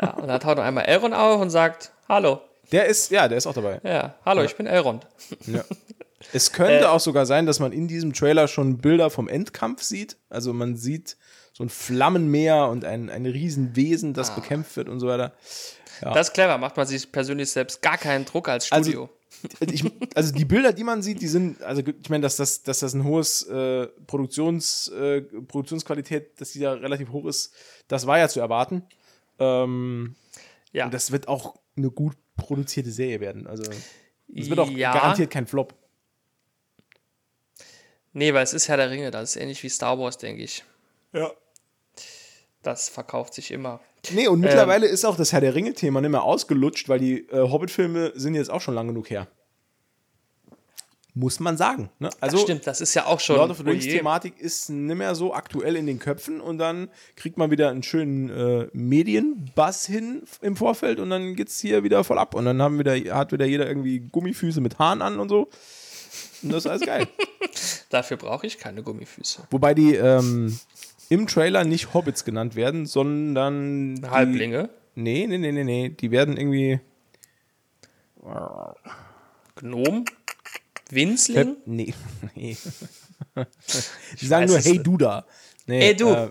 Ja, 0.00 0.10
und 0.14 0.28
dann 0.28 0.38
taucht 0.40 0.56
noch 0.58 0.64
einmal 0.64 0.84
Elrond 0.84 1.14
auf 1.14 1.40
und 1.40 1.48
sagt, 1.48 1.90
hallo. 2.08 2.40
Der 2.70 2.84
ist, 2.86 3.10
ja, 3.10 3.26
der 3.28 3.38
ist 3.38 3.46
auch 3.46 3.54
dabei. 3.54 3.80
Ja, 3.82 4.14
hallo, 4.26 4.42
ich 4.42 4.54
bin 4.54 4.66
Elrond. 4.66 5.06
Es 6.32 6.52
könnte 6.52 6.84
Äh. 6.84 6.86
auch 6.86 7.00
sogar 7.00 7.26
sein, 7.26 7.46
dass 7.46 7.60
man 7.60 7.72
in 7.72 7.88
diesem 7.88 8.12
Trailer 8.12 8.48
schon 8.48 8.78
Bilder 8.78 9.10
vom 9.10 9.28
Endkampf 9.28 9.82
sieht. 9.82 10.16
Also 10.28 10.52
man 10.52 10.76
sieht 10.76 11.16
so 11.52 11.64
ein 11.64 11.68
Flammenmeer 11.68 12.68
und 12.68 12.84
ein, 12.84 13.08
ein 13.10 13.24
Riesenwesen, 13.26 14.12
das 14.14 14.30
Ah. 14.30 14.34
bekämpft 14.34 14.76
wird 14.76 14.88
und 14.88 15.00
so 15.00 15.06
weiter. 15.06 15.32
Das 16.02 16.28
ist 16.28 16.34
clever, 16.34 16.58
macht 16.58 16.76
man 16.76 16.86
sich 16.86 17.10
persönlich 17.10 17.50
selbst 17.50 17.80
gar 17.80 17.96
keinen 17.96 18.24
Druck 18.26 18.48
als 18.48 18.70
Also- 18.70 18.90
Studio. 18.90 19.10
Ich, 19.60 19.84
also 20.14 20.32
die 20.34 20.44
Bilder, 20.46 20.72
die 20.72 20.82
man 20.84 21.02
sieht, 21.02 21.20
die 21.20 21.26
sind, 21.28 21.62
also 21.62 21.82
ich 21.82 22.08
meine, 22.08 22.22
dass 22.22 22.36
das, 22.36 22.62
dass 22.62 22.78
das 22.80 22.94
ein 22.94 23.04
hohes 23.04 23.42
äh, 23.42 23.86
Produktions, 24.06 24.88
äh, 24.88 25.20
Produktionsqualität, 25.20 26.40
dass 26.40 26.52
die 26.52 26.60
da 26.60 26.72
relativ 26.72 27.10
hoch 27.10 27.26
ist, 27.26 27.52
das 27.88 28.06
war 28.06 28.18
ja 28.18 28.28
zu 28.28 28.40
erwarten. 28.40 28.82
Ähm, 29.38 30.16
ja, 30.72 30.86
Und 30.86 30.94
das 30.94 31.12
wird 31.12 31.28
auch 31.28 31.56
eine 31.76 31.90
gut 31.90 32.16
produzierte 32.36 32.90
Serie 32.90 33.20
werden. 33.20 33.46
Also 33.46 33.64
es 34.34 34.48
wird 34.48 34.58
auch 34.58 34.70
Ja. 34.70 34.92
garantiert 34.92 35.30
kein 35.30 35.46
Flop. 35.46 35.74
Nee, 38.16 38.34
weil 38.34 38.42
es 38.42 38.52
ist 38.52 38.68
Herr 38.68 38.76
der 38.76 38.90
Ringe, 38.90 39.10
das 39.10 39.30
ist 39.30 39.36
ähnlich 39.36 39.62
wie 39.62 39.68
Star 39.68 39.98
Wars, 39.98 40.18
denke 40.18 40.42
ich. 40.42 40.64
Ja. 41.12 41.30
Das 42.62 42.88
verkauft 42.88 43.34
sich 43.34 43.52
immer. 43.52 43.80
Nee, 44.10 44.26
und 44.26 44.40
mittlerweile 44.40 44.86
ist 44.86 45.04
auch 45.04 45.16
das 45.16 45.32
Herr 45.32 45.40
der 45.40 45.54
Ringe-Thema 45.54 46.00
nicht 46.00 46.10
mehr 46.10 46.22
ausgelutscht, 46.22 46.88
weil 46.88 46.98
die 46.98 47.28
äh, 47.28 47.48
Hobbit-Filme 47.48 48.12
sind 48.14 48.34
jetzt 48.34 48.50
auch 48.50 48.60
schon 48.60 48.74
lang 48.74 48.88
genug 48.88 49.10
her. 49.10 49.28
Muss 51.14 51.40
man 51.40 51.56
sagen. 51.56 51.90
Ne? 51.98 52.10
Also, 52.20 52.36
das 52.36 52.42
stimmt, 52.42 52.66
das 52.66 52.80
ist 52.80 52.92
ja 52.94 53.06
auch 53.06 53.20
schon. 53.20 53.36
Lord 53.36 53.50
of 53.50 53.58
the. 53.58 53.64
Rings-Thematik 53.64 54.38
ist 54.38 54.68
nicht 54.68 54.96
mehr 54.96 55.14
so 55.14 55.32
aktuell 55.32 55.76
in 55.76 55.86
den 55.86 55.98
Köpfen 55.98 56.40
und 56.40 56.58
dann 56.58 56.90
kriegt 57.14 57.38
man 57.38 57.50
wieder 57.50 57.70
einen 57.70 57.82
schönen 57.82 58.28
äh, 58.28 58.68
Medienbass 58.72 59.86
hin 59.86 60.24
im 60.42 60.56
Vorfeld 60.56 61.00
und 61.00 61.08
dann 61.10 61.34
geht's 61.34 61.58
hier 61.58 61.84
wieder 61.84 62.04
voll 62.04 62.18
ab. 62.18 62.34
Und 62.34 62.44
dann 62.44 62.60
haben 62.60 62.78
wieder, 62.78 62.94
hat 63.14 63.32
wieder 63.32 63.46
jeder 63.46 63.66
irgendwie 63.66 64.00
Gummifüße 64.00 64.60
mit 64.60 64.78
Haaren 64.78 65.00
an 65.02 65.18
und 65.18 65.28
so. 65.28 65.48
Und 66.46 66.52
das 66.52 66.64
ist 66.64 66.70
alles 66.70 66.82
geil. 66.86 67.06
Dafür 67.90 68.16
brauche 68.16 68.46
ich 68.46 68.58
keine 68.58 68.82
Gummifüße. 68.82 69.42
Wobei 69.50 69.74
die 69.74 69.94
ähm, 69.94 70.58
im 71.08 71.26
Trailer 71.26 71.64
nicht 71.64 71.94
Hobbits 71.94 72.24
genannt 72.24 72.56
werden, 72.56 72.86
sondern 72.86 73.96
die- 73.96 74.08
Halblinge, 74.08 74.70
Nee, 74.98 75.26
nee, 75.26 75.36
nee, 75.38 75.52
nee, 75.52 75.64
nee. 75.64 75.88
Die 75.90 76.10
werden 76.10 76.36
irgendwie. 76.38 76.80
Gnom, 79.56 80.04
Winzling. 80.90 81.56
Nee. 81.66 81.94
nee. 82.34 82.56
Die 84.20 84.26
sagen 84.26 84.46
nur, 84.46 84.58
hey 84.58 84.82
du 84.82 84.96
da. 84.96 85.26
Nee, 85.66 85.88
Ey, 85.88 85.96
du. 85.96 86.08
Äh, 86.08 86.30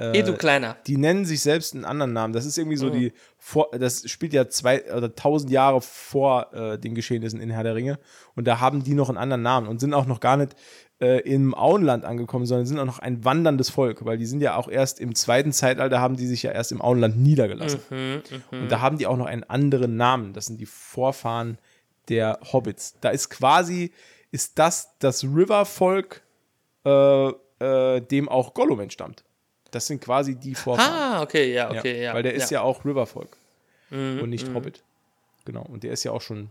Ey, 0.00 0.22
du 0.22 0.34
Kleiner. 0.34 0.76
die 0.86 0.96
nennen 0.96 1.24
sich 1.24 1.40
selbst 1.42 1.74
einen 1.74 1.84
anderen 1.84 2.12
Namen. 2.12 2.32
Das 2.32 2.46
ist 2.46 2.56
irgendwie 2.58 2.76
so 2.76 2.90
die. 2.90 3.12
Vor, 3.36 3.70
das 3.72 4.08
spielt 4.10 4.32
ja 4.32 4.48
zwei 4.48 4.92
oder 4.94 5.14
tausend 5.14 5.50
Jahre 5.50 5.80
vor 5.80 6.52
äh, 6.52 6.78
den 6.78 6.94
Geschehnissen 6.94 7.40
in 7.40 7.50
Herr 7.50 7.64
der 7.64 7.74
Ringe. 7.74 7.98
Und 8.34 8.46
da 8.46 8.60
haben 8.60 8.82
die 8.84 8.94
noch 8.94 9.08
einen 9.08 9.18
anderen 9.18 9.42
Namen 9.42 9.66
und 9.68 9.80
sind 9.80 9.94
auch 9.94 10.06
noch 10.06 10.20
gar 10.20 10.36
nicht 10.36 10.54
äh, 11.00 11.20
im 11.20 11.54
Auenland 11.54 12.04
angekommen, 12.04 12.44
sondern 12.46 12.66
sind 12.66 12.78
auch 12.78 12.84
noch 12.84 12.98
ein 12.98 13.24
wanderndes 13.24 13.70
Volk, 13.70 14.04
weil 14.04 14.18
die 14.18 14.26
sind 14.26 14.40
ja 14.42 14.56
auch 14.56 14.68
erst 14.68 15.00
im 15.00 15.14
zweiten 15.14 15.52
Zeitalter, 15.52 16.00
haben 16.00 16.16
die 16.16 16.26
sich 16.26 16.42
ja 16.42 16.52
erst 16.52 16.72
im 16.72 16.82
Auenland 16.82 17.18
niedergelassen. 17.18 17.80
Mhm, 17.88 18.22
Und 18.50 18.70
da 18.70 18.80
haben 18.80 18.98
die 18.98 19.06
auch 19.06 19.16
noch 19.16 19.26
einen 19.26 19.44
anderen 19.44 19.96
Namen. 19.96 20.32
Das 20.34 20.46
sind 20.46 20.60
die 20.60 20.66
Vorfahren 20.66 21.58
der 22.08 22.38
Hobbits. 22.52 22.96
Da 23.00 23.10
ist 23.10 23.30
quasi, 23.30 23.92
ist 24.30 24.58
das 24.58 24.90
das 24.98 25.24
River-Volk, 25.24 26.22
äh, 26.84 27.28
äh, 27.60 28.00
dem 28.00 28.28
auch 28.28 28.52
Gollum 28.54 28.80
entstammt. 28.80 29.24
Das 29.70 29.86
sind 29.86 30.00
quasi 30.00 30.36
die 30.36 30.54
Vorfahren. 30.54 30.92
Ah, 30.92 31.22
okay, 31.22 31.52
ja, 31.52 31.70
okay, 31.70 32.02
ja. 32.02 32.14
Weil 32.14 32.22
der 32.22 32.34
ist 32.34 32.50
ja, 32.50 32.62
auch 32.62 32.84
River-Volk 32.84 33.36
Mhm, 33.90 34.20
und 34.22 34.30
nicht 34.30 34.48
Hobbit. 34.54 34.84
Genau. 35.44 35.62
Und 35.62 35.82
der 35.82 35.92
ist 35.92 36.04
ja 36.04 36.12
auch 36.12 36.20
schon, 36.20 36.50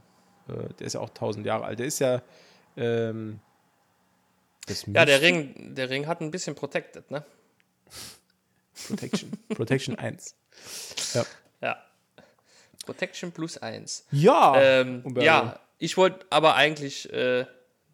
äh, 0.50 0.74
der 0.74 0.88
ist 0.88 0.94
ja 0.94 1.00
auch 1.00 1.10
tausend 1.12 1.46
Jahre 1.46 1.64
alt. 1.64 1.80
Der 1.80 1.86
ist 1.86 2.00
ja, 2.00 2.22
ähm, 2.76 3.40
das 4.68 4.86
Ja, 4.88 5.06
der 5.06 5.22
Ring, 5.22 5.74
der 5.74 5.90
Ring 5.90 6.06
hat 6.06 6.20
ein 6.20 6.32
bisschen 6.32 6.54
protected, 6.54 7.10
ne? 7.10 7.24
Protection. 8.88 9.32
Protection 9.56 9.96
1. 9.98 10.36
Ja. 11.14 11.26
Ja. 11.62 11.84
Protection 12.86 13.32
plus 13.32 13.58
eins. 13.58 14.06
Ja. 14.12 14.60
Ähm, 14.60 15.04
ja, 15.20 15.60
ich 15.78 15.96
wollte 15.96 16.26
aber 16.30 16.56
eigentlich 16.56 17.12
äh, 17.14 17.46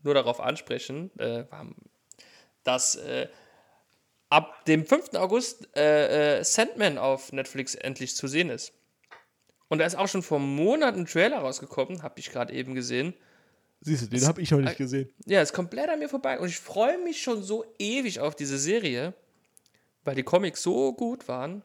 nur 0.03 0.14
darauf 0.14 0.39
ansprechen, 0.39 1.11
äh, 1.19 1.43
dass 2.64 2.95
äh, 2.95 3.27
ab 4.36 4.66
dem 4.66 4.86
5. 4.86 5.14
August 5.14 5.70
äh, 5.78 6.40
äh, 6.40 6.44
Sandman 6.44 6.98
auf 6.98 7.32
Netflix 7.32 7.74
endlich 7.74 8.18
zu 8.18 8.28
sehen 8.28 8.49
ist. 8.49 8.74
Und 9.70 9.80
da 9.80 9.86
ist 9.86 9.95
auch 9.95 10.10
schon 10.10 10.24
vor 10.24 10.40
Monaten 10.40 11.02
ein 11.02 11.06
Trailer 11.06 11.38
rausgekommen, 11.38 12.03
habe 12.03 12.20
ich 12.20 12.32
gerade 12.32 12.53
eben 12.53 12.76
gesehen. 12.76 13.14
Siehst 13.80 14.03
du, 14.03 14.07
den 14.07 14.28
habe 14.28 14.41
ich 14.41 14.52
noch 14.52 14.60
nicht 14.60 14.78
gesehen. 14.78 15.10
Ja, 15.26 15.41
ist 15.41 15.53
komplett 15.53 15.90
an 15.90 15.99
mir 15.99 16.10
vorbei. 16.10 16.38
Und 16.38 16.49
ich 16.49 16.60
freue 16.60 16.98
mich 16.98 17.22
schon 17.22 17.44
so 17.44 17.66
ewig 17.80 18.20
auf 18.20 18.36
diese 18.36 18.57
Serie, 18.57 19.14
weil 20.03 20.16
die 20.16 20.24
Comics 20.24 20.62
so 20.62 20.94
gut 20.94 21.28
waren. 21.30 21.64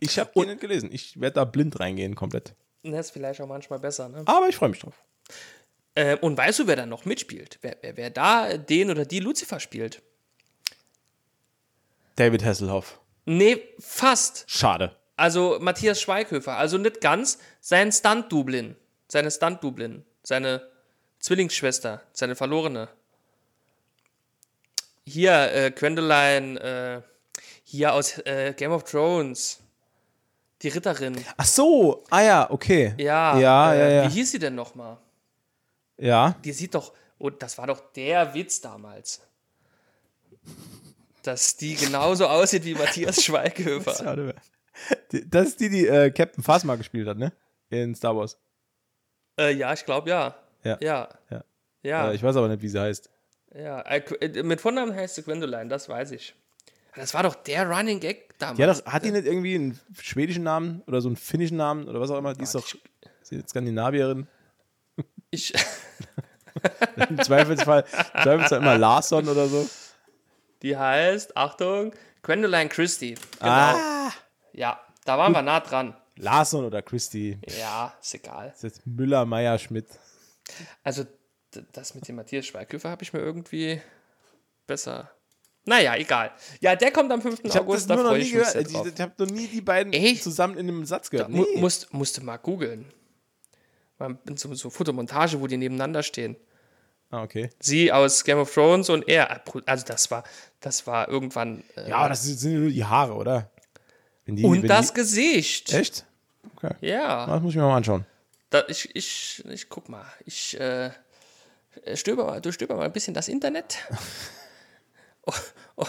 Ich 0.00 0.18
habe 0.18 0.30
den 0.34 0.48
nicht 0.48 0.60
gelesen. 0.60 0.90
Ich 0.90 1.20
werde 1.20 1.34
da 1.34 1.44
blind 1.44 1.78
reingehen, 1.80 2.14
komplett. 2.14 2.54
Das 2.82 3.06
ist 3.06 3.12
vielleicht 3.12 3.40
auch 3.42 3.46
manchmal 3.46 3.78
besser, 3.78 4.08
ne? 4.08 4.22
Aber 4.24 4.48
ich 4.48 4.56
freue 4.56 4.70
mich 4.70 4.80
drauf. 4.80 5.04
Äh, 5.94 6.16
und 6.16 6.36
weißt 6.36 6.60
du, 6.60 6.66
wer 6.66 6.76
da 6.76 6.86
noch 6.86 7.04
mitspielt? 7.04 7.58
Wer, 7.62 7.76
wer, 7.82 7.96
wer 7.96 8.10
da 8.10 8.56
den 8.56 8.90
oder 8.90 9.04
die 9.04 9.20
Lucifer 9.20 9.60
spielt? 9.60 10.02
David 12.16 12.44
Hasselhoff. 12.44 13.00
Nee, 13.24 13.62
fast. 13.78 14.44
Schade. 14.46 14.96
Also 15.16 15.58
Matthias 15.60 16.00
Schweighöfer. 16.00 16.56
Also 16.56 16.78
nicht 16.78 17.00
ganz. 17.00 17.38
Sein 17.60 17.92
Stunt-Dublin. 17.92 18.76
Seine 19.08 19.30
Stunt-Dublin. 19.30 20.04
Seine 20.22 20.68
Zwillingsschwester, 21.24 22.02
seine 22.12 22.36
Verlorene. 22.36 22.88
Hier, 25.06 25.52
äh, 25.54 25.70
Gwendoline, 25.70 26.60
äh, 26.60 27.38
hier 27.62 27.94
aus 27.94 28.18
äh, 28.26 28.52
Game 28.54 28.72
of 28.72 28.84
Thrones. 28.84 29.60
Die 30.60 30.68
Ritterin. 30.68 31.22
Ach 31.36 31.44
so, 31.46 32.04
ah 32.10 32.22
ja, 32.22 32.50
okay. 32.50 32.94
Ja, 32.98 33.38
Ja, 33.38 33.74
äh, 33.74 33.78
ja, 33.78 33.88
ja. 33.88 34.08
Wie 34.08 34.14
hieß 34.14 34.32
sie 34.32 34.38
denn 34.38 34.54
nochmal? 34.54 34.98
Ja. 35.96 36.36
Die 36.44 36.52
sieht 36.52 36.74
doch, 36.74 36.92
oh, 37.18 37.30
das 37.30 37.56
war 37.58 37.66
doch 37.66 37.80
der 37.92 38.34
Witz 38.34 38.60
damals. 38.60 39.20
Dass 41.24 41.56
die 41.56 41.74
genauso 41.74 42.26
aussieht 42.28 42.64
wie 42.64 42.74
Matthias 42.74 43.22
Schweighöfer. 43.24 44.16
Die- 45.10 45.28
Das 45.28 45.48
ist 45.48 45.60
die, 45.60 45.68
die 45.70 45.86
äh, 45.88 46.10
Captain 46.10 46.44
Phasma 46.44 46.76
gespielt 46.76 47.08
hat, 47.08 47.18
ne? 47.18 47.32
In 47.70 47.94
Star 47.96 48.16
Wars. 48.16 48.38
Äh, 49.38 49.52
ja, 49.54 49.72
ich 49.72 49.84
glaube 49.84 50.08
ja. 50.10 50.36
Ja. 50.62 50.78
Ja. 50.80 51.08
Ja. 51.30 51.44
Ja. 51.82 52.10
Äh, 52.10 52.14
ich 52.14 52.22
weiß 52.22 52.36
aber 52.36 52.48
nicht, 52.48 52.62
wie 52.62 52.68
sie 52.68 52.80
heißt. 52.80 53.10
ja. 53.54 53.80
Äh, 53.80 53.98
äh, 54.20 54.42
mit 54.44 54.60
Vornamen 54.60 54.94
heißt 54.94 55.16
sie 55.16 55.22
Gwendoline, 55.22 55.68
das 55.68 55.88
weiß 55.88 56.12
ich. 56.12 56.34
Das 56.94 57.12
war 57.14 57.24
doch 57.24 57.34
der 57.34 57.68
Running 57.68 57.98
Gag 57.98 58.38
damals. 58.38 58.56
Die 58.58 58.64
hat, 58.64 58.86
doch, 58.86 58.92
hat 58.92 59.04
die 59.04 59.10
nicht 59.10 59.26
irgendwie 59.26 59.56
einen 59.56 59.80
schwedischen 60.00 60.44
Namen 60.44 60.82
oder 60.86 61.00
so 61.00 61.08
einen 61.08 61.16
finnischen 61.16 61.56
Namen 61.56 61.88
oder 61.88 62.00
was 62.00 62.10
auch 62.10 62.18
immer? 62.18 62.34
Die 62.34 62.44
ist 62.44 62.54
doch 62.54 62.64
sie 63.22 63.36
ist 63.36 63.48
Skandinavierin. 63.48 64.28
ich, 65.30 65.52
Im 67.08 67.18
Zweifelsfall, 67.20 67.84
im 68.14 68.22
Zweifelsfall 68.22 68.58
immer 68.60 68.78
Larsson 68.78 69.28
oder 69.28 69.48
so. 69.48 69.68
Die 70.64 70.76
heißt, 70.76 71.36
Achtung, 71.36 71.92
Gwendoline 72.22 72.70
Christie. 72.70 73.14
Genau. 73.38 73.50
Ah. 73.50 74.12
Ja, 74.52 74.80
da 75.04 75.18
waren 75.18 75.32
wir 75.32 75.42
nah 75.42 75.60
dran. 75.60 75.94
Larsson 76.16 76.64
oder 76.64 76.80
Christy. 76.80 77.38
Ja, 77.58 77.94
ist 78.00 78.14
egal. 78.14 78.50
Das 78.50 78.64
ist 78.64 78.86
Müller, 78.86 79.26
Meier, 79.26 79.58
Schmidt. 79.58 79.86
Also, 80.82 81.04
das 81.72 81.94
mit 81.94 82.08
dem 82.08 82.16
Matthias 82.16 82.46
Schweighöfer 82.46 82.88
habe 82.88 83.02
ich 83.02 83.12
mir 83.12 83.20
irgendwie 83.20 83.80
besser. 84.66 85.10
Naja, 85.66 85.96
egal. 85.96 86.32
Ja, 86.60 86.76
der 86.76 86.92
kommt 86.92 87.12
am 87.12 87.20
5. 87.20 87.40
Ich 87.42 87.58
August, 87.58 87.90
da 87.90 87.96
freue 87.98 88.18
nie 88.18 88.24
ich 88.24 88.32
mich 88.32 88.32
gehört. 88.32 88.52
sehr 88.52 88.62
Ich, 88.62 88.72
drauf. 88.72 88.86
ich 88.86 89.00
habe 89.00 89.12
noch 89.18 89.30
nie 89.30 89.46
die 89.46 89.60
beiden 89.60 89.92
Echt? 89.92 90.22
zusammen 90.22 90.56
in 90.56 90.68
einem 90.68 90.84
Satz 90.86 91.10
gehört. 91.10 91.28
Nee. 91.28 91.44
musst, 91.56 91.92
musst 91.92 92.16
du 92.16 92.22
mal 92.22 92.36
googeln. 92.38 92.90
Mal 93.98 94.18
So, 94.34 94.52
so 94.54 94.70
Fotomontage, 94.70 95.40
wo 95.40 95.46
die 95.46 95.56
nebeneinander 95.58 96.02
stehen. 96.02 96.36
Ah, 97.14 97.22
okay. 97.22 97.48
Sie 97.60 97.92
aus 97.92 98.24
Game 98.24 98.38
of 98.38 98.52
Thrones 98.52 98.90
und 98.90 99.06
er. 99.08 99.40
Also 99.66 99.84
das 99.86 100.10
war, 100.10 100.24
das 100.60 100.84
war 100.88 101.08
irgendwann. 101.08 101.62
Äh, 101.76 101.88
Ja, 101.90 102.08
das 102.08 102.24
sind 102.24 102.54
nur 102.60 102.70
die 102.70 102.84
Haare, 102.84 103.14
oder? 103.14 103.50
Die, 104.26 104.42
und 104.42 104.66
das 104.66 104.88
Die, 104.88 104.94
Gesicht. 104.94 105.72
echt? 105.72 106.04
Okay. 106.56 106.74
Ja. 106.80 107.26
Das 107.26 107.40
muss 107.40 107.50
ich 107.52 107.56
mir 107.56 107.62
mal 107.62 107.76
anschauen. 107.76 108.04
Da, 108.50 108.64
ich, 108.66 108.94
ich, 108.96 109.44
ich 109.48 109.68
guck 109.68 109.88
mal. 109.88 110.04
Ich 110.26 110.58
äh, 110.58 110.90
stöber 111.94 112.24
mal, 112.24 112.40
du 112.40 112.50
stöber 112.50 112.74
mal 112.74 112.86
ein 112.86 112.92
bisschen 112.92 113.14
das 113.14 113.28
Internet. 113.28 113.76
oh, 115.26 115.32
oh, 115.76 115.86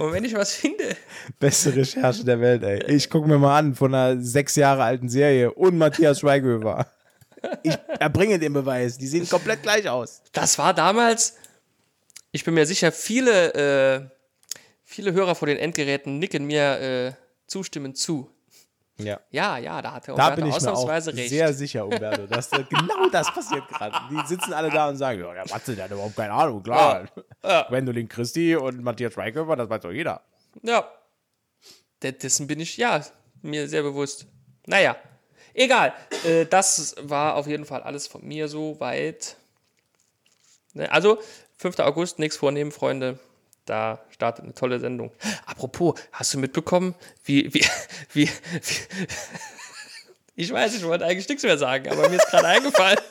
und 0.00 0.12
wenn 0.12 0.24
ich 0.24 0.34
was 0.34 0.52
finde, 0.54 0.96
Beste 1.38 1.74
Recherche 1.74 2.24
der 2.24 2.40
Welt, 2.40 2.62
ey. 2.62 2.84
Ich 2.94 3.08
gucke 3.08 3.26
mir 3.26 3.38
mal 3.38 3.58
an 3.58 3.74
von 3.74 3.94
einer 3.94 4.20
sechs 4.22 4.54
Jahre 4.56 4.82
alten 4.82 5.08
Serie 5.08 5.50
und 5.52 5.78
Matthias 5.78 6.20
Schweighöfer. 6.20 6.86
Ich 7.62 7.76
erbringe 8.00 8.38
den 8.38 8.52
Beweis. 8.52 8.98
Die 8.98 9.06
sehen 9.06 9.28
komplett 9.28 9.62
gleich 9.62 9.88
aus. 9.88 10.22
das 10.32 10.58
war 10.58 10.74
damals, 10.74 11.36
ich 12.32 12.44
bin 12.44 12.54
mir 12.54 12.66
sicher, 12.66 12.90
viele, 12.92 13.54
äh, 13.54 14.08
viele 14.84 15.12
Hörer 15.12 15.34
vor 15.34 15.46
den 15.46 15.56
Endgeräten 15.58 16.18
nicken 16.18 16.44
mir 16.46 16.80
äh, 16.80 17.12
zustimmend 17.46 17.96
zu. 17.96 18.30
Ja. 19.00 19.20
Ja, 19.30 19.58
ja, 19.58 19.80
da 19.80 19.92
hat 19.92 20.08
der 20.08 20.14
Da 20.16 20.24
Umberto 20.24 20.42
bin 20.42 20.46
ich 20.50 20.60
mir 20.60 20.68
auch 20.72 20.72
ausnahmsweise 20.72 21.14
recht. 21.14 21.28
sehr 21.28 21.52
sicher, 21.54 21.84
Umberto, 21.84 22.26
dass 22.26 22.48
da 22.50 22.58
genau 22.62 23.08
das 23.12 23.32
passiert 23.32 23.68
gerade. 23.68 23.96
Die 24.10 24.26
sitzen 24.26 24.52
alle 24.52 24.70
da 24.70 24.88
und 24.88 24.96
sagen, 24.96 25.20
ja, 25.20 25.32
der 25.32 25.46
Matze, 25.48 25.76
der 25.76 25.84
hat 25.84 25.92
überhaupt 25.92 26.16
keine 26.16 26.32
Ahnung, 26.32 26.60
klar. 26.64 27.08
Gwendolyn 27.68 28.08
Christie 28.08 28.56
und 28.56 28.82
Matthias 28.82 29.12
Schweighöfer, 29.12 29.54
das 29.54 29.70
weiß 29.70 29.82
doch 29.82 29.92
jeder. 29.92 30.22
Ja. 30.62 30.84
De- 32.02 32.10
Dessen 32.10 32.48
bin 32.48 32.58
ich, 32.58 32.76
ja, 32.76 33.04
mir 33.42 33.68
sehr 33.68 33.82
bewusst. 33.84 34.26
Naja, 34.66 34.96
egal. 35.58 35.92
Äh, 36.24 36.46
das 36.46 36.94
war 37.00 37.34
auf 37.36 37.46
jeden 37.46 37.64
Fall 37.64 37.82
alles 37.82 38.06
von 38.06 38.24
mir 38.26 38.48
so 38.48 38.78
weit. 38.80 39.36
Ne, 40.74 40.90
Also, 40.90 41.18
5. 41.58 41.78
August, 41.80 42.18
nichts 42.18 42.36
vornehmen, 42.36 42.72
Freunde. 42.72 43.18
Da 43.64 44.00
startet 44.10 44.44
eine 44.44 44.54
tolle 44.54 44.80
Sendung. 44.80 45.10
Apropos, 45.44 45.98
hast 46.12 46.32
du 46.32 46.38
mitbekommen, 46.38 46.94
wie, 47.24 47.52
wie, 47.52 47.64
wie, 48.12 48.28
wie 48.28 48.30
ich 50.36 50.52
weiß, 50.52 50.74
ich 50.76 50.84
wollte 50.84 51.04
eigentlich 51.04 51.28
nichts 51.28 51.42
mehr 51.44 51.58
sagen, 51.58 51.90
aber 51.90 52.08
mir 52.08 52.16
ist 52.16 52.28
gerade 52.30 52.46
eingefallen. 52.46 52.98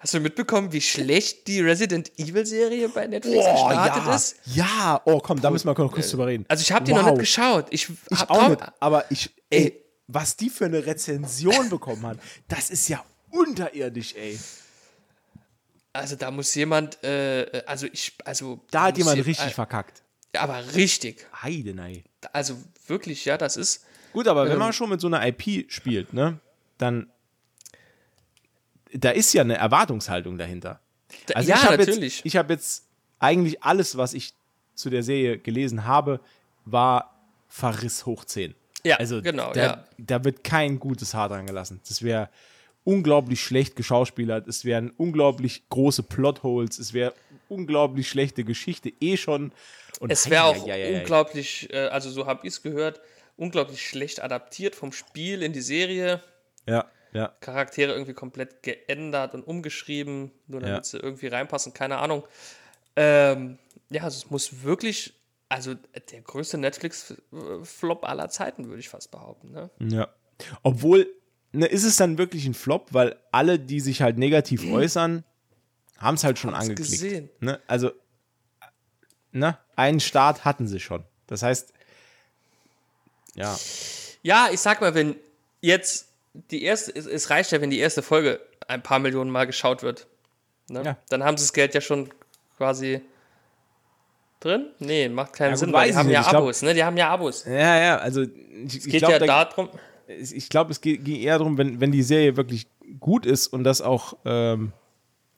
Hast 0.00 0.14
du 0.14 0.20
mitbekommen, 0.20 0.72
wie 0.72 0.80
schlecht 0.80 1.46
die 1.48 1.60
Resident 1.60 2.10
Evil 2.18 2.46
Serie 2.46 2.88
bei 2.88 3.06
Netflix 3.06 3.44
gestartet 3.44 4.02
ja. 4.06 4.14
ist? 4.14 4.36
Ja, 4.46 5.02
oh 5.04 5.18
komm, 5.20 5.40
da 5.40 5.50
müssen 5.50 5.68
wir 5.68 5.74
kurz 5.74 6.10
drüber 6.10 6.26
reden. 6.28 6.46
Also 6.48 6.62
ich 6.62 6.72
habe 6.72 6.84
die 6.86 6.92
noch 6.92 7.02
Wow. 7.02 7.10
nicht 7.10 7.20
geschaut. 7.20 7.66
Ich, 7.70 7.88
Ich 8.10 8.30
auch 8.30 8.48
nicht, 8.48 8.62
aber 8.80 9.04
ich, 9.10 9.30
ey, 9.50 9.78
was 10.08 10.36
die 10.36 10.50
für 10.50 10.64
eine 10.64 10.84
Rezension 10.84 11.68
bekommen 11.70 12.04
hat, 12.06 12.18
das 12.48 12.70
ist 12.70 12.88
ja 12.88 13.04
unterirdisch, 13.30 14.14
ey. 14.14 14.38
Also 15.92 16.16
da 16.16 16.30
muss 16.30 16.54
jemand, 16.54 17.02
äh, 17.04 17.62
also 17.66 17.86
ich, 17.92 18.12
also 18.24 18.60
Da 18.70 18.84
hat 18.84 18.98
jemand 18.98 19.16
je- 19.16 19.22
richtig 19.22 19.46
äh, 19.48 19.50
verkackt. 19.50 20.02
aber 20.36 20.74
richtig. 20.74 21.26
Heidenei. 21.42 22.04
Also 22.32 22.56
wirklich, 22.86 23.24
ja, 23.24 23.36
das 23.38 23.56
ist. 23.56 23.84
Gut, 24.12 24.26
aber 24.28 24.44
wenn 24.46 24.52
Ähm. 24.52 24.58
man 24.58 24.72
schon 24.72 24.90
mit 24.90 25.00
so 25.00 25.06
einer 25.06 25.26
IP 25.26 25.70
spielt, 25.70 26.12
ne, 26.12 26.40
dann 26.78 27.10
da 28.92 29.10
ist 29.10 29.32
ja 29.34 29.42
eine 29.42 29.56
Erwartungshaltung 29.56 30.38
dahinter. 30.38 30.80
Da, 31.26 31.34
Also 31.34 31.50
ja, 31.50 31.56
ich 31.56 31.62
habe 31.64 31.76
natürlich. 31.78 32.16
Jetzt, 32.18 32.26
ich 32.26 32.36
habe 32.36 32.52
jetzt 32.54 32.84
eigentlich 33.18 33.62
alles, 33.62 33.96
was 33.96 34.14
ich 34.14 34.34
zu 34.74 34.88
der 34.90 35.02
Serie 35.02 35.38
gelesen 35.38 35.84
habe, 35.84 36.20
war 36.64 37.14
Verriss 37.48 38.06
hoch 38.06 38.24
10. 38.24 38.54
Ja, 38.84 38.96
also 38.96 39.20
genau, 39.22 39.52
da, 39.52 39.60
ja. 39.62 39.84
da 39.98 40.24
wird 40.24 40.44
kein 40.44 40.78
gutes 40.78 41.14
Haar 41.14 41.28
dran 41.28 41.46
gelassen. 41.46 41.80
Das 41.88 42.02
wäre 42.02 42.28
unglaublich 42.84 43.42
schlecht 43.42 43.76
geschauspielert, 43.76 44.48
es 44.48 44.64
wären 44.64 44.90
unglaublich 44.96 45.68
große 45.68 46.02
Plotholes, 46.04 46.78
es 46.78 46.92
wäre 46.94 47.12
unglaublich 47.48 48.08
schlechte 48.08 48.44
Geschichte 48.44 48.92
eh 49.00 49.16
schon. 49.16 49.52
Und 50.00 50.10
es 50.12 50.30
wäre 50.30 50.44
auch 50.44 50.64
Eieieiei. 50.66 51.00
unglaublich, 51.00 51.68
äh, 51.72 51.88
also 51.88 52.08
so 52.10 52.26
habe 52.26 52.46
ich 52.46 52.54
es 52.54 52.62
gehört, 52.62 53.00
unglaublich 53.36 53.86
schlecht 53.86 54.22
adaptiert 54.22 54.74
vom 54.74 54.92
Spiel 54.92 55.42
in 55.42 55.52
die 55.52 55.60
Serie. 55.60 56.22
Ja, 56.66 56.86
ja. 57.12 57.32
Charaktere 57.40 57.92
irgendwie 57.92 58.14
komplett 58.14 58.62
geändert 58.62 59.34
und 59.34 59.42
umgeschrieben, 59.42 60.30
nur 60.46 60.60
damit 60.60 60.76
Ja. 60.78 60.82
sie 60.84 60.98
irgendwie 60.98 61.26
reinpassen, 61.26 61.74
keine 61.74 61.98
Ahnung. 61.98 62.24
Ähm, 62.96 63.58
ja, 63.90 64.02
also 64.04 64.16
es 64.18 64.30
muss 64.30 64.62
wirklich, 64.62 65.14
also 65.48 65.74
der 65.74 66.20
größte 66.20 66.58
Netflix-Flop 66.58 68.04
aller 68.04 68.28
Zeiten, 68.28 68.68
würde 68.68 68.80
ich 68.80 68.88
fast 68.88 69.10
behaupten. 69.10 69.50
Ne? 69.52 69.70
Ja. 69.78 70.08
Obwohl, 70.62 71.08
ne, 71.52 71.66
ist 71.66 71.84
es 71.84 71.96
dann 71.96 72.18
wirklich 72.18 72.46
ein 72.46 72.54
Flop, 72.54 72.88
weil 72.92 73.16
alle, 73.32 73.58
die 73.58 73.80
sich 73.80 74.02
halt 74.02 74.18
negativ 74.18 74.70
äußern, 74.70 75.24
haben 75.98 76.14
es 76.14 76.24
halt 76.24 76.38
schon 76.38 76.52
Haben's 76.54 76.68
angeklickt. 76.68 76.90
gesehen. 77.02 77.30
Ne? 77.40 77.60
Also, 77.66 77.90
ne, 79.32 79.58
einen 79.76 80.00
Start 80.00 80.44
hatten 80.44 80.68
sie 80.68 80.80
schon. 80.80 81.04
Das 81.26 81.42
heißt, 81.42 81.72
ja, 83.34 83.56
Ja, 84.22 84.48
ich 84.52 84.60
sag 84.60 84.80
mal, 84.80 84.94
wenn 84.94 85.16
jetzt 85.60 86.08
die 86.50 86.62
erste, 86.62 86.94
es, 86.94 87.06
es 87.06 87.30
reicht 87.30 87.52
ja, 87.52 87.60
wenn 87.60 87.70
die 87.70 87.78
erste 87.78 88.02
Folge 88.02 88.40
ein 88.66 88.82
paar 88.82 88.98
Millionen 88.98 89.30
Mal 89.30 89.46
geschaut 89.46 89.82
wird. 89.82 90.06
Ne? 90.68 90.82
Ja. 90.84 90.98
Dann 91.08 91.24
haben 91.24 91.36
sie 91.36 91.44
das 91.44 91.52
Geld 91.52 91.74
ja 91.74 91.80
schon 91.80 92.10
quasi 92.56 93.00
drin? 94.40 94.66
Nee, 94.78 95.08
macht 95.08 95.32
keinen 95.32 95.50
Ja, 95.50 95.56
Sinn, 95.56 95.72
weil 95.72 95.84
die 95.86 95.90
ich 95.90 95.96
haben 95.96 96.10
ja 96.10 96.20
Ich 96.20 96.28
glaub- 96.28 96.42
Abos, 96.42 96.62
ne? 96.62 96.74
Die 96.74 96.84
haben 96.84 96.96
ja 96.96 97.08
Abos. 97.10 97.44
ja, 97.44 97.78
ja, 97.82 97.96
also 97.98 98.22
ich, 98.22 98.30
ich 98.76 98.84
Geht 98.84 98.98
glaube, 99.00 99.12
ja 99.14 99.18
da, 99.20 99.44
darum, 99.44 99.68
ich 100.08 100.48
glaube, 100.48 100.70
es 100.72 100.80
ging 100.80 101.04
eher 101.06 101.38
darum, 101.38 101.58
wenn, 101.58 101.80
wenn 101.80 101.92
die 101.92 102.02
Serie 102.02 102.36
wirklich 102.36 102.66
gut 103.00 103.26
ist 103.26 103.48
und 103.48 103.64
das 103.64 103.80
auch 103.82 104.16
ähm, 104.24 104.72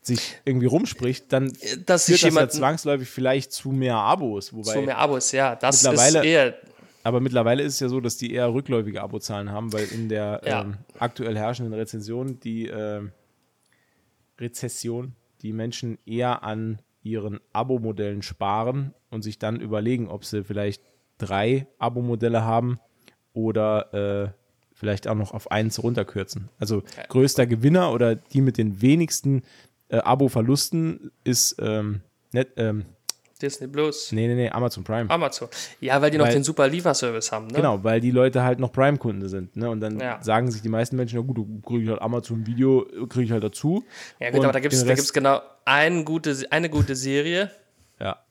sich 0.03 0.37
irgendwie 0.45 0.67
rumspricht, 0.67 1.33
dann 1.33 1.53
dass 1.87 2.07
sich 2.07 2.21
führt 2.21 2.35
das 2.35 2.41
ja 2.41 2.49
zwangsläufig 2.49 3.09
vielleicht 3.09 3.53
zu 3.53 3.71
mehr 3.71 3.97
Abos. 3.97 4.53
Wobei, 4.55 4.73
zu 4.73 4.83
mehr 4.83 4.99
Abos, 4.99 5.33
ja. 5.33 5.57
Das 5.57 5.83
ist 5.83 6.15
eher, 6.15 6.55
Aber 7.03 7.21
mittlerweile 7.21 7.63
ist 7.63 7.75
es 7.75 7.81
ja 7.81 7.89
so, 7.89 8.01
dass 8.01 8.17
die 8.17 8.33
eher 8.33 8.53
rückläufige 8.53 9.03
Abozahlen 9.03 9.51
haben, 9.51 9.73
weil 9.73 9.87
in 9.93 10.09
der 10.09 10.41
Ja. 10.47 10.63
ähm, 10.63 10.77
aktuell 10.99 11.37
herrschenden 11.37 11.75
Rezension 11.75 12.39
die 12.41 12.67
ähm, 12.69 13.13
Rezession 14.39 15.15
die 15.43 15.53
Menschen 15.53 15.99
eher 16.07 16.43
an 16.45 16.81
ihren 17.03 17.41
Abo-Modellen 17.53 18.23
sparen 18.23 18.95
und 19.11 19.23
sich 19.23 19.39
dann 19.39 19.61
überlegen, 19.61 20.09
ob 20.09 20.25
sie 20.25 20.45
vielleicht 20.45 20.83
drei 21.19 21.67
Abo-Modelle 21.79 22.45
haben 22.45 22.79
oder 23.33 23.95
äh, 23.95 24.29
vielleicht 24.75 25.09
auch 25.09 25.15
noch 25.15 25.33
auf 25.33 25.51
eins 25.51 25.83
runterkürzen. 25.83 26.49
Also 26.59 26.83
größter 27.09 27.47
Gewinner 27.47 27.93
oder 27.93 28.15
die 28.17 28.41
mit 28.41 28.59
den 28.59 28.81
wenigsten 28.83 29.43
äh, 29.89 29.99
Abo-Verlusten 29.99 31.11
ist 31.25 31.57
ähm, 31.61 32.01
net, 32.33 32.49
ähm, 32.57 32.85
Disney 33.41 33.69
Plus. 33.69 34.13
Nee, 34.13 34.27
nee, 34.29 34.35
nee, 34.35 34.51
Amazon 34.51 34.85
Prime. 34.85 35.09
Amazon. 35.11 35.49
Ja, 35.81 36.01
weil 36.03 36.11
die 36.11 36.19
noch 36.19 36.27
Weil- 36.27 36.35
den 36.35 36.45
super 36.45 36.69
Lieferservice 36.69 37.33
haben, 37.33 37.47
ne? 37.47 37.55
Genau, 37.55 37.83
weil 37.83 38.01
die 38.01 38.11
Leute 38.11 38.43
halt 38.43 38.59
noch 38.59 38.71
Prime-Kunden 38.71 39.29
sind. 39.29 39.57
Ne? 39.57 39.71
Und 39.71 39.81
dann 39.81 39.99
Ja. 39.99 40.23
sagen 40.23 40.51
sich 40.51 40.61
die 40.61 40.69
meisten 40.69 40.97
Menschen, 40.97 41.19
na 41.19 41.25
gut, 41.27 41.39
du 41.39 41.61
kriege 41.63 41.85
ich 41.85 41.89
halt 41.89 42.03
Amazon-Video, 42.03 42.87
kriege 43.09 43.25
ich 43.25 43.33
halt 43.33 43.43
dazu. 43.43 43.83
Ja, 44.19 44.31
gut, 44.31 44.45
aber 44.45 44.53
da 44.53 44.61
gibt 44.61 44.75
es 44.75 45.13
genau 45.13 45.41
ein 45.71 46.05
gute, 46.05 46.37
eine 46.51 46.69
gute 46.69 46.97
Serie 46.97 47.51
Ja, 48.01 48.25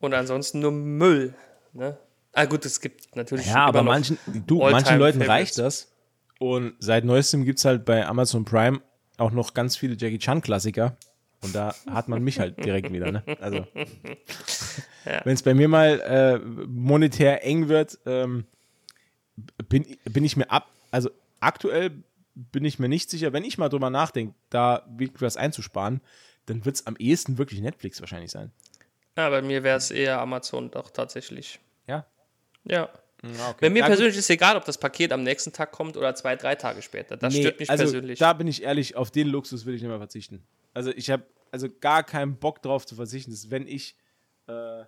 und 0.00 0.14
ansonsten 0.14 0.60
nur 0.60 0.72
Müll. 0.72 1.34
Ne? 1.74 1.98
Ah, 2.32 2.46
gut, 2.46 2.64
es 2.64 2.80
gibt 2.80 3.14
natürlich. 3.14 3.46
ja 3.46 3.66
aber 3.66 3.82
manchen, 3.82 4.18
du, 4.46 4.58
manchen 4.58 4.98
Leuten 4.98 5.18
Favorites. 5.18 5.28
reicht 5.28 5.58
das. 5.58 5.92
Und 6.38 6.74
seit 6.78 7.04
neuestem 7.04 7.44
gibt 7.44 7.58
es 7.58 7.64
halt 7.64 7.84
bei 7.84 8.06
Amazon 8.06 8.44
Prime 8.44 8.80
auch 9.18 9.32
noch 9.32 9.52
ganz 9.52 9.76
viele 9.76 9.96
Jackie 9.98 10.18
Chan-Klassiker. 10.18 10.96
Und 11.42 11.54
da 11.54 11.74
hat 11.90 12.08
man 12.08 12.22
mich 12.22 12.40
halt 12.40 12.64
direkt 12.64 12.92
wieder. 12.92 13.12
Ne? 13.12 13.22
Also, 13.40 13.66
wenn 15.24 15.34
es 15.34 15.42
bei 15.42 15.54
mir 15.54 15.68
mal 15.68 16.00
äh, 16.00 16.38
monetär 16.66 17.44
eng 17.44 17.68
wird, 17.68 17.98
ähm, 18.06 18.46
bin, 19.68 19.84
bin 20.04 20.24
ich 20.24 20.36
mir 20.36 20.50
ab, 20.50 20.68
also 20.90 21.10
aktuell 21.40 21.90
bin 22.34 22.64
ich 22.64 22.78
mir 22.78 22.88
nicht 22.88 23.10
sicher, 23.10 23.32
wenn 23.32 23.44
ich 23.44 23.58
mal 23.58 23.68
drüber 23.68 23.90
nachdenke, 23.90 24.34
da 24.50 24.84
wirklich 24.88 25.22
was 25.22 25.36
einzusparen, 25.36 26.00
dann 26.48 26.64
wird 26.64 26.76
es 26.76 26.86
am 26.86 26.96
ehesten 26.98 27.38
wirklich 27.38 27.60
Netflix 27.60 28.00
wahrscheinlich 28.00 28.30
sein. 28.30 28.50
Ja, 29.16 29.30
bei 29.30 29.42
mir 29.42 29.62
wäre 29.62 29.76
es 29.78 29.90
eher 29.90 30.20
Amazon 30.20 30.70
doch 30.70 30.90
tatsächlich. 30.90 31.58
Ja. 31.86 32.06
Ja. 32.64 32.84
okay. 33.22 33.56
Bei 33.60 33.70
mir 33.70 33.80
Ja, 33.80 33.86
gut. 33.86 33.90
persönlich 33.96 34.16
ist 34.16 34.30
egal, 34.30 34.56
ob 34.56 34.64
das 34.64 34.78
Paket 34.78 35.12
am 35.12 35.22
nächsten 35.22 35.52
Tag 35.52 35.72
kommt 35.72 35.96
oder 35.96 36.14
zwei, 36.14 36.36
drei 36.36 36.54
Tage 36.54 36.82
später. 36.82 37.16
Das 37.16 37.34
Nee, 37.34 37.40
stört 37.40 37.58
mich 37.58 37.70
also 37.70 37.84
persönlich. 37.84 38.18
Da 38.18 38.32
bin 38.32 38.46
ich 38.46 38.62
ehrlich, 38.62 38.96
auf 38.96 39.10
den 39.10 39.28
Luxus 39.28 39.66
will 39.66 39.74
ich 39.74 39.82
nicht 39.82 39.88
mehr 39.88 39.98
verzichten. 39.98 40.46
Also 40.74 40.90
ich 40.90 41.10
habe 41.10 41.24
also 41.50 41.68
gar 41.80 42.04
keinen 42.04 42.36
Bock 42.36 42.62
drauf 42.62 42.86
zu 42.86 42.94
verzichten, 42.94 43.30
dass 43.30 43.50
wenn 43.50 43.66
ich 43.66 43.96
äh, 44.46 44.84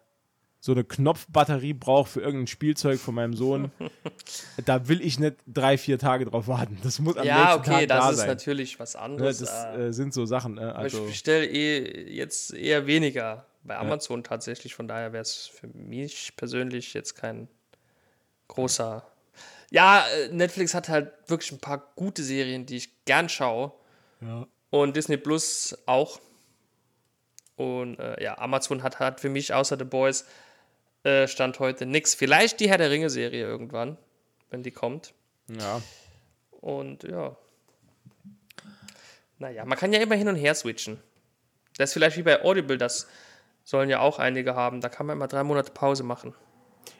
so 0.62 0.72
eine 0.72 0.84
Knopfbatterie 0.84 1.72
brauche 1.72 2.08
für 2.10 2.20
irgendein 2.20 2.46
Spielzeug 2.46 3.00
von 3.00 3.14
meinem 3.14 3.32
Sohn, 3.34 3.70
da 4.66 4.88
will 4.88 5.00
ich 5.00 5.18
nicht 5.18 5.36
drei, 5.46 5.78
vier 5.78 5.98
Tage 5.98 6.26
drauf 6.26 6.48
warten. 6.48 6.78
Das 6.82 6.98
muss 6.98 7.16
am 7.16 7.26
ja, 7.26 7.56
nächsten 7.56 7.60
okay, 7.72 7.86
Tag 7.86 7.88
das 7.88 7.98
da 8.04 8.10
ist 8.10 8.16
sein. 8.18 8.28
natürlich 8.28 8.78
was 8.78 8.94
Ne, 8.94 9.00
anderes. 9.00 9.38
das 9.38 9.50
äh, 9.50 9.86
äh, 9.86 9.92
sind 9.92 10.12
so 10.12 10.26
Sachen. 10.26 10.58
Aber 10.58 10.76
Also, 10.76 11.04
ich 11.04 11.10
bestelle 11.12 11.46
eh 11.46 12.12
jetzt 12.14 12.52
eher 12.52 12.86
weniger 12.86 13.46
bei 13.62 13.76
Amazon 13.78 14.22
tatsächlich. 14.22 14.74
Von 14.74 14.86
daher 14.86 15.12
wäre 15.14 15.22
es 15.22 15.46
für 15.46 15.68
mich 15.68 16.36
persönlich 16.36 16.92
jetzt 16.94 17.14
kein 17.16 17.48
großer. 18.48 19.06
Ja, 19.70 20.04
äh, 20.08 20.28
Netflix 20.28 20.74
hat 20.74 20.88
halt 20.88 21.12
wirklich 21.26 21.52
ein 21.52 21.60
paar 21.60 21.92
gute 21.96 22.22
Serien, 22.22 22.66
die 22.66 22.76
ich 22.76 23.04
gern 23.06 23.28
schaue. 23.28 23.72
ja. 24.20 24.46
Und 24.70 24.94
Disney 24.94 25.16
Plus 25.16 25.76
auch. 25.86 26.20
Und 27.56 27.98
äh, 27.98 28.22
ja, 28.22 28.38
Amazon 28.38 28.82
hat, 28.84 29.00
hat 29.00 29.20
für 29.20 29.28
mich 29.28 29.52
außer 29.52 29.76
The 29.76 29.84
Boys 29.84 30.24
äh, 31.04 31.26
Stand 31.26 31.58
heute 31.58 31.86
nix. 31.86 32.14
Vielleicht 32.14 32.60
die 32.60 32.68
Herr 32.68 32.78
der 32.78 32.90
Ringe-Serie 32.90 33.42
irgendwann, 33.44 33.96
wenn 34.50 34.62
die 34.62 34.70
kommt. 34.70 35.14
ja. 35.48 35.80
Und 36.60 37.04
ja. 37.04 37.36
Naja, 39.38 39.64
man 39.64 39.78
kann 39.78 39.92
ja 39.92 40.00
immer 40.00 40.14
hin 40.14 40.28
und 40.28 40.36
her 40.36 40.54
switchen. 40.54 40.98
Das 41.78 41.90
ist 41.90 41.94
vielleicht 41.94 42.18
wie 42.18 42.22
bei 42.22 42.44
Audible, 42.44 42.76
das 42.76 43.08
sollen 43.64 43.88
ja 43.88 44.00
auch 44.00 44.18
einige 44.18 44.54
haben. 44.54 44.82
Da 44.82 44.90
kann 44.90 45.06
man 45.06 45.16
immer 45.16 45.28
drei 45.28 45.42
Monate 45.42 45.72
Pause 45.72 46.02
machen. 46.02 46.34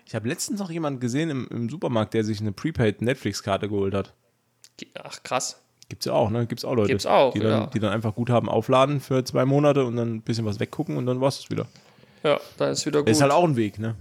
Ich 0.06 0.14
habe 0.14 0.26
letztens 0.28 0.58
noch 0.58 0.70
jemanden 0.70 1.00
gesehen 1.00 1.28
im, 1.28 1.46
im 1.50 1.68
Supermarkt, 1.68 2.14
der 2.14 2.24
sich 2.24 2.40
eine 2.40 2.52
Prepaid 2.52 3.02
Netflix-Karte 3.02 3.68
geholt 3.68 3.94
hat. 3.94 4.14
Ach, 4.94 5.22
krass. 5.22 5.60
Gibt's 5.90 6.06
ja 6.06 6.12
auch, 6.12 6.30
ne? 6.30 6.46
Gibt's 6.46 6.64
auch 6.64 6.74
Leute. 6.74 6.88
Gibt's 6.88 7.04
auch, 7.06 7.32
die 7.32 7.40
dann, 7.40 7.50
ja. 7.50 7.66
die 7.66 7.80
dann 7.80 7.92
einfach 7.92 8.14
Guthaben 8.14 8.48
aufladen 8.48 9.00
für 9.00 9.24
zwei 9.24 9.44
Monate 9.44 9.84
und 9.84 9.96
dann 9.96 10.14
ein 10.14 10.22
bisschen 10.22 10.46
was 10.46 10.60
weggucken 10.60 10.96
und 10.96 11.06
dann 11.06 11.20
war's 11.20 11.40
es 11.40 11.50
wieder. 11.50 11.66
Ja, 12.22 12.40
da 12.58 12.70
ist 12.70 12.84
wieder 12.86 13.00
gut. 13.00 13.08
Ist 13.08 13.20
halt 13.22 13.32
auch 13.32 13.44
ein 13.44 13.56
Weg, 13.56 13.78
ne? 13.78 13.96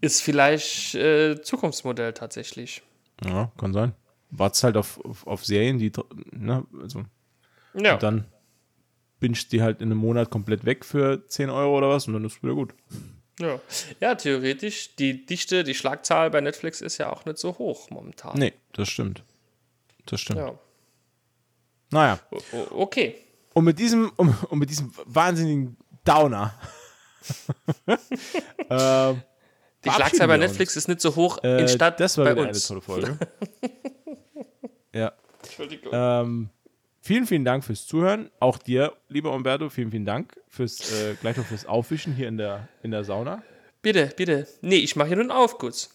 Ist 0.00 0.22
vielleicht 0.22 0.94
äh, 0.94 1.40
Zukunftsmodell 1.40 2.12
tatsächlich. 2.12 2.82
Ja, 3.24 3.50
kann 3.56 3.72
sein. 3.72 3.94
Wart's 4.30 4.62
halt 4.62 4.76
auf, 4.76 5.00
auf, 5.04 5.26
auf 5.26 5.44
Serien, 5.44 5.78
die, 5.78 5.92
ne, 6.32 6.66
also, 6.82 7.04
Ja. 7.74 7.94
und 7.94 8.02
dann 8.02 8.24
bingst 9.20 9.52
die 9.52 9.62
halt 9.62 9.80
in 9.80 9.90
einem 9.90 9.98
Monat 9.98 10.28
komplett 10.30 10.64
weg 10.64 10.84
für 10.84 11.26
10 11.26 11.48
Euro 11.48 11.78
oder 11.78 11.88
was 11.88 12.06
und 12.06 12.12
dann 12.14 12.24
ist 12.24 12.36
es 12.36 12.42
wieder 12.42 12.54
gut. 12.54 12.74
Ja. 13.40 13.58
ja, 14.00 14.14
theoretisch, 14.14 14.94
die 14.96 15.24
Dichte, 15.26 15.64
die 15.64 15.74
Schlagzahl 15.74 16.30
bei 16.30 16.40
Netflix 16.40 16.80
ist 16.80 16.98
ja 16.98 17.10
auch 17.12 17.24
nicht 17.24 17.38
so 17.38 17.56
hoch 17.58 17.90
momentan. 17.90 18.38
Nee, 18.38 18.52
das 18.72 18.88
stimmt. 18.88 19.24
Das 20.06 20.20
stimmt. 20.20 20.38
Ja. 20.40 20.58
Naja. 21.90 22.20
O 22.52 22.82
okay. 22.82 23.16
Und 23.54 23.64
mit 23.64 23.78
diesem, 23.78 24.12
um, 24.16 24.36
und 24.50 24.58
mit 24.58 24.70
diesem 24.70 24.92
wahnsinnigen 25.06 25.76
Downer. 26.04 26.54
Ähm, 28.70 29.22
Die 29.84 29.90
Schlagzahl 29.90 30.28
bei. 30.28 30.36
Netflix 30.36 30.76
ist 30.76 30.88
nicht 30.88 31.00
so 31.00 31.14
hoch 31.16 31.38
Äh, 31.42 31.62
in 31.62 31.68
Stadt 31.68 32.00
das 32.00 32.16
war 32.18 32.24
bei 32.26 32.34
uns. 32.34 32.70
eine 32.70 32.80
tolle 32.80 32.80
Folge. 32.80 33.18
ja. 34.94 35.12
Entschuldigung. 35.42 35.92
Ähm, 35.94 36.50
vielen, 37.00 37.26
vielen 37.26 37.44
Dank 37.44 37.64
fürs 37.64 37.86
Zuhören. 37.86 38.30
Auch 38.40 38.58
dir, 38.58 38.92
lieber 39.08 39.32
Umberto, 39.32 39.68
vielen, 39.68 39.90
vielen 39.90 40.06
Dank 40.06 40.38
fürs 40.48 40.92
äh, 40.92 41.14
gleich 41.20 41.36
noch 41.36 41.44
fürs 41.46 41.66
Aufwischen 41.66 42.14
hier 42.14 42.28
in 42.28 42.38
der, 42.38 42.68
in 42.82 42.90
der 42.90 43.04
Sauna. 43.04 43.42
Bitte, 43.82 44.06
bitte. 44.16 44.48
Nee, 44.62 44.76
ich 44.76 44.96
mache 44.96 45.08
hier 45.08 45.16
nur 45.16 45.24
einen 45.24 45.30
Aufguss. 45.32 45.90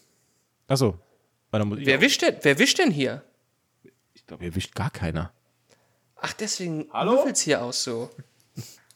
Achso. 0.68 0.98
Wer 1.50 1.62
auch- 1.64 2.00
wischt 2.00 2.22
denn? 2.22 2.36
Wer 2.42 2.58
wischt 2.60 2.78
denn 2.78 2.92
hier? 2.92 3.22
ich 4.14 4.24
glaube, 4.26 4.44
ihr 4.44 4.54
wischt 4.54 4.74
gar 4.76 4.90
keiner. 4.90 5.32
Ach, 6.14 6.32
deswegen 6.34 6.86
Hallo? 6.92 7.14
müffelt's 7.14 7.40
hier 7.40 7.62
aus 7.64 7.82
so. 7.82 8.08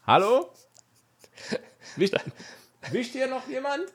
Hallo? 0.06 0.52
Wischt, 1.97 2.15
wischt 2.90 3.12
hier 3.12 3.27
noch 3.27 3.48
jemand? 3.48 3.85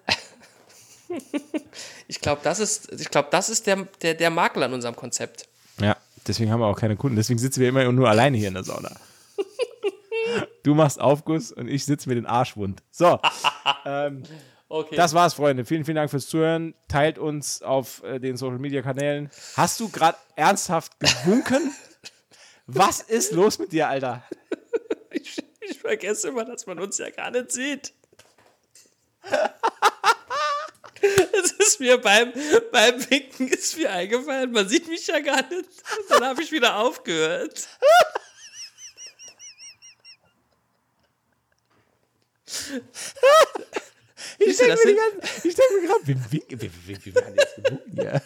Ich 2.07 2.21
glaube, 2.21 2.41
das 2.43 2.59
ist, 2.59 2.91
ich 2.91 3.09
glaub, 3.09 3.31
das 3.31 3.49
ist 3.49 3.65
der, 3.65 3.87
der, 4.03 4.13
der 4.13 4.29
Makel 4.29 4.61
an 4.61 4.73
unserem 4.73 4.95
Konzept. 4.95 5.47
Ja, 5.81 5.97
deswegen 6.27 6.51
haben 6.51 6.59
wir 6.59 6.67
auch 6.67 6.79
keine 6.79 6.95
Kunden. 6.95 7.15
Deswegen 7.15 7.39
sitzen 7.39 7.61
wir 7.61 7.69
immer 7.69 7.91
nur 7.91 8.07
alleine 8.07 8.37
hier 8.37 8.47
in 8.49 8.53
der 8.53 8.63
Sauna. 8.63 8.91
Du 10.61 10.75
machst 10.75 10.99
Aufguss 11.01 11.51
und 11.51 11.67
ich 11.67 11.85
sitze 11.85 12.07
mir 12.07 12.13
den 12.13 12.27
Arsch 12.27 12.55
wund. 12.55 12.83
So, 12.91 13.19
ähm, 13.85 14.21
Okay. 14.67 14.95
das 14.95 15.15
war's, 15.15 15.33
Freunde. 15.33 15.65
Vielen, 15.65 15.83
vielen 15.83 15.95
Dank 15.95 16.11
fürs 16.11 16.27
Zuhören. 16.27 16.75
Teilt 16.87 17.17
uns 17.17 17.63
auf 17.63 18.03
äh, 18.03 18.19
den 18.19 18.37
Social 18.37 18.59
Media 18.59 18.83
Kanälen. 18.83 19.31
Hast 19.55 19.79
du 19.79 19.89
gerade 19.89 20.15
ernsthaft 20.35 20.99
gewunken? 20.99 21.73
Was 22.67 23.01
ist 23.01 23.31
los 23.31 23.57
mit 23.57 23.71
dir, 23.71 23.89
Alter? 23.89 24.21
Vergesse 25.89 26.27
immer, 26.27 26.45
dass 26.45 26.67
man 26.67 26.79
uns 26.79 26.99
ja 26.99 27.09
gar 27.09 27.31
nicht 27.31 27.51
sieht. 27.51 27.93
Es 31.01 31.51
ist 31.53 31.79
mir 31.79 31.97
beim, 31.97 32.33
beim 32.71 33.09
Winken 33.09 33.47
ist 33.47 33.77
mir 33.77 33.89
eingefallen, 33.89 34.51
man 34.51 34.67
sieht 34.67 34.87
mich 34.87 35.07
ja 35.07 35.19
gar 35.19 35.41
nicht. 35.49 35.69
Dann 36.09 36.25
habe 36.25 36.43
ich 36.43 36.51
wieder 36.51 36.75
aufgehört. 36.75 37.67
Ich 44.39 44.57
denke 44.57 44.73
das 44.73 44.85
mir, 44.85 44.95
die 45.43 45.53
denk 45.53 45.71
mir 45.81 45.87
gerade, 45.87 46.07
wir 46.07 46.31
winken, 46.31 46.61
wir, 46.61 46.71
wir, 46.85 47.05
wir 47.05 47.25
haben 47.25 47.35
jetzt 47.35 47.55
gewunken. 47.55 48.01
Ja. 48.01 48.21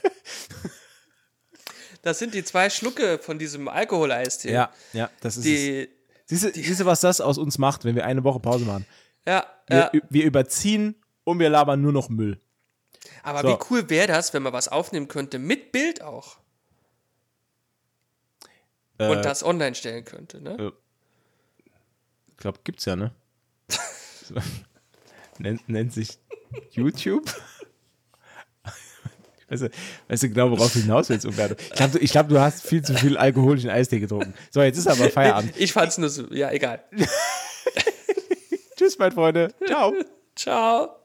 Das 2.01 2.19
sind 2.19 2.33
die 2.33 2.43
zwei 2.43 2.69
Schlucke 2.69 3.19
von 3.19 3.39
diesem 3.39 3.67
Alkoholeistee. 3.67 4.51
ja, 4.51 4.73
ja, 4.91 5.09
das 5.21 5.37
ist 5.37 5.45
es. 5.45 6.02
Siehst 6.25 6.43
du, 6.43 6.51
siehst 6.53 6.79
du, 6.79 6.85
was 6.85 7.01
das 7.01 7.21
aus 7.21 7.37
uns 7.37 7.57
macht, 7.57 7.83
wenn 7.85 7.95
wir 7.95 8.05
eine 8.05 8.23
Woche 8.23 8.39
Pause 8.39 8.65
machen? 8.65 8.85
ja, 9.25 9.45
Wir, 9.67 9.77
ja. 9.93 10.01
wir 10.09 10.23
überziehen 10.25 10.95
und 11.23 11.39
wir 11.39 11.49
labern 11.49 11.81
nur 11.81 11.91
noch 11.91 12.09
Müll. 12.09 12.39
Aber 13.23 13.41
So. 13.41 13.47
wie 13.49 13.57
cool 13.69 13.89
wäre 13.89 14.07
das, 14.07 14.33
wenn 14.33 14.43
man 14.43 14.53
was 14.53 14.67
aufnehmen 14.67 15.07
könnte, 15.07 15.39
mit 15.39 15.71
Bild 15.71 16.01
auch. 16.01 16.37
Äh, 18.97 19.09
Und 19.09 19.23
das 19.25 19.43
online 19.43 19.75
stellen 19.75 20.05
könnte, 20.05 20.41
ne? 20.41 20.71
Ich 22.27 22.37
glaube, 22.37 22.59
gibt's 22.63 22.85
ja, 22.85 22.95
ne? 22.95 23.13
Nennt, 25.39 25.67
nennt 25.67 25.93
sich 25.93 26.19
YouTube. 26.71 27.33
Weißt 29.49 29.63
du, 29.63 29.69
weißt 30.07 30.23
du 30.23 30.29
genau, 30.29 30.51
worauf 30.51 30.73
du 30.73 30.79
hinaus 30.79 31.09
willst, 31.09 31.25
Umberto? 31.25 31.55
Ich 31.59 31.75
glaube, 31.75 31.99
du, 31.99 32.05
glaub, 32.05 32.29
du 32.29 32.39
hast 32.39 32.65
viel 32.65 32.81
zu 32.81 32.93
viel 32.93 33.17
alkoholischen 33.17 33.69
Eistee 33.69 33.99
getrunken. 33.99 34.33
So, 34.51 34.61
jetzt 34.61 34.77
ist 34.77 34.87
aber 34.87 35.09
Feierabend. 35.09 35.53
Ich 35.57 35.73
fand's 35.73 35.97
nur 35.97 36.09
so, 36.09 36.25
ja, 36.31 36.51
egal. 36.51 36.83
Tschüss, 38.75 38.97
meine 38.97 39.11
Freunde. 39.11 39.53
Ciao. 39.65 39.93
Ciao. 40.35 41.02